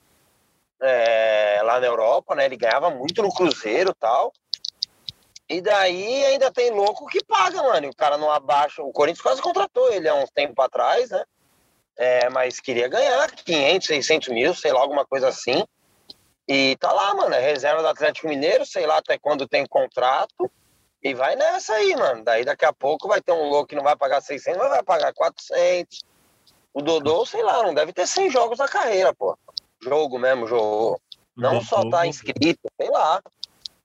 é, 0.81 1.61
lá 1.63 1.79
na 1.79 1.87
Europa, 1.87 2.35
né? 2.35 2.45
Ele 2.45 2.57
ganhava 2.57 2.91
muito 2.91 3.23
no 3.23 3.33
Cruzeiro 3.33 3.91
e 3.91 3.95
tal. 3.95 4.33
E 5.49 5.61
daí 5.61 6.25
ainda 6.25 6.51
tem 6.51 6.71
louco 6.71 7.07
que 7.07 7.23
paga, 7.25 7.63
mano. 7.63 7.87
E 7.87 7.91
o 7.91 7.97
cara 7.97 8.17
não 8.19 8.31
abaixa. 8.31 8.83
O 8.83 8.93
Corinthians 8.93 9.23
quase 9.23 9.43
contratou 9.43 9.93
ele 9.93 10.09
há 10.09 10.15
uns 10.15 10.31
tempo 10.31 10.61
atrás, 10.61 11.11
né? 11.11 11.25
É, 11.97 12.29
mas 12.31 12.59
queria 12.59 12.89
ganhar 12.89 13.31
500, 13.31 13.87
600 13.87 14.29
mil, 14.29 14.55
sei 14.55 14.73
lá, 14.73 14.81
alguma 14.81 15.05
coisa 15.07 15.29
assim. 15.29 15.63
E 16.55 16.77
tá 16.77 16.93
lá, 16.93 17.15
mano, 17.15 17.35
é 17.35 17.41
reserva 17.41 17.81
do 17.81 17.89
Atlético 17.89 18.29
Mineiro, 18.29 18.67
sei 18.67 18.85
lá 18.87 18.99
até 18.99 19.17
quando 19.17 19.49
tem 19.49 19.65
contrato. 19.65 20.51
E 21.03 21.15
vai 21.15 21.35
nessa 21.35 21.73
aí, 21.73 21.97
mano. 21.97 22.23
Daí 22.23 22.45
daqui 22.45 22.67
a 22.67 22.73
pouco 22.75 23.09
vai 23.09 23.23
ter 23.23 23.33
um 23.33 23.49
louco 23.49 23.69
que 23.69 23.75
não 23.75 23.83
vai 23.83 23.97
pagar 23.97 24.21
600, 24.21 24.59
mas 24.61 24.69
vai 24.69 24.83
pagar 24.83 25.15
400. 25.15 26.01
O 26.75 26.83
Dodô, 26.83 27.25
sei 27.25 27.43
lá, 27.43 27.63
não 27.63 27.73
deve 27.73 27.95
ter 27.95 28.07
100 28.07 28.29
jogos 28.29 28.59
na 28.59 28.69
carreira, 28.69 29.15
pô. 29.15 29.35
Jogo 29.83 30.19
mesmo, 30.19 30.47
jogo. 30.47 31.01
Não 31.35 31.53
Dodô- 31.55 31.65
só 31.65 31.89
tá 31.89 32.07
inscrito, 32.07 32.61
sei 32.79 32.91
lá. 32.91 33.23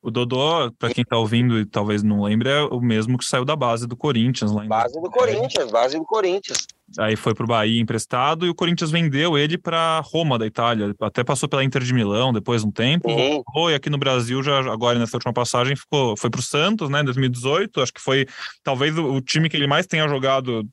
O 0.02 0.12
Dodô, 0.12 0.70
pra 0.78 0.94
quem 0.94 1.06
tá 1.06 1.18
ouvindo 1.18 1.58
e 1.58 1.66
talvez 1.66 2.04
não 2.04 2.22
lembre, 2.24 2.50
é 2.50 2.62
o 2.64 2.82
mesmo 2.82 3.18
que 3.18 3.24
saiu 3.24 3.46
da 3.46 3.56
base 3.56 3.88
do 3.88 3.96
Corinthians 3.96 4.52
lá 4.52 4.66
em 4.66 4.68
Base 4.68 5.02
do 5.02 5.10
Corinthians, 5.10 5.72
base 5.72 5.98
do 5.98 6.06
Corinthians. 6.06 6.68
Aí 6.98 7.16
foi 7.18 7.34
pro 7.36 7.46
Bahia 7.46 7.82
emprestado 7.82 8.46
e 8.46 8.50
o 8.50 8.56
Corinthians 8.56 8.90
vendeu 8.92 9.38
ele 9.38 9.58
pra 9.58 10.00
Roma 10.00 10.40
da 10.40 10.46
Itália. 10.46 10.96
Até 11.02 11.22
passou 11.24 11.50
pela 11.50 11.64
Inter 11.64 11.84
de 11.84 11.94
Milão 11.94 12.32
depois 12.32 12.62
de 12.62 12.68
um 12.68 12.72
tempo. 12.72 13.10
Voltou, 13.10 13.70
e 13.70 13.76
aqui 13.76 13.90
no 13.90 13.98
Brasil, 13.98 14.42
já 14.42 14.60
agora 14.72 14.98
nessa 14.98 15.18
última 15.18 15.34
passagem, 15.34 15.76
ficou, 15.76 16.16
foi 16.16 16.30
pro 16.30 16.42
Santos, 16.42 16.90
né, 16.90 17.02
em 17.02 17.06
2018. 17.06 17.82
Acho 17.82 17.94
que 17.94 18.00
foi 18.02 18.26
talvez 18.64 18.98
o, 18.98 19.16
o 19.16 19.22
time 19.22 19.50
que 19.50 19.58
ele 19.58 19.68
mais 19.68 19.86
tenha 19.86 20.08
jogado 20.08 20.66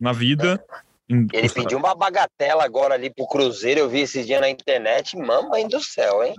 na 0.00 0.12
vida. 0.12 0.62
Em- 1.08 1.26
Ele 1.32 1.48
pediu 1.48 1.78
uma 1.78 1.94
bagatela 1.94 2.64
agora 2.64 2.94
ali 2.94 3.08
pro 3.12 3.26
Cruzeiro, 3.28 3.80
eu 3.80 3.88
vi 3.88 4.00
esses 4.00 4.26
dias 4.26 4.40
na 4.40 4.50
internet. 4.50 5.16
Mamãe 5.16 5.68
do 5.68 5.80
céu, 5.80 6.24
hein? 6.24 6.34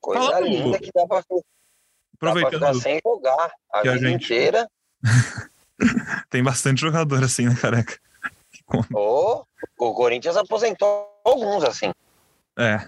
Coisa 0.00 0.24
Fala, 0.24 0.40
linda 0.40 0.78
que 0.78 0.90
dá 0.94 1.04
pra, 1.06 1.18
dá 1.18 1.24
pra 2.18 2.30
Aproveitando, 2.30 2.80
sem 2.80 3.00
jogar 3.04 3.50
a 3.72 3.80
que 3.82 3.88
a 3.88 3.92
vida 3.94 4.08
gente- 4.08 4.24
inteira. 4.24 4.68
tem 6.30 6.42
bastante 6.42 6.80
jogador 6.80 7.22
assim, 7.24 7.46
né, 7.48 7.56
careca? 7.60 7.98
Ô, 8.94 9.44
o 9.78 9.94
Corinthians 9.94 10.36
aposentou 10.36 11.08
alguns, 11.24 11.64
assim. 11.64 11.92
É. 12.58 12.86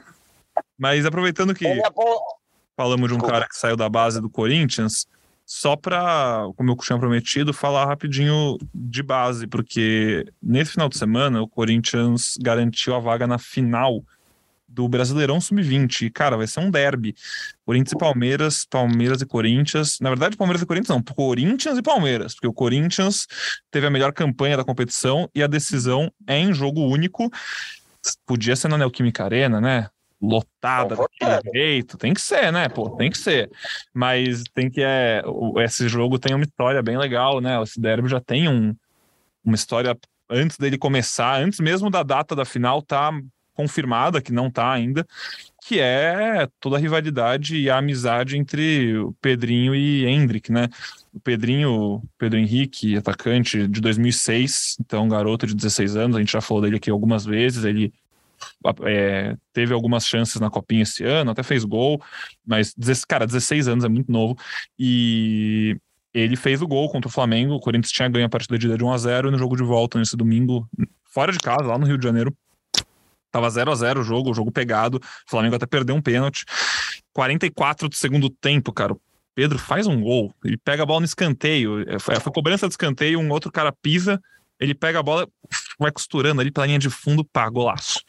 Mas 0.78 1.07
aproveitando 1.07 1.55
que 1.55 1.66
falamos 2.76 3.09
de 3.09 3.14
um 3.14 3.18
cara 3.18 3.47
que 3.49 3.57
saiu 3.57 3.76
da 3.76 3.89
base 3.89 4.20
do 4.20 4.30
Corinthians, 4.30 5.07
só 5.47 5.76
para, 5.76 6.47
como 6.57 6.70
eu 6.70 6.76
tinha 6.76 6.99
prometido, 6.99 7.53
falar 7.53 7.87
rapidinho 7.87 8.59
de 8.74 9.03
base, 9.03 9.47
porque 9.47 10.24
nesse 10.43 10.72
final 10.72 10.89
de 10.89 10.97
semana 10.97 11.43
o 11.43 11.49
Corinthians 11.49 12.35
garantiu 12.41 12.95
a 12.95 12.99
vaga 12.99 13.26
na 13.26 13.39
final 13.39 14.03
do 14.75 14.89
Brasileirão 14.89 15.41
Sub-20. 15.41 16.11
Cara, 16.12 16.37
vai 16.37 16.47
ser 16.47 16.61
um 16.61 16.70
derby. 16.70 17.14
Corinthians 17.64 17.93
e 17.93 17.97
Palmeiras, 17.97 18.66
Palmeiras 18.68 19.22
e 19.22 19.27
Corinthians. 19.27 19.99
Na 20.01 20.11
verdade, 20.11 20.37
Palmeiras 20.37 20.62
e 20.62 20.66
Corinthians 20.66 20.89
não, 20.97 21.03
Corinthians 21.03 21.79
e 21.79 21.83
Palmeiras, 21.83 22.35
porque 22.35 22.49
o 22.49 22.53
Corinthians 22.53 23.27
teve 23.70 23.87
a 23.87 23.91
melhor 23.91 24.12
campanha 24.12 24.57
da 24.57 24.64
competição 24.64 25.31
e 25.35 25.43
a 25.43 25.47
decisão 25.47 26.12
é 26.27 26.39
em 26.39 26.53
jogo 26.53 26.81
único. 26.81 27.31
Podia 28.27 28.57
ser 28.57 28.68
na 28.68 28.77
Neoquímica 28.77 29.25
Arena, 29.25 29.61
né? 29.61 29.89
Lotada 30.20 30.97
daquele 30.97 31.53
jeito, 31.53 31.97
tem 31.97 32.12
que 32.12 32.20
ser, 32.20 32.53
né? 32.53 32.68
Pô, 32.68 32.91
tem 32.97 33.11
que 33.11 33.18
ser. 33.18 33.51
Mas 33.93 34.43
tem 34.55 34.70
que 34.70 34.83
é, 34.83 35.22
esse 35.59 35.89
jogo 35.89 36.18
tem 36.18 36.35
uma 36.35 36.45
história 36.45 36.83
bem 36.83 36.99
legal, 36.99 37.41
né? 37.41 37.62
Esse 37.62 37.81
derby 37.81 38.09
já 38.09 38.20
tem 38.20 38.49
um, 38.49 38.75
uma 39.45 39.55
história 39.55 39.97
antes 40.29 40.57
dele 40.57 40.79
começar, 40.79 41.41
antes 41.41 41.61
mesmo 41.61 41.91
da 41.91 42.03
data 42.03 42.35
da 42.35 42.45
final, 42.45 42.83
tá 42.83 43.12
confirmada, 43.55 44.20
que 44.20 44.32
não 44.32 44.48
está 44.48 44.72
ainda, 44.72 45.07
que 45.66 45.80
é 45.80 46.46
toda 46.61 46.76
a 46.76 46.78
rivalidade 46.78 47.57
e 47.57 47.70
a 47.70 47.78
amizade 47.78 48.36
entre 48.36 48.98
o 48.98 49.14
Pedrinho 49.14 49.74
e 49.74 50.05
Hendrick, 50.05 50.52
né? 50.52 50.68
O 51.12 51.20
Pedrinho, 51.20 52.02
Pedro 52.18 52.38
Henrique, 52.38 52.96
atacante 52.96 53.66
de 53.66 53.80
2006, 53.80 54.76
então 54.80 55.09
garoto 55.09 55.46
de 55.46 55.55
16 55.55 55.96
anos, 55.96 56.16
a 56.16 56.20
gente 56.20 56.32
já 56.32 56.40
falou 56.40 56.62
dele 56.62 56.76
aqui 56.76 56.90
algumas 56.90 57.24
vezes, 57.24 57.64
ele 57.64 57.92
é, 58.82 59.36
teve 59.52 59.72
algumas 59.72 60.07
chances 60.07 60.40
na 60.40 60.50
copinha 60.50 60.82
esse 60.82 61.05
ano, 61.05 61.30
até 61.30 61.42
fez 61.42 61.64
gol, 61.64 62.02
mas, 62.46 62.74
cara, 63.09 63.26
16 63.26 63.68
anos 63.68 63.84
é 63.84 63.88
muito 63.88 64.12
novo, 64.12 64.36
e 64.78 65.78
ele 66.12 66.36
fez 66.36 66.61
o 66.61 66.68
gol 66.68 66.90
contra 66.90 67.09
o 67.09 67.12
Flamengo, 67.12 67.55
o 67.55 67.61
Corinthians 67.61 67.92
tinha 67.92 68.09
ganho 68.09 68.26
a 68.26 68.28
partida 68.28 68.59
de 68.59 68.68
1 68.68 68.92
a 68.92 68.98
0 68.98 69.28
e 69.28 69.30
no 69.30 69.38
jogo 69.38 69.57
de 69.57 69.62
volta 69.62 69.98
nesse 69.98 70.16
domingo, 70.16 70.68
fora 71.07 71.32
de 71.32 71.38
casa, 71.38 71.64
lá 71.64 71.78
no 71.78 71.86
Rio 71.86 71.96
de 71.96 72.05
Janeiro, 72.05 72.36
Tava 73.35 73.51
0 73.51 73.72
a 73.72 73.74
0 73.74 74.01
o 74.01 74.05
jogo, 74.05 74.30
o 74.30 74.35
jogo 74.35 74.53
pegado. 74.53 74.99
O 74.99 75.01
Flamengo 75.28 75.57
até 75.57 75.66
perdeu 75.66 75.97
um 75.97 76.01
pênalti. 76.01 76.45
44 77.12 77.89
do 77.89 77.97
segundo 77.97 78.30
tempo, 78.30 78.72
cara. 78.72 78.95
Pedro 79.35 79.59
faz 79.59 79.89
um 79.89 80.01
gol. 80.01 80.32
Ele 80.45 80.57
pega 80.57 80.85
a 80.85 80.87
bola 80.87 81.01
no 81.01 81.05
escanteio. 81.05 81.80
É, 81.91 81.99
foi, 81.99 82.14
foi 82.20 82.32
cobrança 82.32 82.68
de 82.68 82.74
escanteio, 82.74 83.18
um 83.18 83.28
outro 83.30 83.51
cara 83.51 83.72
pisa. 83.72 84.22
Ele 84.61 84.72
pega 84.72 85.01
a 85.01 85.03
bola, 85.03 85.26
vai 85.80 85.91
costurando 85.91 86.41
ali 86.41 86.53
pela 86.53 86.64
linha 86.64 86.78
de 86.78 86.89
fundo, 86.89 87.24
pá, 87.24 87.51
golaço. 87.51 88.01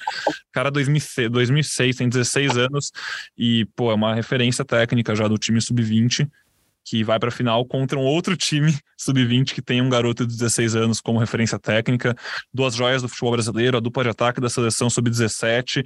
Cara, 0.54 0.70
2006, 0.70 1.32
2006 1.32 1.96
tem 1.96 2.08
16 2.08 2.56
anos 2.60 2.92
e, 3.36 3.66
pô, 3.76 3.90
é 3.90 3.96
uma 3.96 4.14
referência 4.14 4.64
técnica 4.64 5.16
já 5.16 5.28
do 5.28 5.40
time 5.40 5.60
sub-20 5.60 6.30
que 6.86 7.04
vai 7.04 7.20
para 7.20 7.30
a 7.30 7.32
final 7.32 7.66
contra 7.66 7.98
um 7.98 8.04
outro 8.04 8.38
time 8.38 8.72
sub-20 8.96 9.54
que 9.54 9.62
tem 9.62 9.82
um 9.82 9.90
garoto 9.90 10.26
de 10.26 10.34
16 10.34 10.76
anos 10.76 11.02
como 11.02 11.20
referência 11.20 11.58
técnica, 11.60 12.16
duas 12.54 12.76
joias 12.76 13.02
do 13.02 13.10
futebol 13.10 13.32
brasileiro, 13.32 13.78
a 13.78 13.80
dupla 13.80 14.04
de 14.04 14.10
ataque 14.10 14.40
da 14.40 14.50
seleção 14.50 14.90
sub-17 14.90 15.84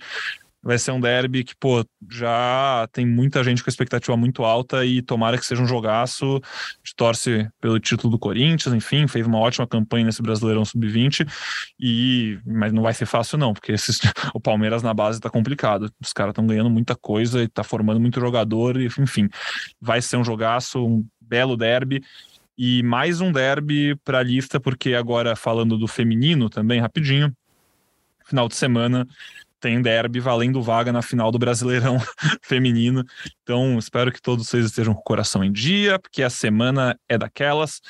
vai 0.62 0.78
ser 0.78 0.92
um 0.92 1.00
derby 1.00 1.44
que, 1.44 1.56
pô, 1.56 1.86
já 2.10 2.88
tem 2.92 3.06
muita 3.06 3.44
gente 3.44 3.64
com 3.64 3.70
expectativa 3.70 4.16
muito 4.18 4.44
alta 4.44 4.86
e 4.86 5.02
tomara 5.02 5.38
que 5.38 5.46
seja 5.46 5.62
um 5.62 5.68
jogaço. 5.68 6.42
A 6.44 6.78
gente 6.78 6.96
torce 6.96 7.50
pelo 7.62 7.80
título 7.80 8.12
do 8.12 8.20
Corinthians, 8.20 8.74
enfim, 8.74 9.08
fez 9.08 9.26
uma 9.26 9.40
ótima 9.40 9.66
campanha 9.66 10.06
nesse 10.06 10.22
Brasileirão 10.22 10.66
Sub-20 10.66 11.28
e 11.80 12.38
mas 12.46 12.74
não 12.74 12.84
vai 12.84 12.94
ser 12.94 13.06
fácil 13.06 13.38
não, 13.38 13.54
porque 13.54 13.72
esses, 13.72 14.00
o 14.34 14.40
Palmeiras 14.40 14.84
na 14.84 14.94
base 14.94 15.20
tá 15.20 15.30
complicado. 15.30 15.92
Os 16.02 16.12
caras 16.12 16.32
estão 16.32 16.46
ganhando 16.46 16.70
muita 16.70 16.96
coisa 16.96 17.42
e 17.42 17.48
tá 17.48 17.64
formando 17.64 18.00
muito 18.00 18.20
jogador 18.20 18.80
e 18.80 18.88
enfim, 19.00 19.30
vai 19.80 20.02
ser 20.02 20.18
um 20.18 20.24
jogaço, 20.24 20.86
um 20.86 21.06
belo 21.22 21.56
derby. 21.56 22.04
E 22.58 22.84
mais 22.84 23.22
um 23.22 23.32
derby 23.32 23.96
para 24.04 24.20
a 24.20 24.24
lista, 24.24 24.60
porque 24.60 24.94
agora 24.94 25.34
falando 25.34 25.78
do 25.78 25.88
feminino 25.88 26.50
também, 26.50 26.82
rapidinho, 26.82 27.34
final 28.26 28.50
de 28.50 28.56
semana 28.58 29.08
tem 29.60 29.82
derby 29.82 30.20
valendo 30.20 30.62
vaga 30.62 30.92
na 30.92 31.02
final 31.02 31.32
do 31.32 31.40
Brasileirão 31.40 31.98
feminino. 32.42 33.04
Então, 33.44 33.78
espero 33.78 34.12
que 34.12 34.22
todos 34.22 34.48
vocês 34.48 34.66
estejam 34.66 34.94
com 34.94 35.02
o 35.02 35.04
coração 35.04 35.44
em 35.44 35.52
dia, 35.52 36.00
porque 36.00 36.24
a 36.24 36.30
semana 36.30 36.98
é 37.08 37.18
daquelas. 37.18 37.82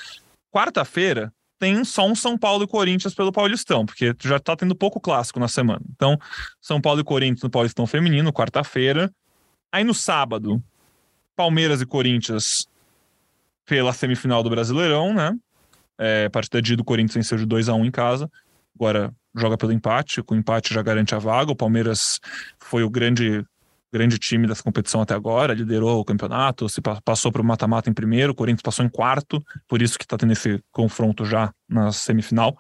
Quarta-feira 0.52 1.32
tem 1.60 1.84
só 1.84 2.08
um 2.08 2.16
São 2.16 2.38
Paulo 2.38 2.64
e 2.64 2.68
Corinthians 2.68 3.14
pelo 3.14 3.32
Paulistão, 3.32 3.86
porque 3.86 4.16
já 4.22 4.40
tá 4.40 4.56
tendo 4.56 4.74
pouco 4.76 5.00
clássico 5.00 5.40
na 5.40 5.48
semana. 5.48 5.82
Então, 5.94 6.18
São 6.62 6.80
Paulo 6.80 7.02
e 7.02 7.04
Corinthians 7.04 7.44
no 7.44 7.50
Paulistão 7.50 7.86
feminino, 7.86 8.32
quarta-feira. 8.32 9.12
Aí 9.72 9.84
no 9.84 9.94
sábado, 9.94 10.64
Palmeiras 11.36 11.82
e 11.82 11.86
Corinthians 11.86 12.68
pela 13.66 13.94
semifinal 13.94 14.42
do 14.42 14.50
Brasileirão, 14.50 15.14
né? 15.14 15.38
É, 15.98 16.30
partida 16.30 16.62
de 16.62 16.76
do 16.76 16.84
Corinthians 16.84 17.16
venceu 17.16 17.38
de 17.38 17.46
2 17.46 17.70
a 17.70 17.74
1 17.74 17.86
em 17.86 17.92
casa. 17.92 18.32
Agora 18.74 19.14
joga 19.36 19.58
pelo 19.58 19.72
empate, 19.72 20.22
com 20.24 20.36
o 20.36 20.38
empate 20.38 20.74
já 20.74 20.82
garante 20.82 21.16
a 21.16 21.20
vaga. 21.20 21.52
O 21.52 21.56
Palmeiras 21.56 22.20
foi 22.60 22.84
o 22.84 22.90
grande 22.90 23.46
grande 23.92 24.20
time 24.20 24.48
dessa 24.48 24.62
competição 24.62 25.02
até 25.02 25.16
agora, 25.16 25.54
liderou 25.54 26.00
o 26.00 26.06
campeonato, 26.06 26.70
se 26.70 26.80
passou 27.04 27.32
para 27.32 27.42
o 27.42 27.46
mata-mata 27.46 27.90
em 27.90 27.94
primeiro, 27.94 28.34
o 28.34 28.36
Corinthians 28.36 28.62
passou 28.62 28.86
em 28.86 28.90
quarto, 28.90 29.44
por 29.68 29.82
isso 29.82 29.98
que 29.98 30.06
está 30.06 30.16
tendo 30.16 30.32
esse 30.32 30.64
confronto 30.72 31.26
já 31.26 31.52
na 31.68 31.92
semifinal. 31.92 32.58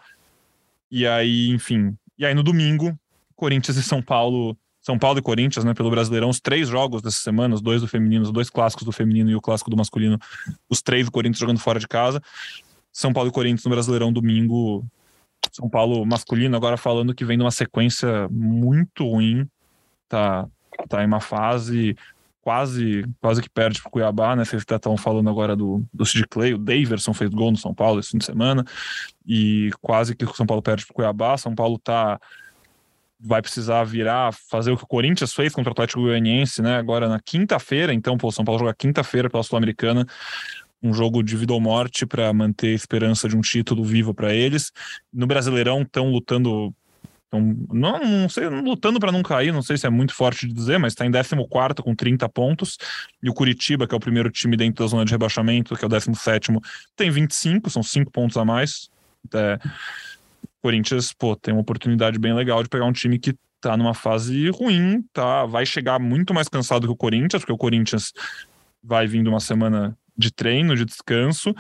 E 0.90 1.06
aí, 1.06 1.50
enfim, 1.50 1.96
e 2.18 2.26
aí 2.26 2.34
no 2.34 2.42
domingo, 2.42 2.98
Corinthians 3.36 3.78
e 3.78 3.84
São 3.84 4.02
Paulo, 4.02 4.58
São 4.82 4.98
Paulo 4.98 5.20
e 5.20 5.22
Corinthians, 5.22 5.64
né, 5.64 5.74
pelo 5.74 5.92
Brasileirão, 5.92 6.30
os 6.30 6.40
três 6.40 6.68
jogos 6.68 7.02
dessa 7.02 7.20
semana, 7.20 7.54
os 7.54 7.62
dois 7.62 7.82
do 7.82 7.88
feminino, 7.88 8.24
os 8.24 8.32
dois 8.32 8.50
clássicos 8.50 8.86
do 8.86 8.92
feminino 8.92 9.30
e 9.30 9.36
o 9.36 9.42
clássico 9.42 9.70
do 9.70 9.78
masculino, 9.78 10.18
os 10.68 10.82
três 10.82 11.06
do 11.06 11.12
Corinthians 11.12 11.40
jogando 11.40 11.60
fora 11.60 11.80
de 11.80 11.88
casa. 11.88 12.22
São 12.92 13.14
Paulo 13.14 13.30
e 13.30 13.32
Corinthians 13.32 13.64
no 13.64 13.70
Brasileirão 13.70 14.12
domingo, 14.12 14.84
são 15.52 15.70
Paulo 15.70 16.06
masculino 16.06 16.56
agora 16.56 16.78
falando 16.78 17.14
que 17.14 17.26
vem 17.26 17.38
numa 17.38 17.52
sequência 17.52 18.28
muito 18.30 19.08
ruim, 19.08 19.48
tá, 20.08 20.48
tá 20.88 21.04
em 21.04 21.08
uma 21.08 21.20
fase 21.20 21.96
quase 22.42 23.06
quase 23.22 23.42
que 23.42 23.50
perde 23.50 23.82
pro 23.82 23.92
Cuiabá, 23.92 24.36
né? 24.36 24.44
Vocês 24.44 24.64
estão 24.68 24.98
falando 24.98 25.30
agora 25.30 25.56
do, 25.56 25.86
do 25.94 26.06
Sid 26.06 26.26
Clay, 26.28 26.54
o 26.54 26.58
Daverson 26.58 27.14
fez 27.14 27.30
gol 27.30 27.52
no 27.52 27.58
São 27.58 27.74
Paulo 27.74 28.00
esse 28.00 28.10
fim 28.10 28.18
de 28.18 28.26
semana, 28.26 28.66
e 29.26 29.70
quase 29.82 30.16
que 30.16 30.26
o 30.26 30.34
São 30.34 30.46
Paulo 30.46 30.62
perde 30.62 30.86
pro 30.86 30.96
Cuiabá. 30.96 31.38
São 31.38 31.54
Paulo 31.54 31.78
tá 31.78 32.20
vai 33.20 33.42
precisar 33.42 33.84
virar, 33.84 34.34
fazer 34.50 34.72
o 34.72 34.78
que 34.78 34.84
o 34.84 34.88
Corinthians 34.88 35.34
fez 35.34 35.54
contra 35.54 35.70
o 35.70 35.74
Atlético 35.74 36.02
Goianiense, 36.02 36.62
né? 36.62 36.78
Agora 36.78 37.10
na 37.10 37.20
quinta-feira, 37.20 37.94
então, 37.94 38.18
pô, 38.18 38.32
São 38.32 38.46
Paulo 38.46 38.60
joga 38.60 38.74
quinta-feira 38.74 39.30
pela 39.30 39.44
Sul-Americana 39.44 40.06
um 40.82 40.94
jogo 40.94 41.22
de 41.22 41.36
vida 41.36 41.54
ou 41.54 41.60
morte 41.60 42.06
para 42.06 42.32
manter 42.34 42.68
a 42.68 42.76
esperança 42.76 43.28
de 43.28 43.36
um 43.36 43.42
título 43.42 43.84
vivo 43.84 44.14
para 44.14 44.34
eles. 44.34 44.72
No 45.14 45.28
Brasileirão 45.28 45.82
estão 45.82 46.10
lutando 46.10 46.74
não, 47.32 48.00
não 48.00 48.28
sei, 48.28 48.48
lutando 48.48 49.00
para 49.00 49.12
não 49.12 49.22
cair, 49.22 49.54
não 49.54 49.62
sei 49.62 49.78
se 49.78 49.86
é 49.86 49.90
muito 49.90 50.16
forte 50.16 50.48
de 50.48 50.54
dizer, 50.54 50.80
mas 50.80 50.94
está 50.94 51.06
em 51.06 51.12
14 51.12 51.76
com 51.84 51.94
30 51.94 52.28
pontos. 52.30 52.78
E 53.22 53.30
o 53.30 53.34
Curitiba, 53.34 53.88
que 53.88 53.94
é 53.94 53.98
o 53.98 54.00
primeiro 54.00 54.32
time 54.32 54.58
dentro 54.58 54.84
da 54.84 54.90
zona 54.90 55.06
de 55.06 55.12
rebaixamento, 55.12 55.76
que 55.76 55.84
é 55.84 55.86
o 55.86 55.90
17, 55.90 56.52
tem 56.96 57.12
25, 57.12 57.70
são 57.70 57.84
5 57.84 58.12
pontos 58.12 58.36
a 58.36 58.44
mais. 58.44 58.90
É, 59.34 59.60
Corinthians, 60.62 61.14
pô, 61.14 61.36
tem 61.36 61.54
uma 61.54 61.62
oportunidade 61.62 62.18
bem 62.18 62.34
legal 62.34 62.64
de 62.64 62.70
pegar 62.70 62.86
um 62.86 62.92
time 62.92 63.20
que 63.20 63.36
tá 63.62 63.78
numa 63.78 63.94
fase 63.94 64.50
ruim, 64.50 65.04
tá, 65.14 65.46
vai 65.46 65.66
chegar 65.66 66.00
muito 66.00 66.34
mais 66.34 66.48
cansado 66.48 66.88
que 66.88 66.94
o 66.94 66.96
Corinthians, 66.96 67.42
porque 67.42 67.54
o 67.54 67.58
Corinthians 67.58 68.12
vai 68.82 69.06
vindo 69.06 69.30
uma 69.30 69.40
semana 69.40 69.96
de 70.20 70.32
treino, 70.32 70.76
de 70.76 70.84
descanso. 70.84 71.56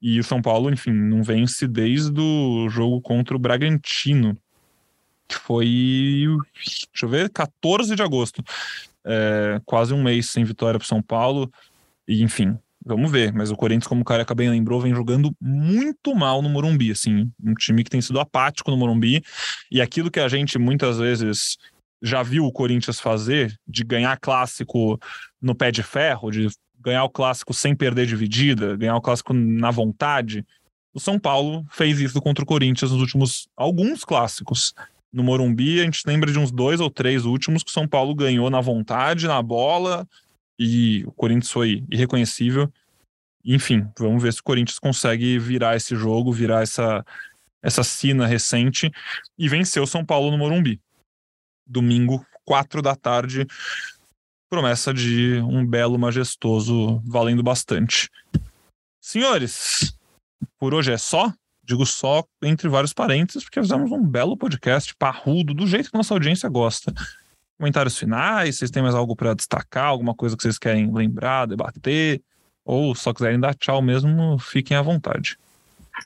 E 0.00 0.20
o 0.20 0.24
São 0.24 0.42
Paulo, 0.42 0.70
enfim, 0.70 0.92
não 0.92 1.22
vence 1.22 1.66
desde 1.66 2.20
o 2.20 2.68
jogo 2.68 3.00
contra 3.00 3.34
o 3.34 3.38
Bragantino, 3.38 4.36
que 5.26 5.34
foi, 5.34 6.26
deixa 6.54 6.86
eu 7.06 7.08
ver, 7.08 7.30
14 7.30 7.96
de 7.96 8.02
agosto. 8.02 8.44
É, 9.02 9.60
quase 9.64 9.94
um 9.94 10.02
mês 10.02 10.30
sem 10.30 10.44
vitória 10.44 10.78
para 10.78 10.86
São 10.86 11.00
Paulo. 11.00 11.50
E, 12.06 12.22
enfim, 12.22 12.58
vamos 12.84 13.10
ver. 13.10 13.32
Mas 13.32 13.50
o 13.50 13.56
Corinthians, 13.56 13.86
como 13.86 14.02
o 14.02 14.04
cara 14.04 14.26
bem 14.34 14.50
lembrou, 14.50 14.78
vem 14.78 14.94
jogando 14.94 15.34
muito 15.40 16.14
mal 16.14 16.42
no 16.42 16.50
Morumbi. 16.50 16.90
Assim, 16.90 17.30
um 17.42 17.54
time 17.54 17.82
que 17.82 17.90
tem 17.90 18.02
sido 18.02 18.20
apático 18.20 18.70
no 18.70 18.76
Morumbi. 18.76 19.22
E 19.70 19.80
aquilo 19.80 20.10
que 20.10 20.20
a 20.20 20.28
gente 20.28 20.58
muitas 20.58 20.98
vezes 20.98 21.56
já 22.02 22.22
viu 22.22 22.44
o 22.44 22.52
Corinthians 22.52 23.00
fazer, 23.00 23.58
de 23.66 23.82
ganhar 23.82 24.18
clássico 24.18 25.00
no 25.40 25.54
pé 25.54 25.70
de 25.70 25.82
ferro, 25.82 26.30
de 26.30 26.48
ganhar 26.84 27.04
o 27.04 27.10
clássico 27.10 27.54
sem 27.54 27.74
perder 27.74 28.06
dividida, 28.06 28.76
ganhar 28.76 28.96
o 28.96 29.00
clássico 29.00 29.32
na 29.32 29.70
vontade. 29.70 30.46
O 30.92 31.00
São 31.00 31.18
Paulo 31.18 31.66
fez 31.70 31.98
isso 31.98 32.20
contra 32.20 32.44
o 32.44 32.46
Corinthians 32.46 32.92
nos 32.92 33.00
últimos 33.00 33.48
alguns 33.56 34.04
clássicos. 34.04 34.74
No 35.10 35.24
Morumbi, 35.24 35.80
a 35.80 35.84
gente 35.84 36.02
lembra 36.06 36.30
de 36.30 36.38
uns 36.38 36.50
dois 36.50 36.80
ou 36.80 36.90
três 36.90 37.24
últimos 37.24 37.62
que 37.62 37.70
o 37.70 37.72
São 37.72 37.88
Paulo 37.88 38.14
ganhou 38.14 38.50
na 38.50 38.60
vontade, 38.60 39.26
na 39.26 39.40
bola, 39.40 40.06
e 40.58 41.04
o 41.06 41.12
Corinthians 41.12 41.50
foi 41.50 41.84
irreconhecível. 41.90 42.70
Enfim, 43.44 43.88
vamos 43.98 44.22
ver 44.22 44.32
se 44.32 44.40
o 44.40 44.44
Corinthians 44.44 44.78
consegue 44.78 45.38
virar 45.38 45.76
esse 45.76 45.96
jogo, 45.96 46.32
virar 46.32 46.62
essa, 46.62 47.04
essa 47.62 47.82
sina 47.82 48.26
recente 48.26 48.90
e 49.38 49.48
venceu 49.48 49.84
o 49.84 49.86
São 49.86 50.04
Paulo 50.04 50.30
no 50.30 50.38
Morumbi. 50.38 50.80
Domingo, 51.66 52.24
quatro 52.44 52.82
da 52.82 52.94
tarde, 52.94 53.46
promessa 54.54 54.94
de 54.94 55.40
um 55.48 55.66
belo 55.66 55.98
majestoso 55.98 57.02
valendo 57.04 57.42
bastante. 57.42 58.08
Senhores, 59.00 59.92
por 60.60 60.72
hoje 60.72 60.92
é 60.92 60.96
só. 60.96 61.32
Digo 61.64 61.84
só 61.84 62.22
entre 62.40 62.68
vários 62.68 62.92
parênteses, 62.92 63.42
porque 63.42 63.60
fizemos 63.60 63.90
um 63.90 64.00
belo 64.06 64.36
podcast 64.36 64.94
parrudo, 64.94 65.52
do 65.52 65.66
jeito 65.66 65.90
que 65.90 65.96
nossa 65.96 66.14
audiência 66.14 66.48
gosta. 66.48 66.94
Comentários 67.58 67.98
finais, 67.98 68.56
vocês 68.56 68.70
têm 68.70 68.82
mais 68.82 68.94
algo 68.94 69.16
para 69.16 69.34
destacar, 69.34 69.86
alguma 69.86 70.14
coisa 70.14 70.36
que 70.36 70.42
vocês 70.42 70.58
querem 70.58 70.92
lembrar, 70.92 71.46
debater, 71.46 72.22
ou 72.64 72.94
só 72.94 73.12
quiserem 73.12 73.40
dar 73.40 73.54
tchau 73.54 73.82
mesmo, 73.82 74.38
fiquem 74.38 74.76
à 74.76 74.82
vontade. 74.82 75.36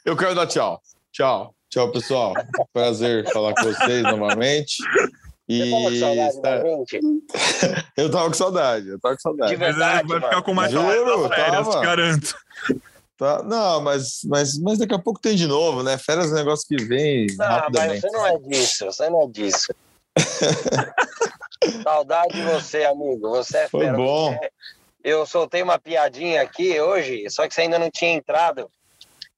Eu 0.07 0.17
quero 0.17 0.35
dar 0.35 0.47
tchau. 0.47 0.81
Tchau. 1.13 1.55
Tchau, 1.69 1.93
pessoal. 1.93 2.33
Prazer 2.73 3.31
falar 3.31 3.53
com 3.55 3.65
vocês 3.65 4.03
novamente. 4.05 4.79
E 5.49 5.61
eu 7.97 8.11
tava 8.11 8.27
com 8.27 8.35
saudade, 8.35 8.89
eu 8.89 9.01
tava 9.01 9.15
com 9.15 9.21
saudade. 9.21 9.51
De 9.51 9.57
verdade, 9.57 10.07
vai 10.07 10.21
ficar 10.21 10.43
com 10.43 10.53
mais 10.53 10.71
Juro, 10.71 11.29
férias, 11.31 11.69
te 11.69 11.81
garanto. 11.81 12.37
Tá, 13.17 13.43
não, 13.43 13.81
mas, 13.81 14.21
mas, 14.25 14.59
mas 14.59 14.79
daqui 14.79 14.95
a 14.95 14.99
pouco 14.99 15.21
tem 15.21 15.35
de 15.35 15.47
novo, 15.47 15.83
né? 15.83 15.97
Férias 15.99 16.31
é 16.31 16.35
um 16.35 16.37
negócio 16.37 16.69
que 16.69 16.77
vem 16.85 17.27
não, 17.37 17.47
rapidamente. 17.47 18.03
Mas 18.03 18.11
você 18.13 18.17
não 18.17 18.27
é 18.27 18.39
disso, 18.39 18.85
você 18.85 19.11
não 19.11 19.23
é 19.23 19.27
disso. 19.27 19.75
Saudade 21.83 22.35
de 22.35 22.43
você, 22.43 22.85
amigo. 22.85 23.31
Você 23.31 23.59
é 23.59 23.69
Foi 23.69 23.87
fera. 23.87 23.97
bom. 23.97 24.33
Você... 24.33 24.51
Eu 25.03 25.27
soltei 25.27 25.63
uma 25.63 25.79
piadinha 25.79 26.43
aqui 26.43 26.79
hoje, 26.81 27.29
só 27.31 27.49
que 27.49 27.55
você 27.55 27.63
ainda 27.63 27.79
não 27.79 27.91
tinha 27.91 28.13
entrado. 28.13 28.71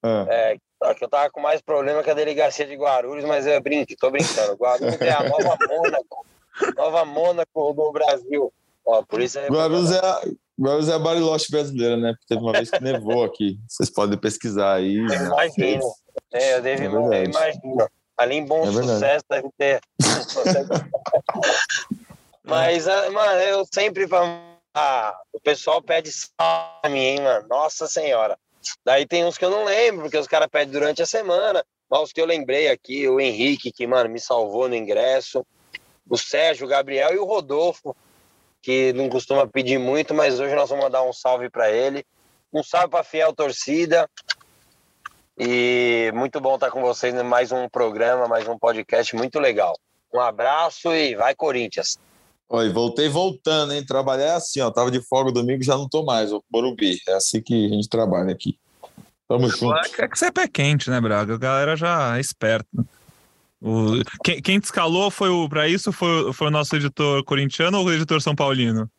Ah. 0.03 0.27
É, 0.29 0.57
que 0.97 1.05
eu 1.05 1.09
tava 1.09 1.31
com 1.31 1.41
mais 1.41 1.61
problema 1.61 2.03
que 2.03 2.11
a 2.11 2.15
delegacia 2.15 2.67
de 2.67 2.75
Guarulhos, 2.75 3.25
mas 3.25 3.47
eu 3.47 3.61
brinco, 3.61 3.95
tô 3.99 4.11
brincando. 4.11 4.55
Guarulhos 4.55 5.01
é 5.01 5.13
a 5.13 5.23
nova 5.29 5.57
Mônaco, 5.69 6.27
nova 6.77 7.05
Mônaco 7.05 7.73
do 7.73 7.93
Brasil. 7.93 8.53
Ó, 8.85 9.03
por 9.03 9.21
isso 9.21 9.39
é 9.39 9.47
Guarulhos 9.49 9.93
é 9.93 9.99
a, 9.99 10.23
Guarulhos 10.59 10.89
é 10.89 10.95
a 10.95 10.99
Bariloche 10.99 11.51
brasileira, 11.51 11.97
né? 11.97 12.15
Teve 12.27 12.41
uma 12.41 12.53
vez 12.53 12.71
que 12.71 12.83
nevou 12.83 13.25
aqui. 13.25 13.59
Vocês 13.69 13.91
podem 13.91 14.19
pesquisar 14.19 14.75
aí. 14.75 14.97
Imagina. 14.97 15.83
É, 16.33 16.57
eu 16.57 16.63
devo 16.63 17.13
é 17.13 17.25
imagino. 17.25 17.89
Ali 18.17 18.37
em 18.37 18.45
Bom 18.45 18.69
é 18.69 18.73
Sucesso 18.73 19.25
deve 19.31 19.49
ter. 19.57 19.81
Mas, 22.45 22.89
ah, 22.89 23.11
mano, 23.11 23.41
eu 23.41 23.65
sempre 23.73 24.07
ah, 24.75 25.17
o 25.33 25.41
pessoal 25.41 25.83
pede 25.83 26.11
salve 26.13 26.81
a 26.83 26.89
mim, 26.89 26.99
hein, 26.99 27.21
mano? 27.21 27.47
Nossa 27.49 27.87
Senhora. 27.87 28.37
Daí 28.85 29.07
tem 29.07 29.25
uns 29.25 29.39
que 29.39 29.45
eu 29.45 29.51
não 29.51 29.65
lembro, 29.65 30.03
porque 30.03 30.19
os 30.19 30.27
caras 30.27 30.49
pedem 30.49 30.73
durante 30.73 31.03
a 31.03 31.07
semana. 31.07 31.65
Mas 31.91 32.01
os 32.01 32.13
que 32.13 32.21
eu 32.21 32.27
lembrei 32.27 32.69
aqui, 32.69 33.09
o 33.09 33.21
Henrique, 33.21 33.73
que, 33.73 33.87
mano, 33.87 34.09
me 34.09 34.21
salvou 34.21 34.69
no 34.69 34.77
ingresso. 34.77 35.45
O 36.09 36.17
Sérgio, 36.17 36.67
o 36.67 36.69
Gabriel 36.69 37.15
e 37.15 37.19
o 37.19 37.25
Rodolfo, 37.25 37.97
que 38.63 38.93
não 38.93 39.09
costuma 39.09 39.47
pedir 39.47 39.79
muito, 39.79 40.15
mas 40.15 40.39
hoje 40.39 40.55
nós 40.55 40.69
vamos 40.69 40.85
mandar 40.85 41.03
um 41.03 41.13
salve 41.13 41.49
para 41.49 41.71
ele. 41.71 42.05
Um 42.53 42.63
salve 42.63 42.89
para 42.89 43.05
fiel 43.05 43.33
torcida. 43.33 44.09
E 45.39 46.13
muito 46.15 46.41
bom 46.41 46.57
estar 46.57 46.71
com 46.71 46.81
vocês 46.81 47.15
em 47.15 47.23
mais 47.23 47.51
um 47.51 47.69
programa, 47.69 48.29
mais 48.29 48.47
um 48.47 48.59
podcast 48.59 49.17
muito 49.17 49.41
legal. 49.41 49.75
Um 50.13 50.21
abraço 50.21 50.93
e 50.95 51.15
vai 51.15 51.35
Corinthians. 51.35 51.99
Oi, 52.53 52.69
voltei 52.69 53.09
voltando, 53.09 53.73
hein? 53.73 53.85
Trabalhar 53.87 54.25
é 54.25 54.35
assim, 54.35 54.61
ó. 54.61 54.73
Tava 54.73 54.91
de 54.91 55.01
folga 55.01 55.31
domingo, 55.31 55.63
já 55.63 55.77
não 55.77 55.89
tô 55.89 56.05
mais, 56.05 56.33
o 56.33 56.43
Morumbi. 56.53 56.99
É 57.07 57.13
assim 57.15 57.41
que 57.41 57.67
a 57.67 57.69
gente 57.69 57.89
trabalha 57.89 58.33
aqui. 58.33 58.59
Tamo 59.29 59.49
junto. 59.49 59.73
É 59.97 60.09
que 60.09 60.19
você 60.19 60.27
é 60.27 60.33
pé 60.33 60.49
quente, 60.49 60.91
né, 60.91 61.01
Braga? 61.01 61.35
A 61.35 61.39
galera 61.39 61.77
já 61.77 62.17
é 62.17 62.21
esperta. 62.21 62.69
O... 63.63 64.03
Quem, 64.25 64.43
quem 64.43 64.59
te 64.59 64.65
escalou 64.65 65.13
foi 65.13 65.29
o 65.29 65.49
para 65.49 65.69
isso 65.69 65.93
foi, 65.93 66.33
foi 66.33 66.49
o 66.49 66.51
nosso 66.51 66.75
editor 66.75 67.23
corintiano 67.23 67.79
ou 67.79 67.85
o 67.85 67.93
editor 67.93 68.21
são 68.21 68.35
paulino? 68.35 68.91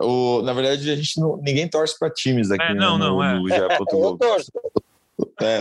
O, 0.00 0.40
na 0.40 0.54
verdade, 0.54 0.90
a 0.90 0.96
gente 0.96 1.20
não, 1.20 1.36
ninguém 1.36 1.68
torce 1.68 1.98
para 1.98 2.08
times 2.08 2.50
aqui. 2.50 2.62
É, 2.62 2.74
não, 2.74 2.96
né, 2.96 3.04
não, 3.04 3.16
no, 3.16 3.22
é. 3.22 3.34
No 3.34 3.52
É, 3.52 3.68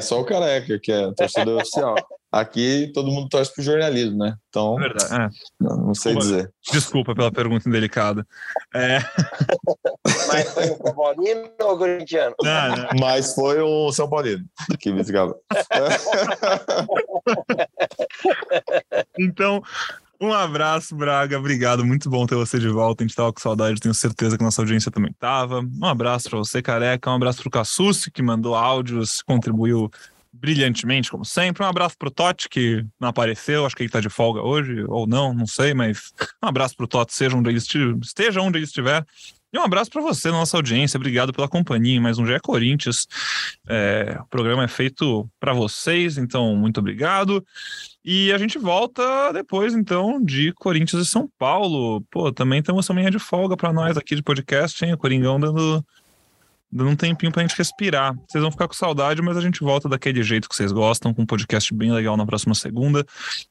só 0.01 0.19
o 0.19 0.25
Careca, 0.25 0.79
que 0.79 0.91
é 0.91 1.11
torcedor 1.13 1.57
oficial. 1.61 1.95
Aqui 2.31 2.91
todo 2.95 3.11
mundo 3.11 3.29
torce 3.29 3.53
pro 3.53 3.63
jornalismo, 3.63 4.17
né? 4.17 4.35
Então, 4.49 4.75
é 4.79 4.81
verdade, 4.81 5.13
é. 5.13 5.29
não, 5.59 5.77
não, 5.77 5.93
sei 5.93 6.15
desculpa, 6.15 6.35
dizer. 6.35 6.53
Desculpa 6.71 7.15
pela 7.15 7.31
pergunta 7.31 7.69
indelicada. 7.69 8.25
É... 8.73 8.97
Mas 10.27 10.51
foi 10.51 10.71
o 10.71 10.77
São 10.77 10.95
Paulino 10.95 11.49
ou 11.61 11.73
o 11.73 11.77
corintiano? 11.77 12.35
Não, 12.41 12.75
não. 12.75 12.89
Mas 12.99 13.35
foi 13.35 13.61
o 13.61 13.91
São 13.91 14.09
Paulino 14.09 14.43
que 14.79 14.91
me 14.91 15.03
então, 19.19 19.61
um 20.21 20.31
abraço, 20.31 20.95
Braga. 20.95 21.37
Obrigado. 21.37 21.85
Muito 21.85 22.09
bom 22.09 22.25
ter 22.25 22.35
você 22.35 22.59
de 22.59 22.69
volta. 22.69 23.03
A 23.03 23.07
gente 23.07 23.15
tava 23.15 23.33
com 23.33 23.39
saudade, 23.39 23.79
tenho 23.79 23.93
certeza 23.93 24.37
que 24.37 24.43
nossa 24.43 24.61
audiência 24.61 24.91
também 24.91 25.13
tava. 25.13 25.61
Um 25.61 25.85
abraço 25.85 26.29
para 26.29 26.39
você, 26.39 26.61
careca. 26.61 27.09
Um 27.09 27.15
abraço 27.15 27.41
pro 27.41 27.49
Cassucci, 27.49 28.11
que 28.11 28.21
mandou 28.21 28.55
áudios, 28.55 29.21
contribuiu 29.21 29.91
brilhantemente, 30.33 31.11
como 31.11 31.23
sempre. 31.23 31.63
Um 31.63 31.67
abraço 31.67 31.95
pro 31.97 32.09
Totti, 32.09 32.49
que 32.49 32.83
não 32.99 33.09
apareceu, 33.09 33.65
acho 33.65 33.75
que 33.75 33.83
ele 33.83 33.89
tá 33.89 34.01
de 34.01 34.09
folga 34.09 34.41
hoje, 34.41 34.83
ou 34.87 35.05
não, 35.05 35.33
não 35.33 35.45
sei, 35.45 35.73
mas 35.73 36.11
um 36.43 36.47
abraço 36.47 36.75
pro 36.75 36.87
Totti, 36.87 37.13
seja 37.13 37.37
onde 37.37 37.49
ele 37.49 37.59
esteja 38.01 38.41
onde 38.41 38.57
ele 38.57 38.65
estiver. 38.65 39.05
E 39.53 39.59
um 39.59 39.61
abraço 39.61 39.91
para 39.91 40.01
você, 40.01 40.31
nossa 40.31 40.57
audiência. 40.57 40.97
Obrigado 40.97 41.31
pela 41.31 41.47
companhia 41.47 42.01
mais 42.01 42.17
um 42.17 42.25
GE 42.25 42.39
Corinthians. 42.39 43.05
É, 43.69 44.17
o 44.19 44.25
programa 44.25 44.63
é 44.63 44.67
feito 44.67 45.29
para 45.39 45.53
vocês, 45.53 46.17
então 46.17 46.55
muito 46.55 46.79
obrigado. 46.79 47.45
E 48.03 48.31
a 48.31 48.39
gente 48.39 48.57
volta 48.57 49.31
depois, 49.31 49.75
então, 49.75 50.19
de 50.19 50.51
Corinthians 50.53 51.05
e 51.05 51.09
São 51.09 51.29
Paulo. 51.37 52.01
Pô, 52.09 52.31
também 52.31 52.63
temos 52.63 52.87
também 52.87 53.07
de 53.11 53.19
folga 53.19 53.55
para 53.55 53.71
nós 53.71 53.95
aqui 53.95 54.15
de 54.15 54.23
podcast, 54.23 54.83
hein? 54.83 54.93
O 54.93 54.97
Coringão 54.97 55.39
dando 55.39 55.85
dando 56.71 56.89
um 56.89 56.95
tempinho 56.95 57.31
pra 57.31 57.43
gente 57.43 57.55
respirar. 57.55 58.15
Vocês 58.27 58.41
vão 58.41 58.51
ficar 58.51 58.67
com 58.67 58.73
saudade, 58.73 59.21
mas 59.21 59.37
a 59.37 59.41
gente 59.41 59.59
volta 59.59 59.87
daquele 59.87 60.23
jeito 60.23 60.49
que 60.49 60.55
vocês 60.55 60.71
gostam, 60.71 61.13
com 61.13 61.21
um 61.21 61.25
podcast 61.27 61.71
bem 61.71 61.91
legal 61.91 62.17
na 62.17 62.25
próxima 62.25 62.55
segunda, 62.55 63.05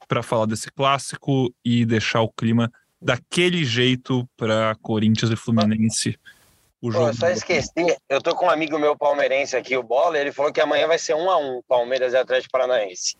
para 0.09 0.25
falar 0.25 0.47
desse 0.47 0.69
clássico 0.73 1.55
e 1.65 1.87
deixar 1.87 2.23
o 2.23 2.29
clima 2.29 2.69
daquele 3.03 3.65
jeito 3.65 4.27
para 4.37 4.75
Corinthians 4.77 5.31
e 5.31 5.37
Fluminense. 5.37 6.19
O 6.81 6.91
jogo 6.91 7.07
Pô, 7.07 7.13
só 7.13 7.29
esqueci, 7.29 7.97
eu 8.09 8.21
tô 8.21 8.35
com 8.35 8.47
um 8.47 8.51
amigo 8.51 8.79
meu 8.79 8.97
palmeirense 8.97 9.57
aqui, 9.57 9.77
o 9.77 9.83
Bola, 9.83 10.19
ele 10.19 10.33
falou 10.33 10.53
que 10.53 10.61
amanhã 10.61 10.89
vai 10.89 10.99
ser 10.99 11.15
um 11.15 11.31
a 11.31 11.37
um, 11.37 11.63
Palmeiras 11.69 12.13
e 12.13 12.17
Atlético 12.17 12.51
Paranaense. 12.51 13.17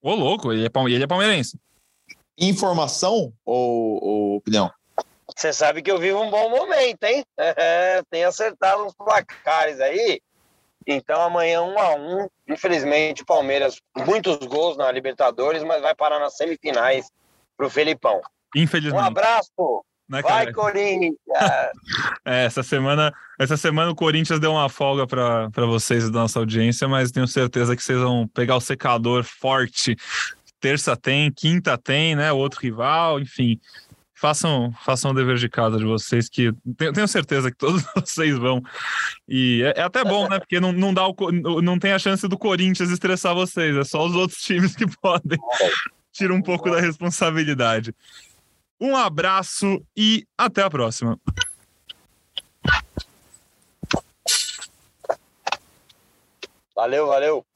Ô, 0.00 0.14
louco, 0.14 0.52
ele 0.52 0.66
é, 0.66 0.70
ele 0.90 1.04
é 1.04 1.06
palmeirense. 1.06 1.56
Informação 2.36 3.32
ou, 3.44 4.04
ou 4.04 4.36
opinião? 4.36 4.70
Você 5.36 5.52
sabe 5.52 5.80
que 5.80 5.90
eu 5.90 5.98
vivo 5.98 6.20
um 6.20 6.30
bom 6.30 6.50
momento, 6.50 7.04
hein? 7.04 7.24
Tem 8.10 8.24
acertado 8.24 8.84
uns 8.84 8.94
placares 8.94 9.80
aí. 9.80 10.20
Então 10.84 11.20
amanhã 11.22 11.62
um 11.62 11.78
a 11.78 11.94
um. 11.94 12.28
Infelizmente 12.48 13.22
o 13.22 13.26
Palmeiras 13.26 13.80
muitos 13.96 14.38
gols 14.38 14.76
na 14.76 14.90
Libertadores, 14.90 15.62
mas 15.62 15.80
vai 15.80 15.94
parar 15.94 16.18
nas 16.18 16.36
semifinais 16.36 17.08
pro 17.56 17.70
Felipão. 17.70 18.20
Infelizmente. 18.54 19.02
Um 19.02 19.06
abraço. 19.06 19.84
Né, 20.08 20.20
vai 20.20 20.52
Corinthians. 20.52 21.14
é, 22.24 22.44
essa 22.44 22.62
semana, 22.62 23.12
essa 23.38 23.56
semana 23.56 23.90
o 23.90 23.94
Corinthians 23.94 24.40
deu 24.40 24.52
uma 24.52 24.68
folga 24.68 25.06
para 25.06 25.66
vocês 25.66 26.10
da 26.10 26.20
nossa 26.20 26.38
audiência, 26.38 26.86
mas 26.86 27.10
tenho 27.10 27.26
certeza 27.26 27.74
que 27.74 27.82
vocês 27.82 27.98
vão 27.98 28.28
pegar 28.28 28.56
o 28.56 28.60
secador 28.60 29.24
forte. 29.24 29.96
Terça 30.60 30.96
tem, 30.96 31.32
quinta 31.32 31.78
tem, 31.78 32.14
né? 32.14 32.32
Outro 32.32 32.60
rival, 32.60 33.20
enfim 33.20 33.58
façam, 34.22 34.72
façam 34.84 35.10
o 35.10 35.14
dever 35.14 35.36
de 35.36 35.48
casa 35.48 35.76
de 35.76 35.84
vocês, 35.84 36.28
que 36.28 36.52
tenho, 36.78 36.92
tenho 36.92 37.08
certeza 37.08 37.50
que 37.50 37.56
todos 37.56 37.82
vocês 37.96 38.38
vão. 38.38 38.62
E 39.28 39.62
é, 39.64 39.80
é, 39.80 39.82
até 39.82 40.04
bom, 40.04 40.28
né? 40.28 40.38
Porque 40.38 40.60
não, 40.60 40.72
não, 40.72 40.94
dá 40.94 41.08
o, 41.08 41.14
não 41.60 41.76
tem 41.76 41.92
a 41.92 41.98
chance 41.98 42.28
do 42.28 42.38
Corinthians 42.38 42.88
estressar 42.88 43.34
vocês, 43.34 43.76
é 43.76 43.82
só 43.82 44.06
os 44.06 44.14
outros 44.14 44.40
times 44.40 44.76
que 44.76 44.86
podem. 45.02 45.38
Tira 46.12 46.32
um 46.32 46.40
pouco 46.40 46.70
da 46.70 46.80
responsabilidade. 46.80 47.92
Um 48.84 48.96
abraço 48.96 49.80
e 49.96 50.26
até 50.36 50.60
a 50.60 50.68
próxima. 50.68 51.16
Valeu, 56.74 57.06
valeu. 57.06 57.46